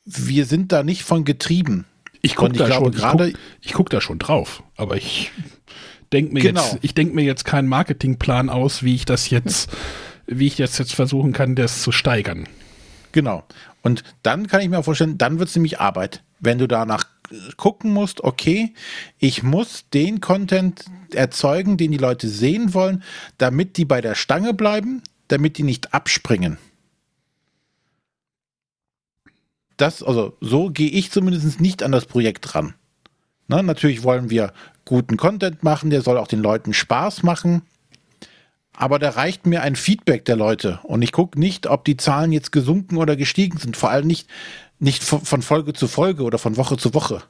wir 0.04 0.44
sind 0.46 0.72
da 0.72 0.82
nicht 0.82 1.02
von 1.02 1.24
getrieben. 1.24 1.84
ich 2.22 2.34
gucke 2.34 2.52
ich 2.52 2.58
da, 2.58 2.66
glaube 2.66 2.86
schon- 2.86 2.92
ich 2.94 2.98
gerade- 2.98 3.30
guck, 3.32 3.40
ich 3.60 3.72
guck 3.72 3.90
da 3.90 4.00
schon 4.00 4.18
drauf, 4.18 4.62
aber 4.76 4.96
ich 4.96 5.30
denke 6.12 6.32
mir, 6.34 6.40
Genau. 6.40 6.62
jetzt, 6.62 6.78
ich 6.82 6.94
denk 6.94 7.14
mir 7.14 7.22
jetzt 7.24 7.44
keinen 7.44 7.68
Marketingplan 7.68 8.48
aus, 8.50 8.82
wie 8.82 8.94
ich 8.96 9.04
das 9.04 9.30
jetzt, 9.30 9.70
wie 10.26 10.46
ich 10.48 10.58
jetzt, 10.58 10.78
jetzt 10.78 10.94
versuchen 10.94 11.32
kann, 11.32 11.54
das 11.54 11.82
zu 11.82 11.92
steigern. 11.92 12.48
Genau. 13.12 13.44
Und 13.86 14.02
dann 14.24 14.48
kann 14.48 14.62
ich 14.62 14.68
mir 14.68 14.80
auch 14.80 14.84
vorstellen, 14.84 15.16
dann 15.16 15.38
wird 15.38 15.48
es 15.48 15.54
nämlich 15.54 15.78
Arbeit. 15.78 16.24
Wenn 16.40 16.58
du 16.58 16.66
danach 16.66 17.04
gucken 17.56 17.92
musst, 17.92 18.20
okay, 18.20 18.74
ich 19.20 19.44
muss 19.44 19.88
den 19.90 20.20
Content 20.20 20.86
erzeugen, 21.14 21.76
den 21.76 21.92
die 21.92 21.96
Leute 21.96 22.26
sehen 22.26 22.74
wollen, 22.74 23.04
damit 23.38 23.76
die 23.76 23.84
bei 23.84 24.00
der 24.00 24.16
Stange 24.16 24.54
bleiben, 24.54 25.04
damit 25.28 25.56
die 25.56 25.62
nicht 25.62 25.94
abspringen. 25.94 26.58
Das, 29.76 30.02
also 30.02 30.36
so 30.40 30.70
gehe 30.70 30.90
ich 30.90 31.12
zumindest 31.12 31.60
nicht 31.60 31.84
an 31.84 31.92
das 31.92 32.06
Projekt 32.06 32.56
ran. 32.56 32.74
Na, 33.46 33.62
natürlich 33.62 34.02
wollen 34.02 34.30
wir 34.30 34.52
guten 34.84 35.16
Content 35.16 35.62
machen, 35.62 35.90
der 35.90 36.02
soll 36.02 36.18
auch 36.18 36.26
den 36.26 36.42
Leuten 36.42 36.72
Spaß 36.72 37.22
machen. 37.22 37.62
Aber 38.76 38.98
da 38.98 39.10
reicht 39.10 39.46
mir 39.46 39.62
ein 39.62 39.74
Feedback 39.74 40.24
der 40.26 40.36
Leute. 40.36 40.80
Und 40.82 41.02
ich 41.02 41.12
gucke 41.12 41.40
nicht, 41.40 41.66
ob 41.66 41.84
die 41.84 41.96
Zahlen 41.96 42.30
jetzt 42.30 42.52
gesunken 42.52 42.98
oder 42.98 43.16
gestiegen 43.16 43.58
sind. 43.58 43.76
Vor 43.76 43.90
allem 43.90 44.06
nicht, 44.06 44.28
nicht 44.78 45.02
von 45.02 45.42
Folge 45.42 45.72
zu 45.72 45.88
Folge 45.88 46.22
oder 46.22 46.38
von 46.38 46.56
Woche 46.58 46.76
zu 46.76 46.92
Woche. 46.92 47.22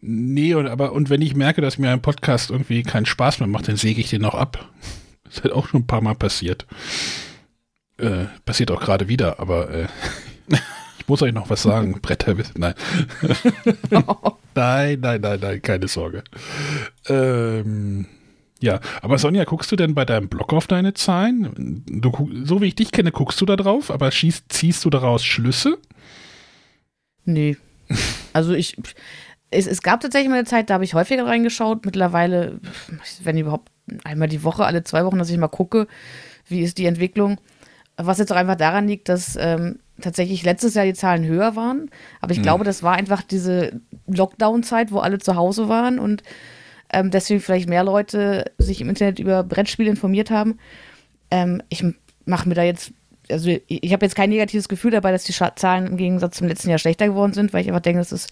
Nee, 0.00 0.54
und, 0.54 0.66
aber, 0.66 0.92
und 0.92 1.10
wenn 1.10 1.20
ich 1.20 1.34
merke, 1.34 1.60
dass 1.60 1.76
mir 1.76 1.90
ein 1.90 2.02
Podcast 2.02 2.50
irgendwie 2.50 2.82
keinen 2.82 3.04
Spaß 3.04 3.40
mehr 3.40 3.48
macht, 3.48 3.68
dann 3.68 3.76
säge 3.76 4.00
ich 4.00 4.10
den 4.10 4.24
auch 4.24 4.34
ab. 4.34 4.68
Das 5.32 5.44
hat 5.44 5.52
auch 5.52 5.68
schon 5.68 5.82
ein 5.82 5.86
paar 5.86 6.00
Mal 6.00 6.16
passiert. 6.16 6.66
Äh, 7.98 8.24
passiert 8.44 8.72
auch 8.72 8.80
gerade 8.80 9.06
wieder, 9.06 9.38
aber 9.38 9.70
äh, 9.70 9.86
ich 10.98 11.06
muss 11.06 11.22
euch 11.22 11.32
noch 11.32 11.48
was 11.50 11.62
sagen. 11.62 12.00
Bretter, 12.02 12.34
nein. 12.56 12.74
nein, 14.56 14.98
nein, 15.00 15.20
nein, 15.20 15.38
nein, 15.40 15.62
keine 15.62 15.86
Sorge. 15.86 16.24
Ähm, 17.06 18.06
ja, 18.60 18.80
aber 19.00 19.18
Sonja, 19.18 19.44
guckst 19.44 19.72
du 19.72 19.76
denn 19.76 19.94
bei 19.94 20.04
deinem 20.04 20.28
Blog 20.28 20.52
auf 20.52 20.66
deine 20.66 20.92
Zahlen? 20.94 21.82
Du, 21.86 22.30
so 22.44 22.60
wie 22.60 22.66
ich 22.66 22.74
dich 22.74 22.92
kenne, 22.92 23.10
guckst 23.10 23.40
du 23.40 23.46
da 23.46 23.56
drauf, 23.56 23.90
aber 23.90 24.10
schießt, 24.10 24.44
ziehst 24.50 24.84
du 24.84 24.90
daraus 24.90 25.24
Schlüsse? 25.24 25.78
Nee. 27.24 27.56
Also 28.32 28.52
ich, 28.52 28.76
es, 29.50 29.66
es 29.66 29.82
gab 29.82 29.98
tatsächlich 30.00 30.28
mal 30.28 30.36
eine 30.36 30.44
Zeit, 30.44 30.70
da 30.70 30.74
habe 30.74 30.84
ich 30.84 30.94
häufiger 30.94 31.26
reingeschaut. 31.26 31.84
Mittlerweile, 31.84 32.60
wenn 33.24 33.36
überhaupt 33.36 33.72
einmal 34.04 34.28
die 34.28 34.44
Woche, 34.44 34.64
alle 34.64 34.84
zwei 34.84 35.04
Wochen, 35.04 35.18
dass 35.18 35.30
ich 35.30 35.36
mal 35.36 35.48
gucke, 35.48 35.88
wie 36.46 36.60
ist 36.60 36.78
die 36.78 36.86
Entwicklung. 36.86 37.40
Was 37.96 38.18
jetzt 38.18 38.30
auch 38.32 38.36
einfach 38.36 38.54
daran 38.54 38.86
liegt, 38.86 39.08
dass 39.08 39.34
ähm, 39.34 39.80
tatsächlich 40.00 40.44
letztes 40.44 40.74
Jahr 40.74 40.84
die 40.84 40.94
Zahlen 40.94 41.26
höher 41.26 41.56
waren. 41.56 41.90
Aber 42.20 42.30
ich 42.30 42.38
mhm. 42.38 42.44
glaube, 42.44 42.62
das 42.62 42.84
war 42.84 42.94
einfach 42.94 43.22
diese 43.22 43.80
Lockdown-Zeit, 44.06 44.92
wo 44.92 45.00
alle 45.00 45.18
zu 45.18 45.34
Hause 45.34 45.68
waren 45.68 45.98
und 45.98 46.22
ähm, 46.92 47.10
deswegen 47.10 47.40
vielleicht 47.40 47.68
mehr 47.68 47.84
Leute 47.84 48.50
sich 48.58 48.80
im 48.80 48.88
Internet 48.88 49.18
über 49.18 49.42
Brettspiele 49.44 49.90
informiert 49.90 50.30
haben. 50.30 50.58
Ähm, 51.30 51.62
ich 51.68 51.84
mache 52.24 52.48
mir 52.48 52.54
da 52.54 52.62
jetzt, 52.62 52.92
also 53.30 53.50
ich, 53.66 53.92
habe 53.92 54.04
jetzt 54.04 54.16
kein 54.16 54.30
negatives 54.30 54.68
Gefühl 54.68 54.90
dabei, 54.90 55.12
dass 55.12 55.24
die 55.24 55.32
Zahlen 55.32 55.86
im 55.86 55.96
Gegensatz 55.96 56.38
zum 56.38 56.48
letzten 56.48 56.68
Jahr 56.70 56.78
schlechter 56.78 57.06
geworden 57.06 57.32
sind, 57.32 57.52
weil 57.52 57.62
ich 57.62 57.68
einfach 57.68 57.80
denke, 57.80 58.00
das 58.00 58.12
ist 58.12 58.30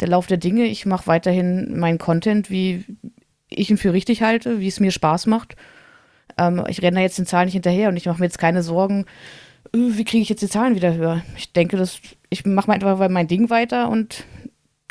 der 0.00 0.08
Lauf 0.08 0.26
der 0.26 0.36
Dinge. 0.36 0.64
Ich 0.64 0.86
mache 0.86 1.06
weiterhin 1.06 1.78
meinen 1.78 1.98
Content, 1.98 2.50
wie 2.50 2.84
ich 3.48 3.70
ihn 3.70 3.76
für 3.76 3.92
richtig 3.92 4.22
halte, 4.22 4.60
wie 4.60 4.68
es 4.68 4.80
mir 4.80 4.90
Spaß 4.90 5.26
macht. 5.26 5.56
Ähm, 6.38 6.64
ich 6.68 6.82
renne 6.82 6.96
da 6.96 7.02
jetzt 7.02 7.18
den 7.18 7.26
Zahlen 7.26 7.46
nicht 7.46 7.54
hinterher 7.54 7.88
und 7.88 7.96
ich 7.96 8.06
mache 8.06 8.18
mir 8.18 8.26
jetzt 8.26 8.38
keine 8.38 8.62
Sorgen, 8.62 9.04
äh, 9.72 9.78
wie 9.78 10.04
kriege 10.04 10.22
ich 10.22 10.28
jetzt 10.28 10.42
die 10.42 10.48
Zahlen 10.48 10.74
wieder 10.74 10.94
höher. 10.94 11.22
Ich 11.36 11.52
denke, 11.52 11.76
dass 11.76 12.00
ich 12.30 12.44
mache 12.46 12.72
einfach 12.72 13.08
mein 13.08 13.28
Ding 13.28 13.50
weiter 13.50 13.90
und 13.90 14.24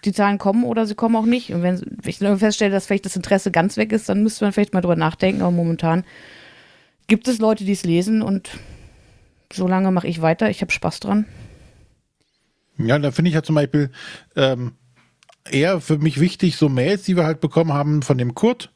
die 0.06 0.14
Zahlen 0.14 0.38
kommen 0.38 0.64
oder 0.64 0.86
sie 0.86 0.96
kommen 0.96 1.16
auch 1.16 1.26
nicht. 1.26 1.54
Und 1.54 1.64
wenn 1.64 1.82
ich 2.06 2.18
feststelle, 2.18 2.72
dass 2.72 2.88
vielleicht 2.88 3.06
das 3.06 3.16
Interesse 3.16 3.52
ganz 3.52 3.78
weg 3.78 3.92
ist, 3.92 4.10
dann 4.10 4.24
müsste 4.24 4.46
man 4.46 4.54
vielleicht 4.54 4.74
mal 4.74 4.82
drüber 4.82 4.96
nachdenken. 4.96 5.42
Aber 5.42 5.52
momentan 5.52 6.04
gibt 7.08 7.28
es 7.28 7.40
Leute, 7.40 7.66
die 7.66 7.74
es 7.74 7.84
lesen 7.84 8.22
und 8.22 8.50
so 9.54 9.68
lange 9.68 9.92
mache 9.92 10.08
ich 10.08 10.22
weiter. 10.22 10.50
Ich 10.50 10.62
habe 10.62 10.72
Spaß 10.72 11.02
dran. 11.02 11.26
Ja, 12.78 12.98
da 12.98 13.12
finde 13.12 13.30
ich 13.30 13.36
ja 13.36 13.44
zum 13.44 13.56
Beispiel 13.56 13.92
ähm, 14.36 14.74
eher 15.50 15.82
für 15.82 15.98
mich 15.98 16.20
wichtig, 16.20 16.56
so 16.56 16.70
Mails, 16.70 17.04
die 17.04 17.16
wir 17.16 17.26
halt 17.26 17.42
bekommen 17.42 17.74
haben 17.74 18.02
von 18.02 18.18
dem 18.18 18.34
Kurt. 18.34 18.72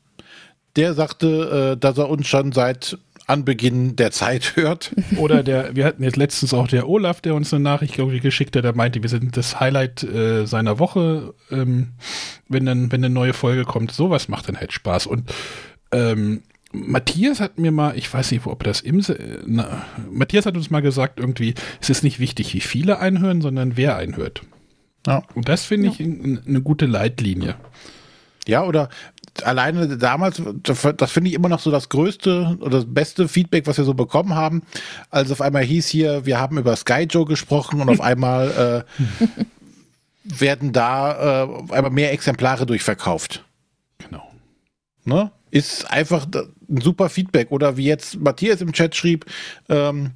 Der 0.75 0.93
sagte, 0.93 1.73
äh, 1.75 1.79
dass 1.79 1.97
er 1.97 2.09
uns 2.09 2.27
schon 2.27 2.51
seit 2.51 2.97
Anbeginn 3.27 3.95
der 3.95 4.11
Zeit 4.11 4.55
hört. 4.55 4.93
Oder 5.17 5.43
der, 5.43 5.75
wir 5.75 5.85
hatten 5.85 6.03
jetzt 6.03 6.17
letztens 6.17 6.53
auch 6.53 6.67
der 6.67 6.87
Olaf, 6.87 7.21
der 7.21 7.35
uns 7.35 7.53
eine 7.53 7.63
Nachricht 7.63 7.97
irgendwie 7.97 8.19
geschickt 8.19 8.55
hat, 8.55 8.63
der 8.63 8.75
meinte, 8.75 9.01
wir 9.01 9.09
sind 9.09 9.35
das 9.37 9.59
Highlight 9.59 10.03
äh, 10.03 10.45
seiner 10.45 10.79
Woche, 10.79 11.33
ähm, 11.51 11.93
wenn 12.47 12.65
dann, 12.65 12.91
wenn 12.91 13.03
eine 13.03 13.13
neue 13.13 13.33
Folge 13.33 13.63
kommt. 13.63 13.91
Sowas 13.91 14.27
macht 14.27 14.47
dann 14.47 14.57
halt 14.57 14.73
Spaß. 14.73 15.07
Und 15.07 15.33
ähm, 15.91 16.43
Matthias 16.71 17.39
hat 17.39 17.57
mir 17.57 17.71
mal, 17.71 17.97
ich 17.97 18.13
weiß 18.13 18.31
nicht, 18.31 18.45
ob 18.45 18.63
das 18.63 18.81
im, 18.81 19.01
na, 19.45 19.85
Matthias 20.11 20.45
hat 20.45 20.57
uns 20.57 20.69
mal 20.69 20.81
gesagt, 20.81 21.19
irgendwie, 21.19 21.53
es 21.81 21.89
ist 21.89 22.03
nicht 22.03 22.19
wichtig, 22.19 22.53
wie 22.53 22.61
viele 22.61 22.99
einhören, 22.99 23.41
sondern 23.41 23.77
wer 23.77 23.95
einhört. 23.95 24.41
Ja. 25.07 25.23
Und 25.35 25.49
das 25.49 25.65
finde 25.65 25.89
ich 25.89 25.99
eine 25.99 26.61
gute 26.61 26.85
Leitlinie. 26.85 27.55
Ja, 28.47 28.63
oder 28.63 28.89
alleine 29.43 29.97
damals, 29.97 30.41
das 30.63 31.11
finde 31.11 31.29
ich 31.29 31.35
immer 31.35 31.49
noch 31.49 31.59
so 31.59 31.71
das 31.71 31.89
größte 31.89 32.57
oder 32.59 32.77
das 32.77 32.85
beste 32.87 33.27
Feedback, 33.27 33.67
was 33.67 33.77
wir 33.77 33.85
so 33.85 33.93
bekommen 33.93 34.35
haben, 34.35 34.61
als 35.09 35.31
auf 35.31 35.41
einmal 35.41 35.63
hieß 35.63 35.87
hier, 35.87 36.25
wir 36.25 36.39
haben 36.39 36.57
über 36.57 36.75
Sky 36.75 37.03
Joe 37.09 37.25
gesprochen 37.25 37.81
und 37.81 37.89
auf 37.89 38.01
einmal 38.01 38.85
äh, 38.95 39.41
werden 40.23 40.73
da 40.73 41.43
äh, 41.43 41.47
auf 41.47 41.71
einmal 41.71 41.91
mehr 41.91 42.13
Exemplare 42.13 42.65
durchverkauft. 42.65 43.43
Genau. 43.97 44.31
Ne? 45.03 45.31
Ist 45.51 45.89
einfach 45.91 46.25
ein 46.69 46.81
super 46.81 47.09
Feedback. 47.09 47.51
Oder 47.51 47.77
wie 47.77 47.85
jetzt 47.85 48.19
Matthias 48.19 48.61
im 48.61 48.73
Chat 48.73 48.95
schrieb, 48.95 49.25
ähm, 49.69 50.11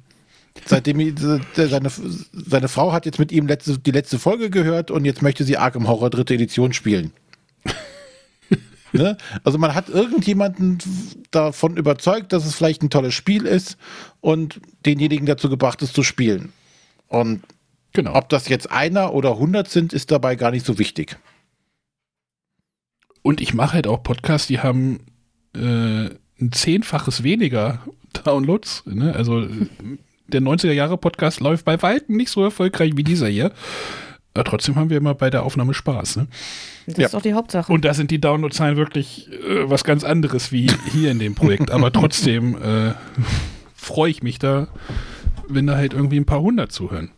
seitdem 0.66 1.16
seine, 1.54 1.90
seine 2.32 2.68
Frau 2.68 2.92
hat 2.92 3.06
jetzt 3.06 3.18
mit 3.18 3.32
ihm 3.32 3.46
letzte, 3.46 3.78
die 3.78 3.92
letzte 3.92 4.18
Folge 4.18 4.50
gehört 4.50 4.90
und 4.90 5.04
jetzt 5.04 5.22
möchte 5.22 5.44
sie 5.44 5.56
Arkham 5.56 5.88
Horror 5.88 6.10
dritte 6.10 6.34
Edition 6.34 6.72
spielen. 6.72 7.12
Ne? 8.92 9.16
Also 9.44 9.58
man 9.58 9.74
hat 9.74 9.88
irgendjemanden 9.88 10.78
davon 11.30 11.76
überzeugt, 11.76 12.32
dass 12.32 12.44
es 12.44 12.54
vielleicht 12.54 12.82
ein 12.82 12.90
tolles 12.90 13.14
Spiel 13.14 13.46
ist 13.46 13.76
und 14.20 14.60
denjenigen 14.84 15.26
dazu 15.26 15.48
gebracht 15.48 15.82
ist 15.82 15.94
zu 15.94 16.02
spielen. 16.02 16.52
Und 17.08 17.42
genau. 17.92 18.14
ob 18.14 18.28
das 18.28 18.48
jetzt 18.48 18.70
einer 18.70 19.12
oder 19.14 19.38
hundert 19.38 19.68
sind, 19.68 19.92
ist 19.92 20.10
dabei 20.10 20.36
gar 20.36 20.50
nicht 20.50 20.66
so 20.66 20.78
wichtig. 20.78 21.18
Und 23.22 23.40
ich 23.40 23.54
mache 23.54 23.74
halt 23.74 23.86
auch 23.86 24.02
Podcasts, 24.02 24.46
die 24.46 24.60
haben 24.60 25.00
äh, 25.54 26.10
ein 26.40 26.52
Zehnfaches 26.52 27.22
weniger 27.22 27.80
Downloads. 28.24 28.84
Ne? 28.86 29.14
Also 29.14 29.46
der 30.28 30.40
90er 30.40 30.72
Jahre 30.72 30.96
Podcast 30.96 31.40
läuft 31.40 31.64
bei 31.64 31.80
Weitem 31.82 32.16
nicht 32.16 32.30
so 32.30 32.42
erfolgreich 32.42 32.92
wie 32.96 33.04
dieser 33.04 33.28
hier. 33.28 33.52
Aber 34.34 34.44
trotzdem 34.44 34.76
haben 34.76 34.90
wir 34.90 34.96
immer 34.96 35.14
bei 35.14 35.28
der 35.28 35.42
Aufnahme 35.42 35.74
Spaß. 35.74 36.16
Ne? 36.16 36.28
Das 36.86 36.96
ja. 36.96 37.04
ist 37.06 37.14
doch 37.14 37.22
die 37.22 37.34
Hauptsache. 37.34 37.72
Und 37.72 37.84
da 37.84 37.94
sind 37.94 38.10
die 38.10 38.20
Downloadzahlen 38.20 38.76
wirklich 38.76 39.28
äh, 39.32 39.68
was 39.68 39.82
ganz 39.82 40.04
anderes 40.04 40.52
wie 40.52 40.70
hier 40.92 41.10
in 41.10 41.18
dem 41.18 41.34
Projekt. 41.34 41.70
Aber 41.70 41.92
trotzdem 41.92 42.56
äh, 42.62 42.94
freue 43.74 44.10
ich 44.10 44.22
mich 44.22 44.38
da, 44.38 44.68
wenn 45.48 45.66
da 45.66 45.76
halt 45.76 45.94
irgendwie 45.94 46.18
ein 46.18 46.26
paar 46.26 46.40
hundert 46.40 46.70
zuhören. 46.70 47.10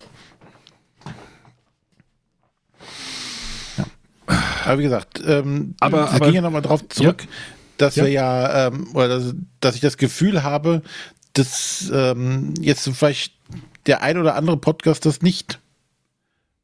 Ja. 3.76 3.84
Aber 4.64 4.78
wie 4.78 4.84
gesagt, 4.84 5.22
ähm, 5.26 5.74
aber, 5.80 6.10
aber 6.10 6.26
ging 6.26 6.36
ja 6.36 6.40
nochmal 6.40 6.62
drauf 6.62 6.88
zurück, 6.88 7.22
ja. 7.22 7.28
dass 7.76 7.96
ja. 7.96 8.04
wir 8.04 8.10
ja, 8.10 8.68
ähm, 8.68 8.88
oder 8.94 9.08
dass, 9.08 9.34
dass, 9.60 9.74
ich 9.74 9.82
das 9.82 9.98
Gefühl 9.98 10.42
habe, 10.42 10.82
dass 11.34 11.90
ähm, 11.92 12.54
jetzt 12.58 12.88
vielleicht 12.88 13.34
der 13.86 14.02
ein 14.02 14.16
oder 14.16 14.34
andere 14.34 14.56
Podcast 14.56 15.04
das 15.04 15.20
nicht 15.20 15.58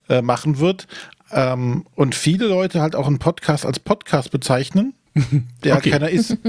äh, 0.09 0.23
machen 0.23 0.59
wird. 0.59 0.87
Ähm, 1.31 1.87
und 1.95 2.15
viele 2.15 2.47
Leute 2.47 2.81
halt 2.81 2.97
auch 2.97 3.07
einen 3.07 3.19
Podcast 3.19 3.67
als 3.67 3.79
Podcast 3.79 4.31
bezeichnen, 4.31 4.95
der 5.65 5.75
halt 5.75 5.83
okay. 5.83 5.91
keiner 5.91 6.11
ist. 6.11 6.37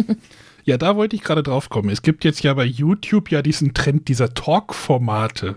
Ja, 0.65 0.77
da 0.77 0.95
wollte 0.95 1.15
ich 1.15 1.23
gerade 1.23 1.41
drauf 1.41 1.69
kommen. 1.69 1.89
Es 1.89 2.03
gibt 2.03 2.23
jetzt 2.23 2.43
ja 2.43 2.53
bei 2.53 2.65
YouTube 2.65 3.31
ja 3.31 3.41
diesen 3.41 3.73
Trend 3.73 4.07
dieser 4.07 4.35
Talk-Formate. 4.35 5.55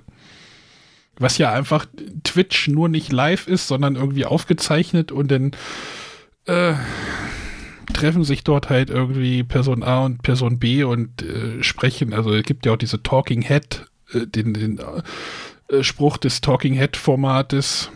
Was 1.18 1.36
ja 1.36 1.52
einfach 1.52 1.84
Twitch 2.24 2.68
nur 2.68 2.88
nicht 2.88 3.12
live 3.12 3.46
ist, 3.46 3.68
sondern 3.68 3.96
irgendwie 3.96 4.24
aufgezeichnet 4.24 5.12
und 5.12 5.30
dann 5.30 5.50
äh, 6.46 6.72
treffen 7.92 8.24
sich 8.24 8.42
dort 8.42 8.70
halt 8.70 8.88
irgendwie 8.88 9.42
Person 9.42 9.82
A 9.82 10.04
und 10.06 10.22
Person 10.22 10.58
B 10.58 10.84
und 10.84 11.22
äh, 11.22 11.62
sprechen. 11.62 12.14
Also 12.14 12.32
es 12.32 12.44
gibt 12.44 12.64
ja 12.64 12.72
auch 12.72 12.78
diese 12.78 13.02
Talking 13.02 13.42
Head, 13.42 13.84
äh, 14.14 14.26
den, 14.26 14.54
den 14.54 14.80
äh, 15.68 15.82
Spruch 15.82 16.16
des 16.16 16.40
Talking 16.40 16.74
Head 16.74 16.96
Formates 16.96 17.90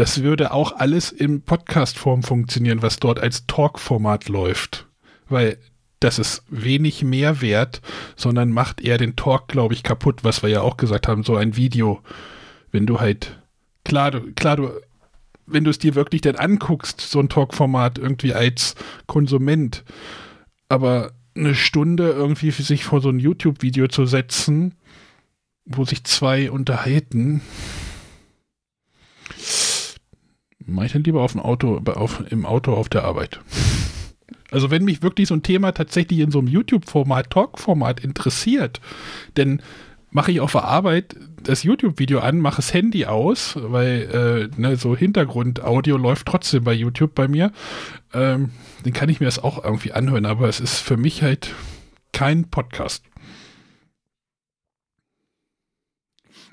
das 0.00 0.22
würde 0.22 0.52
auch 0.52 0.72
alles 0.76 1.12
in 1.12 1.42
Podcast-Form 1.42 2.22
funktionieren, 2.22 2.80
was 2.80 3.00
dort 3.00 3.20
als 3.20 3.46
Talk-Format 3.46 4.30
läuft. 4.30 4.88
Weil 5.28 5.58
das 6.00 6.18
ist 6.18 6.42
wenig 6.48 7.02
Mehrwert, 7.02 7.82
sondern 8.16 8.50
macht 8.50 8.80
eher 8.80 8.96
den 8.96 9.16
Talk, 9.16 9.48
glaube 9.48 9.74
ich, 9.74 9.82
kaputt, 9.82 10.24
was 10.24 10.42
wir 10.42 10.48
ja 10.48 10.62
auch 10.62 10.78
gesagt 10.78 11.06
haben, 11.06 11.22
so 11.22 11.36
ein 11.36 11.54
Video. 11.54 12.00
Wenn 12.72 12.86
du 12.86 12.98
halt, 12.98 13.38
klar, 13.84 14.10
du, 14.10 14.32
klar, 14.32 14.56
du, 14.56 14.70
wenn 15.44 15.64
du 15.64 15.70
es 15.70 15.78
dir 15.78 15.94
wirklich 15.94 16.22
dann 16.22 16.36
anguckst, 16.36 17.02
so 17.02 17.20
ein 17.20 17.28
Talk-Format 17.28 17.98
irgendwie 17.98 18.32
als 18.32 18.76
Konsument, 19.06 19.84
aber 20.70 21.12
eine 21.36 21.54
Stunde 21.54 22.10
irgendwie 22.10 22.52
für 22.52 22.62
sich 22.62 22.84
vor 22.84 23.02
so 23.02 23.10
ein 23.10 23.18
YouTube-Video 23.18 23.88
zu 23.88 24.06
setzen, 24.06 24.76
wo 25.70 25.84
sich 25.84 26.04
zwei 26.04 26.50
unterhalten, 26.50 27.42
mache 30.66 30.86
ich 30.86 30.92
dann 30.92 31.04
lieber 31.04 31.22
auf 31.22 31.32
dem 31.32 31.40
Auto, 31.40 31.80
auf, 31.94 32.22
im 32.30 32.44
Auto 32.44 32.74
auf 32.74 32.88
der 32.88 33.04
Arbeit. 33.04 33.40
Also 34.50 34.70
wenn 34.70 34.84
mich 34.84 35.02
wirklich 35.02 35.28
so 35.28 35.34
ein 35.34 35.44
Thema 35.44 35.72
tatsächlich 35.72 36.18
in 36.18 36.32
so 36.32 36.40
einem 36.40 36.48
YouTube-Format, 36.48 37.30
Talk-Format 37.30 38.00
interessiert, 38.00 38.80
dann 39.34 39.62
mache 40.10 40.32
ich 40.32 40.40
auf 40.40 40.52
der 40.52 40.64
Arbeit 40.64 41.14
das 41.42 41.62
YouTube-Video 41.62 42.18
an, 42.18 42.38
mache 42.38 42.56
das 42.56 42.74
Handy 42.74 43.06
aus, 43.06 43.56
weil 43.56 44.50
äh, 44.56 44.60
ne, 44.60 44.76
so 44.76 44.96
Hintergrund-Audio 44.96 45.96
läuft 45.96 46.26
trotzdem 46.26 46.64
bei 46.64 46.72
YouTube 46.72 47.14
bei 47.14 47.28
mir. 47.28 47.52
Ähm, 48.12 48.50
dann 48.82 48.92
kann 48.92 49.08
ich 49.08 49.20
mir 49.20 49.26
das 49.26 49.38
auch 49.38 49.62
irgendwie 49.64 49.92
anhören, 49.92 50.26
aber 50.26 50.48
es 50.48 50.58
ist 50.58 50.80
für 50.80 50.96
mich 50.96 51.22
halt 51.22 51.54
kein 52.12 52.50
Podcast. 52.50 53.04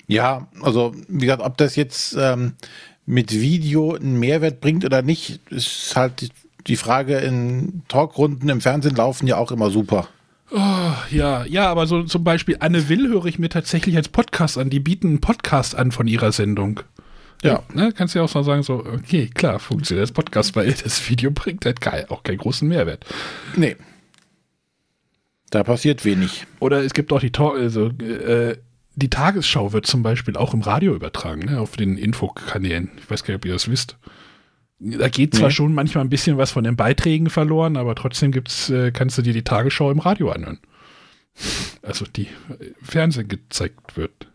Ja, 0.08 0.48
also 0.62 0.94
wie 1.06 1.26
gesagt, 1.26 1.42
ob 1.42 1.56
das 1.58 1.76
jetzt 1.76 2.16
ähm, 2.18 2.54
mit 3.06 3.32
Video 3.32 3.94
einen 3.94 4.18
Mehrwert 4.18 4.60
bringt 4.60 4.84
oder 4.84 5.02
nicht, 5.02 5.40
ist 5.50 5.94
halt 5.94 6.30
die 6.66 6.76
Frage. 6.76 7.18
In 7.18 7.82
Talkrunden 7.88 8.48
im 8.48 8.60
Fernsehen 8.60 8.96
laufen 8.96 9.26
ja 9.26 9.36
auch 9.36 9.52
immer 9.52 9.70
super. 9.70 10.08
Oh, 10.50 10.92
ja, 11.10 11.44
ja, 11.44 11.68
aber 11.68 11.86
so 11.86 12.04
zum 12.04 12.24
Beispiel 12.24 12.56
Anne 12.60 12.88
Will 12.88 13.08
höre 13.08 13.26
ich 13.26 13.38
mir 13.38 13.50
tatsächlich 13.50 13.96
als 13.96 14.08
Podcast 14.08 14.56
an. 14.56 14.70
Die 14.70 14.80
bieten 14.80 15.08
einen 15.08 15.20
Podcast 15.20 15.74
an 15.74 15.92
von 15.92 16.06
ihrer 16.06 16.32
Sendung. 16.32 16.80
Ja, 17.42 17.62
ne, 17.72 17.92
kannst 17.94 18.14
du 18.14 18.18
ja 18.18 18.24
auch 18.24 18.34
mal 18.34 18.44
sagen, 18.44 18.62
so, 18.62 18.84
okay, 18.84 19.28
klar, 19.32 19.58
funktioniert 19.58 20.02
das 20.02 20.12
Podcast, 20.12 20.56
weil 20.56 20.72
das 20.72 21.08
Video 21.08 21.30
bringt 21.30 21.66
halt 21.66 21.80
kein, 21.80 22.08
auch 22.08 22.22
keinen 22.22 22.38
großen 22.38 22.66
Mehrwert. 22.66 23.04
Nee. 23.56 23.76
Da 25.50 25.62
passiert 25.64 26.04
wenig. 26.04 26.46
Oder 26.60 26.82
es 26.82 26.94
gibt 26.94 27.12
auch 27.12 27.20
die 27.20 27.30
Talk, 27.30 27.56
also, 27.56 27.86
äh, 27.86 28.56
die 28.98 29.10
Tagesschau 29.10 29.72
wird 29.72 29.86
zum 29.86 30.02
Beispiel 30.02 30.36
auch 30.36 30.54
im 30.54 30.62
Radio 30.62 30.94
übertragen, 30.94 31.46
ne, 31.46 31.60
auf 31.60 31.76
den 31.76 31.96
Infokanälen. 31.96 32.90
Ich 32.98 33.10
weiß 33.10 33.22
gar 33.22 33.32
nicht, 33.32 33.40
ob 33.40 33.44
ihr 33.44 33.52
das 33.52 33.70
wisst. 33.70 33.96
Da 34.80 35.08
geht 35.08 35.34
zwar 35.34 35.48
nee. 35.48 35.54
schon 35.54 35.74
manchmal 35.74 36.04
ein 36.04 36.10
bisschen 36.10 36.36
was 36.38 36.52
von 36.52 36.64
den 36.64 36.76
Beiträgen 36.76 37.30
verloren, 37.30 37.76
aber 37.76 37.94
trotzdem 37.94 38.30
gibt's, 38.30 38.70
äh, 38.70 38.92
kannst 38.92 39.18
du 39.18 39.22
dir 39.22 39.32
die 39.32 39.42
Tagesschau 39.42 39.90
im 39.90 39.98
Radio 39.98 40.30
anhören. 40.30 40.58
Also 41.82 42.04
die 42.04 42.28
Fernsehen 42.82 43.28
gezeigt 43.28 43.96
wird. 43.96 44.28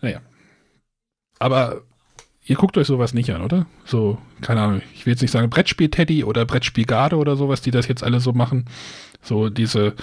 Naja. 0.00 0.20
Aber 1.38 1.82
ihr 2.44 2.56
guckt 2.56 2.76
euch 2.76 2.86
sowas 2.86 3.14
nicht 3.14 3.30
an, 3.30 3.42
oder? 3.42 3.66
So, 3.84 4.18
keine 4.40 4.62
Ahnung, 4.62 4.82
ich 4.94 5.06
will 5.06 5.12
jetzt 5.12 5.22
nicht 5.22 5.30
sagen 5.30 5.50
Brettspiel-Teddy 5.50 6.24
oder 6.24 6.44
Brettspiel-Garde 6.44 7.16
oder 7.16 7.36
sowas, 7.36 7.60
die 7.60 7.70
das 7.70 7.88
jetzt 7.88 8.02
alle 8.02 8.20
so 8.20 8.32
machen. 8.32 8.66
So 9.22 9.48
diese, 9.48 9.94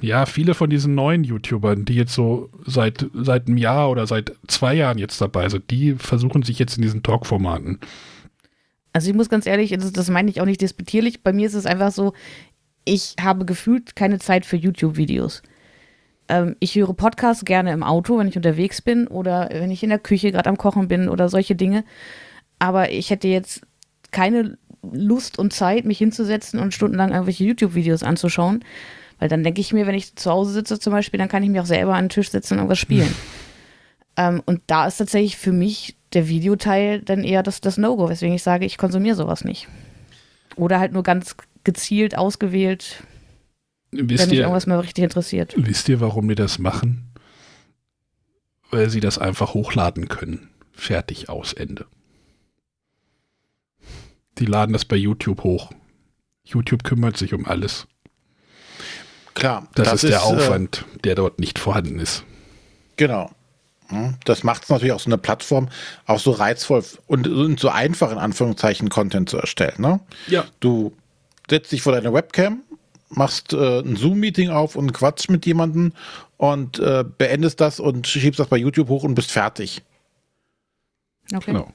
ja, 0.00 0.26
viele 0.26 0.54
von 0.54 0.70
diesen 0.70 0.94
neuen 0.94 1.24
YouTubern, 1.24 1.84
die 1.84 1.94
jetzt 1.94 2.14
so 2.14 2.50
seit, 2.66 3.06
seit 3.14 3.46
einem 3.46 3.56
Jahr 3.56 3.90
oder 3.90 4.06
seit 4.06 4.32
zwei 4.46 4.74
Jahren 4.74 4.98
jetzt 4.98 5.20
dabei 5.20 5.48
sind, 5.48 5.70
die 5.70 5.94
versuchen 5.94 6.42
sich 6.42 6.58
jetzt 6.58 6.76
in 6.76 6.82
diesen 6.82 7.02
Talk-Formaten. 7.02 7.80
Also 8.92 9.10
ich 9.10 9.16
muss 9.16 9.28
ganz 9.28 9.46
ehrlich, 9.46 9.70
das, 9.70 9.92
das 9.92 10.10
meine 10.10 10.30
ich 10.30 10.40
auch 10.40 10.46
nicht 10.46 10.60
despektierlich, 10.60 11.22
bei 11.22 11.32
mir 11.32 11.46
ist 11.46 11.54
es 11.54 11.66
einfach 11.66 11.92
so, 11.92 12.14
ich 12.84 13.16
habe 13.20 13.44
gefühlt 13.44 13.96
keine 13.96 14.18
Zeit 14.18 14.46
für 14.46 14.56
YouTube-Videos. 14.56 15.42
Ähm, 16.28 16.56
ich 16.60 16.74
höre 16.74 16.94
Podcasts 16.94 17.44
gerne 17.44 17.72
im 17.72 17.82
Auto, 17.82 18.18
wenn 18.18 18.28
ich 18.28 18.36
unterwegs 18.36 18.82
bin 18.82 19.06
oder 19.06 19.48
wenn 19.52 19.70
ich 19.70 19.82
in 19.82 19.90
der 19.90 19.98
Küche 19.98 20.32
gerade 20.32 20.48
am 20.48 20.56
Kochen 20.56 20.88
bin 20.88 21.08
oder 21.08 21.28
solche 21.28 21.54
Dinge. 21.54 21.84
Aber 22.58 22.90
ich 22.90 23.10
hätte 23.10 23.28
jetzt 23.28 23.62
keine 24.10 24.58
Lust 24.82 25.38
und 25.38 25.52
Zeit, 25.52 25.84
mich 25.84 25.98
hinzusetzen 25.98 26.60
und 26.60 26.72
stundenlang 26.72 27.10
irgendwelche 27.10 27.44
YouTube-Videos 27.44 28.02
anzuschauen. 28.02 28.64
Weil 29.18 29.28
dann 29.28 29.42
denke 29.42 29.60
ich 29.60 29.72
mir, 29.72 29.86
wenn 29.86 29.94
ich 29.94 30.14
zu 30.16 30.30
Hause 30.30 30.52
sitze 30.52 30.78
zum 30.78 30.92
Beispiel, 30.92 31.18
dann 31.18 31.28
kann 31.28 31.42
ich 31.42 31.50
mir 31.50 31.62
auch 31.62 31.66
selber 31.66 31.94
an 31.94 32.04
den 32.04 32.10
Tisch 32.10 32.30
sitzen 32.30 32.54
und 32.54 32.58
irgendwas 32.60 32.78
spielen. 32.78 33.12
ähm, 34.16 34.42
und 34.46 34.62
da 34.66 34.86
ist 34.86 34.98
tatsächlich 34.98 35.36
für 35.36 35.52
mich 35.52 35.96
der 36.12 36.28
Videoteil 36.28 37.00
dann 37.02 37.24
eher 37.24 37.42
das, 37.42 37.60
das 37.60 37.76
No-Go, 37.76 38.08
weswegen 38.08 38.34
ich 38.34 38.42
sage, 38.42 38.64
ich 38.64 38.78
konsumiere 38.78 39.16
sowas 39.16 39.44
nicht. 39.44 39.68
Oder 40.56 40.78
halt 40.80 40.92
nur 40.92 41.02
ganz 41.02 41.36
gezielt 41.64 42.16
ausgewählt, 42.16 43.02
Wisst 43.90 44.24
wenn 44.24 44.30
mich 44.30 44.38
ihr, 44.38 44.44
irgendwas 44.44 44.66
mal 44.66 44.80
richtig 44.80 45.04
interessiert. 45.04 45.54
wisst 45.56 45.88
ihr, 45.88 46.00
warum 46.00 46.28
die 46.28 46.34
das 46.34 46.58
machen? 46.58 47.12
Weil 48.70 48.90
sie 48.90 49.00
das 49.00 49.18
einfach 49.18 49.54
hochladen 49.54 50.08
können. 50.08 50.50
Fertig, 50.72 51.28
aus, 51.28 51.52
Ende. 51.52 51.86
Die 54.38 54.46
laden 54.46 54.72
das 54.72 54.84
bei 54.84 54.96
YouTube 54.96 55.42
hoch. 55.42 55.72
YouTube 56.44 56.84
kümmert 56.84 57.16
sich 57.16 57.34
um 57.34 57.46
alles. 57.46 57.88
Klar, 59.38 59.68
Das, 59.74 60.04
ist 60.04 60.10
der 60.10 60.20
äh, 60.20 60.22
Aufwand, 60.22 60.84
der 61.04 61.14
dort 61.14 61.38
nicht 61.38 61.58
vorhanden 61.58 61.98
ist. 61.98 62.24
Genau. 62.96 63.30
Hm, 63.88 64.14
Das 64.24 64.42
macht 64.42 64.64
es 64.64 64.68
natürlich 64.68 64.92
auch 64.92 65.00
so 65.00 65.08
eine 65.08 65.18
Plattform 65.18 65.68
auch 66.06 66.18
so 66.18 66.32
reizvoll 66.32 66.84
und, 67.06 67.26
und 67.28 67.60
so 67.60 67.68
einfach 67.68 68.10
in 68.12 68.18
Anführungszeichen 68.18 68.88
Content 68.88 69.28
zu 69.30 69.38
erstellen. 69.38 69.76
Ne? 69.78 70.00
Ja. 70.26 70.44
Du 70.60 70.92
setzt 71.48 71.72
dich 71.72 71.82
vor 71.82 71.92
deine 71.92 72.12
Webcam, 72.12 72.62
machst 73.08 73.52
äh, 73.52 73.80
ein 73.80 73.96
Zoom-Meeting 73.96 74.50
auf 74.50 74.76
und 74.76 74.92
quatsch 74.92 75.28
mit 75.28 75.46
jemandem 75.46 75.92
und 76.36 76.78
äh, 76.78 77.04
beendest 77.16 77.60
das 77.60 77.80
und 77.80 78.06
schiebst 78.06 78.38
das 78.40 78.48
bei 78.48 78.56
YouTube 78.56 78.88
hoch 78.88 79.04
und 79.04 79.14
bist 79.14 79.30
fertig. 79.30 79.82
Okay. 81.32 81.52
Genau. 81.52 81.72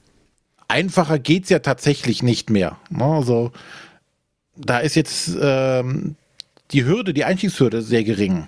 Einfacher 0.68 1.18
geht's 1.18 1.50
ja 1.50 1.58
tatsächlich 1.58 2.22
nicht 2.22 2.50
mehr. 2.50 2.78
Ne? 2.90 3.04
Also 3.04 3.52
da 4.56 4.78
ist 4.78 4.94
jetzt 4.94 5.30
ähm, 5.40 6.16
die 6.74 6.84
Hürde, 6.84 7.14
die 7.14 7.24
Einstiegshürde 7.24 7.80
sehr 7.82 8.04
gering, 8.04 8.46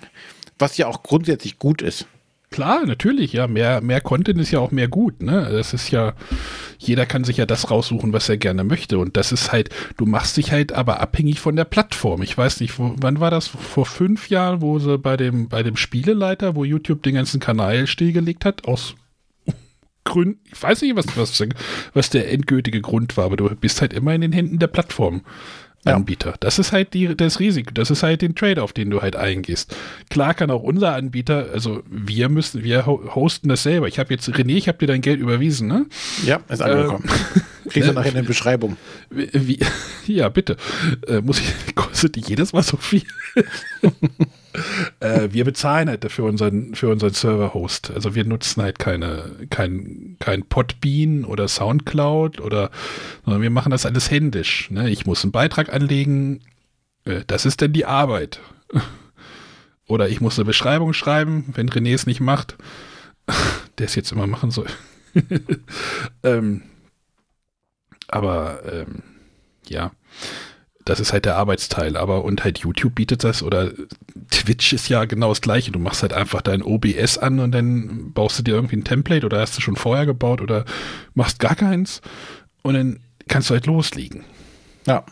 was 0.59 0.77
ja 0.77 0.89
auch 0.89 1.03
grundsätzlich 1.03 1.59
gut 1.59 1.81
ist. 1.81 2.07
Klar, 2.51 2.87
natürlich, 2.87 3.33
ja. 3.33 3.49
Mehr, 3.49 3.81
mehr 3.81 4.01
Content 4.01 4.41
ist 4.41 4.51
ja 4.51 4.61
auch 4.61 4.71
mehr 4.71 4.89
gut, 4.89 5.21
ne? 5.21 5.49
Das 5.51 5.75
ist 5.75 5.91
ja, 5.91 6.15
jeder 6.79 7.05
kann 7.05 7.25
sich 7.25 7.39
ja 7.39 7.47
das 7.47 7.71
raussuchen, 7.71 8.13
was 8.13 8.29
er 8.29 8.37
gerne 8.37 8.63
möchte. 8.63 8.99
Und 8.99 9.17
das 9.17 9.33
ist 9.33 9.53
halt, 9.53 9.71
du 9.97 10.07
machst 10.07 10.37
dich 10.37 10.53
halt 10.53 10.73
aber 10.73 11.01
abhängig 11.01 11.41
von 11.41 11.57
der 11.57 11.65
Plattform. 11.65 12.23
Ich 12.23 12.37
weiß 12.39 12.61
nicht, 12.61 12.79
wo, 12.79 12.95
wann 13.01 13.21
war 13.21 13.31
das? 13.31 13.49
Vor 13.49 13.85
fünf 13.85 14.31
Jahren, 14.31 14.61
wo 14.61 14.79
sie 14.79 14.97
bei 14.97 15.17
dem, 15.17 15.49
bei 15.49 15.63
dem 15.63 15.77
Spieleleiter, 15.77 16.55
wo 16.55 16.65
YouTube 16.65 17.03
den 17.03 17.17
ganzen 17.17 17.41
Kanal 17.41 17.87
stillgelegt 17.89 18.45
hat, 18.45 18.67
aus 18.67 18.95
Gründen, 20.05 20.41
ich 20.51 20.63
weiß 20.63 20.83
nicht, 20.83 20.95
was, 20.95 21.17
was, 21.17 21.43
was 21.95 22.11
der 22.11 22.33
endgültige 22.33 22.81
Grund 22.81 23.17
war, 23.17 23.25
aber 23.25 23.37
du 23.37 23.55
bist 23.57 23.81
halt 23.81 23.93
immer 23.93 24.15
in 24.15 24.21
den 24.21 24.33
Händen 24.33 24.61
der 24.61 24.69
Plattform. 24.69 25.23
Anbieter. 25.95 26.35
Das 26.41 26.59
ist 26.59 26.73
halt 26.73 26.95
die, 26.95 27.15
das 27.17 27.41
Risiko, 27.41 27.71
das 27.73 27.91
ist 27.91 28.03
halt 28.03 28.23
den 28.23 28.35
Trade-off, 28.35 28.73
den 28.73 28.91
du 28.91 29.03
halt 29.03 29.17
eingehst. 29.17 29.75
Klar 30.11 30.35
kann 30.35 30.51
auch 30.51 30.63
unser 30.63 30.95
Anbieter, 30.95 31.47
also 31.53 31.83
wir 31.91 32.29
müssen, 32.29 32.63
wir 32.65 32.87
ho- 32.87 33.03
hosten 33.15 33.49
das 33.49 33.63
selber. 33.63 33.89
Ich 33.89 33.99
habe 33.99 34.13
jetzt, 34.15 34.29
René, 34.29 34.57
ich 34.57 34.69
habe 34.69 34.79
dir 34.79 34.87
dein 34.87 35.01
Geld 35.01 35.21
überwiesen, 35.21 35.69
ne? 35.69 35.87
Ja, 36.25 36.41
ist 36.49 36.63
angekommen. 36.63 37.05
Kriegst 37.69 37.89
du 37.89 37.93
nachher 37.93 38.09
in 38.11 38.15
der 38.15 38.23
Beschreibung. 38.23 38.77
Wie, 39.11 39.29
wie, 39.33 39.59
ja, 40.13 40.29
bitte. 40.29 40.57
Äh, 41.09 41.21
muss 41.21 41.41
ich, 41.41 41.75
kostet 41.75 42.15
die 42.17 42.21
jedes 42.27 42.53
Mal 42.53 42.63
so 42.63 42.77
viel? 42.77 43.03
Äh, 45.01 45.29
wir 45.31 45.45
bezahlen 45.45 45.89
halt 45.89 46.05
dafür 46.05 46.25
unseren, 46.25 46.75
für 46.75 46.89
unseren 46.89 47.13
Server-Host. 47.13 47.91
Also 47.93 48.15
wir 48.15 48.25
nutzen 48.25 48.63
halt 48.63 48.79
keine, 48.79 49.37
kein, 49.51 50.17
kein 50.19 50.45
Podbean 50.45 51.25
oder 51.25 51.49
Soundcloud 51.49 52.41
oder, 52.41 52.71
sondern 53.25 53.43
wir 53.43 53.51
machen 53.51 53.71
das 53.71 53.87
alles 53.87 54.11
händisch. 54.11 54.71
Ne? 54.71 54.91
Ich 54.91 55.07
muss 55.07 55.25
einen 55.25 55.33
Beitrag 55.33 55.73
anlegen. 55.73 56.41
Äh, 57.05 57.23
das 57.27 57.47
ist 57.47 57.63
dann 57.63 57.73
die 57.73 57.87
Arbeit. 57.87 58.41
oder 59.87 60.09
ich 60.09 60.21
muss 60.21 60.39
eine 60.39 60.47
Beschreibung 60.47 60.93
schreiben, 60.93 61.45
wenn 61.55 61.69
René 61.69 61.95
es 61.95 62.07
nicht 62.07 62.21
macht. 62.21 62.57
Der 63.79 63.87
es 63.87 63.95
jetzt 63.95 64.13
immer 64.13 64.27
machen 64.27 64.51
soll. 64.51 64.69
ähm, 66.23 66.63
aber 68.09 68.61
ähm, 68.71 69.03
ja, 69.69 69.91
das 70.87 71.01
ist 71.01 71.13
halt 71.13 71.27
der 71.27 71.37
Arbeitsteil. 71.37 71.97
Aber 71.97 72.25
und 72.25 72.45
halt 72.45 72.61
YouTube 72.61 72.95
bietet 72.95 73.25
das 73.25 73.43
oder 73.43 73.73
Twitch 74.31 74.73
ist 74.73 74.89
ja 74.89 75.05
genau 75.05 75.29
das 75.29 75.43
gleiche. 75.43 75.73
Du 75.73 75.79
machst 75.79 76.01
halt 76.01 76.15
einfach 76.15 76.41
dein 76.41 76.63
OBS 76.63 77.19
an 77.19 77.41
und 77.41 77.53
dann 77.53 78.13
baust 78.13 78.39
du 78.39 78.43
dir 78.43 78.55
irgendwie 78.55 78.77
ein 78.77 78.85
Template 78.85 79.27
oder 79.27 79.41
hast 79.41 79.57
du 79.57 79.61
schon 79.61 79.77
vorher 79.77 80.07
gebaut 80.07 80.41
oder 80.41 80.65
machst 81.15 81.41
gar 81.41 81.57
keins 81.57 82.01
und 82.63 82.75
dann 82.75 83.01
kannst 83.29 83.51
du 83.51 83.55
halt 83.55 83.67
loslegen. 83.67 84.25
Ja. 84.87 85.05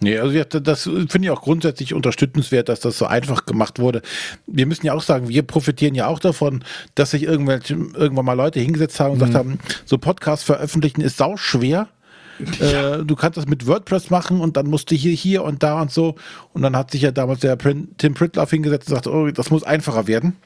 Nee, 0.00 0.16
also 0.16 0.42
das 0.60 0.84
finde 0.84 1.20
ich 1.22 1.30
auch 1.30 1.42
grundsätzlich 1.42 1.92
unterstützenswert, 1.92 2.68
dass 2.68 2.80
das 2.80 2.96
so 2.96 3.06
einfach 3.06 3.46
gemacht 3.46 3.80
wurde. 3.80 4.00
Wir 4.46 4.64
müssen 4.64 4.86
ja 4.86 4.94
auch 4.94 5.02
sagen, 5.02 5.28
wir 5.28 5.42
profitieren 5.42 5.96
ja 5.96 6.06
auch 6.06 6.20
davon, 6.20 6.62
dass 6.94 7.10
sich 7.10 7.24
irgendwelche, 7.24 7.74
irgendwann 7.74 8.24
mal 8.24 8.34
Leute 8.34 8.60
hingesetzt 8.60 9.00
haben 9.00 9.14
und 9.14 9.18
gesagt 9.18 9.34
haben, 9.34 9.58
so 9.84 9.98
Podcast 9.98 10.44
veröffentlichen 10.44 11.00
ist 11.00 11.16
sau 11.16 11.36
schwer. 11.36 11.88
Äh, 12.60 13.04
du 13.04 13.16
kannst 13.16 13.36
das 13.36 13.46
mit 13.46 13.66
WordPress 13.66 14.10
machen 14.10 14.40
und 14.40 14.56
dann 14.56 14.68
musst 14.68 14.90
du 14.90 14.94
hier, 14.94 15.12
hier 15.12 15.44
und 15.44 15.62
da 15.62 15.80
und 15.80 15.90
so. 15.90 16.14
Und 16.52 16.62
dann 16.62 16.76
hat 16.76 16.90
sich 16.90 17.02
ja 17.02 17.10
damals 17.10 17.40
der 17.40 17.58
Tim 17.58 18.14
Pritloff 18.14 18.50
hingesetzt 18.50 18.88
und 18.88 18.94
gesagt, 18.94 19.06
oh, 19.06 19.30
das 19.30 19.50
muss 19.50 19.64
einfacher 19.64 20.06
werden. 20.06 20.36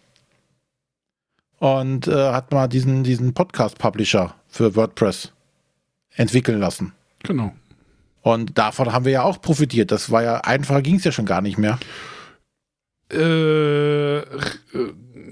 Und 1.59 2.09
äh, 2.09 2.33
hat 2.33 2.51
mal 2.51 2.67
diesen, 2.67 3.05
diesen 3.05 3.35
Podcast-Publisher 3.35 4.35
für 4.49 4.75
WordPress 4.75 5.33
entwickeln 6.15 6.59
lassen. 6.59 6.93
Genau. 7.23 7.53
Und 8.23 8.59
davon 8.59 8.93
haben 8.93 9.05
wir 9.05 9.13
ja 9.13 9.23
auch 9.23 9.41
profitiert. 9.41 9.91
Das 9.91 10.11
war 10.11 10.23
ja 10.23 10.37
einfacher, 10.39 10.83
ging 10.83 10.97
es 10.97 11.05
ja 11.05 11.13
schon 11.13 11.27
gar 11.27 11.41
nicht 11.41 11.59
mehr. 11.59 11.79
Äh, 13.13 14.19
äh, 14.19 14.23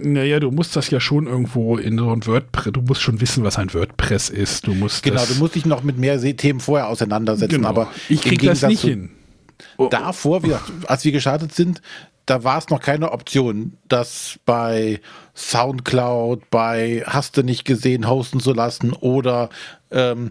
naja, 0.03 0.41
du 0.41 0.51
musst 0.51 0.77
das 0.77 0.91
ja 0.91 1.01
schon 1.01 1.27
irgendwo 1.27 1.77
in 1.77 1.99
so 1.99 2.11
ein 2.11 2.27
WordPress, 2.27 2.73
du 2.73 2.81
musst 2.83 3.03
schon 3.03 3.21
wissen, 3.21 3.45
was 3.45 3.59
ein 3.59 3.73
WordPress 3.75 4.31
ist. 4.31 4.67
Du 4.67 4.75
musst 4.75 5.03
Genau, 5.03 5.25
du 5.25 5.35
musst 5.35 5.55
dich 5.55 5.67
noch 5.67 5.83
mit 5.83 5.99
mehr 5.99 6.21
Themen 6.37 6.61
vorher 6.61 6.89
auseinandersetzen. 6.89 7.57
genau. 7.57 7.69
Aber 7.69 7.89
ich 8.09 8.25
im 8.25 8.31
krieg 8.31 8.43
das 8.43 8.63
nicht 8.63 8.83
hin. 8.83 9.11
Oh, 9.77 9.89
Davor, 9.89 10.43
wie 10.43 10.49
gesagt, 10.49 10.71
als 10.87 11.05
wir 11.05 11.13
gestartet 11.13 11.55
sind, 11.55 11.83
da 12.27 12.45
war 12.45 12.59
es 12.59 12.69
noch 12.69 12.81
keine 12.81 13.13
Option, 13.13 13.77
das 13.89 14.39
bei 14.47 15.01
Soundcloud, 15.35 16.49
bei 16.51 17.03
Hast 17.07 17.37
du 17.37 17.43
nicht 17.43 17.65
gesehen, 17.65 18.09
hosten 18.09 18.41
zu 18.41 18.53
lassen 18.53 18.93
oder 18.93 19.51
ähm, 19.91 20.31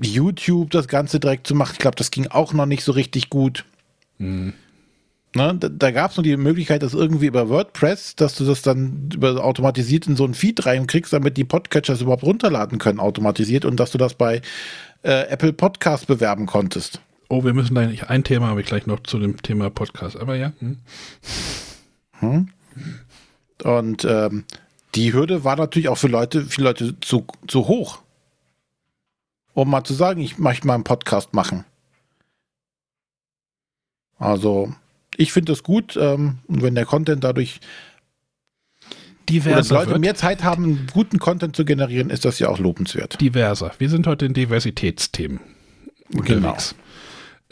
YouTube 0.00 0.70
das 0.70 0.88
Ganze 0.88 1.20
direkt 1.20 1.46
zu 1.46 1.54
machen. 1.54 1.72
Ich 1.74 1.78
glaube, 1.78 1.96
das 1.96 2.10
ging 2.10 2.26
auch 2.26 2.52
noch 2.52 2.66
nicht 2.66 2.82
so 2.82 2.92
richtig 2.92 3.30
gut. 3.30 3.64
Hm. 4.18 4.52
Ne, 5.34 5.54
da 5.54 5.68
da 5.68 5.90
gab 5.92 6.10
es 6.10 6.16
nur 6.16 6.24
die 6.24 6.36
Möglichkeit, 6.36 6.82
dass 6.82 6.92
irgendwie 6.92 7.26
über 7.26 7.48
WordPress, 7.48 8.16
dass 8.16 8.34
du 8.34 8.44
das 8.44 8.62
dann 8.62 9.10
über 9.14 9.44
automatisiert 9.44 10.08
in 10.08 10.16
so 10.16 10.24
einen 10.24 10.34
Feed 10.34 10.66
reinkriegst, 10.66 11.12
damit 11.12 11.36
die 11.36 11.44
Podcatchers 11.44 12.00
überhaupt 12.00 12.24
runterladen 12.24 12.78
können, 12.78 12.98
automatisiert 12.98 13.64
und 13.64 13.78
dass 13.78 13.92
du 13.92 13.98
das 13.98 14.14
bei 14.14 14.42
äh, 15.02 15.28
Apple 15.28 15.52
Podcast 15.52 16.08
bewerben 16.08 16.46
konntest. 16.46 17.00
Oh, 17.28 17.44
wir 17.44 17.54
müssen 17.54 17.76
da 17.76 17.86
nicht, 17.86 18.10
ein 18.10 18.24
Thema 18.24 18.48
habe 18.48 18.60
ich 18.60 18.66
gleich 18.66 18.86
noch 18.86 19.04
zu 19.04 19.20
dem 19.20 19.40
Thema 19.40 19.70
Podcast, 19.70 20.16
aber 20.16 20.34
ja. 20.34 20.52
Hm. 20.58 20.78
Hm? 22.18 22.48
Und 23.62 24.04
ähm, 24.04 24.44
die 24.96 25.12
Hürde 25.12 25.44
war 25.44 25.54
natürlich 25.54 25.88
auch 25.88 25.98
für 25.98 26.08
Leute, 26.08 26.44
viele 26.44 26.66
Leute 26.68 26.98
zu, 27.00 27.26
zu 27.46 27.68
hoch. 27.68 28.00
Um 29.54 29.70
mal 29.70 29.84
zu 29.84 29.94
sagen, 29.94 30.20
ich 30.20 30.38
möchte 30.38 30.66
mal 30.66 30.74
einen 30.74 30.84
Podcast 30.84 31.34
machen. 31.34 31.64
Also, 34.18 34.74
ich 35.20 35.32
finde 35.34 35.52
das 35.52 35.62
gut, 35.62 35.98
ähm, 36.00 36.38
und 36.48 36.62
wenn 36.62 36.74
der 36.74 36.86
Content 36.86 37.22
dadurch 37.22 37.60
Diverser 39.28 39.74
Leute 39.74 39.90
wird, 39.90 40.00
mehr 40.00 40.14
Zeit 40.14 40.42
haben, 40.42 40.86
guten 40.92 41.18
Content 41.18 41.54
zu 41.54 41.64
generieren, 41.64 42.10
ist 42.10 42.24
das 42.24 42.38
ja 42.38 42.48
auch 42.48 42.58
lobenswert. 42.58 43.20
diverser. 43.20 43.70
Wir 43.78 43.90
sind 43.90 44.06
heute 44.06 44.24
in 44.24 44.32
Diversitätsthemen 44.32 45.40
unterwegs. 46.14 46.74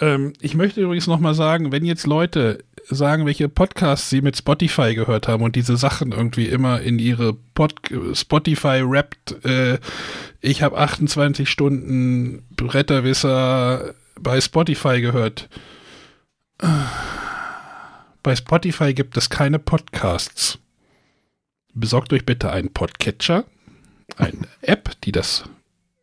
Ähm, 0.01 0.33
ich 0.41 0.55
möchte 0.55 0.81
übrigens 0.81 1.07
nochmal 1.07 1.35
sagen, 1.35 1.71
wenn 1.71 1.85
jetzt 1.85 2.07
Leute 2.07 2.65
sagen, 2.89 3.27
welche 3.27 3.51
Podcasts 3.51 4.09
sie 4.09 4.23
mit 4.23 4.37
Spotify 4.37 4.95
gehört 4.95 5.29
haben 5.29 5.43
und 5.43 5.55
diese 5.55 5.77
Sachen 5.77 6.13
irgendwie 6.13 6.47
immer 6.47 6.81
in 6.81 6.99
ihre 6.99 7.35
Pod 7.35 7.75
Spotify 8.15 8.81
rappt, 8.83 9.45
äh, 9.45 9.79
ich 10.41 10.63
habe 10.63 10.79
28 10.79 11.49
Stunden 11.49 12.45
Bretterwisser 12.57 13.95
bei 14.19 14.41
Spotify 14.41 15.03
gehört. 15.03 15.51
Bei 18.29 18.37
Spotify 18.37 18.93
gibt 18.93 19.17
es 19.17 19.31
keine 19.31 19.59
Podcasts. 19.59 20.59
Besorgt 21.73 22.13
euch 22.13 22.27
bitte 22.27 22.53
einen 22.53 22.75
Podcatcher, 22.75 23.47
eine 24.19 24.47
App, 24.61 25.01
die 25.01 25.13
das 25.13 25.45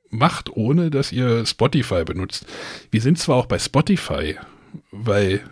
macht, 0.10 0.49
ohne 0.49 0.89
dass 0.89 1.11
ihr 1.11 1.45
Spotify 1.45 2.03
benutzt. 2.03 2.47
Wir 2.89 3.02
sind 3.02 3.19
zwar 3.19 3.35
auch 3.35 3.45
bei 3.45 3.60
Spotify, 3.60 4.39
weil 4.89 5.43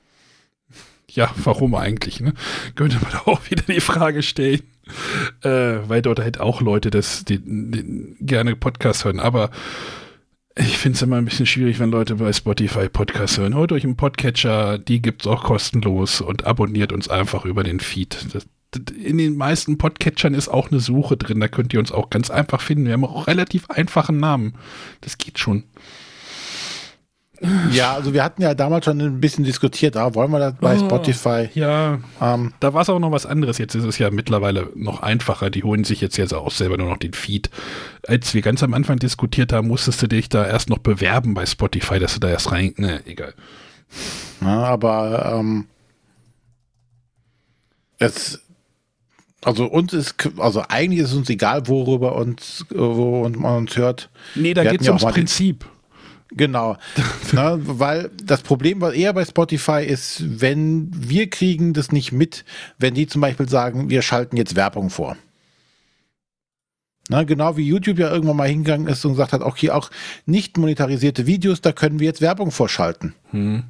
ja, 1.10 1.30
warum 1.44 1.74
eigentlich, 1.74 2.20
ne? 2.20 2.32
Könnte 2.76 2.96
man 3.02 3.14
auch 3.26 3.50
wieder 3.50 3.64
die 3.64 3.82
Frage 3.82 4.22
stellen. 4.22 4.62
Äh, 5.42 5.86
weil 5.86 6.00
dort 6.00 6.20
halt 6.20 6.40
auch 6.40 6.62
Leute 6.62 6.90
das 6.90 7.26
die, 7.26 7.40
die 7.44 8.16
gerne 8.20 8.56
Podcast 8.56 9.04
hören. 9.04 9.20
Aber 9.20 9.50
ich 10.56 10.78
finde 10.78 10.96
es 10.96 11.02
immer 11.02 11.16
ein 11.16 11.24
bisschen 11.24 11.46
schwierig, 11.46 11.78
wenn 11.78 11.90
Leute 11.90 12.16
bei 12.16 12.32
Spotify 12.32 12.88
Podcast 12.88 13.38
hören. 13.38 13.54
Holt 13.54 13.72
euch 13.72 13.84
einen 13.84 13.96
Podcatcher, 13.96 14.78
die 14.78 15.00
gibt 15.00 15.22
es 15.22 15.26
auch 15.26 15.44
kostenlos 15.44 16.20
und 16.20 16.44
abonniert 16.44 16.92
uns 16.92 17.08
einfach 17.08 17.44
über 17.44 17.62
den 17.62 17.80
Feed. 17.80 18.26
Das, 18.32 18.46
in 18.92 19.18
den 19.18 19.36
meisten 19.36 19.78
Podcatchern 19.78 20.34
ist 20.34 20.48
auch 20.48 20.70
eine 20.70 20.80
Suche 20.80 21.16
drin, 21.16 21.40
da 21.40 21.48
könnt 21.48 21.72
ihr 21.72 21.80
uns 21.80 21.92
auch 21.92 22.10
ganz 22.10 22.30
einfach 22.30 22.60
finden. 22.60 22.86
Wir 22.86 22.92
haben 22.94 23.04
auch 23.04 23.26
relativ 23.26 23.70
einfachen 23.70 24.18
Namen. 24.18 24.54
Das 25.00 25.18
geht 25.18 25.38
schon. 25.38 25.64
Ja, 27.72 27.94
also 27.94 28.12
wir 28.12 28.22
hatten 28.22 28.42
ja 28.42 28.54
damals 28.54 28.84
schon 28.84 29.00
ein 29.00 29.20
bisschen 29.20 29.44
diskutiert, 29.44 29.96
ah, 29.96 30.14
wollen 30.14 30.30
wir 30.30 30.38
das 30.38 30.54
bei 30.60 30.76
oh, 30.76 30.78
Spotify? 30.78 31.48
Ja, 31.54 32.00
ähm, 32.20 32.52
da 32.60 32.74
war 32.74 32.82
es 32.82 32.90
auch 32.90 32.98
noch 32.98 33.12
was 33.12 33.24
anderes. 33.24 33.56
Jetzt 33.58 33.74
ist 33.74 33.84
es 33.84 33.98
ja 33.98 34.10
mittlerweile 34.10 34.70
noch 34.74 35.02
einfacher. 35.02 35.48
Die 35.48 35.62
holen 35.62 35.84
sich 35.84 36.00
jetzt, 36.00 36.18
jetzt 36.18 36.34
auch 36.34 36.50
selber 36.50 36.76
nur 36.76 36.90
noch 36.90 36.98
den 36.98 37.14
Feed. 37.14 37.50
Als 38.06 38.34
wir 38.34 38.42
ganz 38.42 38.62
am 38.62 38.74
Anfang 38.74 38.98
diskutiert 38.98 39.52
haben, 39.52 39.68
musstest 39.68 40.02
du 40.02 40.06
dich 40.06 40.28
da 40.28 40.46
erst 40.46 40.68
noch 40.68 40.78
bewerben 40.78 41.32
bei 41.32 41.46
Spotify, 41.46 41.98
dass 41.98 42.14
du 42.14 42.20
da 42.20 42.28
erst 42.28 42.52
rein. 42.52 42.74
Ne, 42.76 43.00
egal. 43.06 43.34
Ja, 44.42 44.64
aber 44.64 45.36
ähm, 45.38 45.66
es 47.98 48.40
also 49.42 49.64
uns 49.64 49.94
ist, 49.94 50.16
also 50.36 50.62
eigentlich 50.68 51.00
ist 51.00 51.12
es 51.12 51.16
uns 51.16 51.30
egal, 51.30 51.66
worüber 51.66 52.14
uns, 52.16 52.66
wo 52.68 53.26
man 53.28 53.56
uns 53.56 53.76
hört. 53.76 54.10
Nee, 54.34 54.52
da 54.52 54.64
geht 54.64 54.82
es 54.82 54.86
ja 54.86 54.92
ums 54.92 55.04
Prinzip. 55.04 55.64
Genau. 56.32 56.76
Na, 57.32 57.58
weil 57.60 58.10
das 58.22 58.42
Problem 58.42 58.80
was 58.80 58.94
eher 58.94 59.12
bei 59.12 59.24
Spotify 59.24 59.84
ist, 59.84 60.22
wenn 60.40 60.90
wir 60.92 61.28
kriegen 61.28 61.72
das 61.72 61.92
nicht 61.92 62.12
mit, 62.12 62.44
wenn 62.78 62.94
die 62.94 63.06
zum 63.06 63.20
Beispiel 63.20 63.48
sagen, 63.48 63.90
wir 63.90 64.02
schalten 64.02 64.36
jetzt 64.36 64.56
Werbung 64.56 64.90
vor. 64.90 65.16
Na, 67.08 67.24
genau 67.24 67.56
wie 67.56 67.66
YouTube 67.66 67.98
ja 67.98 68.10
irgendwann 68.10 68.36
mal 68.36 68.48
hingegangen 68.48 68.86
ist 68.86 69.04
und 69.04 69.12
gesagt 69.12 69.32
hat, 69.32 69.42
okay, 69.42 69.70
auch 69.70 69.90
nicht 70.26 70.56
monetarisierte 70.56 71.26
Videos, 71.26 71.60
da 71.60 71.72
können 71.72 71.98
wir 71.98 72.06
jetzt 72.06 72.20
Werbung 72.20 72.52
vorschalten. 72.52 73.14
Hm. 73.30 73.64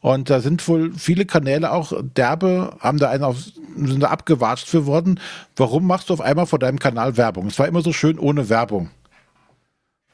Und 0.00 0.30
da 0.30 0.40
sind 0.40 0.66
wohl 0.66 0.92
viele 0.94 1.26
Kanäle 1.26 1.70
auch 1.70 1.92
derbe, 2.02 2.76
haben 2.80 2.98
da 2.98 3.10
einen 3.10 3.22
auf, 3.22 3.36
sind 3.76 4.00
da 4.00 4.08
abgewatscht 4.08 4.66
für 4.66 4.86
worden. 4.86 5.20
Warum 5.54 5.86
machst 5.86 6.08
du 6.08 6.14
auf 6.14 6.20
einmal 6.20 6.46
vor 6.46 6.58
deinem 6.58 6.78
Kanal 6.78 7.16
Werbung? 7.16 7.46
Es 7.46 7.58
war 7.58 7.68
immer 7.68 7.82
so 7.82 7.92
schön 7.92 8.18
ohne 8.18 8.48
Werbung. 8.48 8.90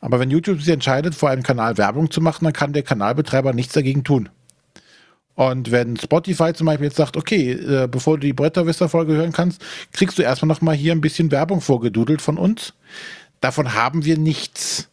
Aber 0.01 0.21
wenn 0.21 0.31
YouTube 0.31 0.61
sich 0.61 0.73
entscheidet, 0.73 1.15
vor 1.15 1.31
einem 1.31 1.43
Kanal 1.43 1.79
Werbung 1.79 2.11
zu 2.11 2.21
machen, 2.21 2.45
dann 2.45 2.53
kann 2.53 2.73
der 2.73 2.83
Kanalbetreiber 2.83 3.53
nichts 3.53 3.75
dagegen 3.75 4.05
tun. 4.05 4.29
Und 5.35 5.71
wenn 5.71 5.97
Spotify 5.97 6.53
zum 6.55 6.67
Beispiel 6.67 6.87
jetzt 6.87 6.97
sagt, 6.97 7.17
okay, 7.17 7.53
äh, 7.53 7.89
bevor 7.89 8.17
du 8.17 8.27
die 8.27 8.33
Bretterwisser-Folge 8.33 9.15
hören 9.15 9.33
kannst, 9.33 9.63
kriegst 9.93 10.19
du 10.19 10.23
erstmal 10.23 10.49
nochmal 10.49 10.75
hier 10.75 10.93
ein 10.93 11.03
bisschen 11.03 11.31
Werbung 11.31 11.61
vorgedudelt 11.61 12.23
von 12.23 12.39
uns. 12.39 12.73
Davon 13.41 13.75
haben 13.75 14.05
wir 14.05 14.17
nichts. 14.17 14.89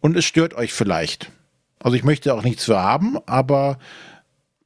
Und 0.00 0.16
es 0.16 0.24
stört 0.24 0.54
euch 0.54 0.72
vielleicht. 0.72 1.30
Also 1.78 1.96
ich 1.96 2.04
möchte 2.04 2.32
auch 2.32 2.42
nichts 2.42 2.64
für 2.64 2.80
haben, 2.80 3.18
aber 3.26 3.78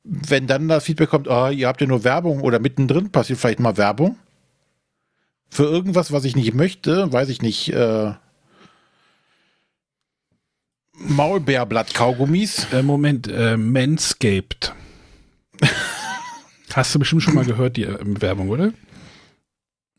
wenn 0.04 0.46
dann 0.46 0.68
das 0.68 0.84
Feedback 0.84 1.10
kommt, 1.10 1.26
oh, 1.26 1.48
ihr 1.48 1.66
habt 1.66 1.80
ja 1.80 1.86
nur 1.86 2.04
Werbung 2.04 2.40
oder 2.42 2.60
mittendrin 2.60 3.10
passiert 3.10 3.40
vielleicht 3.40 3.58
mal 3.58 3.76
Werbung 3.76 4.16
für 5.48 5.64
irgendwas, 5.64 6.12
was 6.12 6.24
ich 6.24 6.36
nicht 6.36 6.54
möchte, 6.54 7.12
weiß 7.12 7.28
ich 7.28 7.42
nicht, 7.42 7.72
äh, 7.72 8.12
Maulbeerblatt-Kaugummis. 10.98 12.66
Äh, 12.72 12.82
Moment, 12.82 13.28
äh, 13.28 13.56
Manscaped. 13.56 14.74
Hast 16.72 16.94
du 16.94 16.98
bestimmt 16.98 17.22
schon 17.22 17.34
mal 17.34 17.44
gehört, 17.44 17.76
die 17.76 17.84
äh, 17.84 17.98
Werbung, 18.02 18.50
oder? 18.50 18.72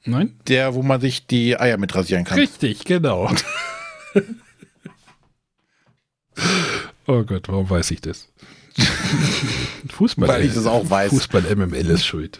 Nein? 0.06 0.40
Der, 0.48 0.74
wo 0.74 0.84
man 0.84 1.02
sich 1.02 1.28
die 1.28 1.60
Eier 1.60 1.78
mit 1.78 1.94
rasieren 1.95 2.24
kann. 2.24 2.40
Richtig, 2.40 2.86
genau. 2.86 3.30
oh 7.07 7.24
Gott, 7.24 7.48
warum 7.48 7.69
weiß 7.69 7.91
ich 7.91 8.02
das? 8.02 8.30
Fußball. 9.90 10.28
Weil 10.28 10.45
ich 10.45 10.53
das 10.53 10.65
auch 10.65 10.90
weiß. 10.90 11.10
Fußball 11.10 11.56
MML 11.56 11.90
ist 11.90 12.06
schuld. 12.06 12.40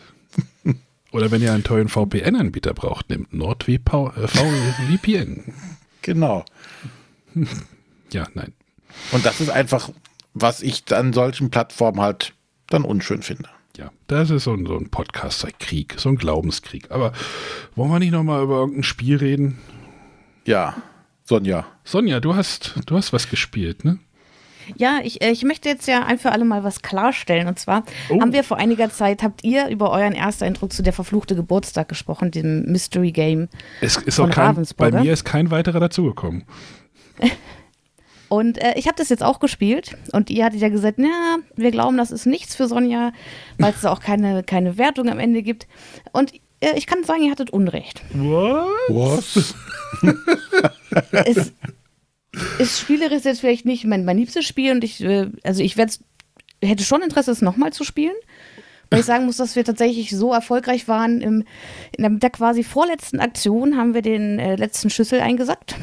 Oder 1.12 1.32
wenn 1.32 1.42
ihr 1.42 1.54
einen 1.54 1.64
tollen 1.64 1.90
VPN-Anbieter 1.90 2.74
braucht, 2.74 3.10
nehmt 3.10 3.34
NordVPN. 3.34 3.82
Genau. 6.02 6.46
Ja, 8.12 8.28
nein. 8.34 8.54
Und 9.12 9.26
das 9.26 9.42
ist 9.42 9.50
einfach, 9.50 9.90
was 10.34 10.62
ich 10.62 10.84
an 10.94 11.14
solchen 11.14 11.50
Plattformen 11.50 12.02
halt 12.02 12.34
dann 12.68 12.84
unschön 12.84 13.22
finde. 13.22 13.50
Ja, 13.78 13.92
das 14.08 14.30
ist 14.32 14.46
so 14.46 14.54
ein, 14.54 14.66
so 14.66 14.76
ein 14.76 14.90
Podcaster-Krieg, 14.90 15.96
so 15.98 16.10
ein 16.10 16.16
Glaubenskrieg. 16.16 16.90
Aber 16.90 17.14
wollen 17.76 17.92
wir 17.92 18.00
nicht 18.00 18.12
nochmal 18.12 18.44
über 18.44 18.56
irgendein 18.58 18.84
Spiel 18.84 19.18
reden? 19.18 19.60
Ja, 20.46 20.76
Sonja. 21.24 21.66
Sonja, 21.84 22.20
du 22.20 22.36
hast, 22.36 22.76
du 22.86 22.96
hast 22.96 23.14
was 23.14 23.30
gespielt, 23.30 23.86
ne? 23.86 24.00
Ja, 24.76 25.00
ich, 25.04 25.22
äh, 25.22 25.32
ich 25.32 25.44
möchte 25.44 25.70
jetzt 25.70 25.88
ja 25.88 26.06
ein 26.06 26.18
für 26.18 26.32
alle 26.32 26.46
Mal 26.46 26.64
was 26.64 26.82
klarstellen. 26.82 27.48
Und 27.48 27.60
zwar 27.60 27.84
oh. 28.10 28.20
haben 28.20 28.34
wir 28.34 28.44
vor 28.44 28.58
einiger 28.58 28.90
Zeit, 28.90 29.24
habt 29.24 29.44
ihr 29.44 29.68
über 29.68 29.92
euren 29.92 30.14
ersten 30.14 30.44
Eindruck 30.44 30.74
zu 30.74 30.84
der 30.84 30.94
verfluchte 30.94 31.36
Geburtstag 31.36 31.88
gesprochen, 31.88 32.32
dem 32.32 32.64
Mystery 32.64 33.12
Game. 33.12 33.48
Es 33.82 33.98
ist 33.98 34.20
auch 34.20 34.30
kein, 34.30 34.66
bei 34.76 34.92
mir 34.92 35.14
ist 35.14 35.24
kein 35.24 35.52
weiterer 35.52 35.80
dazugekommen. 35.80 36.44
Und 38.30 38.58
äh, 38.58 38.74
ich 38.76 38.88
habe 38.88 38.98
das 38.98 39.10
jetzt 39.10 39.24
auch 39.24 39.40
gespielt 39.40 39.96
und 40.12 40.30
ihr 40.30 40.44
hattet 40.44 40.60
ja 40.60 40.70
gesagt, 40.70 41.00
ja, 41.00 41.38
wir 41.56 41.72
glauben, 41.72 41.98
das 41.98 42.12
ist 42.12 42.26
nichts 42.26 42.56
für 42.56 42.68
Sonja, 42.68 43.14
weil 43.58 43.74
es 43.74 43.82
da 43.82 43.92
auch 43.92 44.02
keine, 44.02 44.44
keine 44.44 44.78
Wertung 44.78 45.10
am 45.10 45.20
Ende 45.20 45.44
gibt. 45.44 45.68
Und 46.12 46.34
äh, 46.60 46.74
ich 46.76 46.88
kann 46.88 47.04
sagen, 47.04 47.24
ihr 47.24 47.32
hattet 47.32 47.52
Unrecht. 47.52 48.02
Was? 48.90 49.56
es, 51.26 51.54
es 52.60 52.80
spielerisch 52.80 53.24
jetzt 53.24 53.40
vielleicht 53.40 53.66
nicht 53.66 53.86
mein, 53.86 54.04
mein 54.04 54.18
liebstes 54.18 54.46
Spiel 54.46 54.72
und 54.72 54.84
ich, 54.84 55.02
äh, 55.02 55.30
also 55.44 55.64
ich 55.64 55.78
hätte 55.78 56.84
schon 56.84 57.02
Interesse, 57.02 57.32
es 57.32 57.42
nochmal 57.42 57.72
zu 57.72 57.84
spielen. 57.84 58.16
Weil 58.90 59.02
ich 59.02 59.06
sagen 59.06 59.26
muss, 59.26 59.36
dass 59.36 59.58
wir 59.58 59.66
tatsächlich 59.66 60.12
so 60.12 60.32
erfolgreich 60.32 60.88
waren. 60.88 61.20
Im, 61.20 61.44
in 61.98 62.04
der, 62.04 62.10
der 62.10 62.30
quasi 62.30 62.64
vorletzten 62.64 63.20
Aktion 63.20 63.76
haben 63.76 63.94
wir 63.94 64.02
den 64.02 64.40
äh, 64.40 64.56
letzten 64.56 64.90
Schlüssel 64.90 65.20
eingesackt 65.20 65.76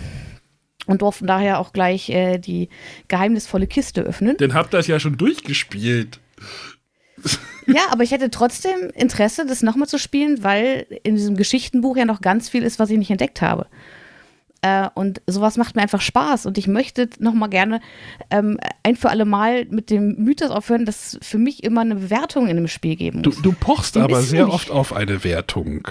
und 0.86 1.02
durften 1.02 1.26
daher 1.26 1.58
auch 1.58 1.72
gleich 1.72 2.10
äh, 2.10 2.38
die 2.38 2.68
geheimnisvolle 3.08 3.66
Kiste 3.66 4.02
öffnen. 4.02 4.36
Denn 4.36 4.54
habt 4.54 4.74
das 4.74 4.86
ja 4.86 5.00
schon 5.00 5.16
durchgespielt. 5.16 6.20
Ja, 7.66 7.82
aber 7.90 8.02
ich 8.02 8.10
hätte 8.10 8.30
trotzdem 8.30 8.90
Interesse, 8.94 9.46
das 9.46 9.62
nochmal 9.62 9.88
zu 9.88 9.98
spielen, 9.98 10.42
weil 10.42 10.86
in 11.02 11.16
diesem 11.16 11.36
Geschichtenbuch 11.36 11.96
ja 11.96 12.04
noch 12.04 12.20
ganz 12.20 12.48
viel 12.48 12.62
ist, 12.62 12.78
was 12.78 12.90
ich 12.90 12.98
nicht 12.98 13.10
entdeckt 13.10 13.40
habe. 13.40 13.66
Äh, 14.64 14.88
und 14.94 15.20
sowas 15.26 15.56
macht 15.56 15.76
mir 15.76 15.82
einfach 15.82 16.00
Spaß 16.00 16.46
und 16.46 16.56
ich 16.56 16.66
möchte 16.66 17.08
nochmal 17.18 17.50
gerne 17.50 17.80
ähm, 18.30 18.58
ein 18.82 18.96
für 18.96 19.10
alle 19.10 19.26
Mal 19.26 19.66
mit 19.66 19.90
dem 19.90 20.16
Mythos 20.16 20.50
aufhören, 20.50 20.86
dass 20.86 21.18
für 21.22 21.38
mich 21.38 21.62
immer 21.64 21.82
eine 21.82 21.96
Bewertung 21.96 22.48
in 22.48 22.56
dem 22.56 22.68
Spiel 22.68 22.96
geben 22.96 23.22
muss. 23.22 23.36
Du, 23.36 23.42
du 23.42 23.52
pochst 23.52 23.96
aber 23.96 24.22
sehr 24.22 24.48
oft 24.48 24.70
auf 24.70 24.94
eine 24.94 25.22
Wertung. 25.22 25.88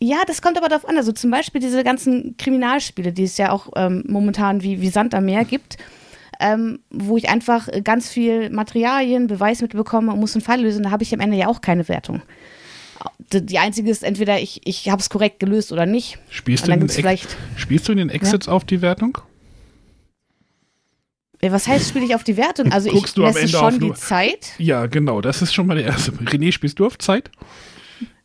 Ja, 0.00 0.18
das 0.26 0.42
kommt 0.42 0.56
aber 0.56 0.68
darauf 0.68 0.88
an. 0.88 0.96
Also 0.96 1.12
zum 1.12 1.30
Beispiel 1.30 1.60
diese 1.60 1.82
ganzen 1.82 2.36
Kriminalspiele, 2.36 3.12
die 3.12 3.24
es 3.24 3.36
ja 3.36 3.50
auch 3.50 3.70
ähm, 3.76 4.04
momentan 4.06 4.62
wie, 4.62 4.80
wie 4.80 4.90
Sand 4.90 5.14
am 5.14 5.24
Meer 5.24 5.44
gibt, 5.44 5.76
ähm, 6.40 6.80
wo 6.90 7.16
ich 7.16 7.28
einfach 7.28 7.68
ganz 7.82 8.08
viel 8.08 8.50
Materialien, 8.50 9.26
Beweismittel 9.26 9.76
bekomme 9.76 10.12
und 10.12 10.20
muss 10.20 10.34
einen 10.34 10.44
Fall 10.44 10.60
lösen, 10.60 10.84
da 10.84 10.90
habe 10.90 11.02
ich 11.02 11.12
am 11.12 11.20
Ende 11.20 11.36
ja 11.36 11.48
auch 11.48 11.60
keine 11.60 11.88
Wertung. 11.88 12.22
Die 13.32 13.58
einzige 13.58 13.90
ist 13.90 14.02
entweder 14.04 14.40
ich, 14.40 14.60
ich 14.64 14.88
habe 14.88 15.00
es 15.00 15.10
korrekt 15.10 15.40
gelöst 15.40 15.72
oder 15.72 15.86
nicht. 15.86 16.18
Spielst, 16.30 16.66
du 16.66 16.72
in, 16.72 16.88
spielst 17.56 17.88
du 17.88 17.92
in 17.92 17.98
den 17.98 18.10
Exits 18.10 18.46
ja? 18.46 18.52
auf 18.52 18.64
die 18.64 18.82
Wertung? 18.82 19.18
Was 21.40 21.68
heißt, 21.68 21.88
spiele 21.88 22.04
ich 22.04 22.14
auf 22.14 22.24
die 22.24 22.36
Wertung? 22.36 22.72
Also 22.72 22.90
Guckst 22.90 23.16
ich 23.16 23.24
messe 23.24 23.48
schon 23.48 23.78
die 23.78 23.94
Zeit. 23.94 24.54
Ja, 24.58 24.86
genau, 24.86 25.20
das 25.20 25.40
ist 25.42 25.54
schon 25.54 25.66
mal 25.66 25.76
der 25.76 25.86
erste. 25.86 26.10
René, 26.12 26.50
spielst 26.50 26.80
du 26.80 26.86
auf 26.86 26.98
Zeit? 26.98 27.30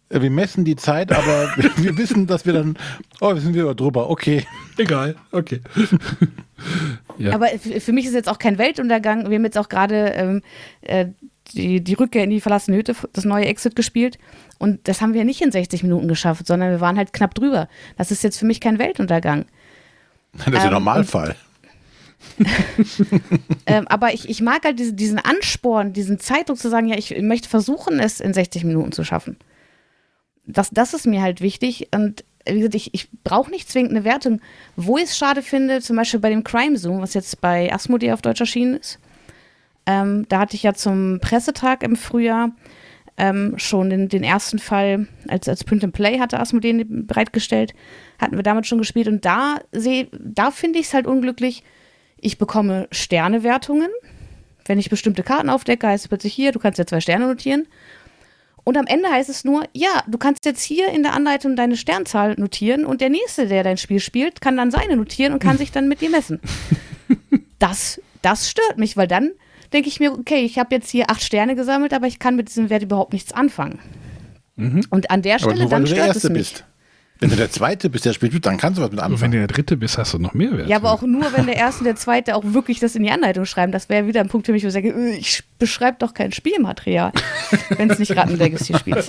Äh, 0.10 0.22
wir 0.22 0.30
messen 0.30 0.66
die 0.66 0.76
Zeit, 0.76 1.12
aber 1.12 1.54
wir 1.78 1.98
wissen, 1.98 2.28
dass 2.28 2.46
wir 2.46 2.54
dann, 2.54 2.78
oh, 3.22 3.34
wir 3.34 3.42
sind 3.42 3.54
wieder 3.54 3.74
drüber, 3.76 4.10
okay. 4.10 4.46
Egal, 4.78 5.16
okay. 5.32 5.62
Ja. 7.18 7.34
Aber 7.34 7.48
für 7.48 7.94
mich 7.94 8.06
ist 8.06 8.14
jetzt 8.14 8.30
auch 8.30 8.40
kein 8.40 8.58
Weltuntergang. 8.58 9.30
Wir 9.30 9.36
haben 9.36 9.46
jetzt 9.46 9.58
auch 9.58 9.70
gerade 9.70 10.14
ähm, 10.16 10.42
äh, 10.82 11.08
die, 11.54 11.84
die 11.84 11.94
Rückkehr 11.94 12.24
in 12.24 12.30
die 12.30 12.42
verlassene 12.42 12.78
Hütte, 12.78 12.96
das 13.14 13.26
neue 13.26 13.46
Exit 13.46 13.76
gespielt. 13.76 14.18
Und 14.60 14.88
das 14.88 15.02
haben 15.02 15.14
wir 15.14 15.24
nicht 15.26 15.42
in 15.42 15.52
60 15.52 15.84
Minuten 15.84 16.08
geschafft, 16.08 16.48
sondern 16.48 16.72
wir 16.72 16.82
waren 16.82 16.98
halt 16.98 17.14
knapp 17.14 17.36
drüber. 17.36 17.68
Das 17.98 18.12
ist 18.12 18.24
jetzt 18.24 18.40
für 18.40 18.46
mich 18.46 18.62
kein 18.62 18.80
Weltuntergang. 18.80 19.46
Das 20.34 20.48
ist 20.48 20.54
der 20.54 20.66
ähm, 20.66 20.72
Normalfall. 20.72 21.36
ähm, 23.66 23.88
aber 23.90 24.14
ich, 24.14 24.30
ich 24.30 24.42
mag 24.42 24.64
halt 24.64 24.80
diese, 24.80 24.94
diesen 24.94 25.20
Ansporn, 25.20 25.94
diesen 25.94 26.20
Zeitdruck 26.20 26.58
zu 26.58 26.70
sagen, 26.70 26.88
ja, 26.88 26.98
ich 26.98 27.16
möchte 27.22 27.50
versuchen, 27.50 28.00
es 28.00 28.20
in 28.20 28.34
60 28.34 28.64
Minuten 28.64 28.92
zu 28.92 29.04
schaffen. 29.04 29.38
Das, 30.46 30.70
das 30.72 30.94
ist 30.94 31.06
mir 31.06 31.22
halt 31.22 31.42
wichtig. 31.42 31.90
Und 31.94 32.24
wie 32.46 32.56
gesagt, 32.56 32.76
ich, 32.76 32.94
ich 32.94 33.10
brauche 33.24 33.52
nicht 33.52 33.70
zwingend 33.70 33.92
eine 33.92 34.04
Wertung. 34.04 34.42
Wo 34.76 34.98
ich 34.98 35.06
es 35.06 35.18
schade 35.18 35.42
finde, 35.42 35.82
zum 35.82 35.96
Beispiel 35.96 36.20
bei 36.20 36.30
dem 36.30 36.44
Crime 36.44 36.78
Zoom, 36.78 37.02
was 37.02 37.14
jetzt 37.14 37.42
bei 37.42 37.72
Asmodee 37.72 38.12
auf 38.12 38.22
Deutsch 38.22 38.42
erschienen 38.42 38.76
ist, 38.76 39.00
ähm, 39.86 40.26
da 40.30 40.40
hatte 40.40 40.56
ich 40.56 40.64
ja 40.64 40.74
zum 40.74 41.20
Pressetag 41.20 41.84
im 41.84 41.96
Frühjahr 41.96 42.52
ähm, 43.18 43.56
schon 43.58 43.90
den, 43.90 44.10
den, 44.10 44.24
ersten 44.24 44.60
Fall 44.60 45.08
als, 45.28 45.48
als 45.48 45.64
Print 45.64 45.84
and 45.84 45.94
Play 45.94 46.20
hatte 46.20 46.40
Asmodee 46.40 46.84
bereitgestellt, 46.84 47.74
hatten 48.20 48.38
wir 48.38 48.44
damit 48.44 48.66
schon 48.66 48.80
gespielt 48.80 49.08
und 49.08 49.24
da 49.24 49.58
da 49.72 50.52
finde 50.52 50.80
ich 50.80 50.88
es 50.88 50.94
halt 50.94 51.06
unglücklich. 51.06 51.64
Ich 52.18 52.38
bekomme 52.38 52.88
Sternewertungen. 52.92 53.90
Wenn 54.66 54.80
ich 54.80 54.90
bestimmte 54.90 55.24
Karten 55.24 55.50
aufdecke, 55.50 55.88
heißt 55.88 56.06
es 56.06 56.08
plötzlich 56.08 56.34
hier, 56.34 56.54
du 56.54 56.60
kannst 56.60 56.80
ja 56.80 56.86
zwei 56.86 57.02
Sterne 57.02 57.28
notieren. 57.28 57.68
Und 58.64 58.78
am 58.78 58.86
Ende 58.88 59.10
heißt 59.10 59.30
es 59.30 59.44
nur, 59.44 59.66
ja, 59.74 60.04
du 60.08 60.18
kannst 60.18 60.46
jetzt 60.46 60.64
hier 60.64 60.90
in 60.90 61.04
der 61.04 61.14
Anleitung 61.14 61.56
deine 61.56 61.76
Sternzahl 61.76 62.36
notieren 62.38 62.86
und 62.86 63.02
der 63.02 63.10
Nächste, 63.10 63.48
der 63.48 63.64
dein 63.64 63.78
Spiel 63.78 64.00
spielt, 64.00 64.40
kann 64.40 64.56
dann 64.56 64.72
seine 64.72 64.96
notieren 64.96 65.34
und 65.34 65.40
kann 65.40 65.58
sich 65.60 65.72
dann 65.72 65.88
mit 65.88 66.02
dir 66.02 66.10
messen. 66.10 66.40
Das, 67.60 68.02
das 68.22 68.50
stört 68.50 68.78
mich, 68.78 68.96
weil 68.96 69.08
dann 69.08 69.32
denke 69.74 69.90
ich 69.90 70.00
mir, 70.00 70.14
okay, 70.14 70.42
ich 70.46 70.60
habe 70.60 70.74
jetzt 70.76 70.90
hier 70.90 71.10
acht 71.10 71.24
Sterne 71.24 71.56
gesammelt, 71.56 71.94
aber 71.94 72.08
ich 72.08 72.20
kann 72.20 72.36
mit 72.36 72.48
diesem 72.48 72.70
Wert 72.70 72.84
überhaupt 72.84 73.14
nichts 73.14 73.34
anfangen. 73.34 73.80
Mhm. 74.56 74.86
Und 74.90 75.10
an 75.10 75.22
der 75.22 75.40
Stelle, 75.40 75.62
nur, 75.62 75.70
dann 75.70 75.88
stört 75.88 76.16
es 76.16 76.24
mich. 76.30 76.54
Bist. 76.54 76.66
Wenn 77.24 77.30
du 77.30 77.36
der 77.38 77.52
Zweite 77.52 77.90
bist, 77.90 78.06
der 78.06 78.14
spielt, 78.14 78.46
dann 78.46 78.58
kannst 78.58 78.78
du 78.78 78.84
was 78.84 78.92
mit 78.92 79.00
anfangen. 79.00 79.14
Aber 79.14 79.22
wenn 79.22 79.32
du 79.32 79.38
der 79.38 79.48
Dritte 79.48 79.78
bist, 79.78 79.98
hast 79.98 80.14
du 80.14 80.20
noch 80.20 80.34
mehr 80.34 80.58
Wert. 80.58 80.68
Ja, 80.68 80.76
aber 80.76 80.92
auch 80.92 81.02
nur, 81.04 81.32
wenn 81.34 81.46
der 81.46 81.56
Erste 81.64 81.80
und 81.80 81.86
der 81.86 81.96
Zweite 81.96 82.36
auch 82.36 82.44
wirklich 82.46 82.80
das 82.80 82.96
in 82.96 83.04
die 83.04 83.12
Anleitung 83.12 83.46
schreiben. 83.46 83.72
Das 83.72 83.88
wäre 83.88 84.08
wieder 84.08 84.20
ein 84.20 84.28
Punkt 84.28 84.46
für 84.46 84.52
mich, 84.52 84.64
wo 84.64 84.68
ich 84.68 84.74
sage, 84.74 84.90
äh, 84.90 85.16
ich 85.16 85.44
beschreibe 85.58 85.98
doch 86.00 86.14
kein 86.14 86.34
Spielmaterial, 86.34 87.14
wenn 87.78 87.90
es 87.90 88.00
nicht 88.00 88.16
Ratten 88.16 88.38
Legacy 88.38 88.78
spielt. 88.78 89.08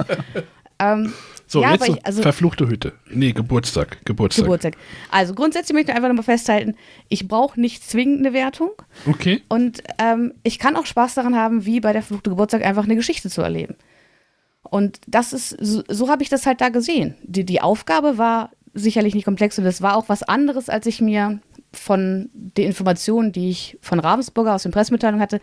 Ähm, 0.79 1.13
so, 1.47 1.63
ja, 1.63 1.73
jetzt 1.73 1.89
ich, 1.89 2.07
also, 2.07 2.23
verfluchte 2.23 2.69
Hütte. 2.69 2.93
Nee, 3.11 3.33
Geburtstag. 3.33 3.99
Geburtstag. 4.05 4.45
Geburtstag. 4.45 4.75
Also 5.11 5.35
grundsätzlich 5.35 5.75
möchte 5.75 5.91
ich 5.93 5.97
einfach 5.97 6.09
nochmal 6.09 6.25
festhalten, 6.25 6.75
ich 7.09 7.29
brauche 7.29 7.61
nicht 7.61 7.89
zwingend 7.89 8.21
eine 8.21 8.33
Wertung. 8.33 8.71
Okay. 9.07 9.43
Und 9.49 9.83
ähm, 9.99 10.33
ich 10.43 10.59
kann 10.59 10.77
auch 10.77 10.87
Spaß 10.87 11.15
daran 11.15 11.37
haben, 11.37 11.67
wie 11.67 11.81
bei 11.81 11.93
der 11.93 12.03
verfluchte 12.03 12.31
Geburtstag 12.31 12.65
einfach 12.65 12.85
eine 12.85 12.97
Geschichte 12.97 13.29
zu 13.29 13.43
erleben. 13.43 13.77
Und 14.71 15.01
das 15.07 15.33
ist, 15.33 15.51
so, 15.61 15.83
so 15.89 16.09
habe 16.09 16.23
ich 16.23 16.29
das 16.29 16.47
halt 16.47 16.61
da 16.61 16.69
gesehen. 16.71 17.15
Die, 17.23 17.45
die 17.45 17.61
Aufgabe 17.61 18.19
war 18.19 18.51
sicherlich 18.73 19.15
nicht 19.15 19.25
komplex 19.25 19.59
und 19.59 19.67
es 19.67 19.83
war 19.83 19.97
auch 19.97 20.09
was 20.09 20.23
anderes, 20.23 20.69
als 20.69 20.87
ich 20.87 21.01
mir 21.01 21.39
von 21.73 22.31
den 22.33 22.67
Informationen, 22.67 23.33
die 23.33 23.51
ich 23.51 23.79
von 23.81 24.01
Ravensburger 24.01 24.55
aus 24.55 24.65
den 24.65 24.73
Pressemitteilungen 24.73 25.23
hatte. 25.23 25.41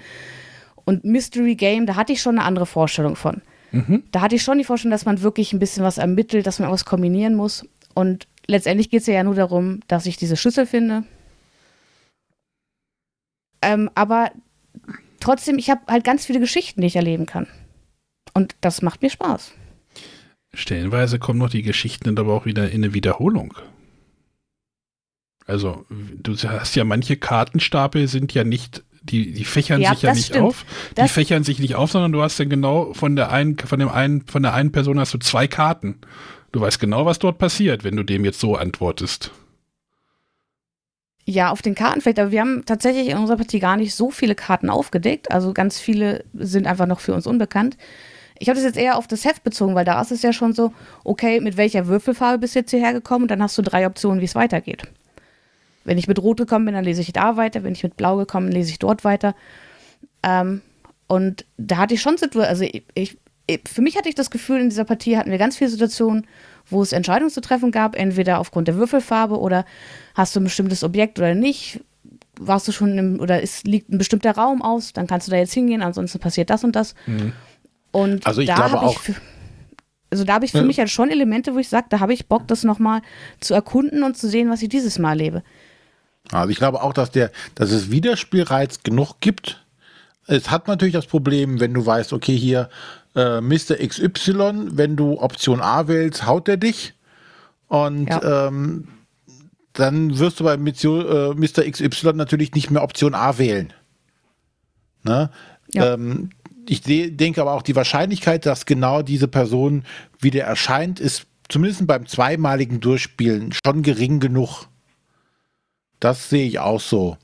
Und 0.85 1.05
Mystery 1.05 1.55
Game, 1.55 1.85
da 1.85 1.95
hatte 1.95 2.13
ich 2.13 2.21
schon 2.21 2.37
eine 2.37 2.45
andere 2.45 2.65
Vorstellung 2.65 3.15
von. 3.15 3.41
Mhm. 3.71 4.03
Da 4.11 4.21
hatte 4.21 4.35
ich 4.35 4.43
schon 4.43 4.57
die 4.57 4.63
Vorstellung, 4.63 4.91
dass 4.91 5.05
man 5.05 5.21
wirklich 5.21 5.53
ein 5.53 5.59
bisschen 5.59 5.83
was 5.83 5.97
ermittelt, 5.97 6.45
dass 6.45 6.59
man 6.59 6.71
was 6.71 6.85
kombinieren 6.85 7.35
muss. 7.35 7.65
Und 7.93 8.27
letztendlich 8.47 8.89
geht 8.89 9.01
es 9.01 9.07
ja 9.07 9.23
nur 9.23 9.35
darum, 9.35 9.79
dass 9.87 10.05
ich 10.05 10.17
diese 10.17 10.35
Schüssel 10.35 10.65
finde. 10.65 11.03
Ähm, 13.61 13.89
aber 13.95 14.31
trotzdem, 15.19 15.57
ich 15.57 15.69
habe 15.69 15.81
halt 15.87 16.03
ganz 16.03 16.25
viele 16.25 16.39
Geschichten, 16.39 16.81
die 16.81 16.87
ich 16.87 16.95
erleben 16.95 17.25
kann. 17.25 17.47
Und 18.33 18.55
das 18.61 18.81
macht 18.81 19.01
mir 19.01 19.09
Spaß. 19.09 19.51
Stellenweise 20.53 21.19
kommen 21.19 21.39
noch 21.39 21.49
die 21.49 21.61
Geschichten 21.61 22.03
dann 22.05 22.17
aber 22.17 22.33
auch 22.33 22.45
wieder 22.45 22.69
in 22.69 22.83
eine 22.83 22.93
Wiederholung. 22.93 23.53
Also, 25.47 25.85
du 25.89 26.35
hast 26.35 26.75
ja 26.75 26.83
manche 26.83 27.17
Kartenstapel 27.17 28.07
sind 28.07 28.33
ja 28.33 28.43
nicht, 28.43 28.83
die, 29.01 29.33
die 29.33 29.45
fächern 29.45 29.81
ja, 29.81 29.93
sich 29.93 30.03
ja 30.03 30.13
nicht 30.13 30.27
stimmt. 30.27 30.45
auf. 30.45 30.65
Das 30.95 31.07
die 31.07 31.13
fächern 31.13 31.43
sich 31.43 31.59
nicht 31.59 31.75
auf, 31.75 31.91
sondern 31.91 32.11
du 32.11 32.21
hast 32.21 32.39
dann 32.39 32.49
genau 32.49 32.93
von 32.93 33.15
der 33.15 33.31
einen, 33.31 33.57
von 33.57 33.79
dem 33.79 33.89
einen, 33.89 34.25
von 34.27 34.43
der 34.43 34.53
einen 34.53 34.71
Person 34.71 34.99
hast 34.99 35.13
du 35.13 35.17
zwei 35.17 35.47
Karten. 35.47 35.99
Du 36.51 36.61
weißt 36.61 36.79
genau, 36.79 37.05
was 37.05 37.19
dort 37.19 37.37
passiert, 37.37 37.83
wenn 37.83 37.95
du 37.95 38.03
dem 38.03 38.25
jetzt 38.25 38.39
so 38.39 38.55
antwortest. 38.55 39.31
Ja, 41.25 41.51
auf 41.51 41.61
den 41.61 41.75
Karten 41.75 42.01
vielleicht, 42.01 42.19
aber 42.19 42.31
wir 42.31 42.41
haben 42.41 42.65
tatsächlich 42.65 43.09
in 43.09 43.17
unserer 43.17 43.37
Partie 43.37 43.59
gar 43.59 43.77
nicht 43.77 43.95
so 43.95 44.11
viele 44.11 44.35
Karten 44.35 44.69
aufgedeckt. 44.69 45.31
Also 45.31 45.53
ganz 45.53 45.79
viele 45.79 46.25
sind 46.33 46.67
einfach 46.67 46.87
noch 46.87 46.99
für 46.99 47.13
uns 47.13 47.25
unbekannt. 47.25 47.77
Ich 48.41 48.49
habe 48.49 48.55
das 48.55 48.65
jetzt 48.65 48.77
eher 48.77 48.97
auf 48.97 49.05
das 49.05 49.23
Heft 49.23 49.43
bezogen, 49.43 49.75
weil 49.75 49.85
da 49.85 50.01
ist 50.01 50.11
es 50.11 50.23
ja 50.23 50.33
schon 50.33 50.53
so, 50.53 50.73
okay, 51.03 51.39
mit 51.39 51.57
welcher 51.57 51.85
Würfelfarbe 51.85 52.39
bist 52.39 52.55
du 52.55 52.59
jetzt 52.59 52.71
hierher 52.71 52.91
gekommen? 52.91 53.25
Und 53.25 53.31
dann 53.31 53.43
hast 53.43 53.55
du 53.55 53.61
drei 53.61 53.85
Optionen, 53.85 54.19
wie 54.19 54.25
es 54.25 54.33
weitergeht. 54.33 54.81
Wenn 55.83 55.99
ich 55.99 56.07
mit 56.07 56.17
Rot 56.17 56.37
gekommen 56.37 56.65
bin, 56.65 56.73
dann 56.73 56.83
lese 56.83 57.01
ich 57.01 57.13
da 57.13 57.37
weiter. 57.37 57.63
Wenn 57.63 57.73
ich 57.73 57.83
mit 57.83 57.97
Blau 57.97 58.17
gekommen 58.17 58.47
bin, 58.47 58.55
lese 58.55 58.71
ich 58.71 58.79
dort 58.79 59.03
weiter. 59.03 59.35
Ähm, 60.23 60.61
und 61.05 61.45
da 61.57 61.77
hatte 61.77 61.93
ich 61.93 62.01
schon 62.01 62.17
Situationen, 62.17 62.49
also 62.49 62.63
ich, 62.63 62.83
ich, 63.47 63.61
für 63.67 63.83
mich 63.83 63.95
hatte 63.95 64.09
ich 64.09 64.15
das 64.15 64.31
Gefühl, 64.31 64.59
in 64.59 64.69
dieser 64.69 64.85
Partie 64.85 65.17
hatten 65.17 65.29
wir 65.29 65.37
ganz 65.37 65.57
viele 65.57 65.69
Situationen, 65.69 66.25
wo 66.67 66.81
es 66.81 66.93
Entscheidungen 66.93 67.29
zu 67.29 67.41
treffen 67.41 67.69
gab, 67.69 67.95
entweder 67.95 68.39
aufgrund 68.39 68.67
der 68.67 68.75
Würfelfarbe 68.75 69.39
oder 69.39 69.65
hast 70.15 70.35
du 70.35 70.39
ein 70.39 70.45
bestimmtes 70.45 70.83
Objekt 70.83 71.19
oder 71.19 71.35
nicht. 71.35 71.81
Warst 72.39 72.67
du 72.67 72.71
schon 72.71 72.97
im, 72.97 73.19
oder 73.19 73.39
ist, 73.39 73.67
liegt 73.67 73.89
ein 73.91 73.99
bestimmter 73.99 74.31
Raum 74.31 74.63
aus, 74.63 74.93
dann 74.93 75.05
kannst 75.05 75.27
du 75.27 75.31
da 75.31 75.37
jetzt 75.37 75.53
hingehen, 75.53 75.83
ansonsten 75.83 76.17
passiert 76.17 76.49
das 76.49 76.63
und 76.63 76.75
das. 76.75 76.95
Mhm. 77.05 77.33
Und 77.91 78.25
also 78.25 78.41
ich 78.41 78.47
da 78.47 78.55
glaube 78.55 78.81
auch. 78.81 79.01
Ich, 79.07 79.15
also 80.09 80.23
da 80.25 80.33
habe 80.33 80.45
ich 80.45 80.51
für 80.51 80.59
ja. 80.59 80.63
mich 80.63 80.77
halt 80.77 80.89
schon 80.89 81.09
Elemente, 81.09 81.53
wo 81.53 81.59
ich 81.59 81.69
sage, 81.69 81.87
da 81.89 81.99
habe 81.99 82.13
ich 82.13 82.27
Bock, 82.27 82.47
das 82.47 82.63
nochmal 82.63 83.01
zu 83.39 83.53
erkunden 83.53 84.03
und 84.03 84.17
zu 84.17 84.27
sehen, 84.27 84.49
was 84.49 84.61
ich 84.61 84.69
dieses 84.69 84.99
Mal 84.99 85.17
lebe. 85.17 85.43
Also 86.31 86.49
ich 86.49 86.57
glaube 86.57 86.81
auch, 86.81 86.93
dass 86.93 87.11
der, 87.11 87.31
dass 87.55 87.71
es 87.71 87.91
Wiederspielreiz 87.91 88.83
genug 88.83 89.19
gibt. 89.21 89.65
Es 90.27 90.51
hat 90.51 90.67
natürlich 90.67 90.93
das 90.93 91.07
Problem, 91.07 91.59
wenn 91.59 91.73
du 91.73 91.85
weißt, 91.85 92.13
okay, 92.13 92.35
hier 92.35 92.69
äh, 93.15 93.41
Mr. 93.41 93.75
XY, 93.85 94.69
wenn 94.71 94.95
du 94.95 95.19
Option 95.19 95.61
A 95.61 95.87
wählst, 95.87 96.25
haut 96.25 96.47
er 96.47 96.57
dich. 96.57 96.93
Und 97.67 98.07
ja. 98.07 98.47
ähm, 98.47 98.87
dann 99.73 100.19
wirst 100.19 100.39
du 100.39 100.43
bei 100.43 100.57
Mr. 100.57 101.37
Äh, 101.37 101.71
XY 101.71 102.13
natürlich 102.13 102.53
nicht 102.53 102.69
mehr 102.69 102.83
Option 102.83 103.15
A 103.15 103.37
wählen. 103.37 103.73
Ne? 105.03 105.29
Ja. 105.73 105.93
Ähm, 105.93 106.31
ich 106.67 106.81
denke 106.81 107.41
aber 107.41 107.53
auch, 107.53 107.61
die 107.61 107.75
Wahrscheinlichkeit, 107.75 108.45
dass 108.45 108.65
genau 108.65 109.01
diese 109.01 109.27
Person 109.27 109.83
wieder 110.19 110.43
erscheint, 110.43 110.99
ist 110.99 111.25
zumindest 111.49 111.85
beim 111.87 112.05
zweimaligen 112.05 112.79
Durchspielen 112.79 113.51
schon 113.51 113.83
gering 113.83 114.19
genug. 114.19 114.67
Das 115.99 116.29
sehe 116.29 116.47
ich 116.47 116.59
auch 116.59 116.79
so. 116.79 117.17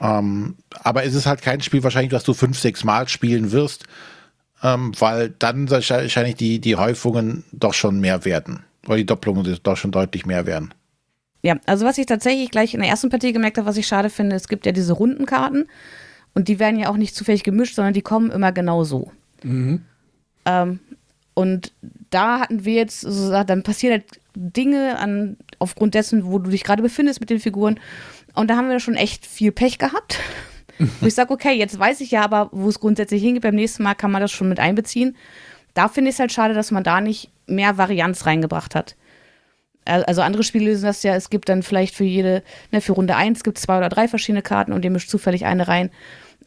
Ähm, 0.00 0.56
aber 0.82 1.04
es 1.04 1.14
ist 1.14 1.26
halt 1.26 1.42
kein 1.42 1.60
Spiel 1.60 1.82
wahrscheinlich, 1.82 2.12
was 2.12 2.24
du 2.24 2.34
fünf, 2.34 2.58
sechs 2.58 2.84
Mal 2.84 3.08
spielen 3.08 3.52
wirst, 3.52 3.84
ähm, 4.62 4.92
weil 4.98 5.30
dann 5.38 5.70
wahrscheinlich 5.70 6.36
die, 6.36 6.60
die 6.60 6.76
Häufungen 6.76 7.44
doch 7.52 7.74
schon 7.74 8.00
mehr 8.00 8.24
werden. 8.24 8.64
Oder 8.86 8.96
die 8.96 9.06
Doppelungen 9.06 9.58
doch 9.62 9.76
schon 9.76 9.90
deutlich 9.90 10.26
mehr 10.26 10.46
werden. 10.46 10.72
Ja, 11.42 11.58
also 11.66 11.84
was 11.86 11.98
ich 11.98 12.06
tatsächlich 12.06 12.50
gleich 12.50 12.74
in 12.74 12.80
der 12.80 12.88
ersten 12.88 13.10
Partie 13.10 13.32
gemerkt 13.32 13.58
habe, 13.58 13.68
was 13.68 13.76
ich 13.76 13.86
schade 13.86 14.10
finde, 14.10 14.36
es 14.36 14.48
gibt 14.48 14.66
ja 14.66 14.72
diese 14.72 14.92
Rundenkarten. 14.92 15.68
Und 16.36 16.48
die 16.48 16.58
werden 16.58 16.78
ja 16.78 16.90
auch 16.90 16.98
nicht 16.98 17.14
zufällig 17.14 17.44
gemischt, 17.44 17.76
sondern 17.76 17.94
die 17.94 18.02
kommen 18.02 18.30
immer 18.30 18.52
genau 18.52 18.84
so. 18.84 19.10
Mhm. 19.42 19.80
Ähm, 20.44 20.80
und 21.32 21.72
da 22.10 22.40
hatten 22.40 22.66
wir 22.66 22.74
jetzt 22.74 23.00
so 23.00 23.08
gesagt, 23.08 23.48
dann 23.48 23.62
passieren 23.62 23.92
halt 23.94 24.20
Dinge 24.34 24.98
an, 24.98 25.38
aufgrund 25.58 25.94
dessen, 25.94 26.26
wo 26.26 26.38
du 26.38 26.50
dich 26.50 26.62
gerade 26.62 26.82
befindest 26.82 27.20
mit 27.20 27.30
den 27.30 27.40
Figuren. 27.40 27.80
Und 28.34 28.50
da 28.50 28.56
haben 28.56 28.68
wir 28.68 28.80
schon 28.80 28.96
echt 28.96 29.24
viel 29.24 29.50
Pech 29.50 29.78
gehabt. 29.78 30.20
wo 31.00 31.06
ich 31.06 31.14
sage, 31.14 31.32
okay, 31.32 31.54
jetzt 31.54 31.78
weiß 31.78 32.02
ich 32.02 32.10
ja 32.10 32.22
aber, 32.22 32.50
wo 32.52 32.68
es 32.68 32.80
grundsätzlich 32.80 33.22
hingeht. 33.22 33.42
Beim 33.42 33.54
nächsten 33.54 33.82
Mal 33.82 33.94
kann 33.94 34.10
man 34.10 34.20
das 34.20 34.30
schon 34.30 34.50
mit 34.50 34.60
einbeziehen. 34.60 35.16
Da 35.72 35.88
finde 35.88 36.10
ich 36.10 36.16
es 36.16 36.20
halt 36.20 36.32
schade, 36.32 36.52
dass 36.52 36.70
man 36.70 36.84
da 36.84 37.00
nicht 37.00 37.30
mehr 37.46 37.78
Varianz 37.78 38.26
reingebracht 38.26 38.74
hat. 38.74 38.94
Also 39.86 40.20
andere 40.20 40.42
Spiele 40.42 40.66
lösen 40.66 40.84
das 40.84 41.02
ja, 41.02 41.14
es 41.14 41.30
gibt 41.30 41.48
dann 41.48 41.62
vielleicht 41.62 41.94
für 41.94 42.04
jede, 42.04 42.42
ne, 42.72 42.80
für 42.82 42.92
Runde 42.92 43.14
1 43.14 43.42
gibt 43.44 43.56
es 43.56 43.62
zwei 43.62 43.78
oder 43.78 43.88
drei 43.88 44.08
verschiedene 44.08 44.42
Karten 44.42 44.72
und 44.72 44.84
ihr 44.84 44.90
mischt 44.90 45.08
zufällig 45.08 45.46
eine 45.46 45.68
rein. 45.68 45.90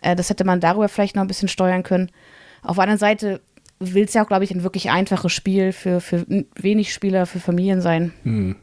Äh, 0.02 0.16
das 0.16 0.30
hätte 0.30 0.44
man 0.44 0.60
darüber 0.60 0.90
vielleicht 0.90 1.16
noch 1.16 1.24
ein 1.24 1.28
bisschen 1.28 1.48
steuern 1.48 1.84
können. 1.84 2.12
Auf 2.62 2.76
der 2.76 2.84
anderen 2.84 3.00
Seite 3.00 3.42
will 3.80 4.04
es 4.04 4.14
ja 4.14 4.24
auch, 4.24 4.28
glaube 4.28 4.44
ich, 4.44 4.52
ein 4.52 4.64
wirklich 4.64 4.90
einfaches 4.90 5.32
Spiel 5.32 5.72
für, 5.72 6.02
für 6.02 6.26
wenig 6.56 6.94
Spieler, 6.94 7.26
für 7.26 7.40
Familien 7.40 7.82
sein. 7.82 8.14
Mhm. 8.24 8.56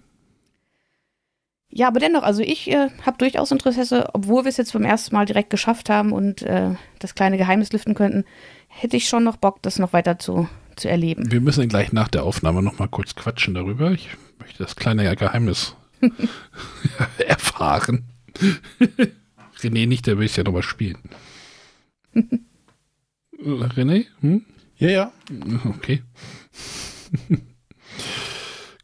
Ja, 1.70 1.88
aber 1.88 2.00
dennoch, 2.00 2.22
also 2.22 2.42
ich 2.42 2.70
äh, 2.70 2.88
habe 3.04 3.18
durchaus 3.18 3.50
Interesse, 3.50 4.08
obwohl 4.12 4.44
wir 4.44 4.48
es 4.48 4.56
jetzt 4.56 4.72
beim 4.72 4.84
ersten 4.84 5.14
Mal 5.14 5.26
direkt 5.26 5.50
geschafft 5.50 5.90
haben 5.90 6.12
und 6.12 6.42
äh, 6.42 6.70
das 7.00 7.14
kleine 7.14 7.36
Geheimnis 7.38 7.72
lüften 7.72 7.94
könnten, 7.94 8.24
hätte 8.68 8.96
ich 8.96 9.08
schon 9.08 9.24
noch 9.24 9.36
Bock, 9.36 9.62
das 9.62 9.78
noch 9.78 9.92
weiter 9.92 10.18
zu, 10.18 10.48
zu 10.76 10.88
erleben. 10.88 11.30
Wir 11.30 11.40
müssen 11.40 11.68
gleich 11.68 11.92
nach 11.92 12.08
der 12.08 12.24
Aufnahme 12.24 12.62
noch 12.62 12.78
mal 12.78 12.88
kurz 12.88 13.14
quatschen 13.14 13.54
darüber. 13.54 13.90
Ich 13.90 14.08
möchte 14.38 14.62
das 14.62 14.76
kleine 14.76 15.14
Geheimnis 15.16 15.76
erfahren. 17.26 18.04
René 19.60 19.86
nicht, 19.86 20.06
der 20.06 20.18
will 20.18 20.26
es 20.26 20.36
ja 20.36 20.44
nochmal 20.44 20.62
spielen. 20.62 20.98
René? 23.38 24.06
Hm? 24.20 24.44
Ja, 24.78 24.88
ja. 24.88 25.12
Okay. 25.64 26.02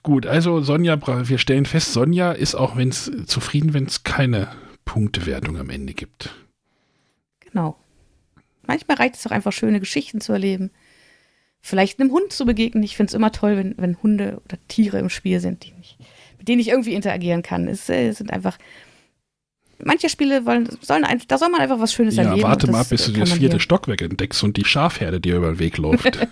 Gut, 0.02 0.26
also 0.26 0.60
Sonja, 0.60 0.98
wir 1.28 1.38
stellen 1.38 1.64
fest, 1.64 1.92
Sonja 1.92 2.32
ist 2.32 2.54
auch 2.54 2.76
wenn's, 2.76 3.10
zufrieden, 3.26 3.72
wenn 3.72 3.86
es 3.86 4.02
keine 4.02 4.48
Punktewertung 4.84 5.58
am 5.58 5.70
Ende 5.70 5.94
gibt. 5.94 6.34
Genau. 7.40 7.76
Manchmal 8.66 8.96
reicht 8.96 9.16
es 9.16 9.26
auch 9.26 9.30
einfach, 9.30 9.52
schöne 9.52 9.80
Geschichten 9.80 10.20
zu 10.20 10.32
erleben. 10.32 10.70
Vielleicht 11.60 12.00
einem 12.00 12.10
Hund 12.10 12.32
zu 12.32 12.44
begegnen. 12.44 12.82
Ich 12.82 12.96
finde 12.96 13.10
es 13.10 13.14
immer 13.14 13.30
toll, 13.30 13.56
wenn, 13.56 13.74
wenn 13.78 14.02
Hunde 14.02 14.40
oder 14.44 14.58
Tiere 14.66 14.98
im 14.98 15.08
Spiel 15.08 15.38
sind, 15.38 15.64
die 15.64 15.72
mich, 15.74 15.96
mit 16.38 16.48
denen 16.48 16.60
ich 16.60 16.68
irgendwie 16.68 16.94
interagieren 16.94 17.42
kann. 17.42 17.68
Es, 17.68 17.88
äh, 17.88 18.10
sind 18.12 18.32
einfach. 18.32 18.58
Manche 19.84 20.08
Spiele 20.08 20.46
wollen, 20.46 20.68
sollen 20.80 21.04
einfach, 21.04 21.26
da 21.26 21.38
soll 21.38 21.48
man 21.48 21.60
einfach 21.60 21.80
was 21.80 21.92
Schönes 21.92 22.16
Ja, 22.16 22.22
erleben. 22.24 22.42
warte 22.48 22.70
mal 22.70 22.80
ab, 22.82 22.88
bis 22.90 23.06
du 23.06 23.12
das 23.12 23.32
vierte 23.32 23.58
Stockwerk 23.60 24.00
entdeckst 24.02 24.42
und 24.44 24.56
die 24.56 24.64
Schafherde 24.64 25.20
dir 25.20 25.36
über 25.36 25.48
den 25.52 25.58
Weg 25.58 25.76
läuft. 25.78 26.18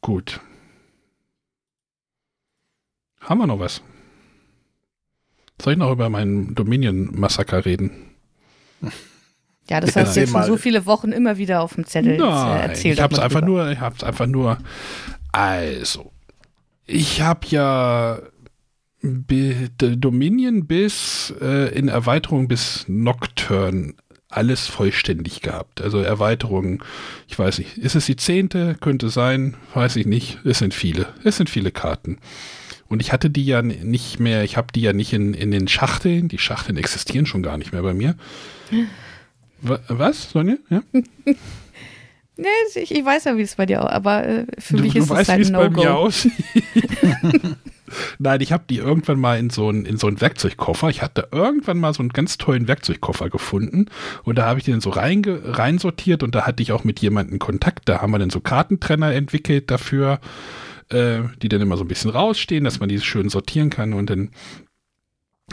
Gut. 0.00 0.40
Haben 3.20 3.40
wir 3.40 3.46
noch 3.46 3.58
was? 3.60 3.82
Soll 5.60 5.74
ich 5.74 5.78
noch 5.78 5.90
über 5.92 6.08
meinen 6.08 6.54
Dominion-Massaker 6.54 7.64
reden? 7.64 7.90
Ja, 9.68 9.80
das 9.80 9.96
hast 9.96 10.16
du 10.16 10.20
jetzt 10.20 10.30
schon 10.32 10.44
so 10.44 10.56
viele 10.56 10.86
Wochen 10.86 11.12
immer 11.12 11.36
wieder 11.36 11.60
auf 11.60 11.74
dem 11.74 11.84
Zettel 11.84 12.14
äh, 12.14 12.18
Nein, 12.18 12.70
erzählt. 12.70 12.94
ich 12.94 13.02
hab's 13.02 13.18
einfach 13.18 13.42
nur, 13.42 13.70
ich 13.70 13.80
hab's 13.80 14.02
einfach 14.02 14.26
nur. 14.26 14.58
Also, 15.32 16.12
ich 16.88 17.20
habe 17.22 17.46
ja 17.50 18.18
Dominion 19.80 20.66
bis 20.66 21.32
äh, 21.40 21.72
in 21.78 21.86
Erweiterung 21.88 22.48
bis 22.48 22.84
Nocturne 22.88 23.94
alles 24.28 24.66
vollständig 24.66 25.40
gehabt. 25.40 25.80
Also 25.80 26.00
Erweiterungen, 26.00 26.80
ich 27.28 27.38
weiß 27.38 27.58
nicht, 27.60 27.78
ist 27.78 27.94
es 27.94 28.06
die 28.06 28.16
zehnte? 28.16 28.76
Könnte 28.80 29.08
sein, 29.08 29.56
weiß 29.74 29.96
ich 29.96 30.06
nicht. 30.06 30.38
Es 30.44 30.58
sind 30.58 30.74
viele, 30.74 31.06
es 31.24 31.36
sind 31.36 31.48
viele 31.48 31.70
Karten. 31.70 32.18
Und 32.88 33.00
ich 33.00 33.12
hatte 33.12 33.30
die 33.30 33.44
ja 33.46 33.62
nicht 33.62 34.18
mehr, 34.18 34.44
ich 34.44 34.56
habe 34.56 34.68
die 34.74 34.80
ja 34.82 34.92
nicht 34.92 35.12
in, 35.12 35.32
in 35.34 35.50
den 35.50 35.68
Schachteln, 35.68 36.28
die 36.28 36.38
Schachteln 36.38 36.76
existieren 36.76 37.26
schon 37.26 37.42
gar 37.42 37.56
nicht 37.58 37.72
mehr 37.72 37.82
bei 37.82 37.94
mir. 37.94 38.16
Wa- 39.60 39.80
Was, 39.88 40.30
Sonja? 40.30 40.56
Ja? 40.70 40.82
Nee, 42.40 42.46
ich, 42.76 42.92
ich 42.94 43.04
weiß 43.04 43.24
ja, 43.24 43.36
wie 43.36 43.42
es 43.42 43.56
bei 43.56 43.66
dir 43.66 43.82
auch, 43.82 43.90
aber 43.90 44.24
äh, 44.24 44.46
für 44.58 44.76
du, 44.76 44.84
mich 44.84 44.94
ist 44.94 45.10
weißt, 45.10 45.22
es 45.22 45.28
wie 45.28 45.32
halt 45.32 45.40
es 45.42 45.48
ein 45.48 45.54
bei 45.54 45.70
mir 45.70 45.86
No-Go. 45.86 45.88
aussieht. 45.88 46.32
Nein, 48.18 48.40
ich 48.40 48.52
habe 48.52 48.62
die 48.70 48.76
irgendwann 48.76 49.18
mal 49.18 49.38
in 49.38 49.50
so 49.50 49.68
einen 49.68 49.84
in 49.86 49.96
so 49.96 50.06
einen 50.06 50.20
Werkzeugkoffer. 50.20 50.88
Ich 50.88 51.02
hatte 51.02 51.28
irgendwann 51.32 51.78
mal 51.78 51.92
so 51.94 52.00
einen 52.00 52.10
ganz 52.10 52.38
tollen 52.38 52.68
Werkzeugkoffer 52.68 53.28
gefunden 53.28 53.86
und 54.22 54.38
da 54.38 54.46
habe 54.46 54.60
ich 54.60 54.64
den 54.64 54.80
so 54.80 54.90
reinge, 54.90 55.40
reinsortiert 55.58 56.22
und 56.22 56.34
da 56.34 56.46
hatte 56.46 56.62
ich 56.62 56.70
auch 56.70 56.84
mit 56.84 57.00
jemandem 57.00 57.40
Kontakt. 57.40 57.88
Da 57.88 58.00
haben 58.02 58.12
wir 58.12 58.18
dann 58.20 58.30
so 58.30 58.40
Kartentrenner 58.40 59.12
entwickelt 59.14 59.70
dafür, 59.70 60.20
äh, 60.90 61.20
die 61.42 61.48
dann 61.48 61.60
immer 61.60 61.76
so 61.76 61.84
ein 61.84 61.88
bisschen 61.88 62.10
rausstehen, 62.10 62.62
dass 62.62 62.78
man 62.78 62.88
die 62.88 63.00
schön 63.00 63.30
sortieren 63.30 63.70
kann 63.70 63.94
und 63.94 64.10
dann 64.10 64.30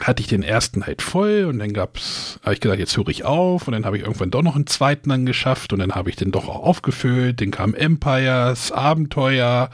hatte 0.01 0.21
ich 0.21 0.27
den 0.27 0.43
ersten 0.43 0.85
halt 0.85 1.01
voll 1.01 1.45
und 1.45 1.59
dann 1.59 1.73
gab's, 1.73 2.39
habe 2.43 2.53
ich 2.53 2.59
gesagt, 2.59 2.79
jetzt 2.79 2.97
höre 2.97 3.07
ich 3.07 3.23
auf 3.23 3.67
und 3.67 3.71
dann 3.71 3.85
habe 3.85 3.97
ich 3.97 4.03
irgendwann 4.03 4.31
doch 4.31 4.41
noch 4.41 4.55
einen 4.55 4.67
zweiten 4.67 5.09
dann 5.09 5.25
geschafft 5.25 5.71
und 5.71 5.79
dann 5.79 5.93
habe 5.93 6.09
ich 6.09 6.15
den 6.15 6.31
doch 6.31 6.49
auch 6.49 6.63
aufgefüllt. 6.63 7.39
Dann 7.39 7.51
kam 7.51 7.73
Empires, 7.73 8.71
Abenteuer, 8.71 9.69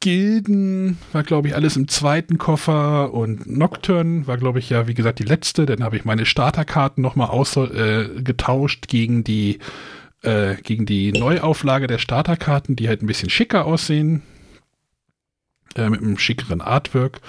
Gilden, 0.00 0.98
war 1.12 1.24
glaube 1.24 1.48
ich 1.48 1.56
alles 1.56 1.76
im 1.76 1.88
zweiten 1.88 2.38
Koffer 2.38 3.12
und 3.12 3.46
Nocturne 3.46 4.28
war 4.28 4.36
glaube 4.36 4.60
ich 4.60 4.70
ja, 4.70 4.86
wie 4.86 4.94
gesagt, 4.94 5.18
die 5.18 5.24
letzte. 5.24 5.66
Dann 5.66 5.82
habe 5.82 5.96
ich 5.96 6.04
meine 6.04 6.24
Starterkarten 6.24 7.02
nochmal 7.02 7.30
äh, 7.56 8.22
getauscht 8.22 8.86
gegen 8.86 9.24
die, 9.24 9.58
äh, 10.22 10.54
gegen 10.62 10.86
die 10.86 11.10
Neuauflage 11.10 11.88
der 11.88 11.98
Starterkarten, 11.98 12.76
die 12.76 12.88
halt 12.88 13.02
ein 13.02 13.08
bisschen 13.08 13.30
schicker 13.30 13.64
aussehen. 13.66 14.22
Äh, 15.74 15.90
mit 15.90 16.00
einem 16.00 16.18
schickeren 16.18 16.60
Artwork. 16.60 17.20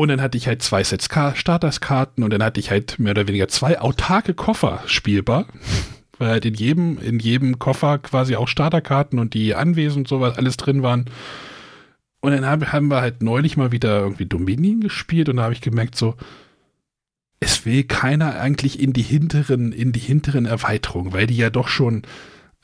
Und 0.00 0.08
dann 0.08 0.22
hatte 0.22 0.38
ich 0.38 0.46
halt 0.46 0.62
zwei 0.62 0.82
Sets 0.82 1.10
Ka 1.10 1.34
Starterskarten 1.34 2.24
und 2.24 2.32
dann 2.32 2.42
hatte 2.42 2.58
ich 2.58 2.70
halt 2.70 2.98
mehr 2.98 3.10
oder 3.10 3.28
weniger 3.28 3.48
zwei 3.48 3.78
autarke 3.78 4.32
Koffer 4.32 4.82
spielbar. 4.86 5.44
Weil 6.18 6.30
halt 6.30 6.46
in 6.46 6.54
jedem, 6.54 6.96
in 6.96 7.18
jedem 7.18 7.58
Koffer 7.58 7.98
quasi 7.98 8.34
auch 8.34 8.48
Starterkarten 8.48 9.18
und 9.18 9.34
die 9.34 9.54
Anwesen 9.54 9.98
und 9.98 10.08
sowas 10.08 10.38
alles 10.38 10.56
drin 10.56 10.82
waren. 10.82 11.04
Und 12.20 12.32
dann 12.32 12.46
haben, 12.46 12.88
wir 12.88 13.02
halt 13.02 13.22
neulich 13.22 13.58
mal 13.58 13.72
wieder 13.72 14.00
irgendwie 14.00 14.24
Dominion 14.24 14.80
gespielt 14.80 15.28
und 15.28 15.36
da 15.36 15.42
habe 15.42 15.52
ich 15.52 15.60
gemerkt, 15.60 15.96
so, 15.96 16.14
es 17.38 17.66
will 17.66 17.84
keiner 17.84 18.40
eigentlich 18.40 18.80
in 18.80 18.94
die 18.94 19.02
hinteren, 19.02 19.70
in 19.70 19.92
die 19.92 20.00
hinteren 20.00 20.46
Erweiterungen, 20.46 21.12
weil 21.12 21.26
die 21.26 21.36
ja 21.36 21.50
doch 21.50 21.68
schon, 21.68 22.04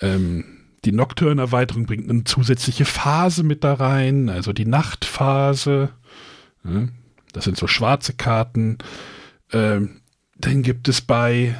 ähm, 0.00 0.44
die 0.86 0.92
Nocturne-Erweiterung 0.92 1.84
bringt 1.84 2.08
eine 2.08 2.24
zusätzliche 2.24 2.86
Phase 2.86 3.42
mit 3.42 3.62
da 3.62 3.74
rein, 3.74 4.30
also 4.30 4.54
die 4.54 4.64
Nachtphase. 4.64 5.90
Ja, 6.64 6.88
das 7.36 7.44
sind 7.44 7.56
so 7.58 7.66
schwarze 7.66 8.14
Karten. 8.14 8.78
Ähm, 9.52 10.00
dann 10.38 10.62
gibt 10.62 10.88
es 10.88 11.00
bei, 11.02 11.54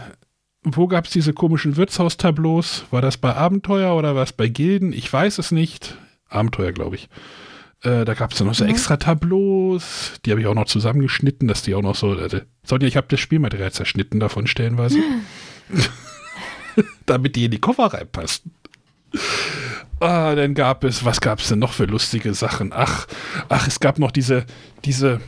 wo 0.63 0.89
gab 0.89 1.05
es 1.05 1.11
diese 1.13 1.33
komischen 1.33 1.77
Wirtshaustableaus? 1.77 2.87
War 2.91 3.03
das 3.03 3.17
bei 3.19 3.35
Abenteuer 3.35 3.95
oder 3.95 4.15
war 4.15 4.23
es 4.25 4.33
bei 4.33 4.49
Gilden? 4.49 4.93
Ich 4.93 5.13
weiß 5.13 5.39
es 5.39 5.53
nicht. 5.53 5.97
Abenteuer, 6.29 6.73
glaube 6.73 6.97
ich. 6.97 7.09
Äh, 7.83 8.05
da 8.07 8.15
gab 8.15 8.33
es 8.33 8.39
dann 8.39 8.47
noch 8.47 8.55
so 8.55 8.65
Mhm. 8.65 8.71
extra 8.71 8.97
Tableaus. 8.97 10.15
Die 10.25 10.31
habe 10.31 10.41
ich 10.41 10.47
auch 10.47 10.55
noch 10.55 10.65
zusammengeschnitten, 10.67 11.47
dass 11.47 11.63
die 11.63 11.75
auch 11.75 11.83
noch 11.83 11.95
so. 11.95 12.19
Äh, 12.19 12.43
Sonja, 12.65 12.89
ich 12.89 12.97
habe 12.97 13.07
das 13.11 13.21
Spielmaterial 13.21 13.71
zerschnitten 13.71 14.19
davon 14.19 14.47
stellenweise. 14.47 14.99
Damit 17.07 17.37
die 17.37 17.45
in 17.45 17.51
die 17.51 17.61
Koffer 17.61 17.87
reinpassen. 17.93 18.53
Ah, 20.01 20.35
dann 20.35 20.55
gab 20.55 20.85
es, 20.85 21.05
was 21.05 21.21
gab 21.21 21.39
es 21.39 21.49
denn 21.49 21.59
noch 21.59 21.73
für 21.73 21.85
lustige 21.87 22.35
Sachen? 22.35 22.73
Ach, 22.75 23.07
ach, 23.49 23.67
es 23.67 23.81
gab 23.81 23.99
noch 23.99 24.11
diese, 24.11 24.45
diese, 24.85 25.21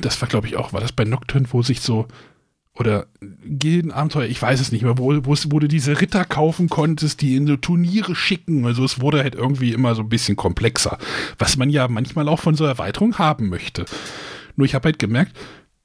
das 0.00 0.20
war 0.20 0.28
glaube 0.28 0.46
ich 0.46 0.56
auch, 0.56 0.72
war 0.72 0.80
das 0.80 0.92
bei 0.92 1.04
Nocturne, 1.04 1.46
wo 1.50 1.62
sich 1.62 1.80
so, 1.80 2.06
oder 2.76 3.06
Gildenabenteuer, 3.44 4.26
ich 4.26 4.42
weiß 4.42 4.60
es 4.60 4.72
nicht 4.72 4.82
mehr, 4.82 4.98
wo, 4.98 5.14
wo, 5.24 5.36
wo 5.46 5.58
du 5.60 5.68
diese 5.68 6.00
Ritter 6.00 6.24
kaufen 6.24 6.68
konntest, 6.68 7.20
die 7.20 7.36
in 7.36 7.46
so 7.46 7.56
Turniere 7.56 8.16
schicken. 8.16 8.66
Also 8.66 8.84
es 8.84 9.00
wurde 9.00 9.20
halt 9.20 9.36
irgendwie 9.36 9.72
immer 9.72 9.94
so 9.94 10.02
ein 10.02 10.08
bisschen 10.08 10.36
komplexer, 10.36 10.98
was 11.38 11.56
man 11.56 11.70
ja 11.70 11.86
manchmal 11.86 12.28
auch 12.28 12.40
von 12.40 12.56
so 12.56 12.64
Erweiterung 12.64 13.18
haben 13.18 13.48
möchte. 13.48 13.84
Nur 14.56 14.64
ich 14.64 14.74
habe 14.74 14.86
halt 14.86 14.98
gemerkt, 14.98 15.36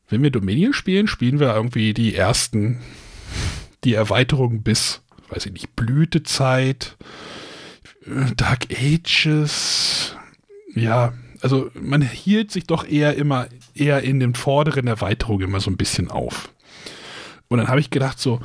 wenn 0.09 0.23
wir 0.23 0.31
Dominion 0.31 0.73
spielen, 0.73 1.07
spielen 1.07 1.39
wir 1.39 1.53
irgendwie 1.53 1.93
die 1.93 2.15
ersten, 2.15 2.79
die 3.83 3.93
Erweiterung 3.93 4.63
bis, 4.63 5.01
weiß 5.29 5.45
ich 5.45 5.53
nicht, 5.53 5.75
Blütezeit, 5.75 6.97
äh, 8.07 8.33
Dark 8.35 8.67
Ages, 8.71 10.15
ja, 10.73 11.13
also 11.41 11.69
man 11.73 12.01
hielt 12.01 12.51
sich 12.51 12.65
doch 12.65 12.87
eher 12.87 13.15
immer 13.15 13.47
eher 13.73 14.01
in 14.01 14.19
den 14.19 14.35
vorderen 14.35 14.87
Erweiterungen 14.87 15.43
immer 15.43 15.59
so 15.59 15.71
ein 15.71 15.77
bisschen 15.77 16.09
auf. 16.09 16.53
Und 17.47 17.57
dann 17.57 17.67
habe 17.67 17.79
ich 17.79 17.89
gedacht 17.89 18.19
so, 18.19 18.39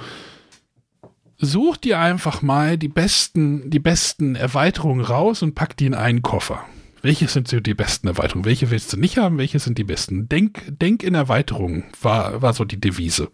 such 1.38 1.76
dir 1.76 1.98
einfach 1.98 2.42
mal 2.42 2.78
die 2.78 2.88
besten, 2.88 3.70
die 3.70 3.78
besten 3.78 4.34
Erweiterungen 4.34 5.04
raus 5.04 5.42
und 5.42 5.54
pack 5.54 5.76
die 5.76 5.86
in 5.86 5.94
einen 5.94 6.22
Koffer. 6.22 6.64
Welche 7.02 7.28
sind 7.28 7.48
so 7.48 7.60
die 7.60 7.74
besten 7.74 8.08
Erweiterungen? 8.08 8.46
Welche 8.46 8.70
willst 8.70 8.92
du 8.92 8.96
nicht 8.96 9.18
haben? 9.18 9.36
Welche 9.36 9.58
sind 9.58 9.76
die 9.76 9.84
besten? 9.84 10.26
Denk, 10.28 10.62
denk 10.68 11.02
in 11.02 11.14
Erweiterungen 11.14 11.84
war, 12.00 12.40
war 12.40 12.54
so 12.54 12.64
die 12.64 12.80
Devise. 12.80 13.28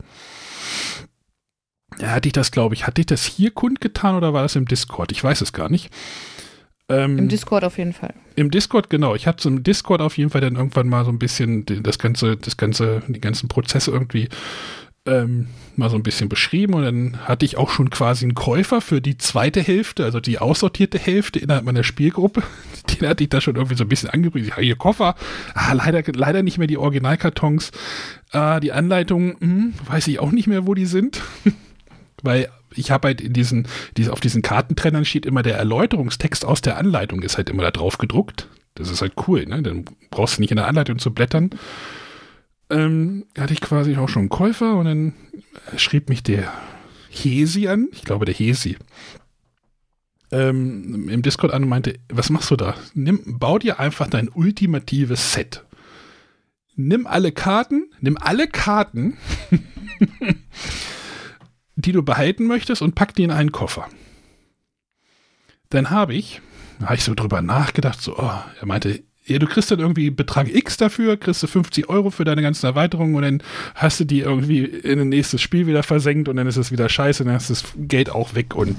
Ja, 2.00 2.08
hatte 2.10 2.28
ich 2.28 2.32
das, 2.32 2.50
glaube 2.50 2.74
ich, 2.74 2.86
hatte 2.86 3.00
ich 3.00 3.06
das 3.06 3.24
hier 3.24 3.52
kundgetan 3.52 4.16
oder 4.16 4.32
war 4.32 4.42
das 4.42 4.56
im 4.56 4.66
Discord? 4.66 5.12
Ich 5.12 5.22
weiß 5.22 5.40
es 5.40 5.52
gar 5.52 5.68
nicht. 5.68 5.90
Ähm, 6.90 7.18
Im 7.18 7.28
Discord 7.28 7.64
auf 7.64 7.78
jeden 7.78 7.92
Fall. 7.92 8.12
im 8.36 8.50
Discord, 8.50 8.90
genau. 8.90 9.14
Ich 9.14 9.26
hatte 9.26 9.48
im 9.48 9.62
Discord 9.62 10.02
auf 10.02 10.18
jeden 10.18 10.30
Fall 10.30 10.40
dann 10.40 10.56
irgendwann 10.56 10.88
mal 10.88 11.04
so 11.04 11.10
ein 11.12 11.18
bisschen 11.18 11.64
die- 11.64 11.82
das 11.82 11.98
ganze, 11.98 12.36
das 12.36 12.56
ganze, 12.56 13.02
die 13.08 13.20
ganzen 13.20 13.48
Prozesse 13.48 13.90
irgendwie 13.92 14.28
ähm, 15.06 15.46
mal 15.76 15.88
so 15.88 15.96
ein 15.96 16.02
bisschen 16.02 16.28
beschrieben 16.28 16.74
und 16.74 16.82
dann 16.82 17.18
hatte 17.26 17.46
ich 17.46 17.56
auch 17.56 17.70
schon 17.70 17.88
quasi 17.88 18.26
einen 18.26 18.34
Käufer 18.34 18.82
für 18.82 19.00
die 19.00 19.16
zweite 19.16 19.62
Hälfte, 19.62 20.04
also 20.04 20.20
die 20.20 20.38
aussortierte 20.38 20.98
Hälfte 20.98 21.38
innerhalb 21.38 21.64
meiner 21.64 21.84
Spielgruppe. 21.84 22.42
Den 23.00 23.08
hatte 23.08 23.22
ich 23.24 23.30
da 23.30 23.40
schon 23.40 23.56
irgendwie 23.56 23.76
so 23.76 23.84
ein 23.84 23.88
bisschen 23.88 24.10
angepriesen. 24.10 24.48
Ich 24.48 24.52
habe 24.52 24.62
hier 24.62 24.76
Koffer. 24.76 25.14
Ah, 25.54 25.72
leider, 25.72 26.02
leider 26.14 26.42
nicht 26.42 26.58
mehr 26.58 26.66
die 26.66 26.76
Originalkartons. 26.76 27.72
Ah, 28.32 28.60
die 28.60 28.72
Anleitungen, 28.72 29.36
hm, 29.40 29.74
weiß 29.86 30.06
ich 30.08 30.18
auch 30.20 30.32
nicht 30.32 30.46
mehr, 30.48 30.66
wo 30.66 30.74
die 30.74 30.86
sind. 30.86 31.22
Weil 32.22 32.48
ich 32.74 32.90
habe 32.90 33.08
halt 33.08 33.20
in 33.20 33.32
diesen, 33.32 33.66
diese, 33.96 34.12
auf 34.12 34.20
diesen 34.20 34.42
Kartentrennern 34.42 35.04
steht 35.04 35.26
immer 35.26 35.42
der 35.42 35.56
Erläuterungstext 35.56 36.44
aus 36.44 36.60
der 36.60 36.76
Anleitung, 36.78 37.22
ist 37.22 37.36
halt 37.36 37.50
immer 37.50 37.62
da 37.62 37.70
drauf 37.70 37.98
gedruckt. 37.98 38.48
Das 38.74 38.90
ist 38.90 39.02
halt 39.02 39.14
cool, 39.26 39.46
ne? 39.46 39.62
Dann 39.62 39.84
brauchst 40.10 40.36
du 40.38 40.40
nicht 40.42 40.50
in 40.52 40.56
der 40.56 40.66
Anleitung 40.68 40.98
zu 40.98 41.12
blättern. 41.12 41.50
Ähm, 42.70 43.26
hatte 43.36 43.52
ich 43.52 43.60
quasi 43.60 43.96
auch 43.96 44.08
schon 44.08 44.20
einen 44.22 44.28
Käufer 44.28 44.76
und 44.76 44.84
dann 44.84 45.14
schrieb 45.76 46.08
mich 46.08 46.22
der 46.22 46.52
Hesi 47.10 47.66
an, 47.68 47.88
ich 47.92 48.04
glaube 48.04 48.24
der 48.26 48.34
Hesi. 48.34 48.76
ähm, 50.32 51.08
im 51.08 51.22
Discord 51.22 51.52
an 51.52 51.64
und 51.64 51.68
meinte, 51.68 51.94
was 52.08 52.30
machst 52.30 52.50
du 52.52 52.56
da? 52.56 52.76
Nimm, 52.94 53.38
bau 53.40 53.58
dir 53.58 53.80
einfach 53.80 54.06
dein 54.08 54.28
ultimatives 54.28 55.32
Set. 55.32 55.64
Nimm 56.76 57.06
alle 57.06 57.32
Karten, 57.32 57.90
nimm 58.00 58.16
alle 58.16 58.46
Karten, 58.46 59.16
die 61.82 61.92
du 61.92 62.02
behalten 62.02 62.46
möchtest 62.46 62.82
und 62.82 62.94
pack 62.94 63.14
die 63.14 63.24
in 63.24 63.30
einen 63.30 63.52
Koffer. 63.52 63.88
Dann 65.68 65.90
habe 65.90 66.14
ich, 66.14 66.40
habe 66.82 66.94
ich 66.94 67.04
so 67.04 67.14
drüber 67.14 67.42
nachgedacht, 67.42 68.00
so, 68.00 68.18
oh, 68.18 68.42
er 68.60 68.66
meinte, 68.66 69.02
ja, 69.24 69.38
du 69.38 69.46
kriegst 69.46 69.70
dann 69.70 69.78
irgendwie 69.78 70.10
Betrag 70.10 70.52
X 70.52 70.76
dafür, 70.76 71.16
kriegst 71.16 71.42
du 71.42 71.46
50 71.46 71.88
Euro 71.88 72.10
für 72.10 72.24
deine 72.24 72.42
ganzen 72.42 72.66
Erweiterungen 72.66 73.14
und 73.14 73.22
dann 73.22 73.42
hast 73.76 74.00
du 74.00 74.04
die 74.04 74.20
irgendwie 74.20 74.64
in 74.64 74.98
ein 74.98 75.08
nächstes 75.08 75.40
Spiel 75.40 75.66
wieder 75.66 75.82
versenkt 75.82 76.28
und 76.28 76.36
dann 76.36 76.48
ist 76.48 76.56
es 76.56 76.72
wieder 76.72 76.88
scheiße 76.88 77.22
und 77.22 77.28
dann 77.28 77.38
du 77.38 77.48
das 77.48 77.64
Geld 77.76 78.10
auch 78.10 78.34
weg 78.34 78.56
und 78.56 78.76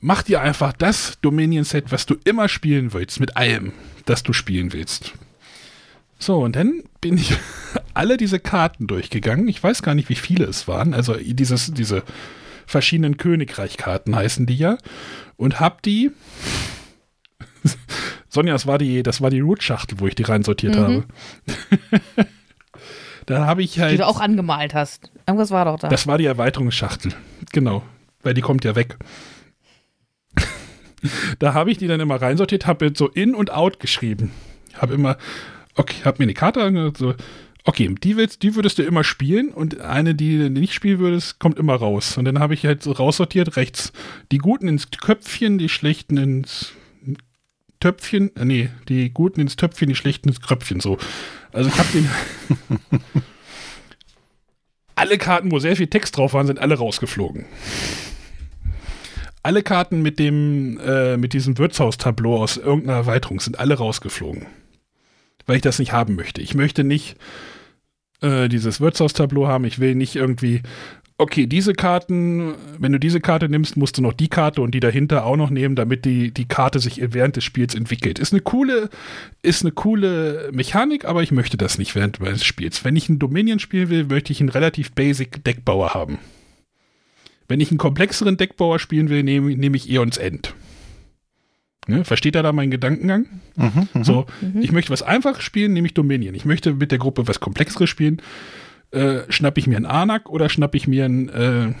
mach 0.00 0.22
dir 0.22 0.40
einfach 0.40 0.72
das 0.72 1.18
Dominion-Set, 1.20 1.90
was 1.90 2.06
du 2.06 2.14
immer 2.24 2.48
spielen 2.48 2.92
willst, 2.92 3.18
mit 3.18 3.36
allem, 3.36 3.72
das 4.04 4.22
du 4.22 4.32
spielen 4.32 4.72
willst. 4.72 5.14
So, 6.18 6.38
und 6.38 6.56
dann 6.56 6.82
bin 7.00 7.18
ich 7.18 7.36
alle 7.94 8.16
diese 8.16 8.38
Karten 8.40 8.86
durchgegangen. 8.86 9.48
Ich 9.48 9.62
weiß 9.62 9.82
gar 9.82 9.94
nicht, 9.94 10.08
wie 10.08 10.14
viele 10.14 10.44
es 10.44 10.66
waren. 10.68 10.94
Also 10.94 11.14
dieses, 11.14 11.72
diese 11.72 12.02
verschiedenen 12.66 13.16
Königreich-Karten 13.16 14.16
heißen 14.16 14.46
die 14.46 14.56
ja. 14.56 14.78
Und 15.36 15.60
hab 15.60 15.82
die 15.82 16.10
Sonja, 18.28 18.52
das 18.52 18.66
war 18.66 18.78
die, 18.78 19.02
das 19.02 19.20
war 19.20 19.30
die 19.30 19.40
Root-Schachtel, 19.40 20.00
wo 20.00 20.06
ich 20.06 20.14
die 20.14 20.22
reinsortiert 20.22 20.74
mhm. 20.76 20.80
habe. 20.80 21.04
Dann 23.26 23.44
habe 23.44 23.62
ich 23.62 23.80
halt. 23.80 23.92
Die 23.92 23.96
du 23.96 24.06
auch 24.06 24.20
angemalt 24.20 24.72
hast. 24.72 25.10
Irgendwas 25.26 25.50
war 25.50 25.64
doch 25.64 25.78
da. 25.78 25.88
Das 25.88 26.06
war 26.06 26.16
die 26.16 26.26
Erweiterungsschachtel. 26.26 27.12
Genau. 27.52 27.82
Weil 28.22 28.34
die 28.34 28.40
kommt 28.40 28.64
ja 28.64 28.76
weg. 28.76 28.96
da 31.40 31.54
habe 31.54 31.70
ich 31.70 31.78
die 31.78 31.88
dann 31.88 32.00
immer 32.00 32.22
reinsortiert, 32.22 32.66
habe 32.66 32.92
so 32.94 33.08
in 33.08 33.34
und 33.34 33.50
out 33.50 33.80
geschrieben. 33.80 34.30
Habe 34.74 34.94
immer, 34.94 35.16
okay, 35.76 36.04
habe 36.04 36.18
mir 36.18 36.24
eine 36.24 36.34
Karte 36.34 36.62
angehört, 36.62 36.96
so, 36.96 37.14
okay, 37.64 37.94
die, 38.02 38.16
willst, 38.16 38.42
die 38.42 38.54
würdest 38.54 38.78
du 38.78 38.82
immer 38.82 39.04
spielen 39.04 39.48
und 39.48 39.80
eine, 39.80 40.14
die 40.14 40.38
du 40.38 40.50
nicht 40.50 40.72
spielen 40.72 40.98
würdest, 40.98 41.38
kommt 41.38 41.58
immer 41.58 41.74
raus. 41.74 42.16
Und 42.16 42.24
dann 42.24 42.38
habe 42.38 42.54
ich 42.54 42.64
halt 42.64 42.82
so 42.82 42.92
raussortiert, 42.92 43.56
rechts 43.56 43.92
die 44.32 44.38
Guten 44.38 44.68
ins 44.68 44.90
Köpfchen, 44.90 45.58
die 45.58 45.68
Schlechten 45.68 46.16
ins 46.16 46.72
Töpfchen, 47.80 48.34
äh, 48.36 48.44
nee, 48.44 48.70
die 48.88 49.10
Guten 49.12 49.40
ins 49.40 49.56
Töpfchen, 49.56 49.88
die 49.88 49.94
Schlechten 49.94 50.28
ins 50.28 50.40
Kröpfchen, 50.40 50.80
so. 50.80 50.98
Also 51.52 51.68
ich 51.68 51.78
habe 51.78 51.88
den. 51.92 52.08
alle 54.94 55.18
Karten, 55.18 55.50
wo 55.50 55.58
sehr 55.58 55.76
viel 55.76 55.88
Text 55.88 56.16
drauf 56.16 56.32
waren, 56.32 56.46
sind 56.46 56.58
alle 56.58 56.76
rausgeflogen. 56.76 57.44
Alle 59.42 59.62
Karten 59.62 60.02
mit 60.02 60.18
dem, 60.18 60.78
äh, 60.78 61.16
mit 61.16 61.32
diesem 61.32 61.58
Wirtshaustableau 61.58 62.42
aus 62.42 62.56
irgendeiner 62.56 62.98
Erweiterung 62.98 63.40
sind 63.40 63.60
alle 63.60 63.74
rausgeflogen. 63.74 64.46
Weil 65.46 65.56
ich 65.56 65.62
das 65.62 65.78
nicht 65.78 65.92
haben 65.92 66.16
möchte. 66.16 66.40
Ich 66.40 66.54
möchte 66.54 66.84
nicht 66.84 67.16
äh, 68.20 68.48
dieses 68.48 68.80
Wirtshaustableau 68.80 69.46
haben. 69.46 69.64
Ich 69.64 69.78
will 69.78 69.94
nicht 69.94 70.16
irgendwie 70.16 70.62
okay, 71.18 71.46
diese 71.46 71.72
Karten, 71.72 72.54
wenn 72.78 72.92
du 72.92 72.98
diese 72.98 73.20
Karte 73.20 73.48
nimmst, 73.48 73.76
musst 73.76 73.96
du 73.96 74.02
noch 74.02 74.12
die 74.12 74.28
Karte 74.28 74.60
und 74.60 74.72
die 74.72 74.80
dahinter 74.80 75.24
auch 75.24 75.36
noch 75.36 75.50
nehmen, 75.50 75.76
damit 75.76 76.04
die, 76.04 76.30
die 76.32 76.46
Karte 76.46 76.78
sich 76.78 77.00
während 77.12 77.36
des 77.36 77.44
Spiels 77.44 77.74
entwickelt. 77.74 78.18
Ist 78.18 78.32
eine 78.32 78.42
coole, 78.42 78.90
ist 79.42 79.62
eine 79.62 79.72
coole 79.72 80.50
Mechanik, 80.52 81.04
aber 81.04 81.22
ich 81.22 81.32
möchte 81.32 81.56
das 81.56 81.78
nicht 81.78 81.94
während 81.94 82.20
des 82.20 82.44
Spiels. 82.44 82.84
Wenn 82.84 82.96
ich 82.96 83.08
ein 83.08 83.18
Dominion 83.18 83.58
spielen 83.58 83.88
will, 83.88 84.04
möchte 84.04 84.32
ich 84.32 84.40
einen 84.40 84.50
relativ 84.50 84.92
basic 84.92 85.44
Deckbauer 85.44 85.94
haben. 85.94 86.18
Wenn 87.48 87.60
ich 87.60 87.70
einen 87.70 87.78
komplexeren 87.78 88.36
Deckbauer 88.36 88.78
spielen 88.78 89.08
will, 89.08 89.22
nehme, 89.22 89.54
nehme 89.56 89.76
ich 89.76 89.88
Eons 89.88 90.18
End. 90.18 90.54
Ne, 91.88 92.04
versteht 92.04 92.34
er 92.34 92.42
da 92.42 92.52
meinen 92.52 92.70
Gedankengang? 92.70 93.26
Mhm, 93.54 93.88
mhm. 93.94 94.04
so, 94.04 94.26
mhm. 94.40 94.60
ich 94.60 94.72
möchte 94.72 94.90
was 94.90 95.02
einfaches 95.02 95.44
spielen, 95.44 95.72
nehme 95.72 95.86
ich 95.86 95.94
Dominion. 95.94 96.34
Ich 96.34 96.44
möchte 96.44 96.74
mit 96.74 96.90
der 96.90 96.98
Gruppe 96.98 97.28
was 97.28 97.38
Komplexeres 97.38 97.88
spielen, 97.88 98.20
äh, 98.90 99.20
schnapp 99.28 99.56
ich 99.56 99.66
mir 99.66 99.76
einen 99.76 99.86
Anak 99.86 100.28
oder 100.28 100.48
schnapp 100.48 100.74
ich 100.74 100.88
mir 100.88 101.04
einen, 101.04 101.28
äh, 101.28 101.72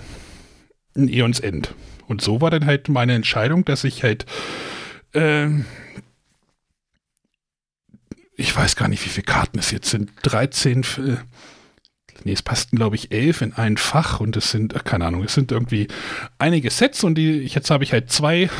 einen 0.94 1.08
Eons 1.08 1.40
End. 1.40 1.74
Und 2.06 2.20
so 2.20 2.40
war 2.40 2.50
dann 2.50 2.66
halt 2.66 2.88
meine 2.88 3.14
Entscheidung, 3.14 3.64
dass 3.64 3.82
ich 3.82 4.04
halt 4.04 4.26
äh, 5.12 5.48
ich 8.36 8.54
weiß 8.54 8.76
gar 8.76 8.88
nicht, 8.88 9.04
wie 9.04 9.08
viele 9.08 9.24
Karten 9.24 9.58
es 9.58 9.70
jetzt 9.70 9.90
sind. 9.90 10.10
13, 10.22 10.82
äh, 10.82 11.16
nee, 12.24 12.32
es 12.32 12.42
passten, 12.42 12.76
glaube 12.76 12.96
ich, 12.96 13.10
11 13.10 13.42
in 13.42 13.52
ein 13.54 13.76
Fach 13.76 14.20
und 14.20 14.36
es 14.36 14.50
sind, 14.50 14.84
keine 14.84 15.06
Ahnung, 15.06 15.24
es 15.24 15.34
sind 15.34 15.50
irgendwie 15.50 15.88
einige 16.38 16.70
Sets 16.70 17.02
und 17.02 17.16
die, 17.16 17.40
jetzt 17.42 17.70
habe 17.70 17.82
ich 17.82 17.92
halt 17.92 18.10
zwei 18.10 18.50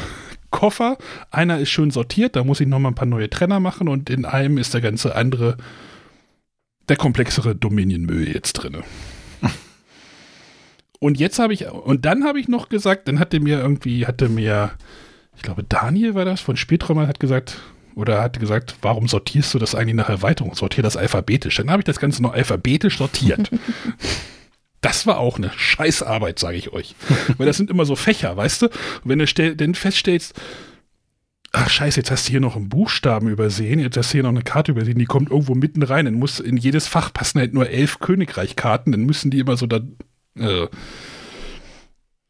Koffer. 0.56 0.96
Einer 1.30 1.58
ist 1.58 1.68
schön 1.68 1.90
sortiert, 1.90 2.34
da 2.34 2.42
muss 2.42 2.60
ich 2.60 2.66
nochmal 2.66 2.92
ein 2.92 2.94
paar 2.94 3.06
neue 3.06 3.28
Trenner 3.28 3.60
machen 3.60 3.88
und 3.88 4.08
in 4.08 4.24
einem 4.24 4.56
ist 4.56 4.72
der 4.72 4.80
ganze 4.80 5.14
andere 5.14 5.58
der 6.88 6.96
komplexere 6.96 7.54
Dominion-Müll 7.54 8.32
jetzt 8.32 8.54
drin. 8.54 8.78
Und 10.98 11.18
jetzt 11.18 11.38
habe 11.38 11.52
ich, 11.52 11.68
und 11.68 12.06
dann 12.06 12.24
habe 12.24 12.40
ich 12.40 12.48
noch 12.48 12.70
gesagt, 12.70 13.06
dann 13.06 13.18
hatte 13.18 13.38
mir 13.38 13.58
irgendwie, 13.58 14.06
hatte 14.06 14.30
mir, 14.30 14.70
ich 15.36 15.42
glaube, 15.42 15.62
Daniel 15.62 16.14
war 16.14 16.24
das, 16.24 16.40
von 16.40 16.56
Späträumer 16.56 17.06
hat 17.06 17.20
gesagt, 17.20 17.58
oder 17.94 18.22
hat 18.22 18.40
gesagt, 18.40 18.76
warum 18.80 19.06
sortierst 19.06 19.52
du 19.52 19.58
das 19.58 19.74
eigentlich 19.74 19.94
nach 19.94 20.08
Erweiterung? 20.08 20.54
Sortier 20.54 20.82
das 20.82 20.96
alphabetisch. 20.96 21.56
Dann 21.56 21.70
habe 21.70 21.80
ich 21.80 21.84
das 21.84 22.00
Ganze 22.00 22.22
noch 22.22 22.32
alphabetisch 22.32 22.96
sortiert. 22.96 23.50
das 24.80 25.06
war 25.06 25.18
auch 25.18 25.38
eine 25.38 25.50
Scheißarbeit, 25.56 26.38
sage 26.38 26.56
ich 26.56 26.72
euch. 26.72 26.94
Weil 27.38 27.46
das 27.46 27.56
sind 27.56 27.70
immer 27.70 27.84
so 27.84 27.96
Fächer, 27.96 28.36
weißt 28.36 28.62
du? 28.62 28.66
Und 28.66 29.04
wenn 29.04 29.18
du 29.18 29.26
denn 29.26 29.74
feststellst, 29.74 30.34
ach 31.52 31.70
scheiße, 31.70 32.00
jetzt 32.00 32.10
hast 32.10 32.28
du 32.28 32.32
hier 32.32 32.40
noch 32.40 32.56
einen 32.56 32.68
Buchstaben 32.68 33.28
übersehen, 33.28 33.80
jetzt 33.80 33.96
hast 33.96 34.12
du 34.12 34.18
hier 34.18 34.22
noch 34.22 34.30
eine 34.30 34.42
Karte 34.42 34.72
übersehen, 34.72 34.98
die 34.98 35.06
kommt 35.06 35.30
irgendwo 35.30 35.54
mitten 35.54 35.82
rein, 35.82 36.04
dann 36.04 36.14
muss 36.14 36.38
in 36.38 36.56
jedes 36.56 36.86
Fach 36.86 37.12
passen 37.12 37.38
halt 37.38 37.54
nur 37.54 37.68
elf 37.68 37.98
Königreich-Karten, 37.98 38.92
dann 38.92 39.04
müssen 39.04 39.30
die 39.30 39.38
immer 39.38 39.56
so 39.56 39.66
da, 39.66 39.80
äh, 40.38 40.66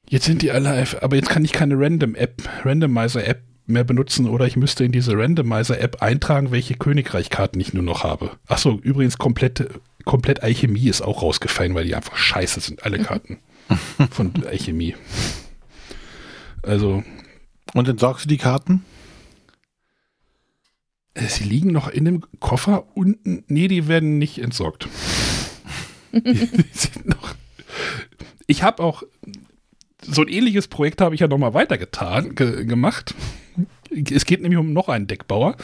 jetzt 0.09 0.27
sind 0.27 0.43
die 0.43 0.53
alle, 0.53 0.87
aber 1.01 1.17
jetzt 1.17 1.29
kann 1.29 1.45
ich 1.45 1.53
keine 1.53 1.79
Random-App, 1.79 2.43
Randomizer-App 2.65 3.43
mehr 3.67 3.85
benutzen 3.85 4.29
oder 4.29 4.47
ich 4.47 4.57
müsste 4.57 4.85
in 4.85 4.93
diese 4.93 5.19
Randomizer-App 5.19 6.03
eintragen, 6.03 6.53
welche 6.53 6.75
Königreich-Karten 6.75 7.59
ich 7.59 7.75
nur 7.75 7.83
noch 7.83 8.05
habe. 8.05 8.31
Achso, 8.47 8.79
übrigens 8.83 9.19
komplett, 9.19 9.69
komplett 10.07 10.43
Alchemie 10.43 10.89
ist 10.89 11.03
auch 11.03 11.21
rausgefallen, 11.21 11.75
weil 11.75 11.85
die 11.85 11.95
einfach 11.95 12.17
scheiße 12.17 12.61
sind, 12.61 12.85
alle 12.85 12.99
Karten 13.01 13.39
von 14.11 14.33
Alchemie. 14.47 14.97
Also. 16.63 17.05
Und 17.75 17.89
entsorgst 17.89 18.25
du 18.25 18.29
die 18.29 18.39
Karten? 18.39 18.85
Äh, 21.13 21.27
sie 21.27 21.45
liegen 21.45 21.73
noch 21.73 21.89
in 21.89 22.07
dem 22.07 22.23
Koffer 22.41 22.87
unten. 22.95 23.45
Nee, 23.49 23.69
die 23.69 23.89
werden 23.89 24.19
nicht 24.19 24.39
entsorgt. 24.39 24.89
die, 26.13 26.49
sind 26.73 27.07
noch. 27.07 27.35
Ich 28.47 28.63
habe 28.63 28.83
auch 28.83 29.03
so 30.03 30.23
ein 30.23 30.29
ähnliches 30.29 30.69
Projekt 30.69 31.01
habe 31.01 31.15
ich 31.15 31.21
ja 31.21 31.29
noch 31.29 31.39
mal 31.39 31.53
weitergetan, 31.53 32.35
ge 32.37 32.65
gemacht. 32.65 33.15
Es 33.91 34.25
geht 34.25 34.43
nämlich 34.43 34.59
um 34.59 34.73
noch 34.73 34.89
einen 34.89 35.07
Deckbauer, 35.07 35.57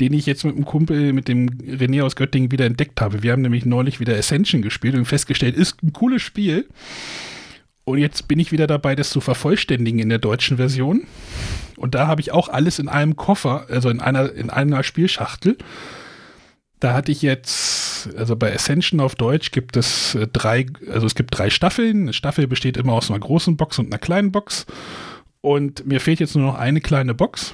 den 0.00 0.12
ich 0.12 0.26
jetzt 0.26 0.44
mit 0.44 0.54
einem 0.54 0.64
Kumpel, 0.64 1.12
mit 1.12 1.28
dem 1.28 1.48
René 1.48 2.02
aus 2.02 2.16
Göttingen 2.16 2.50
wieder 2.50 2.66
entdeckt 2.66 3.00
habe. 3.00 3.22
Wir 3.22 3.32
haben 3.32 3.42
nämlich 3.42 3.64
neulich 3.64 4.00
wieder 4.00 4.16
Ascension 4.16 4.62
gespielt 4.62 4.94
und 4.94 5.06
festgestellt, 5.06 5.56
ist 5.56 5.82
ein 5.82 5.92
cooles 5.92 6.22
Spiel. 6.22 6.66
Und 7.84 7.98
jetzt 7.98 8.28
bin 8.28 8.38
ich 8.38 8.52
wieder 8.52 8.66
dabei, 8.66 8.94
das 8.94 9.10
zu 9.10 9.20
vervollständigen 9.20 9.98
in 9.98 10.08
der 10.08 10.18
deutschen 10.18 10.56
Version. 10.56 11.02
Und 11.76 11.94
da 11.94 12.06
habe 12.06 12.20
ich 12.20 12.30
auch 12.30 12.48
alles 12.48 12.78
in 12.78 12.88
einem 12.88 13.16
Koffer, 13.16 13.66
also 13.68 13.90
in 13.90 14.00
einer, 14.00 14.32
in 14.32 14.50
einer 14.50 14.84
Spielschachtel. 14.84 15.56
Da 16.78 16.94
hatte 16.94 17.12
ich 17.12 17.22
jetzt, 17.22 18.08
also 18.16 18.36
bei 18.36 18.52
Ascension 18.54 19.00
auf 19.00 19.14
Deutsch 19.14 19.50
gibt 19.52 19.76
es 19.76 20.14
äh, 20.14 20.26
drei, 20.32 20.66
also 20.92 21.06
es 21.06 21.14
gibt 21.14 21.36
drei 21.36 21.50
Staffeln. 21.50 22.02
Eine 22.02 22.12
Staffel 22.12 22.46
besteht 22.46 22.76
immer 22.76 22.92
aus 22.92 23.10
einer 23.10 23.20
großen 23.20 23.56
Box 23.56 23.78
und 23.78 23.86
einer 23.86 23.98
kleinen 23.98 24.32
Box. 24.32 24.66
Und 25.42 25.84
mir 25.86 26.00
fehlt 26.00 26.20
jetzt 26.20 26.34
nur 26.34 26.46
noch 26.46 26.58
eine 26.58 26.80
kleine 26.80 27.14
Box. 27.14 27.52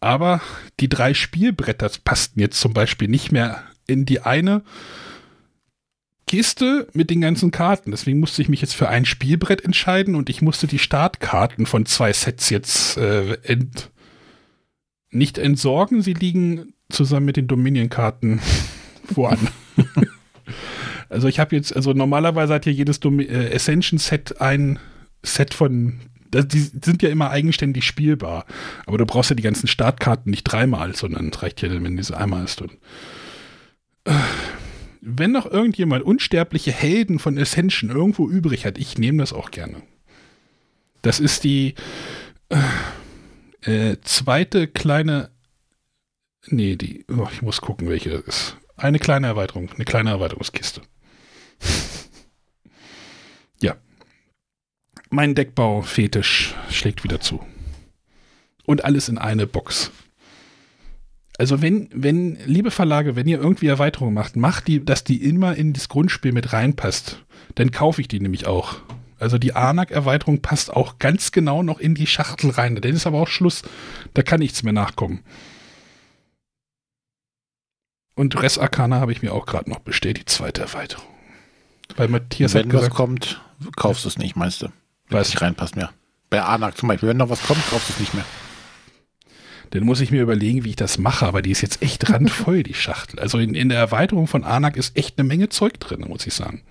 Aber 0.00 0.42
die 0.80 0.88
drei 0.88 1.14
Spielbretter 1.14 1.90
passten 2.04 2.40
jetzt 2.40 2.60
zum 2.60 2.74
Beispiel 2.74 3.08
nicht 3.08 3.32
mehr 3.32 3.62
in 3.86 4.04
die 4.04 4.20
eine 4.20 4.62
Kiste 6.26 6.86
mit 6.92 7.08
den 7.08 7.20
ganzen 7.20 7.50
Karten. 7.50 7.90
Deswegen 7.90 8.20
musste 8.20 8.42
ich 8.42 8.48
mich 8.48 8.60
jetzt 8.60 8.74
für 8.74 8.88
ein 8.88 9.06
Spielbrett 9.06 9.64
entscheiden 9.64 10.14
und 10.14 10.28
ich 10.28 10.42
musste 10.42 10.66
die 10.66 10.78
Startkarten 10.78 11.66
von 11.66 11.86
zwei 11.86 12.12
Sets 12.12 12.50
jetzt 12.50 12.96
äh, 12.98 13.38
ent 13.42 13.90
nicht 15.10 15.38
entsorgen. 15.38 16.02
Sie 16.02 16.12
liegen 16.12 16.74
zusammen 16.90 17.26
mit 17.26 17.36
den 17.36 17.48
Dominion-Karten 17.48 18.40
voran. 19.14 19.48
also 21.08 21.28
ich 21.28 21.40
habe 21.40 21.56
jetzt, 21.56 21.74
also 21.74 21.92
normalerweise 21.92 22.54
hat 22.54 22.64
hier 22.64 22.72
jedes 22.72 23.00
Dom 23.00 23.20
äh, 23.20 23.54
Ascension-Set 23.54 24.40
ein 24.40 24.78
Set 25.22 25.54
von 25.54 26.00
die 26.32 26.60
sind 26.60 27.02
ja 27.02 27.08
immer 27.08 27.30
eigenständig 27.30 27.84
spielbar. 27.84 28.44
Aber 28.86 28.98
du 28.98 29.06
brauchst 29.06 29.30
ja 29.30 29.36
die 29.36 29.42
ganzen 29.42 29.66
Startkarten 29.68 30.30
nicht 30.30 30.44
dreimal, 30.44 30.94
sondern 30.94 31.28
es 31.28 31.42
reicht 31.42 31.62
ja, 31.62 31.70
wenn 31.70 31.96
diese 31.96 32.16
einmal 32.16 32.44
ist. 32.44 32.60
Und, 32.62 32.72
äh, 34.04 34.12
wenn 35.00 35.32
noch 35.32 35.46
irgendjemand 35.46 36.04
unsterbliche 36.04 36.72
Helden 36.72 37.18
von 37.18 37.38
Ascension 37.38 37.90
irgendwo 37.90 38.28
übrig 38.28 38.66
hat, 38.66 38.78
ich 38.78 38.98
nehme 38.98 39.18
das 39.18 39.32
auch 39.32 39.50
gerne. 39.50 39.82
Das 41.02 41.20
ist 41.20 41.44
die. 41.44 41.74
Äh, 42.48 42.58
Äh, 43.62 43.96
zweite 44.02 44.68
kleine. 44.68 45.30
Nee, 46.46 46.76
die. 46.76 47.04
Oh, 47.10 47.26
ich 47.32 47.42
muss 47.42 47.60
gucken, 47.60 47.88
welche 47.88 48.10
das 48.10 48.22
ist. 48.22 48.56
Eine 48.76 49.00
kleine 49.00 49.26
Erweiterung, 49.26 49.68
eine 49.74 49.84
kleine 49.84 50.10
Erweiterungskiste. 50.10 50.82
ja. 53.60 53.76
Mein 55.10 55.34
Deckbau-Fetisch 55.34 56.54
schlägt 56.70 57.04
wieder 57.04 57.20
zu. 57.20 57.44
Und 58.66 58.84
alles 58.84 59.08
in 59.08 59.18
eine 59.18 59.46
Box. 59.46 59.90
Also 61.38 61.62
wenn, 61.62 61.88
wenn, 61.94 62.36
liebe 62.44 62.70
Verlage, 62.70 63.16
wenn 63.16 63.28
ihr 63.28 63.38
irgendwie 63.38 63.68
Erweiterungen 63.68 64.12
macht, 64.12 64.36
macht 64.36 64.66
die, 64.66 64.84
dass 64.84 65.04
die 65.04 65.24
immer 65.24 65.54
in 65.54 65.72
das 65.72 65.88
Grundspiel 65.88 66.32
mit 66.32 66.52
reinpasst. 66.52 67.24
Dann 67.54 67.70
kaufe 67.70 68.00
ich 68.00 68.08
die 68.08 68.20
nämlich 68.20 68.46
auch. 68.46 68.76
Also 69.18 69.38
die 69.38 69.54
Anak-Erweiterung 69.54 70.42
passt 70.42 70.72
auch 70.72 70.98
ganz 70.98 71.32
genau 71.32 71.62
noch 71.62 71.78
in 71.78 71.94
die 71.94 72.06
Schachtel 72.06 72.50
rein. 72.50 72.76
Dann 72.76 72.92
ist 72.92 73.06
aber 73.06 73.18
auch 73.18 73.28
Schluss. 73.28 73.62
Da 74.14 74.22
kann 74.22 74.40
nichts 74.40 74.62
mehr 74.62 74.72
nachkommen. 74.72 75.24
Und 78.14 78.40
Res 78.42 78.58
Arcana 78.58 79.00
habe 79.00 79.12
ich 79.12 79.22
mir 79.22 79.32
auch 79.32 79.46
gerade 79.46 79.70
noch 79.70 79.78
bestellt, 79.78 80.18
die 80.18 80.24
zweite 80.24 80.60
Erweiterung. 80.62 81.06
Weil 81.96 82.08
Matthias 82.08 82.52
Wenn 82.54 82.64
hat 82.64 82.70
gesagt, 82.70 82.90
was 82.90 82.96
kommt, 82.96 83.42
kaufst 83.76 84.04
du 84.04 84.08
es 84.08 84.18
nicht, 84.18 84.34
meinst 84.34 84.62
du? 84.62 84.68
Weiß 85.10 85.28
nicht 85.28 85.40
reinpasst 85.40 85.76
mehr. 85.76 85.90
Bei 86.30 86.42
Anak 86.42 86.76
zum 86.76 86.88
Beispiel, 86.88 87.08
wenn 87.08 87.16
noch 87.16 87.30
was 87.30 87.42
kommt, 87.42 87.66
kaufst 87.70 87.88
du 87.88 87.92
es 87.94 88.00
nicht 88.00 88.14
mehr. 88.14 88.24
dann 89.70 89.84
muss 89.84 90.00
ich 90.00 90.10
mir 90.10 90.22
überlegen, 90.22 90.64
wie 90.64 90.70
ich 90.70 90.76
das 90.76 90.98
mache, 90.98 91.26
aber 91.26 91.42
die 91.42 91.50
ist 91.50 91.62
jetzt 91.62 91.82
echt 91.82 92.10
randvoll, 92.10 92.62
die 92.62 92.74
Schachtel. 92.74 93.18
Also 93.18 93.38
in, 93.38 93.54
in 93.54 93.68
der 93.68 93.78
Erweiterung 93.78 94.26
von 94.26 94.44
Anak 94.44 94.76
ist 94.76 94.96
echt 94.96 95.18
eine 95.18 95.26
Menge 95.26 95.48
Zeug 95.48 95.80
drin, 95.80 96.04
muss 96.06 96.26
ich 96.26 96.34
sagen. 96.34 96.62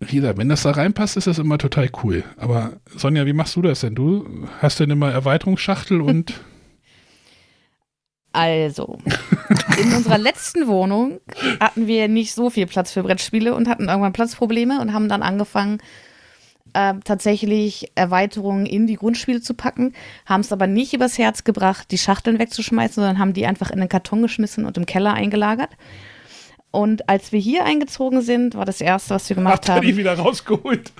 Wie 0.00 0.16
gesagt, 0.16 0.38
wenn 0.38 0.48
das 0.48 0.62
da 0.62 0.72
reinpasst, 0.72 1.16
ist 1.16 1.28
das 1.28 1.38
immer 1.38 1.58
total 1.58 1.88
cool. 2.02 2.24
Aber 2.36 2.72
Sonja, 2.96 3.24
wie 3.24 3.32
machst 3.32 3.54
du 3.54 3.62
das 3.62 3.80
denn? 3.80 3.94
Du 3.94 4.48
hast 4.60 4.80
denn 4.80 4.90
immer 4.90 5.12
Erweiterungsschachtel 5.12 6.00
und 6.00 6.34
Also, 8.32 8.98
in 9.78 9.92
unserer 9.92 10.18
letzten 10.18 10.66
Wohnung 10.66 11.20
hatten 11.60 11.86
wir 11.86 12.08
nicht 12.08 12.34
so 12.34 12.48
viel 12.50 12.66
Platz 12.66 12.92
für 12.92 13.02
Brettspiele 13.02 13.54
und 13.54 13.68
hatten 13.68 13.88
irgendwann 13.88 14.12
Platzprobleme 14.12 14.80
und 14.80 14.94
haben 14.94 15.08
dann 15.08 15.22
angefangen, 15.22 15.78
äh, 16.74 16.94
tatsächlich 17.04 17.92
Erweiterungen 17.94 18.66
in 18.66 18.86
die 18.86 18.96
Grundspiele 18.96 19.42
zu 19.42 19.54
packen, 19.54 19.92
haben 20.24 20.40
es 20.40 20.52
aber 20.52 20.66
nicht 20.66 20.94
übers 20.94 21.18
Herz 21.18 21.44
gebracht, 21.44 21.90
die 21.90 21.98
Schachteln 21.98 22.38
wegzuschmeißen, 22.38 22.94
sondern 22.94 23.18
haben 23.18 23.34
die 23.34 23.46
einfach 23.46 23.70
in 23.70 23.80
den 23.80 23.88
Karton 23.88 24.22
geschmissen 24.22 24.64
und 24.64 24.76
im 24.76 24.86
Keller 24.86 25.12
eingelagert. 25.12 25.70
Und 26.70 27.10
als 27.10 27.32
wir 27.32 27.40
hier 27.40 27.66
eingezogen 27.66 28.22
sind, 28.22 28.54
war 28.54 28.64
das 28.64 28.80
erste, 28.80 29.14
was 29.14 29.28
wir 29.28 29.36
gemacht 29.36 29.68
habt 29.68 29.68
ihr 29.68 29.80
die 29.82 29.88
haben. 29.88 29.98
wieder 29.98 30.14
rausgeholt? 30.14 30.92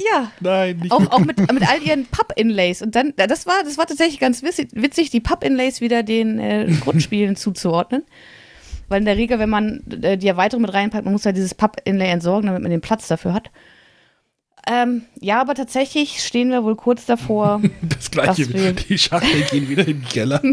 Ja, 0.00 0.32
Nein, 0.40 0.78
nicht. 0.78 0.92
auch, 0.92 1.10
auch 1.12 1.20
mit, 1.20 1.38
mit 1.52 1.68
all 1.68 1.80
ihren 1.82 2.06
Papp-Inlays. 2.06 2.82
Und 2.82 2.96
dann, 2.96 3.12
das 3.16 3.46
war, 3.46 3.62
das 3.64 3.78
war 3.78 3.86
tatsächlich 3.86 4.18
ganz 4.18 4.42
witzig, 4.42 5.10
die 5.10 5.20
Papp-Inlays 5.20 5.80
wieder 5.80 6.02
den 6.02 6.38
äh, 6.38 6.66
Grundspielen 6.80 7.36
zuzuordnen. 7.36 8.02
Weil 8.88 9.00
in 9.00 9.06
der 9.06 9.16
Regel, 9.16 9.38
wenn 9.38 9.50
man 9.50 9.82
äh, 10.02 10.18
die 10.18 10.28
Erweiterung 10.28 10.62
mit 10.62 10.74
reinpackt, 10.74 11.04
man 11.04 11.12
muss 11.12 11.24
ja 11.24 11.32
dieses 11.32 11.54
Papp-Inlay 11.54 12.10
entsorgen, 12.10 12.46
damit 12.46 12.62
man 12.62 12.70
den 12.70 12.80
Platz 12.80 13.08
dafür 13.08 13.32
hat. 13.32 13.50
Ähm, 14.66 15.02
ja, 15.20 15.40
aber 15.40 15.54
tatsächlich 15.54 16.24
stehen 16.24 16.50
wir 16.50 16.64
wohl 16.64 16.76
kurz 16.76 17.06
davor. 17.06 17.60
Das 17.82 18.10
gleiche, 18.10 18.46
die 18.46 18.98
Schachteln 18.98 19.44
gehen 19.50 19.68
wieder 19.68 19.86
in 19.86 20.00
den 20.00 20.08
Keller. 20.08 20.42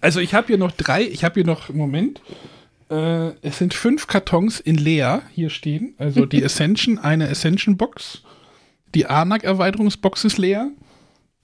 Also 0.00 0.20
ich 0.20 0.32
habe 0.32 0.46
hier 0.46 0.58
noch 0.58 0.70
drei, 0.70 1.02
ich 1.02 1.24
habe 1.24 1.34
hier 1.34 1.44
noch, 1.44 1.70
Moment, 1.70 2.20
äh, 2.88 3.30
es 3.42 3.58
sind 3.58 3.74
fünf 3.74 4.06
Kartons 4.06 4.60
in 4.60 4.76
leer 4.76 5.22
hier 5.32 5.50
stehen. 5.50 5.94
Also 5.98 6.24
die 6.24 6.44
Ascension, 6.44 6.98
eine 7.00 7.28
Ascension-Box, 7.28 8.22
die 8.96 9.06
Anak-Erweiterungsbox 9.06 10.24
ist 10.24 10.38
leer, 10.38 10.70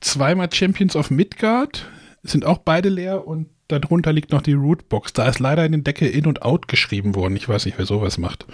zweimal 0.00 0.50
Champions 0.52 0.96
of 0.96 1.10
Midgard 1.10 1.86
sind 2.22 2.44
auch 2.46 2.58
beide 2.58 2.88
leer 2.88 3.26
und 3.26 3.48
darunter 3.68 4.12
liegt 4.12 4.32
noch 4.32 4.42
die 4.42 4.54
Root-Box. 4.54 5.12
Da 5.12 5.28
ist 5.28 5.38
leider 5.38 5.64
in 5.66 5.72
den 5.72 5.84
Deckel 5.84 6.08
In 6.08 6.26
und 6.26 6.42
Out 6.42 6.66
geschrieben 6.66 7.14
worden. 7.14 7.36
Ich 7.36 7.48
weiß 7.48 7.66
nicht, 7.66 7.78
wer 7.78 7.86
sowas 7.86 8.16
macht. 8.18 8.46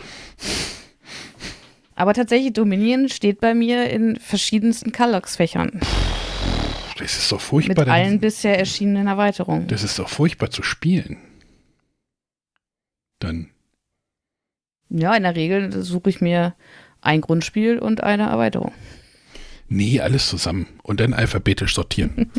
aber 1.94 2.12
tatsächlich 2.14 2.52
Dominion 2.54 3.08
steht 3.08 3.40
bei 3.40 3.54
mir 3.54 3.88
in 3.90 4.16
verschiedensten 4.16 4.90
Kallax-Fächern. 4.92 5.80
Das 6.98 7.16
ist 7.16 7.30
doch 7.30 7.38
Mit 7.38 7.42
furchtbar. 7.46 7.84
denn- 7.84 7.94
allen 7.94 8.20
bisher 8.20 8.58
erschienenen 8.58 9.06
Erweiterungen. 9.06 9.68
Das 9.68 9.84
ist 9.84 9.98
doch 9.98 10.08
furchtbar 10.08 10.50
zu 10.50 10.62
spielen. 10.64 11.18
Dann. 13.20 13.50
Ja, 14.90 15.14
in 15.14 15.22
der 15.22 15.36
Regel 15.36 15.82
suche 15.84 16.10
ich 16.10 16.20
mir 16.20 16.54
ein 17.00 17.20
Grundspiel 17.20 17.78
und 17.78 18.02
eine 18.02 18.24
Erweiterung. 18.24 18.72
Nee, 19.68 20.00
alles 20.00 20.28
zusammen 20.28 20.66
und 20.82 21.00
dann 21.00 21.12
alphabetisch 21.14 21.74
sortieren. 21.74 22.30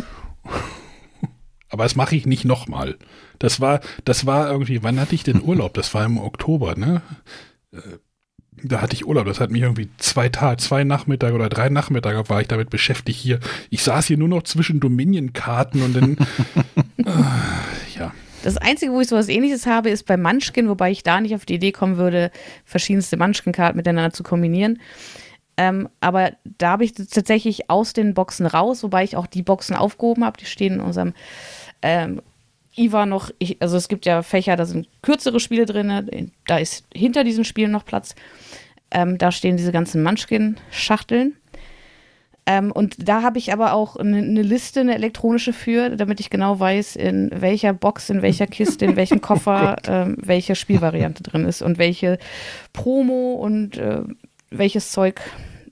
Aber 1.69 1.83
das 1.83 1.95
mache 1.95 2.15
ich 2.15 2.25
nicht 2.25 2.45
nochmal. 2.45 2.97
Das 3.37 3.61
war, 3.61 3.81
das 4.03 4.25
war 4.25 4.49
irgendwie, 4.51 4.81
wann 4.81 4.99
hatte 4.99 5.13
ich 5.15 5.23
denn 5.23 5.41
Urlaub? 5.43 5.73
Das 5.75 5.93
war 5.93 6.03
im 6.05 6.17
Oktober, 6.17 6.75
ne? 6.75 7.01
Äh, 7.71 7.79
Da 8.63 8.81
hatte 8.81 8.95
ich 8.95 9.05
Urlaub, 9.05 9.25
das 9.25 9.39
hat 9.39 9.51
mich 9.51 9.61
irgendwie 9.61 9.89
zwei 9.97 10.27
Tage, 10.29 10.57
zwei 10.57 10.83
Nachmittage 10.83 11.33
oder 11.35 11.47
drei 11.47 11.69
Nachmittage 11.69 12.27
war 12.29 12.41
ich 12.41 12.47
damit 12.47 12.69
beschäftigt 12.69 13.19
hier. 13.19 13.39
Ich 13.69 13.83
saß 13.83 14.07
hier 14.07 14.17
nur 14.17 14.27
noch 14.27 14.43
zwischen 14.43 14.79
Dominion-Karten 14.81 15.81
und 15.83 15.93
dann, 15.95 16.17
äh. 17.05 17.23
Das 18.43 18.57
Einzige, 18.57 18.93
wo 18.93 19.01
ich 19.01 19.07
sowas 19.07 19.27
ähnliches 19.27 19.65
habe, 19.65 19.89
ist 19.89 20.05
bei 20.05 20.15
Munchkin, 20.15 20.69
wobei 20.69 20.91
ich 20.91 21.03
da 21.03 21.19
nicht 21.19 21.35
auf 21.35 21.45
die 21.45 21.55
Idee 21.55 21.71
kommen 21.71 21.97
würde, 21.97 22.31
verschiedenste 22.63 23.17
Munchkin-Karten 23.17 23.75
miteinander 23.75 24.13
zu 24.13 24.23
kombinieren. 24.23 24.79
Ähm, 25.57 25.89
aber 25.99 26.31
da 26.57 26.71
habe 26.71 26.85
ich 26.85 26.93
tatsächlich 26.93 27.69
aus 27.69 27.91
den 27.91 28.13
Boxen 28.13 28.45
raus, 28.45 28.81
wobei 28.81 29.03
ich 29.03 29.17
auch 29.17 29.27
die 29.27 29.43
Boxen 29.43 29.75
aufgehoben 29.75 30.23
habe. 30.23 30.37
Die 30.37 30.45
stehen 30.45 30.75
in 30.75 30.79
unserem 30.79 31.13
ähm, 31.81 32.21
IWA 32.77 33.05
noch, 33.05 33.29
ich, 33.39 33.61
also 33.61 33.75
es 33.75 33.89
gibt 33.89 34.05
ja 34.05 34.21
Fächer, 34.21 34.55
da 34.55 34.65
sind 34.65 34.87
kürzere 35.01 35.41
Spiele 35.41 35.65
drin, 35.65 36.31
da 36.47 36.57
ist 36.57 36.85
hinter 36.93 37.25
diesen 37.25 37.43
Spielen 37.43 37.71
noch 37.71 37.83
Platz. 37.83 38.15
Ähm, 38.89 39.17
da 39.17 39.33
stehen 39.33 39.57
diese 39.57 39.73
ganzen 39.73 40.01
Munchkin-Schachteln. 40.01 41.35
Ähm, 42.49 42.71
und 42.71 43.07
da 43.07 43.21
habe 43.21 43.37
ich 43.37 43.53
aber 43.53 43.73
auch 43.73 43.95
eine, 43.95 44.17
eine 44.17 44.41
Liste, 44.41 44.79
eine 44.79 44.95
elektronische 44.95 45.53
für, 45.53 45.91
damit 45.91 46.19
ich 46.19 46.31
genau 46.31 46.59
weiß, 46.59 46.95
in 46.95 47.29
welcher 47.31 47.73
Box, 47.73 48.09
in 48.09 48.23
welcher 48.23 48.47
Kiste, 48.47 48.85
in 48.85 48.95
welchem 48.95 49.21
Koffer 49.21 49.75
ähm, 49.87 50.17
welche 50.19 50.55
Spielvariante 50.55 51.21
drin 51.21 51.45
ist 51.45 51.61
und 51.61 51.77
welche 51.77 52.17
Promo 52.73 53.33
und 53.33 53.77
äh, 53.77 54.01
welches 54.49 54.91
Zeug 54.91 55.21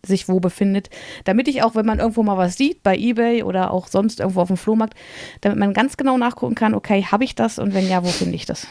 sich 0.05 0.29
wo 0.29 0.39
befindet, 0.39 0.91
damit 1.23 1.47
ich 1.47 1.63
auch, 1.63 1.73
wenn 1.73 1.87
man 1.87 1.97
irgendwo 1.97 2.21
mal 2.21 2.37
was 2.37 2.57
sieht, 2.57 2.83
bei 2.83 2.95
Ebay 2.95 3.41
oder 3.41 3.71
auch 3.71 3.87
sonst 3.87 4.19
irgendwo 4.19 4.41
auf 4.41 4.49
dem 4.49 4.57
Flohmarkt, 4.57 4.93
damit 5.41 5.57
man 5.57 5.73
ganz 5.73 5.97
genau 5.97 6.19
nachgucken 6.19 6.53
kann, 6.53 6.75
okay, 6.75 7.03
habe 7.05 7.23
ich 7.23 7.33
das 7.33 7.57
und 7.57 7.73
wenn 7.73 7.89
ja, 7.89 8.03
wo 8.03 8.09
finde 8.09 8.35
ich 8.35 8.45
das? 8.45 8.67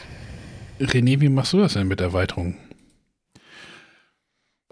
René, 0.79 1.19
wie 1.19 1.27
machst 1.27 1.51
du 1.51 1.57
das 1.57 1.73
denn 1.73 1.89
mit 1.89 1.99
Erweiterungen? 1.99 2.55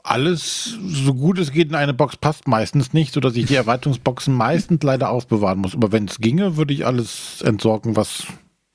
Alles, 0.07 0.77
so 0.86 1.15
gut 1.15 1.40
es 1.40 1.52
geht 1.52 1.69
in 1.69 1.76
eine 1.76 1.95
Box, 1.95 2.15
passt 2.15 2.48
meistens 2.48 2.94
nicht, 2.94 3.11
sodass 3.11 3.36
ich 3.36 3.48
die 3.48 3.56
Erweiterungsboxen 3.56 4.36
meistens 4.36 4.84
leider 4.84 5.10
aufbewahren 5.10 5.57
muss. 5.57 5.73
Aber 5.73 5.91
wenn 5.91 6.06
es 6.06 6.19
ginge, 6.19 6.57
würde 6.57 6.76
ich 6.76 6.86
alles 6.86 7.41
entsorgen, 7.41 7.95
was 7.95 8.27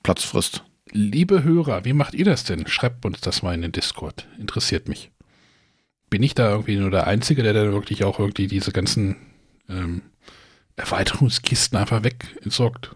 Platz 0.03 0.25
frisst. 0.25 0.63
Liebe 0.91 1.43
Hörer, 1.43 1.85
wie 1.85 1.93
macht 1.93 2.15
ihr 2.15 2.25
das 2.25 2.43
denn? 2.43 2.67
Schreibt 2.67 3.05
uns 3.05 3.21
das 3.21 3.43
mal 3.43 3.53
in 3.53 3.61
den 3.61 3.71
Discord. 3.71 4.27
Interessiert 4.39 4.89
mich. 4.89 5.09
Bin 6.09 6.21
ich 6.21 6.35
da 6.35 6.51
irgendwie 6.51 6.75
nur 6.75 6.91
der 6.91 7.07
Einzige, 7.07 7.43
der 7.43 7.53
dann 7.53 7.71
wirklich 7.71 8.03
auch 8.03 8.19
irgendwie 8.19 8.47
diese 8.47 8.73
ganzen 8.73 9.15
ähm, 9.69 10.01
Erweiterungskisten 10.75 11.79
einfach 11.79 12.03
weg 12.03 12.25
entsorgt? 12.43 12.93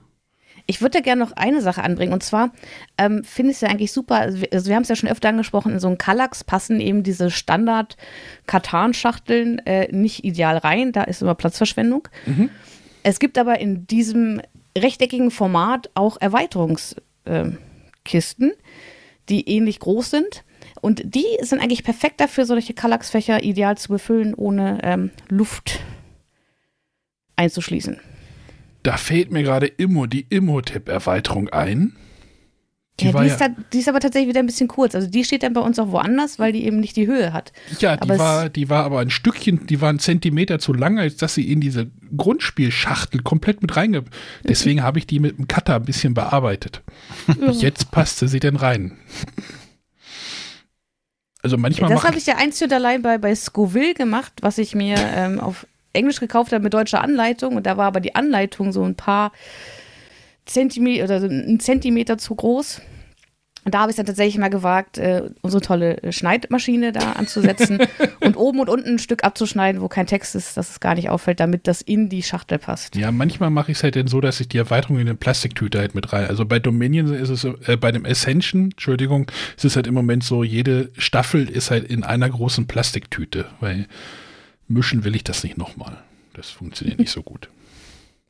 Ich 0.67 0.81
würde 0.81 0.97
da 0.97 1.01
gerne 1.01 1.23
noch 1.23 1.33
eine 1.33 1.61
Sache 1.61 1.83
anbringen. 1.83 2.13
Und 2.13 2.23
zwar 2.23 2.51
ähm, 2.97 3.23
finde 3.23 3.51
ich 3.51 3.57
es 3.57 3.61
ja 3.61 3.69
eigentlich 3.69 3.91
super. 3.91 4.15
Also 4.15 4.41
wir, 4.41 4.47
also 4.51 4.67
wir 4.67 4.75
haben 4.75 4.81
es 4.83 4.89
ja 4.89 4.95
schon 4.95 5.09
öfter 5.09 5.29
angesprochen, 5.29 5.73
in 5.73 5.79
so 5.79 5.85
einen 5.87 5.99
Kallax 5.99 6.43
passen 6.43 6.81
eben 6.81 7.03
diese 7.03 7.29
Standard-Katan-Schachteln 7.29 9.59
äh, 9.59 9.91
nicht 9.91 10.23
ideal 10.23 10.57
rein. 10.57 10.91
Da 10.91 11.03
ist 11.03 11.21
immer 11.21 11.35
Platzverschwendung. 11.35 12.07
Es 13.03 13.19
gibt 13.19 13.37
aber 13.37 13.59
in 13.59 13.85
diesem 13.85 14.41
rechteckigen 14.77 15.31
Format 15.31 15.89
auch 15.93 16.19
Erweiterungskisten, 16.19 18.51
die 19.29 19.49
ähnlich 19.49 19.79
groß 19.79 20.09
sind. 20.09 20.43
Und 20.81 21.15
die 21.15 21.25
sind 21.41 21.61
eigentlich 21.61 21.83
perfekt 21.83 22.19
dafür, 22.19 22.45
solche 22.45 22.73
Kallax-Fächer 22.73 23.43
ideal 23.43 23.77
zu 23.77 23.89
befüllen, 23.89 24.33
ohne 24.33 24.79
ähm, 24.83 25.11
Luft 25.29 25.79
einzuschließen. 27.35 27.99
Da 28.85 28.97
fällt 28.97 29.31
mir 29.31 29.41
gerade 29.41 29.65
Immo, 29.65 30.05
die 30.05 30.27
Imhotep-Erweiterung 30.29 31.49
ein. 31.49 31.95
Die 32.99 33.05
ja, 33.05 33.11
die, 33.13 33.17
ja, 33.17 33.23
ist 33.23 33.41
da, 33.41 33.47
die 33.73 33.79
ist 33.79 33.89
aber 33.89 33.99
tatsächlich 33.99 34.29
wieder 34.29 34.41
ein 34.41 34.45
bisschen 34.45 34.67
kurz. 34.67 34.93
Also 34.93 35.09
die 35.09 35.23
steht 35.23 35.41
dann 35.41 35.53
bei 35.53 35.61
uns 35.61 35.79
auch 35.79 35.89
woanders, 35.89 36.37
weil 36.37 36.53
die 36.53 36.65
eben 36.65 36.79
nicht 36.81 36.95
die 36.95 37.07
Höhe 37.07 37.33
hat. 37.33 37.51
ja, 37.79 37.97
die 37.97 38.03
aber 38.03 38.19
war, 38.19 38.49
die 38.49 38.69
war 38.69 38.85
aber 38.85 38.99
ein 38.99 39.09
Stückchen, 39.09 39.65
die 39.65 39.81
war 39.81 39.89
ein 39.89 39.97
Zentimeter 39.97 40.59
zu 40.59 40.71
lang, 40.71 40.99
als 40.99 41.17
dass 41.17 41.33
sie 41.33 41.51
in 41.51 41.61
diese 41.61 41.89
Grundspielschachtel 42.15 43.23
komplett 43.23 43.63
mit 43.63 43.75
reinge... 43.75 44.03
Deswegen 44.43 44.83
habe 44.83 44.99
ich 44.99 45.07
die 45.07 45.19
mit 45.19 45.39
dem 45.39 45.47
Cutter 45.47 45.77
ein 45.77 45.85
bisschen 45.85 46.13
bearbeitet. 46.13 46.83
Jetzt 47.53 47.89
passte 47.89 48.27
sie 48.27 48.39
denn 48.39 48.55
rein. 48.55 48.99
Also 51.41 51.57
manchmal 51.57 51.89
Das 51.89 52.03
habe 52.03 52.17
ich 52.17 52.27
ja 52.27 52.37
einzig 52.37 52.65
und 52.65 52.73
allein 52.73 53.01
bei, 53.01 53.17
bei 53.17 53.33
Scoville 53.33 53.95
gemacht, 53.95 54.33
was 54.41 54.59
ich 54.59 54.75
mir 54.75 54.95
ähm, 54.97 55.39
auf 55.39 55.65
Englisch 55.95 56.19
gekauft 56.19 56.51
habe 56.51 56.63
mit 56.63 56.73
deutscher 56.73 57.01
Anleitung 57.01 57.55
und 57.55 57.65
da 57.65 57.77
war 57.77 57.87
aber 57.87 57.99
die 57.99 58.15
Anleitung 58.15 58.71
so 58.71 58.83
ein 58.83 58.95
paar 58.95 59.31
Zentimeter 60.45 61.05
oder 61.05 61.19
so 61.21 61.27
ein 61.27 61.59
Zentimeter 61.59 62.17
zu 62.17 62.35
groß. 62.35 62.81
Und 63.65 63.73
da 63.73 63.79
habe 63.79 63.89
ich 63.89 63.93
es 63.93 63.97
dann 63.97 64.05
tatsächlich 64.05 64.37
mal 64.37 64.51
gewagt, 64.51 64.99
äh, 64.99 65.23
unsere 65.41 65.59
tolle 65.59 65.97
äh, 66.03 66.11
Schneidmaschine 66.11 66.91
da 66.91 67.13
anzusetzen 67.13 67.79
und 68.19 68.37
oben 68.37 68.59
und 68.59 68.69
unten 68.69 68.89
ein 68.89 68.99
Stück 68.99 69.23
abzuschneiden, 69.23 69.81
wo 69.81 69.87
kein 69.87 70.05
Text 70.05 70.35
ist, 70.35 70.55
dass 70.55 70.69
es 70.69 70.79
gar 70.79 70.93
nicht 70.93 71.09
auffällt, 71.09 71.39
damit 71.39 71.67
das 71.67 71.81
in 71.81 72.07
die 72.07 72.21
Schachtel 72.21 72.59
passt. 72.59 72.95
Ja, 72.95 73.11
manchmal 73.11 73.49
mache 73.49 73.71
ich 73.71 73.79
es 73.79 73.83
halt 73.83 73.95
dann 73.95 74.05
so, 74.05 74.21
dass 74.21 74.39
ich 74.39 74.47
die 74.47 74.59
Erweiterung 74.59 74.97
in 74.97 75.07
eine 75.07 75.15
Plastiktüte 75.15 75.79
halt 75.79 75.95
mit 75.95 76.13
rein. 76.13 76.27
Also 76.27 76.45
bei 76.45 76.59
Dominion 76.59 77.11
ist 77.11 77.29
es, 77.29 77.43
äh, 77.43 77.75
bei 77.75 77.91
dem 77.91 78.05
Ascension, 78.05 78.65
Entschuldigung, 78.65 79.31
ist 79.57 79.65
es 79.65 79.75
halt 79.75 79.87
im 79.87 79.95
Moment 79.95 80.23
so, 80.23 80.43
jede 80.43 80.91
Staffel 80.95 81.49
ist 81.49 81.71
halt 81.71 81.85
in 81.85 82.03
einer 82.03 82.29
großen 82.29 82.67
Plastiktüte, 82.67 83.45
weil 83.61 83.87
mischen 84.67 85.03
will 85.03 85.15
ich 85.15 85.23
das 85.23 85.43
nicht 85.43 85.57
nochmal. 85.57 86.03
Das 86.33 86.49
funktioniert 86.49 86.99
nicht 86.99 87.11
so 87.11 87.23
gut. 87.23 87.49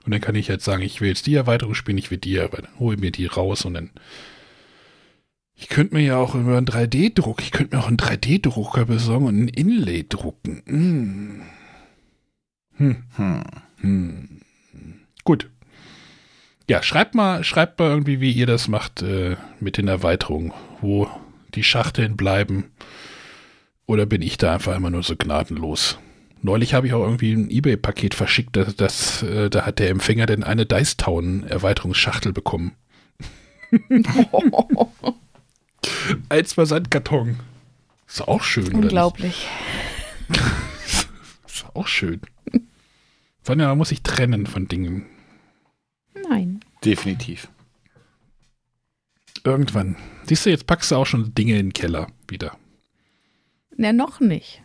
Und 0.06 0.14
dann 0.14 0.22
kann 0.22 0.36
ich 0.36 0.48
jetzt 0.48 0.66
sagen, 0.66 0.84
ich 0.84 1.02
will 1.02 1.10
jetzt 1.10 1.26
die 1.26 1.36
Erweiterung 1.36 1.74
spielen, 1.74 1.98
ich 1.98 2.12
will 2.12 2.20
die 2.20 2.36
Erweiterung, 2.36 2.80
hole 2.80 2.98
mir 2.98 3.12
die 3.12 3.26
raus 3.26 3.66
und 3.66 3.74
dann 3.74 3.90
ich 5.58 5.70
könnte 5.70 5.96
mir 5.96 6.02
ja 6.02 6.18
auch 6.18 6.36
über 6.36 6.58
einen 6.58 6.68
3D-Druck, 6.68 7.42
ich 7.42 7.52
könnte 7.52 7.76
mir 7.76 7.82
auch 7.82 7.88
einen 7.88 7.98
3D-Drucker 7.98 8.86
besorgen 8.86 9.26
und 9.26 9.36
einen 9.36 9.48
Inlay 9.48 10.06
drucken. 10.08 10.62
Hm. 12.78 13.04
Hm. 13.16 13.44
Hm. 13.78 14.42
Gut. 15.24 15.50
Ja, 16.70 16.84
schreibt 16.84 17.16
mal, 17.16 17.44
schreibt 17.44 17.80
mal 17.80 17.90
irgendwie, 17.90 18.20
wie 18.20 18.32
ihr 18.32 18.48
das 18.48 18.68
macht 18.68 19.02
äh, 19.02 19.38
mit 19.60 19.78
den 19.78 19.88
Erweiterungen, 19.88 20.52
wo 20.82 21.10
die 21.54 21.64
Schachteln 21.64 22.18
bleiben. 22.18 22.72
Oder 23.86 24.06
bin 24.06 24.22
ich 24.22 24.38
da 24.38 24.56
einfach 24.56 24.76
immer 24.76 24.90
nur 24.90 25.04
so 25.04 25.16
gnadenlos? 25.16 26.00
Neulich 26.46 26.76
habe 26.76 26.86
ich 26.86 26.94
auch 26.94 27.02
irgendwie 27.02 27.34
ein 27.34 27.50
Ebay-Paket 27.50 28.14
verschickt, 28.14 28.56
das, 28.56 28.76
das, 28.76 29.24
äh, 29.24 29.50
da 29.50 29.66
hat 29.66 29.80
der 29.80 29.90
Empfänger 29.90 30.28
denn 30.28 30.44
eine 30.44 30.68
Dice 30.68 30.96
Town 30.96 31.44
Erweiterungsschachtel 31.44 32.34
bekommen. 32.34 32.74
Als 36.30 36.54
Versandkarton. 36.54 37.40
Ist 38.08 38.22
auch 38.28 38.44
schön, 38.44 38.76
Unglaublich. 38.76 39.48
ist 41.48 41.66
auch 41.74 41.88
schön. 41.88 42.22
Sonja, 43.42 43.68
man 43.70 43.80
muss 43.80 43.90
sich 43.90 44.04
trennen 44.04 44.46
von 44.46 44.68
Dingen. 44.68 45.08
Nein. 46.30 46.60
Definitiv. 46.84 47.50
Irgendwann. 49.44 49.96
Siehst 50.26 50.46
du, 50.46 50.52
jetzt 50.52 50.68
packst 50.68 50.92
du 50.92 50.96
auch 50.96 51.08
schon 51.08 51.34
Dinge 51.34 51.54
in 51.54 51.70
den 51.70 51.74
Keller 51.74 52.06
wieder. 52.28 52.56
Ne, 53.76 53.94
noch 53.94 54.20
nicht. 54.20 54.62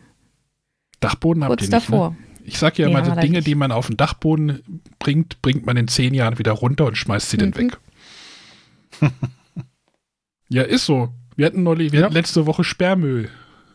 Dachboden 1.01 1.43
habt 1.45 1.51
Kurz 1.59 1.63
ihr 1.69 1.75
nicht, 1.77 1.89
davor. 1.89 2.11
Ne? 2.11 2.17
Ich 2.45 2.59
sag 2.59 2.79
ja 2.79 2.87
Nee, 2.87 2.93
immer, 2.93 3.03
die 3.03 3.21
Dinge, 3.21 3.39
nicht. 3.39 3.47
die 3.47 3.55
man 3.55 3.73
auf 3.73 3.87
den 3.89 3.97
Dachboden 3.97 4.83
bringt, 4.99 5.41
bringt 5.43 5.67
man 5.67 5.77
in 5.77 5.89
zehn 5.89 6.15
Jahren 6.15 6.39
wieder 6.39 6.53
runter 6.53 6.87
und 6.87 6.97
schmeißt 6.97 7.31
sie 7.31 7.37
dann 7.37 7.51
Mhm. 7.51 7.55
weg. 7.57 7.79
ja, 10.49 10.63
ist 10.63 10.87
so. 10.87 11.13
Wir 11.37 11.47
hatten 11.47 11.63
neulich, 11.63 11.93
wir 11.93 12.01
Ja. 12.01 12.05
hatten 12.07 12.15
letzte 12.15 12.47
Woche 12.47 12.65
Sperrmüll. 12.65 13.31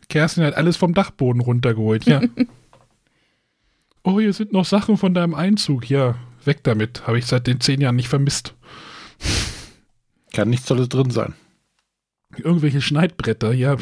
Kerstin 0.09 0.43
hat 0.43 0.55
alles 0.55 0.77
vom 0.77 0.93
Dachboden 0.93 1.41
runtergeholt, 1.41 2.05
ja. 2.05 2.21
oh, 4.03 4.19
hier 4.19 4.33
sind 4.33 4.53
noch 4.53 4.65
Sachen 4.65 4.97
von 4.97 5.13
deinem 5.13 5.33
Einzug. 5.33 5.89
Ja, 5.89 6.15
weg 6.43 6.63
damit. 6.63 7.07
Habe 7.07 7.17
ich 7.17 7.25
seit 7.25 7.47
den 7.47 7.59
zehn 7.61 7.81
Jahren 7.81 7.95
nicht 7.95 8.09
vermisst. 8.09 8.53
Kann 10.33 10.49
nichts 10.49 10.67
Tolles 10.67 10.89
drin 10.89 11.09
sein. 11.09 11.33
Irgendwelche 12.37 12.81
Schneidbretter, 12.81 13.53
ja. 13.53 13.77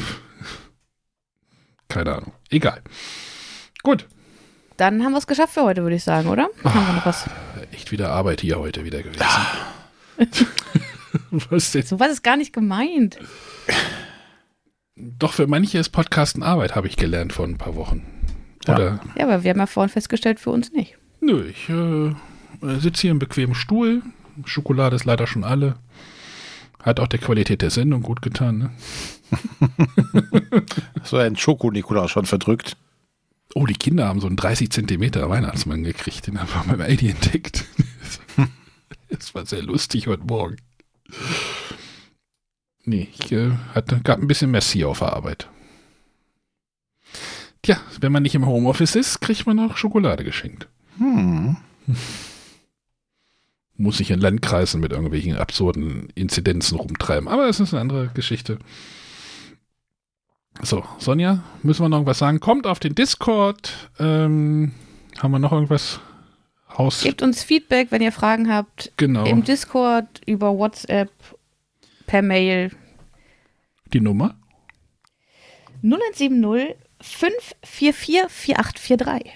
Keine 1.88 2.14
Ahnung. 2.16 2.32
Egal. 2.50 2.80
Gut. 3.84 4.08
Dann 4.76 5.04
haben 5.04 5.12
wir 5.12 5.18
es 5.18 5.28
geschafft 5.28 5.54
für 5.54 5.62
heute, 5.62 5.82
würde 5.82 5.94
ich 5.94 6.02
sagen, 6.02 6.28
oder? 6.28 6.48
Haben 6.64 6.86
wir 6.86 6.94
noch 6.94 7.06
was? 7.06 7.26
Echt 7.70 7.92
wieder 7.92 8.10
Arbeit 8.10 8.40
hier 8.40 8.58
heute 8.58 8.84
wieder 8.84 9.02
gewesen. 9.02 9.24
Was 11.50 11.70
denn? 11.70 11.82
So 11.82 12.00
was 12.00 12.10
ist 12.10 12.22
gar 12.22 12.36
nicht 12.36 12.52
gemeint. 12.52 13.18
Doch 14.96 15.32
für 15.32 15.46
manche 15.46 15.78
ist 15.78 15.90
Podcasten 15.90 16.42
Arbeit, 16.42 16.74
habe 16.74 16.88
ich 16.88 16.96
gelernt 16.96 17.32
vor 17.32 17.46
ein 17.46 17.58
paar 17.58 17.76
Wochen. 17.76 18.04
Ja. 18.66 18.74
Oder? 18.74 19.00
Ja, 19.16 19.24
aber 19.24 19.44
wir 19.44 19.50
haben 19.50 19.58
ja 19.58 19.66
vorhin 19.66 19.90
festgestellt, 19.90 20.40
für 20.40 20.50
uns 20.50 20.72
nicht. 20.72 20.96
Nö, 21.20 21.46
ich 21.48 21.68
äh, 21.68 22.14
sitze 22.78 23.02
hier 23.02 23.10
im 23.10 23.18
bequemen 23.18 23.54
Stuhl. 23.54 24.02
Schokolade 24.44 24.96
ist 24.96 25.04
leider 25.04 25.26
schon 25.26 25.44
alle. 25.44 25.76
Hat 26.82 27.00
auch 27.00 27.08
der 27.08 27.20
Qualität 27.20 27.62
der 27.62 27.70
Sendung 27.70 28.02
gut 28.02 28.22
getan. 28.22 28.58
Ne? 28.58 28.70
So 31.04 31.16
ein 31.18 31.36
Schoko-Nikolaus 31.36 32.10
schon 32.10 32.26
verdrückt. 32.26 32.76
Oh, 33.54 33.66
die 33.66 33.74
Kinder 33.74 34.06
haben 34.06 34.20
so 34.20 34.26
einen 34.26 34.36
30 34.36 34.70
Zentimeter 34.70 35.28
Weihnachtsmann 35.28 35.84
gekriegt. 35.84 36.26
Den 36.26 36.40
haben 36.40 36.48
wir 36.52 36.76
beim 36.76 36.80
Aldi 36.80 37.10
entdeckt. 37.10 37.64
Das 39.10 39.32
war 39.32 39.46
sehr 39.46 39.62
lustig 39.62 40.08
heute 40.08 40.24
Morgen. 40.24 40.56
Nee, 42.84 43.08
ich 43.16 43.30
äh, 43.30 43.52
hatte, 43.72 44.00
gab 44.02 44.20
ein 44.20 44.26
bisschen 44.26 44.50
Messi 44.50 44.84
auf 44.84 44.98
der 44.98 45.12
Arbeit. 45.12 45.48
Tja, 47.62 47.80
wenn 48.00 48.12
man 48.12 48.24
nicht 48.24 48.34
im 48.34 48.46
Homeoffice 48.46 48.96
ist, 48.96 49.20
kriegt 49.20 49.46
man 49.46 49.58
auch 49.58 49.76
Schokolade 49.76 50.24
geschenkt. 50.24 50.68
Hm. 50.98 51.56
Muss 53.76 53.98
sich 53.98 54.10
in 54.10 54.20
Landkreisen 54.20 54.80
mit 54.80 54.92
irgendwelchen 54.92 55.36
absurden 55.36 56.08
Inzidenzen 56.14 56.76
rumtreiben. 56.76 57.28
Aber 57.28 57.46
das 57.46 57.60
ist 57.60 57.72
eine 57.72 57.80
andere 57.80 58.08
Geschichte. 58.08 58.58
So, 60.62 60.84
Sonja, 60.98 61.42
müssen 61.62 61.82
wir 61.82 61.88
noch 61.88 61.98
irgendwas 61.98 62.18
sagen? 62.18 62.40
Kommt 62.40 62.66
auf 62.66 62.78
den 62.78 62.94
Discord. 62.94 63.90
Ähm, 63.98 64.72
haben 65.18 65.32
wir 65.32 65.38
noch 65.38 65.52
irgendwas? 65.52 66.00
Haus. 66.76 67.02
Gebt 67.02 67.22
uns 67.22 67.42
Feedback, 67.42 67.88
wenn 67.90 68.02
ihr 68.02 68.12
Fragen 68.12 68.52
habt. 68.52 68.92
Genau. 68.96 69.24
Im 69.24 69.44
Discord, 69.44 70.20
über 70.26 70.56
WhatsApp, 70.56 71.10
per 72.06 72.22
Mail. 72.22 72.72
Die 73.92 74.00
Nummer? 74.00 74.36
0170 75.82 76.76
544 77.00 78.30
4843. 78.30 79.32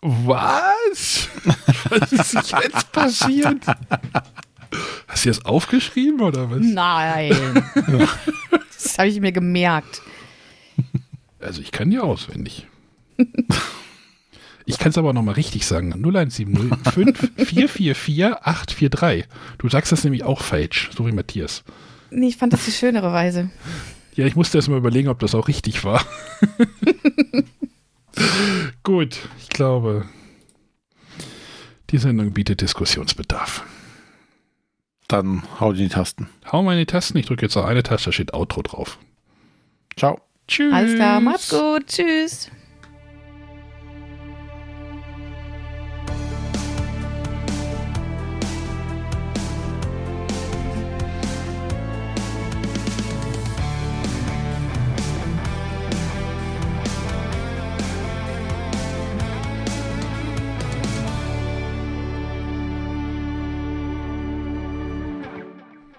Was? 0.00 1.28
Was 1.90 2.12
ist 2.12 2.52
jetzt 2.52 2.92
passiert? 2.92 3.64
Hast 5.06 5.24
du 5.24 5.30
das 5.30 5.44
aufgeschrieben 5.44 6.20
oder 6.20 6.50
was? 6.50 6.60
Nein. 6.60 7.64
das 8.72 8.98
habe 8.98 9.08
ich 9.08 9.20
mir 9.20 9.32
gemerkt. 9.32 10.02
Also 11.40 11.60
ich 11.60 11.72
kann 11.72 11.90
die 11.90 11.98
auswendig. 11.98 12.66
Ich 14.68 14.78
kann 14.78 14.90
es 14.90 14.98
aber 14.98 15.12
nochmal 15.12 15.34
richtig 15.34 15.66
sagen. 15.66 15.92
0170 15.94 16.46
5444 16.86 18.24
843. 18.42 19.24
Du 19.56 19.68
sagst 19.68 19.92
das 19.92 20.04
nämlich 20.04 20.24
auch 20.24 20.42
falsch, 20.42 20.90
so 20.94 21.06
wie 21.06 21.12
Matthias. 21.12 21.64
Nee, 22.10 22.28
ich 22.28 22.36
fand 22.36 22.52
das 22.52 22.64
die 22.66 22.72
schönere 22.72 23.12
Weise. 23.12 23.50
Ja, 24.14 24.26
ich 24.26 24.36
musste 24.36 24.58
erst 24.58 24.68
mal 24.68 24.76
überlegen, 24.76 25.08
ob 25.08 25.20
das 25.20 25.34
auch 25.34 25.48
richtig 25.48 25.84
war. 25.84 26.04
Gut, 28.82 29.18
ich 29.40 29.48
glaube, 29.48 30.06
die 31.90 31.98
Sendung 31.98 32.32
bietet 32.32 32.60
Diskussionsbedarf. 32.60 33.64
Dann 35.08 35.42
hau 35.58 35.72
die 35.72 35.82
in 35.82 35.88
die 35.88 35.94
Tasten. 35.94 36.28
Hau 36.52 36.62
mal 36.62 36.72
in 36.74 36.78
die 36.78 36.86
Tasten, 36.86 37.16
ich 37.16 37.26
drücke 37.26 37.46
jetzt 37.46 37.54
noch 37.54 37.64
eine 37.64 37.82
Taste, 37.82 38.06
da 38.06 38.12
steht 38.12 38.34
Outro 38.34 38.62
drauf. 38.62 38.98
Ciao. 39.96 40.20
Tschüss. 40.46 40.72
Alles 40.72 40.94
klar, 40.94 41.20
macht's 41.20 41.50
gut. 41.50 41.86
Tschüss. 41.86 42.50